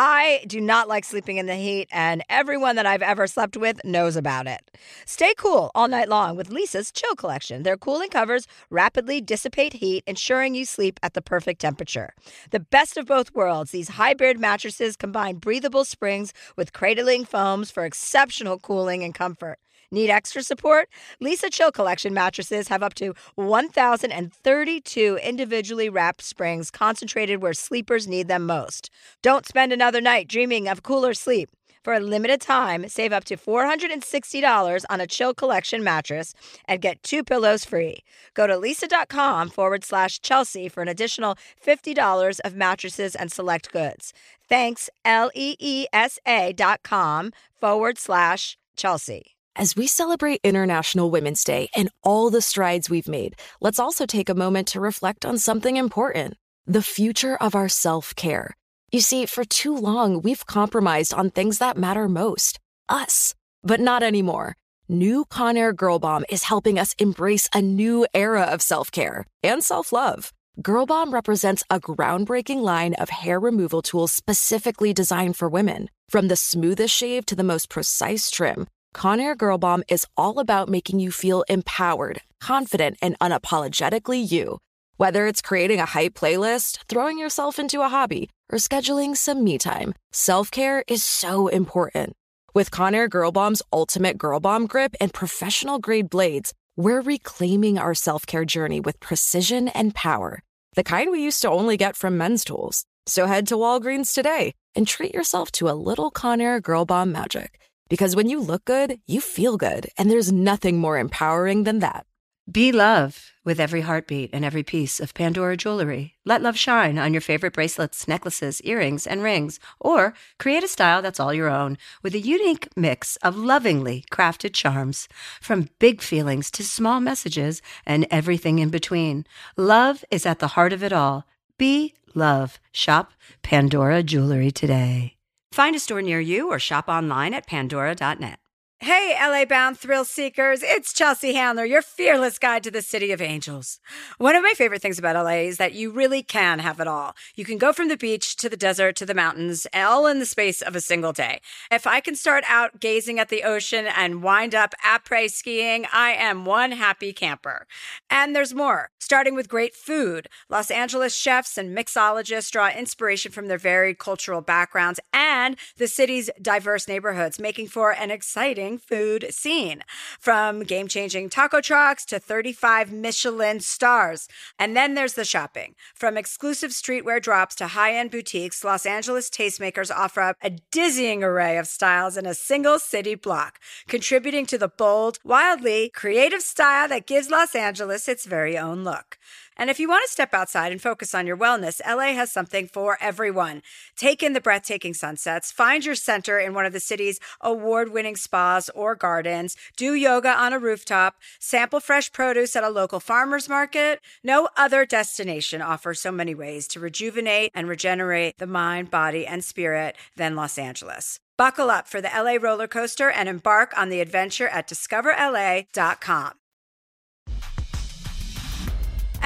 I 0.00 0.44
do 0.46 0.60
not 0.60 0.86
like 0.86 1.04
sleeping 1.04 1.38
in 1.38 1.46
the 1.46 1.56
heat, 1.56 1.88
and 1.90 2.22
everyone 2.28 2.76
that 2.76 2.86
I've 2.86 3.02
ever 3.02 3.26
slept 3.26 3.56
with 3.56 3.84
knows 3.84 4.14
about 4.14 4.46
it. 4.46 4.60
Stay 5.06 5.34
cool 5.36 5.72
all 5.74 5.88
night 5.88 6.08
long 6.08 6.36
with 6.36 6.50
Leesa's 6.50 6.92
Chill 6.92 7.16
Collection. 7.16 7.64
Their 7.64 7.76
cooling 7.76 8.08
covers 8.08 8.46
rapidly 8.70 9.20
dissipate 9.20 9.72
heat, 9.72 10.04
ensuring 10.06 10.54
you 10.54 10.66
sleep 10.66 11.00
at 11.02 11.14
the 11.14 11.20
perfect 11.20 11.60
temperature. 11.60 12.14
The 12.52 12.60
best 12.60 12.96
of 12.96 13.06
both 13.06 13.34
worlds, 13.34 13.72
these 13.72 13.88
hybrid 13.88 14.38
mattresses 14.38 14.94
combine 14.94 15.38
breathable 15.38 15.84
springs 15.84 16.32
with 16.54 16.72
cradling 16.72 17.24
foams 17.24 17.72
for 17.72 17.84
exceptional 17.84 18.60
cooling 18.60 19.02
and 19.02 19.12
comfort. 19.12 19.58
Need 19.90 20.10
extra 20.10 20.42
support? 20.42 20.90
Leesa 21.22 21.50
Chill 21.50 21.72
Collection 21.72 22.12
mattresses 22.12 22.68
have 22.68 22.82
up 22.82 22.92
to 22.94 23.14
1,032 23.36 25.18
individually 25.22 25.88
wrapped 25.88 26.22
springs 26.22 26.70
concentrated 26.70 27.40
where 27.40 27.54
sleepers 27.54 28.06
need 28.06 28.28
them 28.28 28.44
most. 28.44 28.90
Don't 29.22 29.46
spend 29.46 29.72
another 29.72 30.02
night 30.02 30.28
dreaming 30.28 30.68
of 30.68 30.82
cooler 30.82 31.14
sleep. 31.14 31.48
For 31.82 31.94
a 31.94 32.00
limited 32.00 32.42
time, 32.42 32.86
save 32.88 33.14
up 33.14 33.24
to 33.24 33.36
$460 33.38 34.84
on 34.90 35.00
a 35.00 35.06
Chill 35.06 35.32
Collection 35.32 35.82
mattress 35.82 36.34
and 36.66 36.82
get 36.82 37.02
two 37.02 37.24
pillows 37.24 37.64
free. 37.64 38.00
Go 38.34 38.46
to 38.46 38.54
leesa.com 38.54 39.48
forward 39.48 39.84
slash 39.84 40.20
Chelsea 40.20 40.68
for 40.68 40.82
an 40.82 40.88
additional 40.88 41.36
$50 41.64 42.40
of 42.40 42.54
mattresses 42.54 43.14
and 43.14 43.32
select 43.32 43.72
goods. 43.72 44.12
Thanks, 44.50 44.90
L 45.04 45.30
E 45.34 45.56
E 45.58 45.86
S 45.94 46.18
A 46.26 46.52
dot 46.52 46.82
com 46.82 47.32
forward 47.58 47.96
slash 47.96 48.58
Chelsea. 48.76 49.37
As 49.58 49.74
we 49.74 49.88
celebrate 49.88 50.40
International 50.44 51.10
Women's 51.10 51.42
Day 51.42 51.68
and 51.74 51.90
all 52.04 52.30
the 52.30 52.40
strides 52.40 52.88
we've 52.88 53.08
made, 53.08 53.34
let's 53.60 53.80
also 53.80 54.06
take 54.06 54.28
a 54.28 54.34
moment 54.34 54.68
to 54.68 54.80
reflect 54.80 55.26
on 55.26 55.36
something 55.36 55.76
important 55.76 56.34
the 56.68 56.80
future 56.80 57.34
of 57.34 57.56
our 57.56 57.68
self 57.68 58.14
care. 58.14 58.54
You 58.92 59.00
see, 59.00 59.26
for 59.26 59.44
too 59.44 59.76
long, 59.76 60.22
we've 60.22 60.46
compromised 60.46 61.12
on 61.12 61.30
things 61.30 61.58
that 61.58 61.76
matter 61.76 62.08
most 62.08 62.60
us. 62.88 63.34
But 63.64 63.80
not 63.80 64.04
anymore. 64.04 64.54
New 64.88 65.24
Conair 65.24 65.74
Girl 65.74 65.98
Bomb 65.98 66.24
is 66.28 66.44
helping 66.44 66.78
us 66.78 66.94
embrace 67.00 67.48
a 67.52 67.60
new 67.60 68.06
era 68.14 68.42
of 68.42 68.62
self 68.62 68.92
care 68.92 69.26
and 69.42 69.64
self 69.64 69.92
love. 69.92 70.32
Girl 70.62 70.86
Bomb 70.86 71.12
represents 71.12 71.64
a 71.68 71.80
groundbreaking 71.80 72.62
line 72.62 72.94
of 72.94 73.08
hair 73.08 73.40
removal 73.40 73.82
tools 73.82 74.12
specifically 74.12 74.92
designed 74.92 75.36
for 75.36 75.48
women. 75.48 75.90
From 76.08 76.28
the 76.28 76.36
smoothest 76.36 76.94
shave 76.94 77.26
to 77.26 77.34
the 77.34 77.42
most 77.42 77.68
precise 77.68 78.30
trim, 78.30 78.68
Conair 78.94 79.36
Girl 79.36 79.58
Bomb 79.58 79.84
is 79.88 80.06
all 80.16 80.38
about 80.38 80.68
making 80.68 80.98
you 80.98 81.10
feel 81.12 81.42
empowered, 81.48 82.22
confident, 82.40 82.96
and 83.00 83.18
unapologetically 83.20 84.30
you. 84.30 84.58
Whether 84.96 85.26
it's 85.26 85.42
creating 85.42 85.78
a 85.78 85.86
hype 85.86 86.14
playlist, 86.14 86.78
throwing 86.88 87.18
yourself 87.18 87.58
into 87.58 87.82
a 87.82 87.88
hobby, 87.88 88.30
or 88.50 88.58
scheduling 88.58 89.16
some 89.16 89.44
me 89.44 89.58
time, 89.58 89.94
self 90.12 90.50
care 90.50 90.82
is 90.88 91.04
so 91.04 91.48
important. 91.48 92.14
With 92.54 92.70
Conair 92.70 93.08
Girl 93.08 93.30
Bomb's 93.30 93.62
ultimate 93.72 94.18
Girl 94.18 94.40
Bomb 94.40 94.66
grip 94.66 94.96
and 95.00 95.12
professional 95.12 95.78
grade 95.78 96.10
blades, 96.10 96.52
we're 96.76 97.02
reclaiming 97.02 97.78
our 97.78 97.94
self 97.94 98.26
care 98.26 98.44
journey 98.44 98.80
with 98.80 98.98
precision 99.00 99.68
and 99.68 99.94
power. 99.94 100.42
The 100.74 100.84
kind 100.84 101.10
we 101.10 101.22
used 101.22 101.42
to 101.42 101.50
only 101.50 101.76
get 101.76 101.96
from 101.96 102.16
men's 102.16 102.44
tools. 102.44 102.84
So 103.06 103.26
head 103.26 103.46
to 103.48 103.54
Walgreens 103.54 104.12
today 104.12 104.54
and 104.74 104.86
treat 104.86 105.14
yourself 105.14 105.52
to 105.52 105.68
a 105.68 105.78
little 105.78 106.10
Conair 106.10 106.60
Girl 106.60 106.84
Bomb 106.84 107.12
magic. 107.12 107.58
Because 107.88 108.14
when 108.14 108.28
you 108.28 108.40
look 108.40 108.64
good, 108.64 109.00
you 109.06 109.20
feel 109.20 109.56
good, 109.56 109.88
and 109.96 110.10
there's 110.10 110.32
nothing 110.32 110.78
more 110.78 110.98
empowering 110.98 111.64
than 111.64 111.78
that. 111.78 112.06
Be 112.50 112.72
love 112.72 113.32
with 113.44 113.60
every 113.60 113.82
heartbeat 113.82 114.30
and 114.32 114.42
every 114.42 114.62
piece 114.62 115.00
of 115.00 115.12
Pandora 115.12 115.54
jewelry. 115.54 116.14
Let 116.24 116.40
love 116.40 116.56
shine 116.56 116.96
on 116.98 117.12
your 117.12 117.20
favorite 117.20 117.52
bracelets, 117.52 118.08
necklaces, 118.08 118.62
earrings, 118.62 119.06
and 119.06 119.22
rings, 119.22 119.60
or 119.78 120.14
create 120.38 120.64
a 120.64 120.68
style 120.68 121.02
that's 121.02 121.20
all 121.20 121.34
your 121.34 121.50
own 121.50 121.76
with 122.02 122.14
a 122.14 122.20
unique 122.20 122.68
mix 122.74 123.16
of 123.16 123.36
lovingly 123.36 124.04
crafted 124.10 124.54
charms. 124.54 125.08
From 125.42 125.68
big 125.78 126.00
feelings 126.00 126.50
to 126.52 126.64
small 126.64 127.00
messages 127.00 127.60
and 127.84 128.06
everything 128.10 128.60
in 128.60 128.70
between, 128.70 129.26
love 129.58 130.02
is 130.10 130.24
at 130.24 130.38
the 130.38 130.48
heart 130.48 130.72
of 130.72 130.82
it 130.82 130.92
all. 130.92 131.26
Be 131.58 131.92
love. 132.14 132.58
Shop 132.72 133.12
Pandora 133.42 134.02
Jewelry 134.02 134.50
today. 134.50 135.17
Find 135.52 135.76
a 135.76 135.78
store 135.78 136.02
near 136.02 136.20
you 136.20 136.48
or 136.48 136.58
shop 136.58 136.88
online 136.88 137.34
at 137.34 137.46
pandora.net. 137.46 138.38
Hey, 138.80 139.16
LA 139.20 139.44
bound 139.44 139.76
thrill 139.76 140.04
seekers, 140.04 140.62
it's 140.62 140.92
Chelsea 140.92 141.34
Handler, 141.34 141.64
your 141.64 141.82
fearless 141.82 142.38
guide 142.38 142.62
to 142.62 142.70
the 142.70 142.80
city 142.80 143.10
of 143.10 143.20
angels. 143.20 143.80
One 144.18 144.36
of 144.36 144.44
my 144.44 144.52
favorite 144.54 144.80
things 144.82 145.00
about 145.00 145.16
LA 145.16 145.40
is 145.48 145.56
that 145.56 145.72
you 145.72 145.90
really 145.90 146.22
can 146.22 146.60
have 146.60 146.78
it 146.78 146.86
all. 146.86 147.16
You 147.34 147.44
can 147.44 147.58
go 147.58 147.72
from 147.72 147.88
the 147.88 147.96
beach 147.96 148.36
to 148.36 148.48
the 148.48 148.56
desert 148.56 148.94
to 148.96 149.04
the 149.04 149.14
mountains, 149.14 149.66
all 149.74 150.06
in 150.06 150.20
the 150.20 150.26
space 150.26 150.62
of 150.62 150.76
a 150.76 150.80
single 150.80 151.12
day. 151.12 151.40
If 151.72 151.88
I 151.88 151.98
can 151.98 152.14
start 152.14 152.44
out 152.46 152.78
gazing 152.78 153.18
at 153.18 153.30
the 153.30 153.42
ocean 153.42 153.88
and 153.88 154.22
wind 154.22 154.54
up 154.54 154.76
après 154.86 155.28
skiing, 155.28 155.84
I 155.92 156.10
am 156.10 156.44
one 156.44 156.70
happy 156.70 157.12
camper. 157.12 157.66
And 158.08 158.34
there's 158.34 158.54
more, 158.54 158.90
starting 159.00 159.34
with 159.34 159.48
great 159.48 159.74
food. 159.74 160.28
Los 160.48 160.70
Angeles 160.70 161.16
chefs 161.16 161.58
and 161.58 161.76
mixologists 161.76 162.52
draw 162.52 162.70
inspiration 162.70 163.32
from 163.32 163.48
their 163.48 163.58
varied 163.58 163.98
cultural 163.98 164.40
backgrounds 164.40 165.00
and 165.12 165.56
the 165.78 165.88
city's 165.88 166.30
diverse 166.40 166.86
neighborhoods, 166.86 167.40
making 167.40 167.66
for 167.66 167.90
an 167.90 168.12
exciting 168.12 168.67
food 168.76 169.26
scene 169.30 169.82
from 170.20 170.64
game 170.64 170.88
changing 170.88 171.30
taco 171.30 171.60
trucks 171.62 172.04
to 172.04 172.18
35 172.18 172.92
Michelin 172.92 173.60
stars. 173.60 174.28
And 174.58 174.76
then 174.76 174.94
there's 174.94 175.14
the 175.14 175.24
shopping. 175.24 175.74
From 175.94 176.18
exclusive 176.18 176.72
streetwear 176.72 177.22
drops 177.22 177.54
to 177.56 177.68
high 177.68 177.94
end 177.94 178.10
boutiques, 178.10 178.64
Los 178.64 178.84
Angeles 178.84 179.30
tastemakers 179.30 179.94
offer 179.94 180.20
up 180.20 180.36
a 180.42 180.50
dizzying 180.70 181.22
array 181.22 181.56
of 181.56 181.66
styles 181.66 182.16
in 182.16 182.26
a 182.26 182.34
single 182.34 182.78
city 182.78 183.14
block, 183.14 183.60
contributing 183.86 184.44
to 184.46 184.58
the 184.58 184.68
bold, 184.68 185.18
wildly 185.24 185.90
creative 185.94 186.42
style 186.42 186.88
that 186.88 187.06
gives 187.06 187.30
Los 187.30 187.54
Angeles 187.54 188.08
its 188.08 188.26
very 188.26 188.58
own 188.58 188.84
look. 188.84 189.16
And 189.58 189.68
if 189.70 189.80
you 189.80 189.88
want 189.88 190.04
to 190.06 190.12
step 190.12 190.32
outside 190.32 190.70
and 190.70 190.80
focus 190.80 191.14
on 191.14 191.26
your 191.26 191.36
wellness, 191.36 191.80
LA 191.86 192.14
has 192.14 192.30
something 192.30 192.68
for 192.68 192.96
everyone. 193.00 193.62
Take 193.96 194.22
in 194.22 194.32
the 194.32 194.40
breathtaking 194.40 194.94
sunsets, 194.94 195.50
find 195.50 195.84
your 195.84 195.96
center 195.96 196.38
in 196.38 196.54
one 196.54 196.64
of 196.64 196.72
the 196.72 196.80
city's 196.80 197.18
award 197.40 197.92
winning 197.92 198.14
spas 198.16 198.70
or 198.70 198.94
gardens, 198.94 199.56
do 199.76 199.94
yoga 199.94 200.30
on 200.30 200.52
a 200.52 200.58
rooftop, 200.58 201.16
sample 201.40 201.80
fresh 201.80 202.12
produce 202.12 202.54
at 202.54 202.62
a 202.62 202.68
local 202.68 203.00
farmer's 203.00 203.48
market. 203.48 204.00
No 204.22 204.48
other 204.56 204.86
destination 204.86 205.60
offers 205.60 206.00
so 206.00 206.12
many 206.12 206.34
ways 206.34 206.68
to 206.68 206.80
rejuvenate 206.80 207.50
and 207.54 207.68
regenerate 207.68 208.38
the 208.38 208.46
mind, 208.46 208.90
body, 208.90 209.26
and 209.26 209.42
spirit 209.42 209.96
than 210.16 210.36
Los 210.36 210.56
Angeles. 210.56 211.18
Buckle 211.36 211.70
up 211.70 211.88
for 211.88 212.00
the 212.00 212.10
LA 212.14 212.36
roller 212.40 212.66
coaster 212.66 213.10
and 213.10 213.28
embark 213.28 213.72
on 213.76 213.90
the 213.90 214.00
adventure 214.00 214.48
at 214.48 214.68
discoverla.com. 214.68 216.32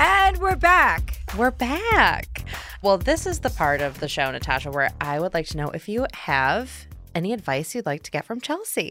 And 0.04 0.38
we're 0.38 0.56
back. 0.56 1.20
We're 1.38 1.52
back. 1.52 2.44
Well, 2.82 2.98
this 2.98 3.24
is 3.24 3.38
the 3.38 3.50
part 3.50 3.80
of 3.80 4.00
the 4.00 4.08
show, 4.08 4.32
Natasha, 4.32 4.72
where 4.72 4.90
I 5.00 5.20
would 5.20 5.32
like 5.32 5.46
to 5.46 5.56
know 5.56 5.70
if 5.70 5.88
you 5.88 6.08
have 6.12 6.86
any 7.14 7.32
advice 7.32 7.72
you'd 7.72 7.86
like 7.86 8.02
to 8.02 8.10
get 8.10 8.24
from 8.24 8.40
Chelsea. 8.40 8.90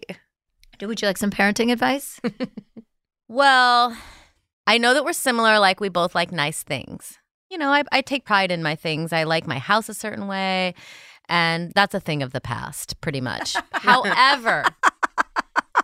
Would 0.82 1.02
you 1.02 1.10
like 1.10 1.18
some 1.18 1.30
parenting 1.30 1.70
advice? 1.72 2.20
Well, 3.28 3.96
I 4.68 4.78
know 4.78 4.94
that 4.94 5.06
we're 5.06 5.14
similar, 5.14 5.58
like 5.58 5.80
we 5.80 5.88
both 5.88 6.14
like 6.14 6.34
nice 6.34 6.64
things. 6.64 7.18
You 7.50 7.58
know, 7.58 7.72
I, 7.72 7.84
I 7.90 8.02
take 8.02 8.26
pride 8.26 8.52
in 8.52 8.62
my 8.62 8.76
things. 8.76 9.14
I 9.14 9.24
like 9.24 9.48
my 9.48 9.58
house 9.58 9.88
a 9.88 9.94
certain 9.94 10.28
way, 10.28 10.76
and 11.30 11.72
that's 11.74 11.94
a 11.94 12.02
thing 12.02 12.22
of 12.24 12.34
the 12.34 12.42
past, 12.42 13.00
pretty 13.00 13.22
much. 13.22 13.56
However, 13.72 14.66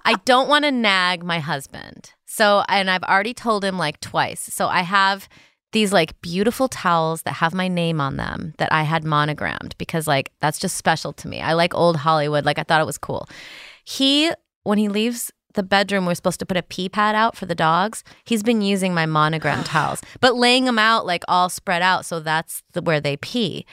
I 0.04 0.16
don't 0.26 0.50
want 0.50 0.66
to 0.66 0.72
nag 0.72 1.24
my 1.24 1.40
husband. 1.40 2.12
So, 2.28 2.64
and 2.68 2.92
I've 2.92 3.04
already 3.04 3.34
told 3.34 3.64
him 3.64 3.78
like 3.78 4.00
twice. 4.02 4.42
So 4.42 4.68
I 4.68 4.82
have 4.82 5.28
these 5.72 5.92
like 5.92 6.20
beautiful 6.22 6.68
towels 6.68 7.24
that 7.24 7.34
have 7.34 7.54
my 7.54 7.68
name 7.68 8.00
on 8.00 8.18
them 8.18 8.54
that 8.58 8.72
I 8.72 8.84
had 8.84 9.04
monogrammed 9.04 9.76
because 9.78 10.08
like 10.08 10.32
that's 10.40 10.60
just 10.60 10.78
special 10.78 11.14
to 11.14 11.28
me. 11.28 11.42
I 11.42 11.54
like 11.54 11.74
old 11.74 11.98
Hollywood. 11.98 12.46
Like 12.46 12.60
I 12.60 12.64
thought 12.64 12.82
it 12.82 12.86
was 12.86 12.98
cool. 12.98 13.28
He, 13.84 14.32
when 14.64 14.78
he 14.78 14.90
leaves 14.90 15.32
the 15.54 15.64
bedroom, 15.64 16.06
we're 16.06 16.16
supposed 16.16 16.40
to 16.40 16.46
put 16.46 16.58
a 16.58 16.64
pee 16.64 16.90
pad 16.90 17.16
out 17.16 17.36
for 17.36 17.46
the 17.46 17.56
dogs. 17.56 18.04
He's 18.26 18.44
been 18.44 18.62
using 18.62 18.94
my 18.94 19.06
monogram 19.06 19.64
towels, 19.66 20.02
but 20.20 20.36
laying 20.36 20.66
them 20.66 20.80
out 20.80 21.06
like 21.06 21.24
all 21.28 21.50
spread 21.50 21.82
out. 21.82 22.06
So 22.06 22.20
that's 22.20 22.62
the, 22.74 22.82
where 22.82 23.02
they 23.02 23.18
pee. 23.18 23.66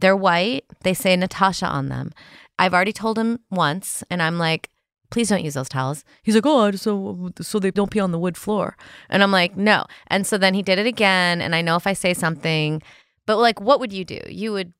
They're 0.00 0.16
white. 0.16 0.64
They 0.82 0.94
say 0.94 1.14
Natasha 1.16 1.66
on 1.66 1.88
them. 1.88 2.12
I've 2.58 2.74
already 2.74 2.92
told 2.92 3.18
him 3.18 3.40
once, 3.50 4.04
and 4.10 4.22
I'm 4.22 4.38
like, 4.38 4.70
please 5.14 5.28
don't 5.28 5.44
use 5.44 5.54
those 5.54 5.68
towels. 5.68 6.04
He's 6.24 6.34
like, 6.34 6.44
oh, 6.44 6.72
so 6.72 7.30
so 7.40 7.60
they 7.60 7.70
don't 7.70 7.90
pee 7.90 8.00
on 8.00 8.10
the 8.10 8.18
wood 8.18 8.36
floor. 8.36 8.76
And 9.08 9.22
I'm 9.22 9.30
like, 9.30 9.56
no. 9.56 9.84
And 10.08 10.26
so 10.26 10.36
then 10.36 10.54
he 10.54 10.62
did 10.62 10.76
it 10.80 10.86
again. 10.86 11.40
And 11.40 11.54
I 11.54 11.62
know 11.62 11.76
if 11.76 11.86
I 11.86 11.92
say 11.92 12.14
something, 12.14 12.82
but 13.24 13.38
like, 13.38 13.60
what 13.60 13.78
would 13.78 13.92
you 13.92 14.04
do? 14.04 14.18
You 14.26 14.52
would, 14.52 14.72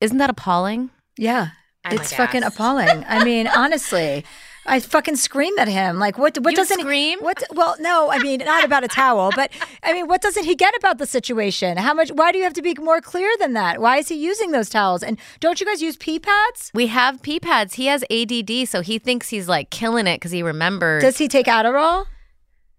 isn't 0.00 0.18
that 0.18 0.30
appalling? 0.30 0.90
Yeah. 1.16 1.50
I'm 1.84 1.96
it's 1.96 2.12
fucking 2.12 2.42
appalling. 2.42 3.04
I 3.06 3.24
mean, 3.24 3.46
honestly, 3.56 4.24
I 4.64 4.78
fucking 4.80 5.16
scream 5.16 5.58
at 5.58 5.68
him. 5.68 5.98
Like, 5.98 6.18
what? 6.18 6.38
What 6.38 6.52
You 6.52 6.56
doesn't 6.56 6.80
scream? 6.80 7.18
He, 7.18 7.24
what? 7.24 7.42
Well, 7.52 7.76
no. 7.80 8.10
I 8.10 8.18
mean, 8.18 8.40
not 8.44 8.64
about 8.64 8.84
a 8.84 8.88
towel, 8.88 9.30
but 9.34 9.50
I 9.82 9.92
mean, 9.92 10.06
what 10.06 10.22
doesn't 10.22 10.44
he 10.44 10.54
get 10.54 10.74
about 10.76 10.98
the 10.98 11.06
situation? 11.06 11.76
How 11.76 11.94
much? 11.94 12.10
Why 12.10 12.30
do 12.32 12.38
you 12.38 12.44
have 12.44 12.54
to 12.54 12.62
be 12.62 12.74
more 12.78 13.00
clear 13.00 13.30
than 13.38 13.54
that? 13.54 13.80
Why 13.80 13.98
is 13.98 14.08
he 14.08 14.14
using 14.14 14.52
those 14.52 14.68
towels? 14.68 15.02
And 15.02 15.18
don't 15.40 15.60
you 15.60 15.66
guys 15.66 15.82
use 15.82 15.96
pee 15.96 16.18
pads? 16.18 16.70
We 16.74 16.86
have 16.88 17.22
pee 17.22 17.40
pads. 17.40 17.74
He 17.74 17.86
has 17.86 18.04
ADD, 18.10 18.68
so 18.68 18.80
he 18.82 18.98
thinks 18.98 19.28
he's 19.30 19.48
like 19.48 19.70
killing 19.70 20.06
it 20.06 20.16
because 20.16 20.30
he 20.30 20.42
remembers. 20.42 21.02
Does 21.02 21.18
he 21.18 21.28
take 21.28 21.46
Adderall? 21.46 22.06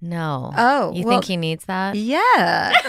No. 0.03 0.51
Oh, 0.55 0.91
you 0.93 1.05
well- 1.05 1.15
think 1.19 1.25
he 1.25 1.37
needs 1.37 1.65
that? 1.65 1.95
Yeah. 1.95 2.73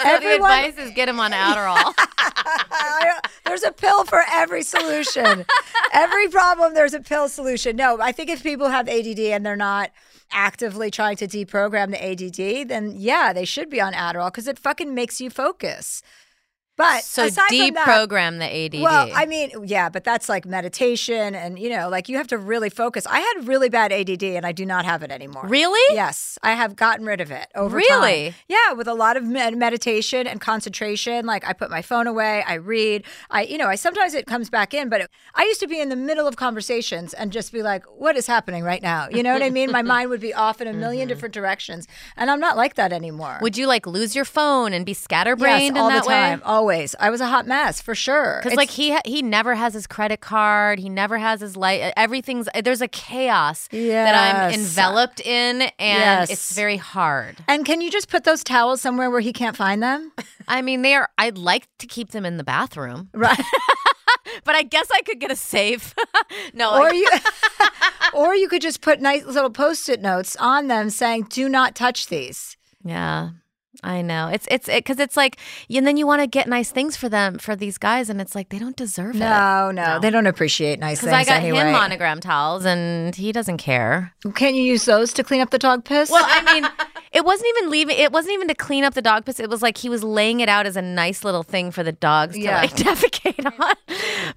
So 0.00 0.08
Everyone- 0.14 0.48
the 0.50 0.68
advice 0.68 0.78
is 0.88 0.94
get 0.94 1.08
him 1.08 1.20
on 1.20 1.32
Adderall. 1.32 1.94
There's 3.44 3.62
a 3.62 3.72
pill 3.72 4.04
for 4.04 4.22
every 4.30 4.62
solution. 4.62 5.44
every 5.92 6.28
problem, 6.28 6.74
there's 6.74 6.94
a 6.94 7.00
pill 7.00 7.28
solution. 7.28 7.76
No, 7.76 7.98
I 8.00 8.12
think 8.12 8.28
if 8.30 8.42
people 8.42 8.68
have 8.68 8.88
ADD 8.88 9.18
and 9.18 9.44
they're 9.44 9.56
not 9.56 9.90
actively 10.30 10.90
trying 10.90 11.16
to 11.16 11.26
deprogram 11.26 11.90
the 11.90 12.02
ADD, 12.04 12.68
then 12.68 12.92
yeah, 12.96 13.32
they 13.32 13.44
should 13.46 13.70
be 13.70 13.80
on 13.80 13.92
Adderall 13.94 14.26
because 14.28 14.46
it 14.48 14.58
fucking 14.58 14.94
makes 14.94 15.20
you 15.20 15.30
focus. 15.30 16.02
But 16.78 17.02
so 17.04 17.28
from 17.28 17.34
that- 17.34 17.50
deprogram 17.50 18.38
the 18.38 18.46
ADD. 18.78 18.82
well, 18.82 19.10
I 19.14 19.26
mean, 19.26 19.50
yeah, 19.66 19.88
but 19.90 20.04
that's 20.04 20.28
like 20.28 20.46
meditation, 20.46 21.34
and 21.34 21.58
you 21.58 21.68
know, 21.68 21.88
like 21.88 22.08
you 22.08 22.16
have 22.16 22.28
to 22.28 22.38
really 22.38 22.70
focus. 22.70 23.04
I 23.10 23.18
had 23.20 23.46
really 23.48 23.68
bad 23.68 23.92
ADD, 23.92 24.22
and 24.22 24.46
I 24.46 24.52
do 24.52 24.64
not 24.64 24.84
have 24.86 25.02
it 25.02 25.10
anymore. 25.10 25.42
really? 25.46 25.94
Yes, 25.94 26.38
I 26.42 26.52
have 26.52 26.76
gotten 26.76 27.04
rid 27.04 27.20
of 27.20 27.30
it 27.30 27.48
over 27.54 27.76
Really? 27.76 28.30
time. 28.30 28.34
Yeah, 28.48 28.72
with 28.74 28.86
a 28.88 28.94
lot 28.94 29.16
of 29.16 29.24
med- 29.24 29.56
meditation 29.58 30.26
and 30.26 30.40
concentration. 30.40 31.26
Like 31.26 31.46
I 31.46 31.52
put 31.52 31.68
my 31.70 31.82
phone 31.82 32.06
away, 32.06 32.44
I 32.46 32.54
read. 32.54 33.02
I, 33.30 33.42
you 33.42 33.58
know, 33.58 33.66
I 33.66 33.74
sometimes 33.74 34.14
it 34.14 34.26
comes 34.26 34.48
back 34.48 34.72
in, 34.72 34.88
but 34.88 35.00
it, 35.00 35.10
I 35.34 35.42
used 35.42 35.60
to 35.60 35.66
be 35.66 35.80
in 35.80 35.88
the 35.88 35.96
middle 35.96 36.26
of 36.28 36.36
conversations 36.36 37.12
and 37.12 37.32
just 37.32 37.52
be 37.52 37.60
like, 37.62 37.84
"What 37.86 38.16
is 38.16 38.26
happening 38.28 38.62
right 38.62 38.82
now?" 38.82 39.08
You 39.10 39.22
know 39.24 39.32
what 39.32 39.42
I 39.42 39.50
mean? 39.50 39.72
My 39.72 39.82
mind 39.94 40.10
would 40.10 40.20
be 40.20 40.32
off 40.32 40.60
in 40.60 40.68
a 40.68 40.72
1000000 40.72 41.08
different 41.08 41.34
directions, 41.34 41.88
and 42.16 42.30
I'm 42.30 42.40
not 42.40 42.56
like 42.56 42.74
that 42.74 42.92
anymore. 42.92 43.34
Mm-hmm. 43.34 43.42
Would 43.44 43.56
you 43.58 43.66
like 43.66 43.84
lose 43.86 44.14
your 44.14 44.24
phone 44.24 44.72
and 44.72 44.86
be 44.86 44.94
scatterbrained 44.94 45.74
yes, 45.74 45.82
all 45.82 45.90
the 45.90 46.00
time, 46.06 46.38
way? 46.38 46.44
always. 46.44 46.67
I 47.00 47.10
was 47.10 47.20
a 47.20 47.26
hot 47.26 47.46
mess 47.46 47.80
for 47.80 47.94
sure. 47.94 48.40
Because 48.42 48.56
like 48.56 48.70
he 48.70 48.96
he 49.04 49.22
never 49.22 49.54
has 49.54 49.74
his 49.74 49.86
credit 49.86 50.20
card, 50.20 50.78
he 50.78 50.88
never 50.88 51.18
has 51.18 51.40
his 51.40 51.56
light. 51.56 51.92
Everything's 51.96 52.48
eh, 52.54 52.60
there's 52.60 52.80
a 52.82 52.88
chaos 52.88 53.68
that 53.72 54.14
I'm 54.14 54.52
enveloped 54.54 55.20
in, 55.20 55.62
and 55.62 55.70
Yes. 55.78 56.30
it's 56.30 56.54
very 56.54 56.76
hard. 56.76 57.36
and 57.48 57.64
can 57.64 57.80
you 57.80 57.90
just 57.90 58.08
put 58.08 58.24
those 58.24 58.42
towels 58.44 58.80
somewhere 58.80 59.10
where 59.10 59.20
he 59.20 59.32
can't 59.32 59.56
find 59.56 59.82
them? 59.82 60.12
I 60.48 60.62
mean, 60.62 60.82
they 60.82 60.94
are. 60.94 61.08
I'd 61.18 61.38
like 61.38 61.68
to 61.78 61.86
keep 61.86 62.10
them 62.10 62.24
in 62.24 62.36
the 62.36 62.44
bathroom, 62.44 63.08
Right. 63.12 63.38
but 64.44 64.54
I 64.54 64.62
guess 64.62 64.88
I 64.92 65.02
could 65.02 65.20
get 65.20 65.30
a 65.30 65.36
safe. 65.36 65.94
no, 66.54 66.78
or 66.78 66.92
you 66.92 67.08
or 68.14 68.34
you 68.34 68.48
could 68.48 68.62
just 68.62 68.80
put 68.80 69.00
nice 69.00 69.24
little 69.24 69.50
post-it 69.50 70.00
notes 70.00 70.36
on 70.36 70.68
them 70.68 70.90
saying 70.90 71.26
do 71.30 71.48
not 71.48 71.74
touch 71.74 72.06
these 72.08 72.56
Yeah. 72.84 73.30
I 73.82 74.02
know. 74.02 74.28
It's 74.28 74.48
it's 74.50 74.66
because 74.66 74.98
it's 74.98 75.16
like 75.16 75.38
and 75.70 75.86
then 75.86 75.96
you 75.96 76.06
want 76.06 76.20
to 76.20 76.26
get 76.26 76.48
nice 76.48 76.70
things 76.72 76.96
for 76.96 77.08
them 77.08 77.38
for 77.38 77.54
these 77.54 77.78
guys 77.78 78.10
and 78.10 78.20
it's 78.20 78.34
like 78.34 78.48
they 78.48 78.58
don't 78.58 78.76
deserve 78.76 79.14
it. 79.14 79.20
no 79.20 79.70
no, 79.70 80.00
they 80.00 80.10
don't 80.10 80.26
appreciate 80.26 80.80
nice 80.80 81.00
things 81.00 81.12
I 81.12 81.24
got 81.24 81.42
anyway 81.42 81.58
him 81.60 81.72
monogram 81.72 82.20
towels 82.20 82.64
and 82.64 83.14
he 83.14 83.30
doesn't 83.30 83.58
care. 83.58 84.12
can 84.34 84.54
you 84.54 84.62
use 84.62 84.84
those 84.84 85.12
to 85.14 85.22
clean 85.22 85.40
up 85.40 85.50
the 85.50 85.58
dog 85.58 85.84
piss 85.84 86.10
Well, 86.10 86.24
I 86.26 86.54
mean, 86.54 86.68
it 87.12 87.24
wasn't 87.24 87.48
even 87.56 87.70
leaving. 87.70 87.96
It 87.98 88.12
wasn't 88.12 88.34
even 88.34 88.48
to 88.48 88.54
clean 88.54 88.84
up 88.84 88.94
the 88.94 89.02
dog 89.02 89.24
piss. 89.24 89.40
It 89.40 89.48
was 89.50 89.62
like 89.62 89.78
he 89.78 89.88
was 89.88 90.02
laying 90.04 90.40
it 90.40 90.48
out 90.48 90.66
as 90.66 90.76
a 90.76 90.82
nice 90.82 91.24
little 91.24 91.42
thing 91.42 91.70
for 91.70 91.82
the 91.82 91.92
dogs 91.92 92.34
to 92.34 92.40
Yeah. 92.40 92.60
like 92.60 92.70
defecate 92.76 93.44
on. 93.60 93.74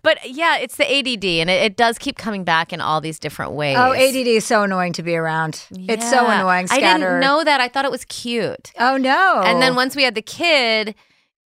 But 0.01 0.17
yeah, 0.29 0.57
it's 0.57 0.77
the 0.77 0.85
ADD, 0.85 1.25
and 1.25 1.49
it, 1.49 1.63
it 1.63 1.75
does 1.77 1.97
keep 1.97 2.17
coming 2.17 2.43
back 2.43 2.71
in 2.73 2.81
all 2.81 3.01
these 3.01 3.19
different 3.19 3.51
ways. 3.53 3.77
oh 3.77 3.93
add 3.93 4.15
is 4.15 4.45
so 4.45 4.63
annoying 4.63 4.93
to 4.93 5.03
be 5.03 5.15
around 5.15 5.65
it's 5.71 6.09
so 6.09 6.23
Yeah. 6.23 6.39
annoying 6.39 6.67
I 6.71 6.79
didn't 6.79 7.19
know 7.19 7.43
that. 7.43 7.59
I 7.61 7.67
thought 7.67 7.85
it 7.85 7.91
was 7.91 8.05
cute. 8.05 8.71
oh 8.79 8.97
no 8.97 9.41
And 9.45 9.61
then 9.61 9.75
once 9.75 9.95
we 9.95 10.03
had 10.03 10.15
the 10.15 10.21
kid, 10.21 10.95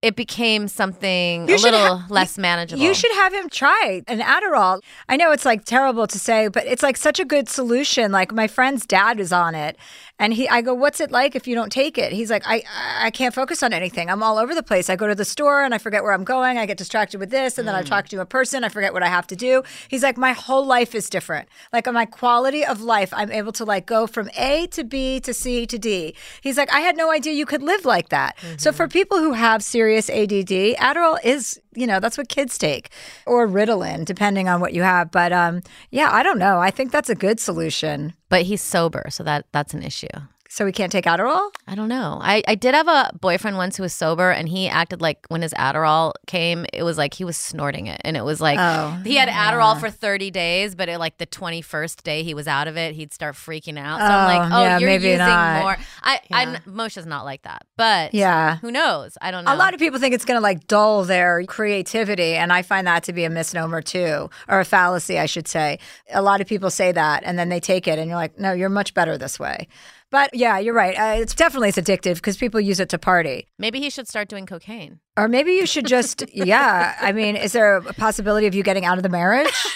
it 0.02 0.16
became 0.16 0.68
something 0.68 1.48
You 1.50 1.56
a 1.56 1.58
little 1.58 1.98
ha- 1.98 2.06
less 2.10 2.38
manageable. 2.38 2.84
You 2.84 2.94
should 2.94 3.12
have 3.14 3.34
him 3.34 3.50
try 3.50 4.04
an 4.08 4.20
Adderall. 4.20 4.82
I 5.10 5.16
know 5.18 5.32
it's 5.32 5.46
like 5.46 5.66
terrible 5.66 6.06
to 6.06 6.20
say, 6.20 6.48
but 6.48 6.66
it's 6.68 6.84
like 6.84 6.96
such 6.98 7.20
a 7.20 7.26
good 7.26 7.50
solution. 7.50 8.12
Like 8.12 8.32
my 8.32 8.48
friend's 8.48 8.86
dad 8.86 9.20
is 9.20 9.32
on 9.34 9.56
it, 9.56 9.78
and 10.18 10.34
he, 10.34 10.48
I 10.48 10.62
go, 10.62 10.74
"What's 10.74 11.00
it 11.00 11.12
like 11.12 11.36
if 11.36 11.48
you 11.48 11.56
don't 11.56 11.72
take 11.72 11.98
it?" 11.98 12.14
He's 12.14 12.32
like, 12.32 12.44
"I, 12.46 12.64
I 13.00 13.12
can't 13.12 13.34
focus 13.34 13.62
on 13.62 13.74
anything. 13.74 14.10
I'm 14.10 14.24
all 14.24 14.38
over 14.38 14.56
the 14.56 14.64
place. 14.64 14.90
I 14.90 14.96
go 14.96 15.08
to 15.08 15.16
the 15.16 15.26
store 15.26 15.64
and 15.64 15.74
I 15.74 15.78
forget 15.78 16.04
where 16.04 16.14
I'm 16.14 16.24
going. 16.24 16.58
I 16.58 16.66
get 16.66 16.78
distracted 16.78 17.20
with 17.20 17.32
this, 17.32 17.58
and 17.58 17.68
then 17.68 17.76
I 17.76 17.84
mm. 17.84 17.86
talk 17.86 18.08
to 18.10 18.22
a 18.22 18.26
person. 18.26 18.64
I 18.64 18.70
forget 18.70 18.94
what 18.94 19.04
I 19.04 19.08
have 19.08 19.28
to 19.28 19.36
do." 19.36 19.64
He's 19.88 20.04
like, 20.04 20.18
"My 20.18 20.32
whole 20.32 20.66
life 20.66 20.96
is 20.96 21.10
different. 21.10 21.50
Like 21.74 21.92
my 21.92 22.06
quality 22.06 22.66
of 22.66 22.82
life, 22.82 23.14
I'm 23.14 23.32
able 23.32 23.52
to 23.54 23.66
like 23.66 23.86
go 23.86 24.08
from 24.08 24.30
A 24.38 24.68
to 24.68 24.84
B 24.84 25.20
to 25.20 25.34
C 25.34 25.66
to 25.66 25.78
D." 25.78 26.16
He's 26.42 26.58
like, 26.58 26.72
"I 26.74 26.80
had 26.80 26.96
no 26.96 27.12
idea 27.12 27.34
you 27.34 27.46
could 27.46 27.62
live 27.62 27.86
like 27.86 28.10
that." 28.10 28.38
So 28.58 28.72
for 28.72 28.86
mm-hmm. 28.86 28.92
people 28.92 29.20
who 29.20 29.34
have 29.34 29.64
serious 29.64 30.10
ADD, 30.10 30.78
Adderall 30.78 31.20
is 31.24 31.60
you 31.76 31.88
know 31.88 32.00
that's 32.00 32.18
what 32.18 32.30
kids 32.30 32.58
take 32.58 32.90
or 33.26 33.48
ritalin 33.48 34.06
depending 34.06 34.48
on 34.48 34.62
what 34.62 34.74
you 34.74 34.82
have. 34.84 35.12
But 35.12 35.32
um 35.34 35.62
yeah 35.92 36.10
i 36.12 36.24
don't 36.24 36.40
know. 36.40 36.60
I 36.60 36.72
think 36.72 36.92
that's 36.92 37.10
a 37.10 37.16
good 37.16 37.40
solution. 37.40 38.14
But 38.30 38.44
he's 38.44 38.62
sober, 38.62 39.06
so 39.10 39.24
that 39.24 39.46
that's 39.52 39.74
an 39.74 39.84
issue. 39.84 40.08
So 40.56 40.64
we 40.64 40.72
can't 40.72 40.92
take 40.92 41.06
adderall 41.06 41.52
I 41.68 41.74
don't 41.74 41.90
know. 41.90 42.20
I, 42.22 42.44
I 42.48 42.54
did 42.54 42.76
have 42.76 42.88
a 42.88 43.12
boyfriend 43.20 43.58
once 43.58 43.78
who 43.78 43.84
was 43.84 43.92
sober, 43.92 44.30
and 44.30 44.48
he 44.48 44.68
acted 44.68 45.02
like 45.02 45.26
when 45.30 45.42
his 45.42 45.52
Adderall 45.54 46.14
came, 46.28 46.66
it 46.72 46.84
was 46.84 46.96
like 46.96 47.16
he 47.16 47.24
was 47.24 47.38
snorting 47.38 47.88
it, 47.88 48.00
and 48.06 48.16
it 48.16 48.24
was 48.24 48.40
like 48.40 48.60
Oh, 48.60 49.00
he 49.04 49.16
had 49.16 49.30
Adderall 49.30 49.80
for 49.80 49.90
thirty 49.90 50.30
days, 50.30 50.76
but 50.76 50.88
it, 50.88 51.00
like 51.00 51.18
the 51.18 51.26
twenty 51.26 51.64
first 51.64 52.04
day 52.04 52.22
he 52.22 52.36
was 52.36 52.48
out 52.48 52.68
of 52.68 52.78
it, 52.78 52.94
he'd 52.94 53.12
start 53.12 53.34
freaking 53.34 53.80
out. 53.80 54.00
So 54.00 54.06
I'm 54.06 54.24
oh, 54.24 54.40
like, 54.40 54.52
Oh, 54.52 54.56
oh, 54.58 54.64
yeah, 54.64 54.78
you're 54.78 54.90
maybe 54.90 55.06
using 55.06 55.18
not. 55.18 55.64
more. 55.64 55.78
I, 56.04 56.20
Yeah. 56.30 56.38
I'm 56.38 56.74
Moshe's 56.74 57.08
not 57.08 57.26
like 57.26 57.42
that, 57.44 57.66
but 57.78 58.14
yeah 58.14 58.58
who 58.58 58.72
knows? 58.72 59.18
I 59.22 59.32
don't 59.32 59.44
know. 59.44 59.54
a 59.54 59.58
lot 59.58 59.74
of 59.74 59.80
people 59.80 60.00
think 60.00 60.14
it's 60.14 60.26
going 60.26 60.38
to 60.38 60.44
like 60.44 60.68
dull 60.68 61.04
their 61.04 61.44
creativity 61.46 62.36
and 62.36 62.54
i 62.54 62.62
find 62.62 62.88
that 62.88 63.04
to 63.04 63.14
be 63.14 63.24
a 63.24 63.30
misnomer 63.30 63.82
too 63.82 64.30
or 64.48 64.60
a 64.60 64.66
fallacy 64.66 65.18
i 65.20 65.26
should 65.26 65.48
say 65.48 65.80
a 66.14 66.22
lot 66.22 66.42
of 66.42 66.48
people 66.48 66.70
say 66.70 66.92
that 66.92 67.24
and 67.26 67.38
then 67.40 67.50
they 67.50 67.60
take 67.60 67.88
it 67.88 67.98
and 68.00 68.10
you're 68.10 68.18
like 68.18 68.38
no 68.40 68.54
you're 68.54 68.70
much 68.70 68.94
better 68.94 69.18
this 69.18 69.40
way 69.40 69.68
but 70.16 70.34
yeah 70.34 70.58
you're 70.58 70.74
right 70.74 70.96
uh, 70.98 71.22
it's 71.22 71.36
definitely 71.36 71.70
it's 71.70 71.78
addictive 71.78 72.16
because 72.16 72.38
people 72.38 72.60
use 72.62 72.80
it 72.80 72.90
to 72.90 72.98
party 72.98 73.48
Maybe 73.60 73.80
he 73.80 73.90
should 73.90 74.08
start 74.08 74.30
doing 74.30 74.46
cocaine. 74.46 75.00
or 75.18 75.28
maybe 75.28 75.52
you 75.54 75.66
should 75.66 75.86
just 75.86 76.24
yeah 76.34 76.96
i 77.02 77.12
mean 77.12 77.36
is 77.36 77.52
there 77.52 77.78
a 77.78 77.94
possibility 77.94 78.48
of 78.48 78.56
you 78.56 78.64
getting 78.64 78.86
out 78.86 78.98
of 78.98 79.04
the 79.04 79.10
marriage 79.10 79.54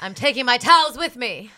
I'm 0.00 0.14
taking 0.14 0.46
my 0.46 0.56
towels 0.56 0.96
with 0.96 1.16
me. 1.16 1.50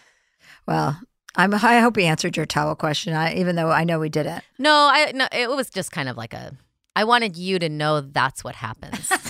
Well, 0.67 1.01
I'm, 1.37 1.55
I 1.55 1.79
hope 1.79 1.97
we 1.97 2.05
answered 2.07 2.37
your 2.37 2.47
towel 2.47 2.75
question, 2.75 3.15
I, 3.15 3.35
even 3.35 3.57
though 3.57 3.71
I 3.71 3.85
know 3.85 4.01
we 4.01 4.09
didn't. 4.09 4.43
No, 4.59 4.91
I 4.93 5.13
no, 5.15 5.29
it 5.33 5.49
was 5.49 5.71
just 5.71 5.93
kind 5.93 6.09
of 6.09 6.17
like 6.17 6.35
a. 6.35 6.53
I 6.95 7.05
wanted 7.05 7.37
you 7.37 7.59
to 7.59 7.69
know 7.69 8.01
that's 8.03 8.45
what 8.45 8.55
happens. 8.55 9.11
it 9.11 9.21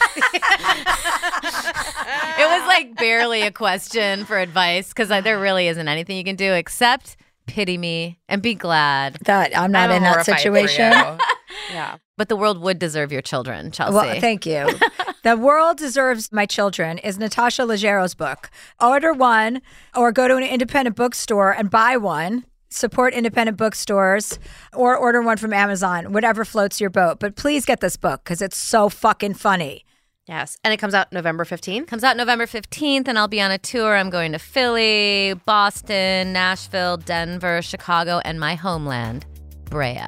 was 2.38 2.66
like 2.66 2.96
barely 2.96 3.42
a 3.42 3.52
question 3.52 4.24
for 4.24 4.38
advice 4.38 4.88
because 4.88 5.08
there 5.22 5.38
really 5.38 5.68
isn't 5.68 5.86
anything 5.86 6.16
you 6.16 6.24
can 6.24 6.34
do 6.34 6.52
except 6.54 7.16
pity 7.52 7.76
me 7.76 8.18
and 8.28 8.40
be 8.40 8.54
glad. 8.54 9.18
That 9.26 9.56
I'm 9.56 9.70
not 9.70 9.90
I'm 9.90 9.96
in 9.96 10.02
that 10.04 10.24
situation. 10.24 10.90
yeah. 11.70 11.98
But 12.16 12.30
the 12.30 12.36
world 12.36 12.62
would 12.62 12.78
deserve 12.78 13.12
your 13.12 13.20
children, 13.20 13.70
Chelsea. 13.70 13.94
Well, 13.94 14.20
thank 14.20 14.46
you. 14.46 14.68
the 15.22 15.36
World 15.36 15.76
Deserves 15.76 16.32
My 16.32 16.46
Children 16.46 16.96
is 16.98 17.18
Natasha 17.18 17.62
Leggero's 17.62 18.14
book. 18.14 18.50
Order 18.80 19.12
one 19.12 19.60
or 19.94 20.12
go 20.12 20.28
to 20.28 20.36
an 20.36 20.42
independent 20.42 20.96
bookstore 20.96 21.52
and 21.52 21.70
buy 21.70 21.98
one. 21.98 22.44
Support 22.70 23.12
independent 23.12 23.58
bookstores 23.58 24.38
or 24.72 24.96
order 24.96 25.20
one 25.20 25.36
from 25.36 25.52
Amazon, 25.52 26.12
whatever 26.12 26.46
floats 26.46 26.80
your 26.80 26.88
boat. 26.88 27.20
But 27.20 27.36
please 27.36 27.66
get 27.66 27.80
this 27.80 27.98
book 27.98 28.24
because 28.24 28.40
it's 28.40 28.56
so 28.56 28.88
fucking 28.88 29.34
funny. 29.34 29.84
Yes. 30.28 30.56
And 30.62 30.72
it 30.72 30.76
comes 30.76 30.94
out 30.94 31.12
November 31.12 31.44
15th. 31.44 31.86
Comes 31.88 32.04
out 32.04 32.16
November 32.16 32.46
15th, 32.46 33.08
and 33.08 33.18
I'll 33.18 33.28
be 33.28 33.40
on 33.40 33.50
a 33.50 33.58
tour. 33.58 33.96
I'm 33.96 34.10
going 34.10 34.32
to 34.32 34.38
Philly, 34.38 35.34
Boston, 35.46 36.32
Nashville, 36.32 36.96
Denver, 36.96 37.60
Chicago, 37.60 38.20
and 38.24 38.38
my 38.38 38.54
homeland, 38.54 39.26
Brea. 39.64 39.98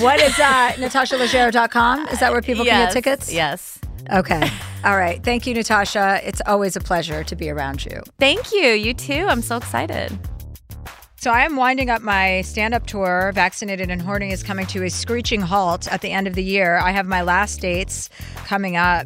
What 0.00 0.20
is 0.20 0.38
uh, 0.38 0.72
NatashaLeggero.com? 0.76 2.08
Is 2.08 2.20
that 2.20 2.30
where 2.32 2.42
people 2.42 2.64
can 2.64 2.86
get 2.86 2.92
tickets? 2.92 3.32
Yes. 3.32 3.78
Okay. 4.12 4.48
All 4.84 4.96
right. 4.96 5.22
Thank 5.22 5.46
you, 5.46 5.54
Natasha. 5.54 6.20
It's 6.22 6.42
always 6.46 6.76
a 6.76 6.80
pleasure 6.80 7.24
to 7.24 7.36
be 7.36 7.50
around 7.50 7.84
you. 7.84 8.02
Thank 8.18 8.52
you. 8.52 8.68
You 8.68 8.94
too. 8.94 9.26
I'm 9.28 9.42
so 9.42 9.56
excited. 9.56 10.18
So 11.20 11.32
I 11.32 11.44
am 11.44 11.56
winding 11.56 11.90
up 11.90 12.00
my 12.00 12.42
stand-up 12.42 12.86
tour. 12.86 13.32
Vaccinated 13.34 13.90
and 13.90 14.00
Horny 14.00 14.30
is 14.30 14.44
coming 14.44 14.66
to 14.66 14.84
a 14.84 14.88
screeching 14.88 15.40
halt 15.40 15.88
at 15.88 16.00
the 16.00 16.12
end 16.12 16.28
of 16.28 16.34
the 16.34 16.44
year. 16.44 16.76
I 16.76 16.92
have 16.92 17.06
my 17.06 17.22
last 17.22 17.60
dates 17.60 18.08
coming 18.44 18.76
up. 18.76 19.04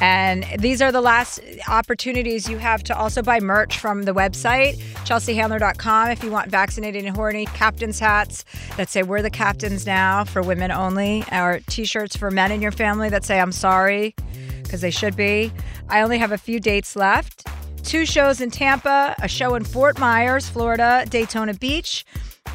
And 0.00 0.46
these 0.58 0.80
are 0.80 0.90
the 0.90 1.02
last 1.02 1.40
opportunities 1.68 2.48
you 2.48 2.56
have 2.56 2.82
to 2.84 2.96
also 2.96 3.20
buy 3.20 3.38
merch 3.38 3.78
from 3.78 4.04
the 4.04 4.14
website, 4.14 4.78
chelseahandler.com, 5.04 6.08
if 6.08 6.24
you 6.24 6.30
want 6.30 6.50
vaccinated 6.50 7.04
and 7.04 7.14
horny 7.14 7.44
captain's 7.44 8.00
hats 8.00 8.46
that 8.78 8.88
say 8.88 9.02
we're 9.02 9.20
the 9.20 9.30
captains 9.30 9.84
now 9.84 10.24
for 10.24 10.40
women 10.40 10.70
only, 10.72 11.22
or 11.30 11.60
t-shirts 11.68 12.16
for 12.16 12.30
men 12.30 12.50
in 12.50 12.62
your 12.62 12.72
family 12.72 13.10
that 13.10 13.26
say 13.26 13.38
I'm 13.38 13.52
sorry, 13.52 14.14
because 14.62 14.80
they 14.80 14.90
should 14.90 15.16
be. 15.16 15.52
I 15.90 16.00
only 16.00 16.16
have 16.16 16.32
a 16.32 16.38
few 16.38 16.58
dates 16.60 16.96
left 16.96 17.46
two 17.82 18.06
shows 18.06 18.40
in 18.40 18.50
Tampa, 18.50 19.14
a 19.22 19.28
show 19.28 19.54
in 19.54 19.64
Fort 19.64 19.98
Myers, 19.98 20.48
Florida, 20.48 21.04
Daytona 21.08 21.54
Beach, 21.54 22.04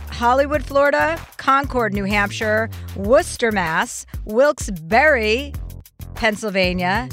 Hollywood, 0.09 0.63
Florida, 0.63 1.19
Concord, 1.37 1.93
New 1.93 2.05
Hampshire, 2.05 2.69
Worcester, 2.95 3.51
Mass, 3.51 4.05
Wilkes-Barre, 4.25 5.53
Pennsylvania, 6.15 7.09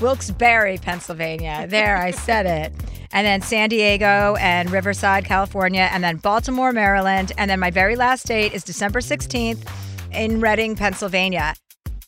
Wilkes-Barre, 0.00 0.78
Pennsylvania. 0.78 1.66
There, 1.68 1.96
I 1.96 2.10
said 2.10 2.46
it. 2.46 2.72
And 3.12 3.26
then 3.26 3.42
San 3.42 3.68
Diego 3.68 4.36
and 4.40 4.70
Riverside, 4.70 5.24
California, 5.24 5.88
and 5.92 6.02
then 6.02 6.16
Baltimore, 6.16 6.72
Maryland. 6.72 7.32
And 7.36 7.50
then 7.50 7.60
my 7.60 7.70
very 7.70 7.94
last 7.94 8.26
date 8.26 8.54
is 8.54 8.64
December 8.64 9.00
16th 9.00 9.68
in 10.12 10.40
Reading, 10.40 10.74
Pennsylvania. 10.76 11.54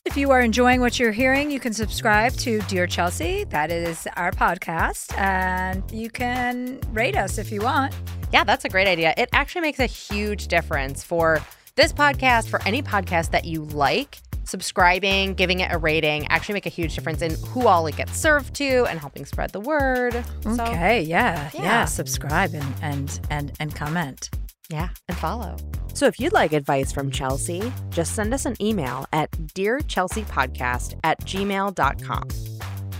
If 0.05 0.15
you 0.17 0.29
are 0.31 0.41
enjoying 0.41 0.81
what 0.81 0.99
you're 0.99 1.11
hearing, 1.11 1.49
you 1.49 1.59
can 1.59 1.73
subscribe 1.73 2.33
to 2.33 2.61
Dear 2.61 2.85
Chelsea. 2.85 3.43
That 3.45 3.71
is 3.71 4.07
our 4.15 4.31
podcast. 4.31 5.17
And 5.17 5.83
you 5.91 6.11
can 6.11 6.79
rate 6.91 7.17
us 7.17 7.39
if 7.39 7.51
you 7.51 7.61
want. 7.61 7.93
Yeah, 8.31 8.43
that's 8.43 8.65
a 8.65 8.69
great 8.69 8.87
idea. 8.87 9.15
It 9.17 9.29
actually 9.33 9.61
makes 9.61 9.79
a 9.79 9.87
huge 9.87 10.47
difference 10.47 11.03
for 11.03 11.41
this 11.73 11.91
podcast, 11.91 12.49
for 12.49 12.61
any 12.67 12.83
podcast 12.83 13.31
that 13.31 13.45
you 13.45 13.63
like. 13.65 14.19
Subscribing, 14.43 15.33
giving 15.33 15.61
it 15.61 15.71
a 15.73 15.77
rating 15.79 16.27
actually 16.27 16.53
make 16.53 16.67
a 16.67 16.69
huge 16.69 16.93
difference 16.93 17.23
in 17.23 17.33
who 17.47 17.65
all 17.65 17.87
it 17.87 17.95
gets 17.97 18.15
served 18.15 18.53
to 18.55 18.85
and 18.85 18.99
helping 18.99 19.25
spread 19.25 19.49
the 19.49 19.59
word. 19.59 20.23
So, 20.43 20.51
Okay, 20.65 21.01
yeah, 21.01 21.49
yeah. 21.55 21.63
Yeah. 21.63 21.85
Subscribe 21.85 22.53
and 22.53 22.75
and 22.83 23.19
and 23.31 23.51
and 23.59 23.75
comment. 23.75 24.29
Yeah, 24.69 24.89
and 25.07 25.17
follow. 25.17 25.55
So 25.93 26.07
if 26.07 26.19
you'd 26.19 26.33
like 26.33 26.53
advice 26.53 26.91
from 26.91 27.11
Chelsea, 27.11 27.71
just 27.89 28.15
send 28.15 28.33
us 28.33 28.45
an 28.45 28.55
email 28.61 29.05
at 29.13 29.31
dearchelseapodcast 29.31 30.99
at 31.03 31.21
gmail.com. 31.21 32.27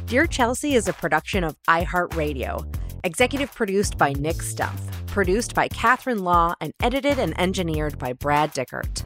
Dear 0.06 0.28
Chelsea 0.28 0.76
is 0.76 0.88
a 0.88 0.94
production 0.94 1.44
of 1.44 1.58
iHeartRadio, 1.68 2.66
executive 3.04 3.54
produced 3.54 3.98
by 3.98 4.14
Nick 4.14 4.38
Stumpf, 4.38 5.08
produced 5.08 5.56
by 5.56 5.68
Catherine 5.68 6.24
Law, 6.24 6.54
and 6.62 6.74
edited 6.82 7.20
and 7.20 7.40
engineered 7.40 7.98
by 7.98 8.14
Brad 8.14 8.54
Dickert. 8.54 9.04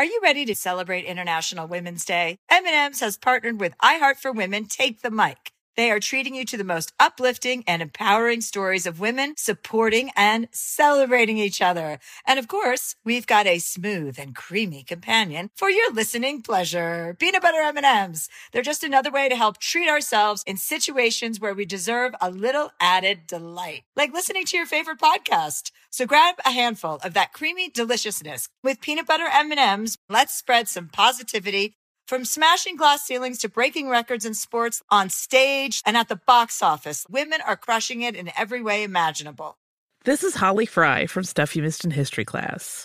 Are 0.00 0.04
you 0.04 0.18
ready 0.22 0.46
to 0.46 0.54
celebrate 0.54 1.04
International 1.04 1.68
Women's 1.68 2.06
Day? 2.06 2.38
M&M's 2.50 3.00
has 3.00 3.18
partnered 3.18 3.60
with 3.60 3.76
iHeart 3.82 4.16
for 4.16 4.32
Women 4.32 4.64
Take 4.64 5.02
the 5.02 5.10
Mic. 5.10 5.52
They 5.76 5.90
are 5.90 6.00
treating 6.00 6.34
you 6.34 6.44
to 6.46 6.56
the 6.56 6.64
most 6.64 6.92
uplifting 6.98 7.64
and 7.66 7.80
empowering 7.80 8.40
stories 8.40 8.86
of 8.86 9.00
women 9.00 9.34
supporting 9.36 10.10
and 10.16 10.48
celebrating 10.52 11.38
each 11.38 11.62
other. 11.62 11.98
And 12.26 12.38
of 12.38 12.48
course, 12.48 12.96
we've 13.04 13.26
got 13.26 13.46
a 13.46 13.58
smooth 13.58 14.18
and 14.18 14.34
creamy 14.34 14.82
companion 14.82 15.50
for 15.54 15.70
your 15.70 15.92
listening 15.92 16.42
pleasure. 16.42 17.16
Peanut 17.18 17.42
butter 17.42 17.60
M&Ms. 17.60 18.28
They're 18.52 18.62
just 18.62 18.84
another 18.84 19.10
way 19.10 19.28
to 19.28 19.36
help 19.36 19.58
treat 19.58 19.88
ourselves 19.88 20.42
in 20.46 20.56
situations 20.56 21.40
where 21.40 21.54
we 21.54 21.64
deserve 21.64 22.14
a 22.20 22.30
little 22.30 22.72
added 22.80 23.26
delight, 23.26 23.82
like 23.96 24.12
listening 24.12 24.44
to 24.46 24.56
your 24.56 24.66
favorite 24.66 24.98
podcast. 24.98 25.70
So 25.90 26.06
grab 26.06 26.36
a 26.44 26.50
handful 26.50 26.98
of 27.02 27.14
that 27.14 27.32
creamy 27.32 27.68
deliciousness 27.68 28.48
with 28.62 28.80
peanut 28.80 29.06
butter 29.06 29.26
M&Ms. 29.32 29.96
Let's 30.08 30.34
spread 30.34 30.68
some 30.68 30.88
positivity 30.88 31.74
from 32.10 32.24
smashing 32.24 32.74
glass 32.74 33.04
ceilings 33.04 33.38
to 33.38 33.48
breaking 33.48 33.88
records 33.88 34.24
in 34.24 34.34
sports, 34.34 34.82
on 34.90 35.08
stage, 35.08 35.80
and 35.86 35.96
at 35.96 36.08
the 36.08 36.16
box 36.16 36.60
office, 36.60 37.06
women 37.08 37.38
are 37.46 37.56
crushing 37.56 38.02
it 38.02 38.16
in 38.16 38.32
every 38.36 38.60
way 38.60 38.82
imaginable. 38.82 39.56
This 40.04 40.24
is 40.24 40.34
Holly 40.34 40.66
Fry 40.66 41.06
from 41.06 41.22
Stuff 41.22 41.54
You 41.54 41.62
Missed 41.62 41.84
in 41.84 41.92
History 41.92 42.24
class. 42.24 42.84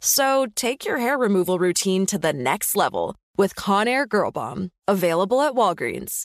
So 0.00 0.46
take 0.56 0.86
your 0.86 0.96
hair 0.96 1.18
removal 1.18 1.58
routine 1.58 2.06
to 2.06 2.18
the 2.18 2.32
next 2.32 2.74
level 2.74 3.16
with 3.36 3.54
Conair 3.54 4.08
Girl 4.08 4.30
Bomb. 4.30 4.70
Available 4.88 5.42
at 5.42 5.52
Walgreens. 5.52 6.24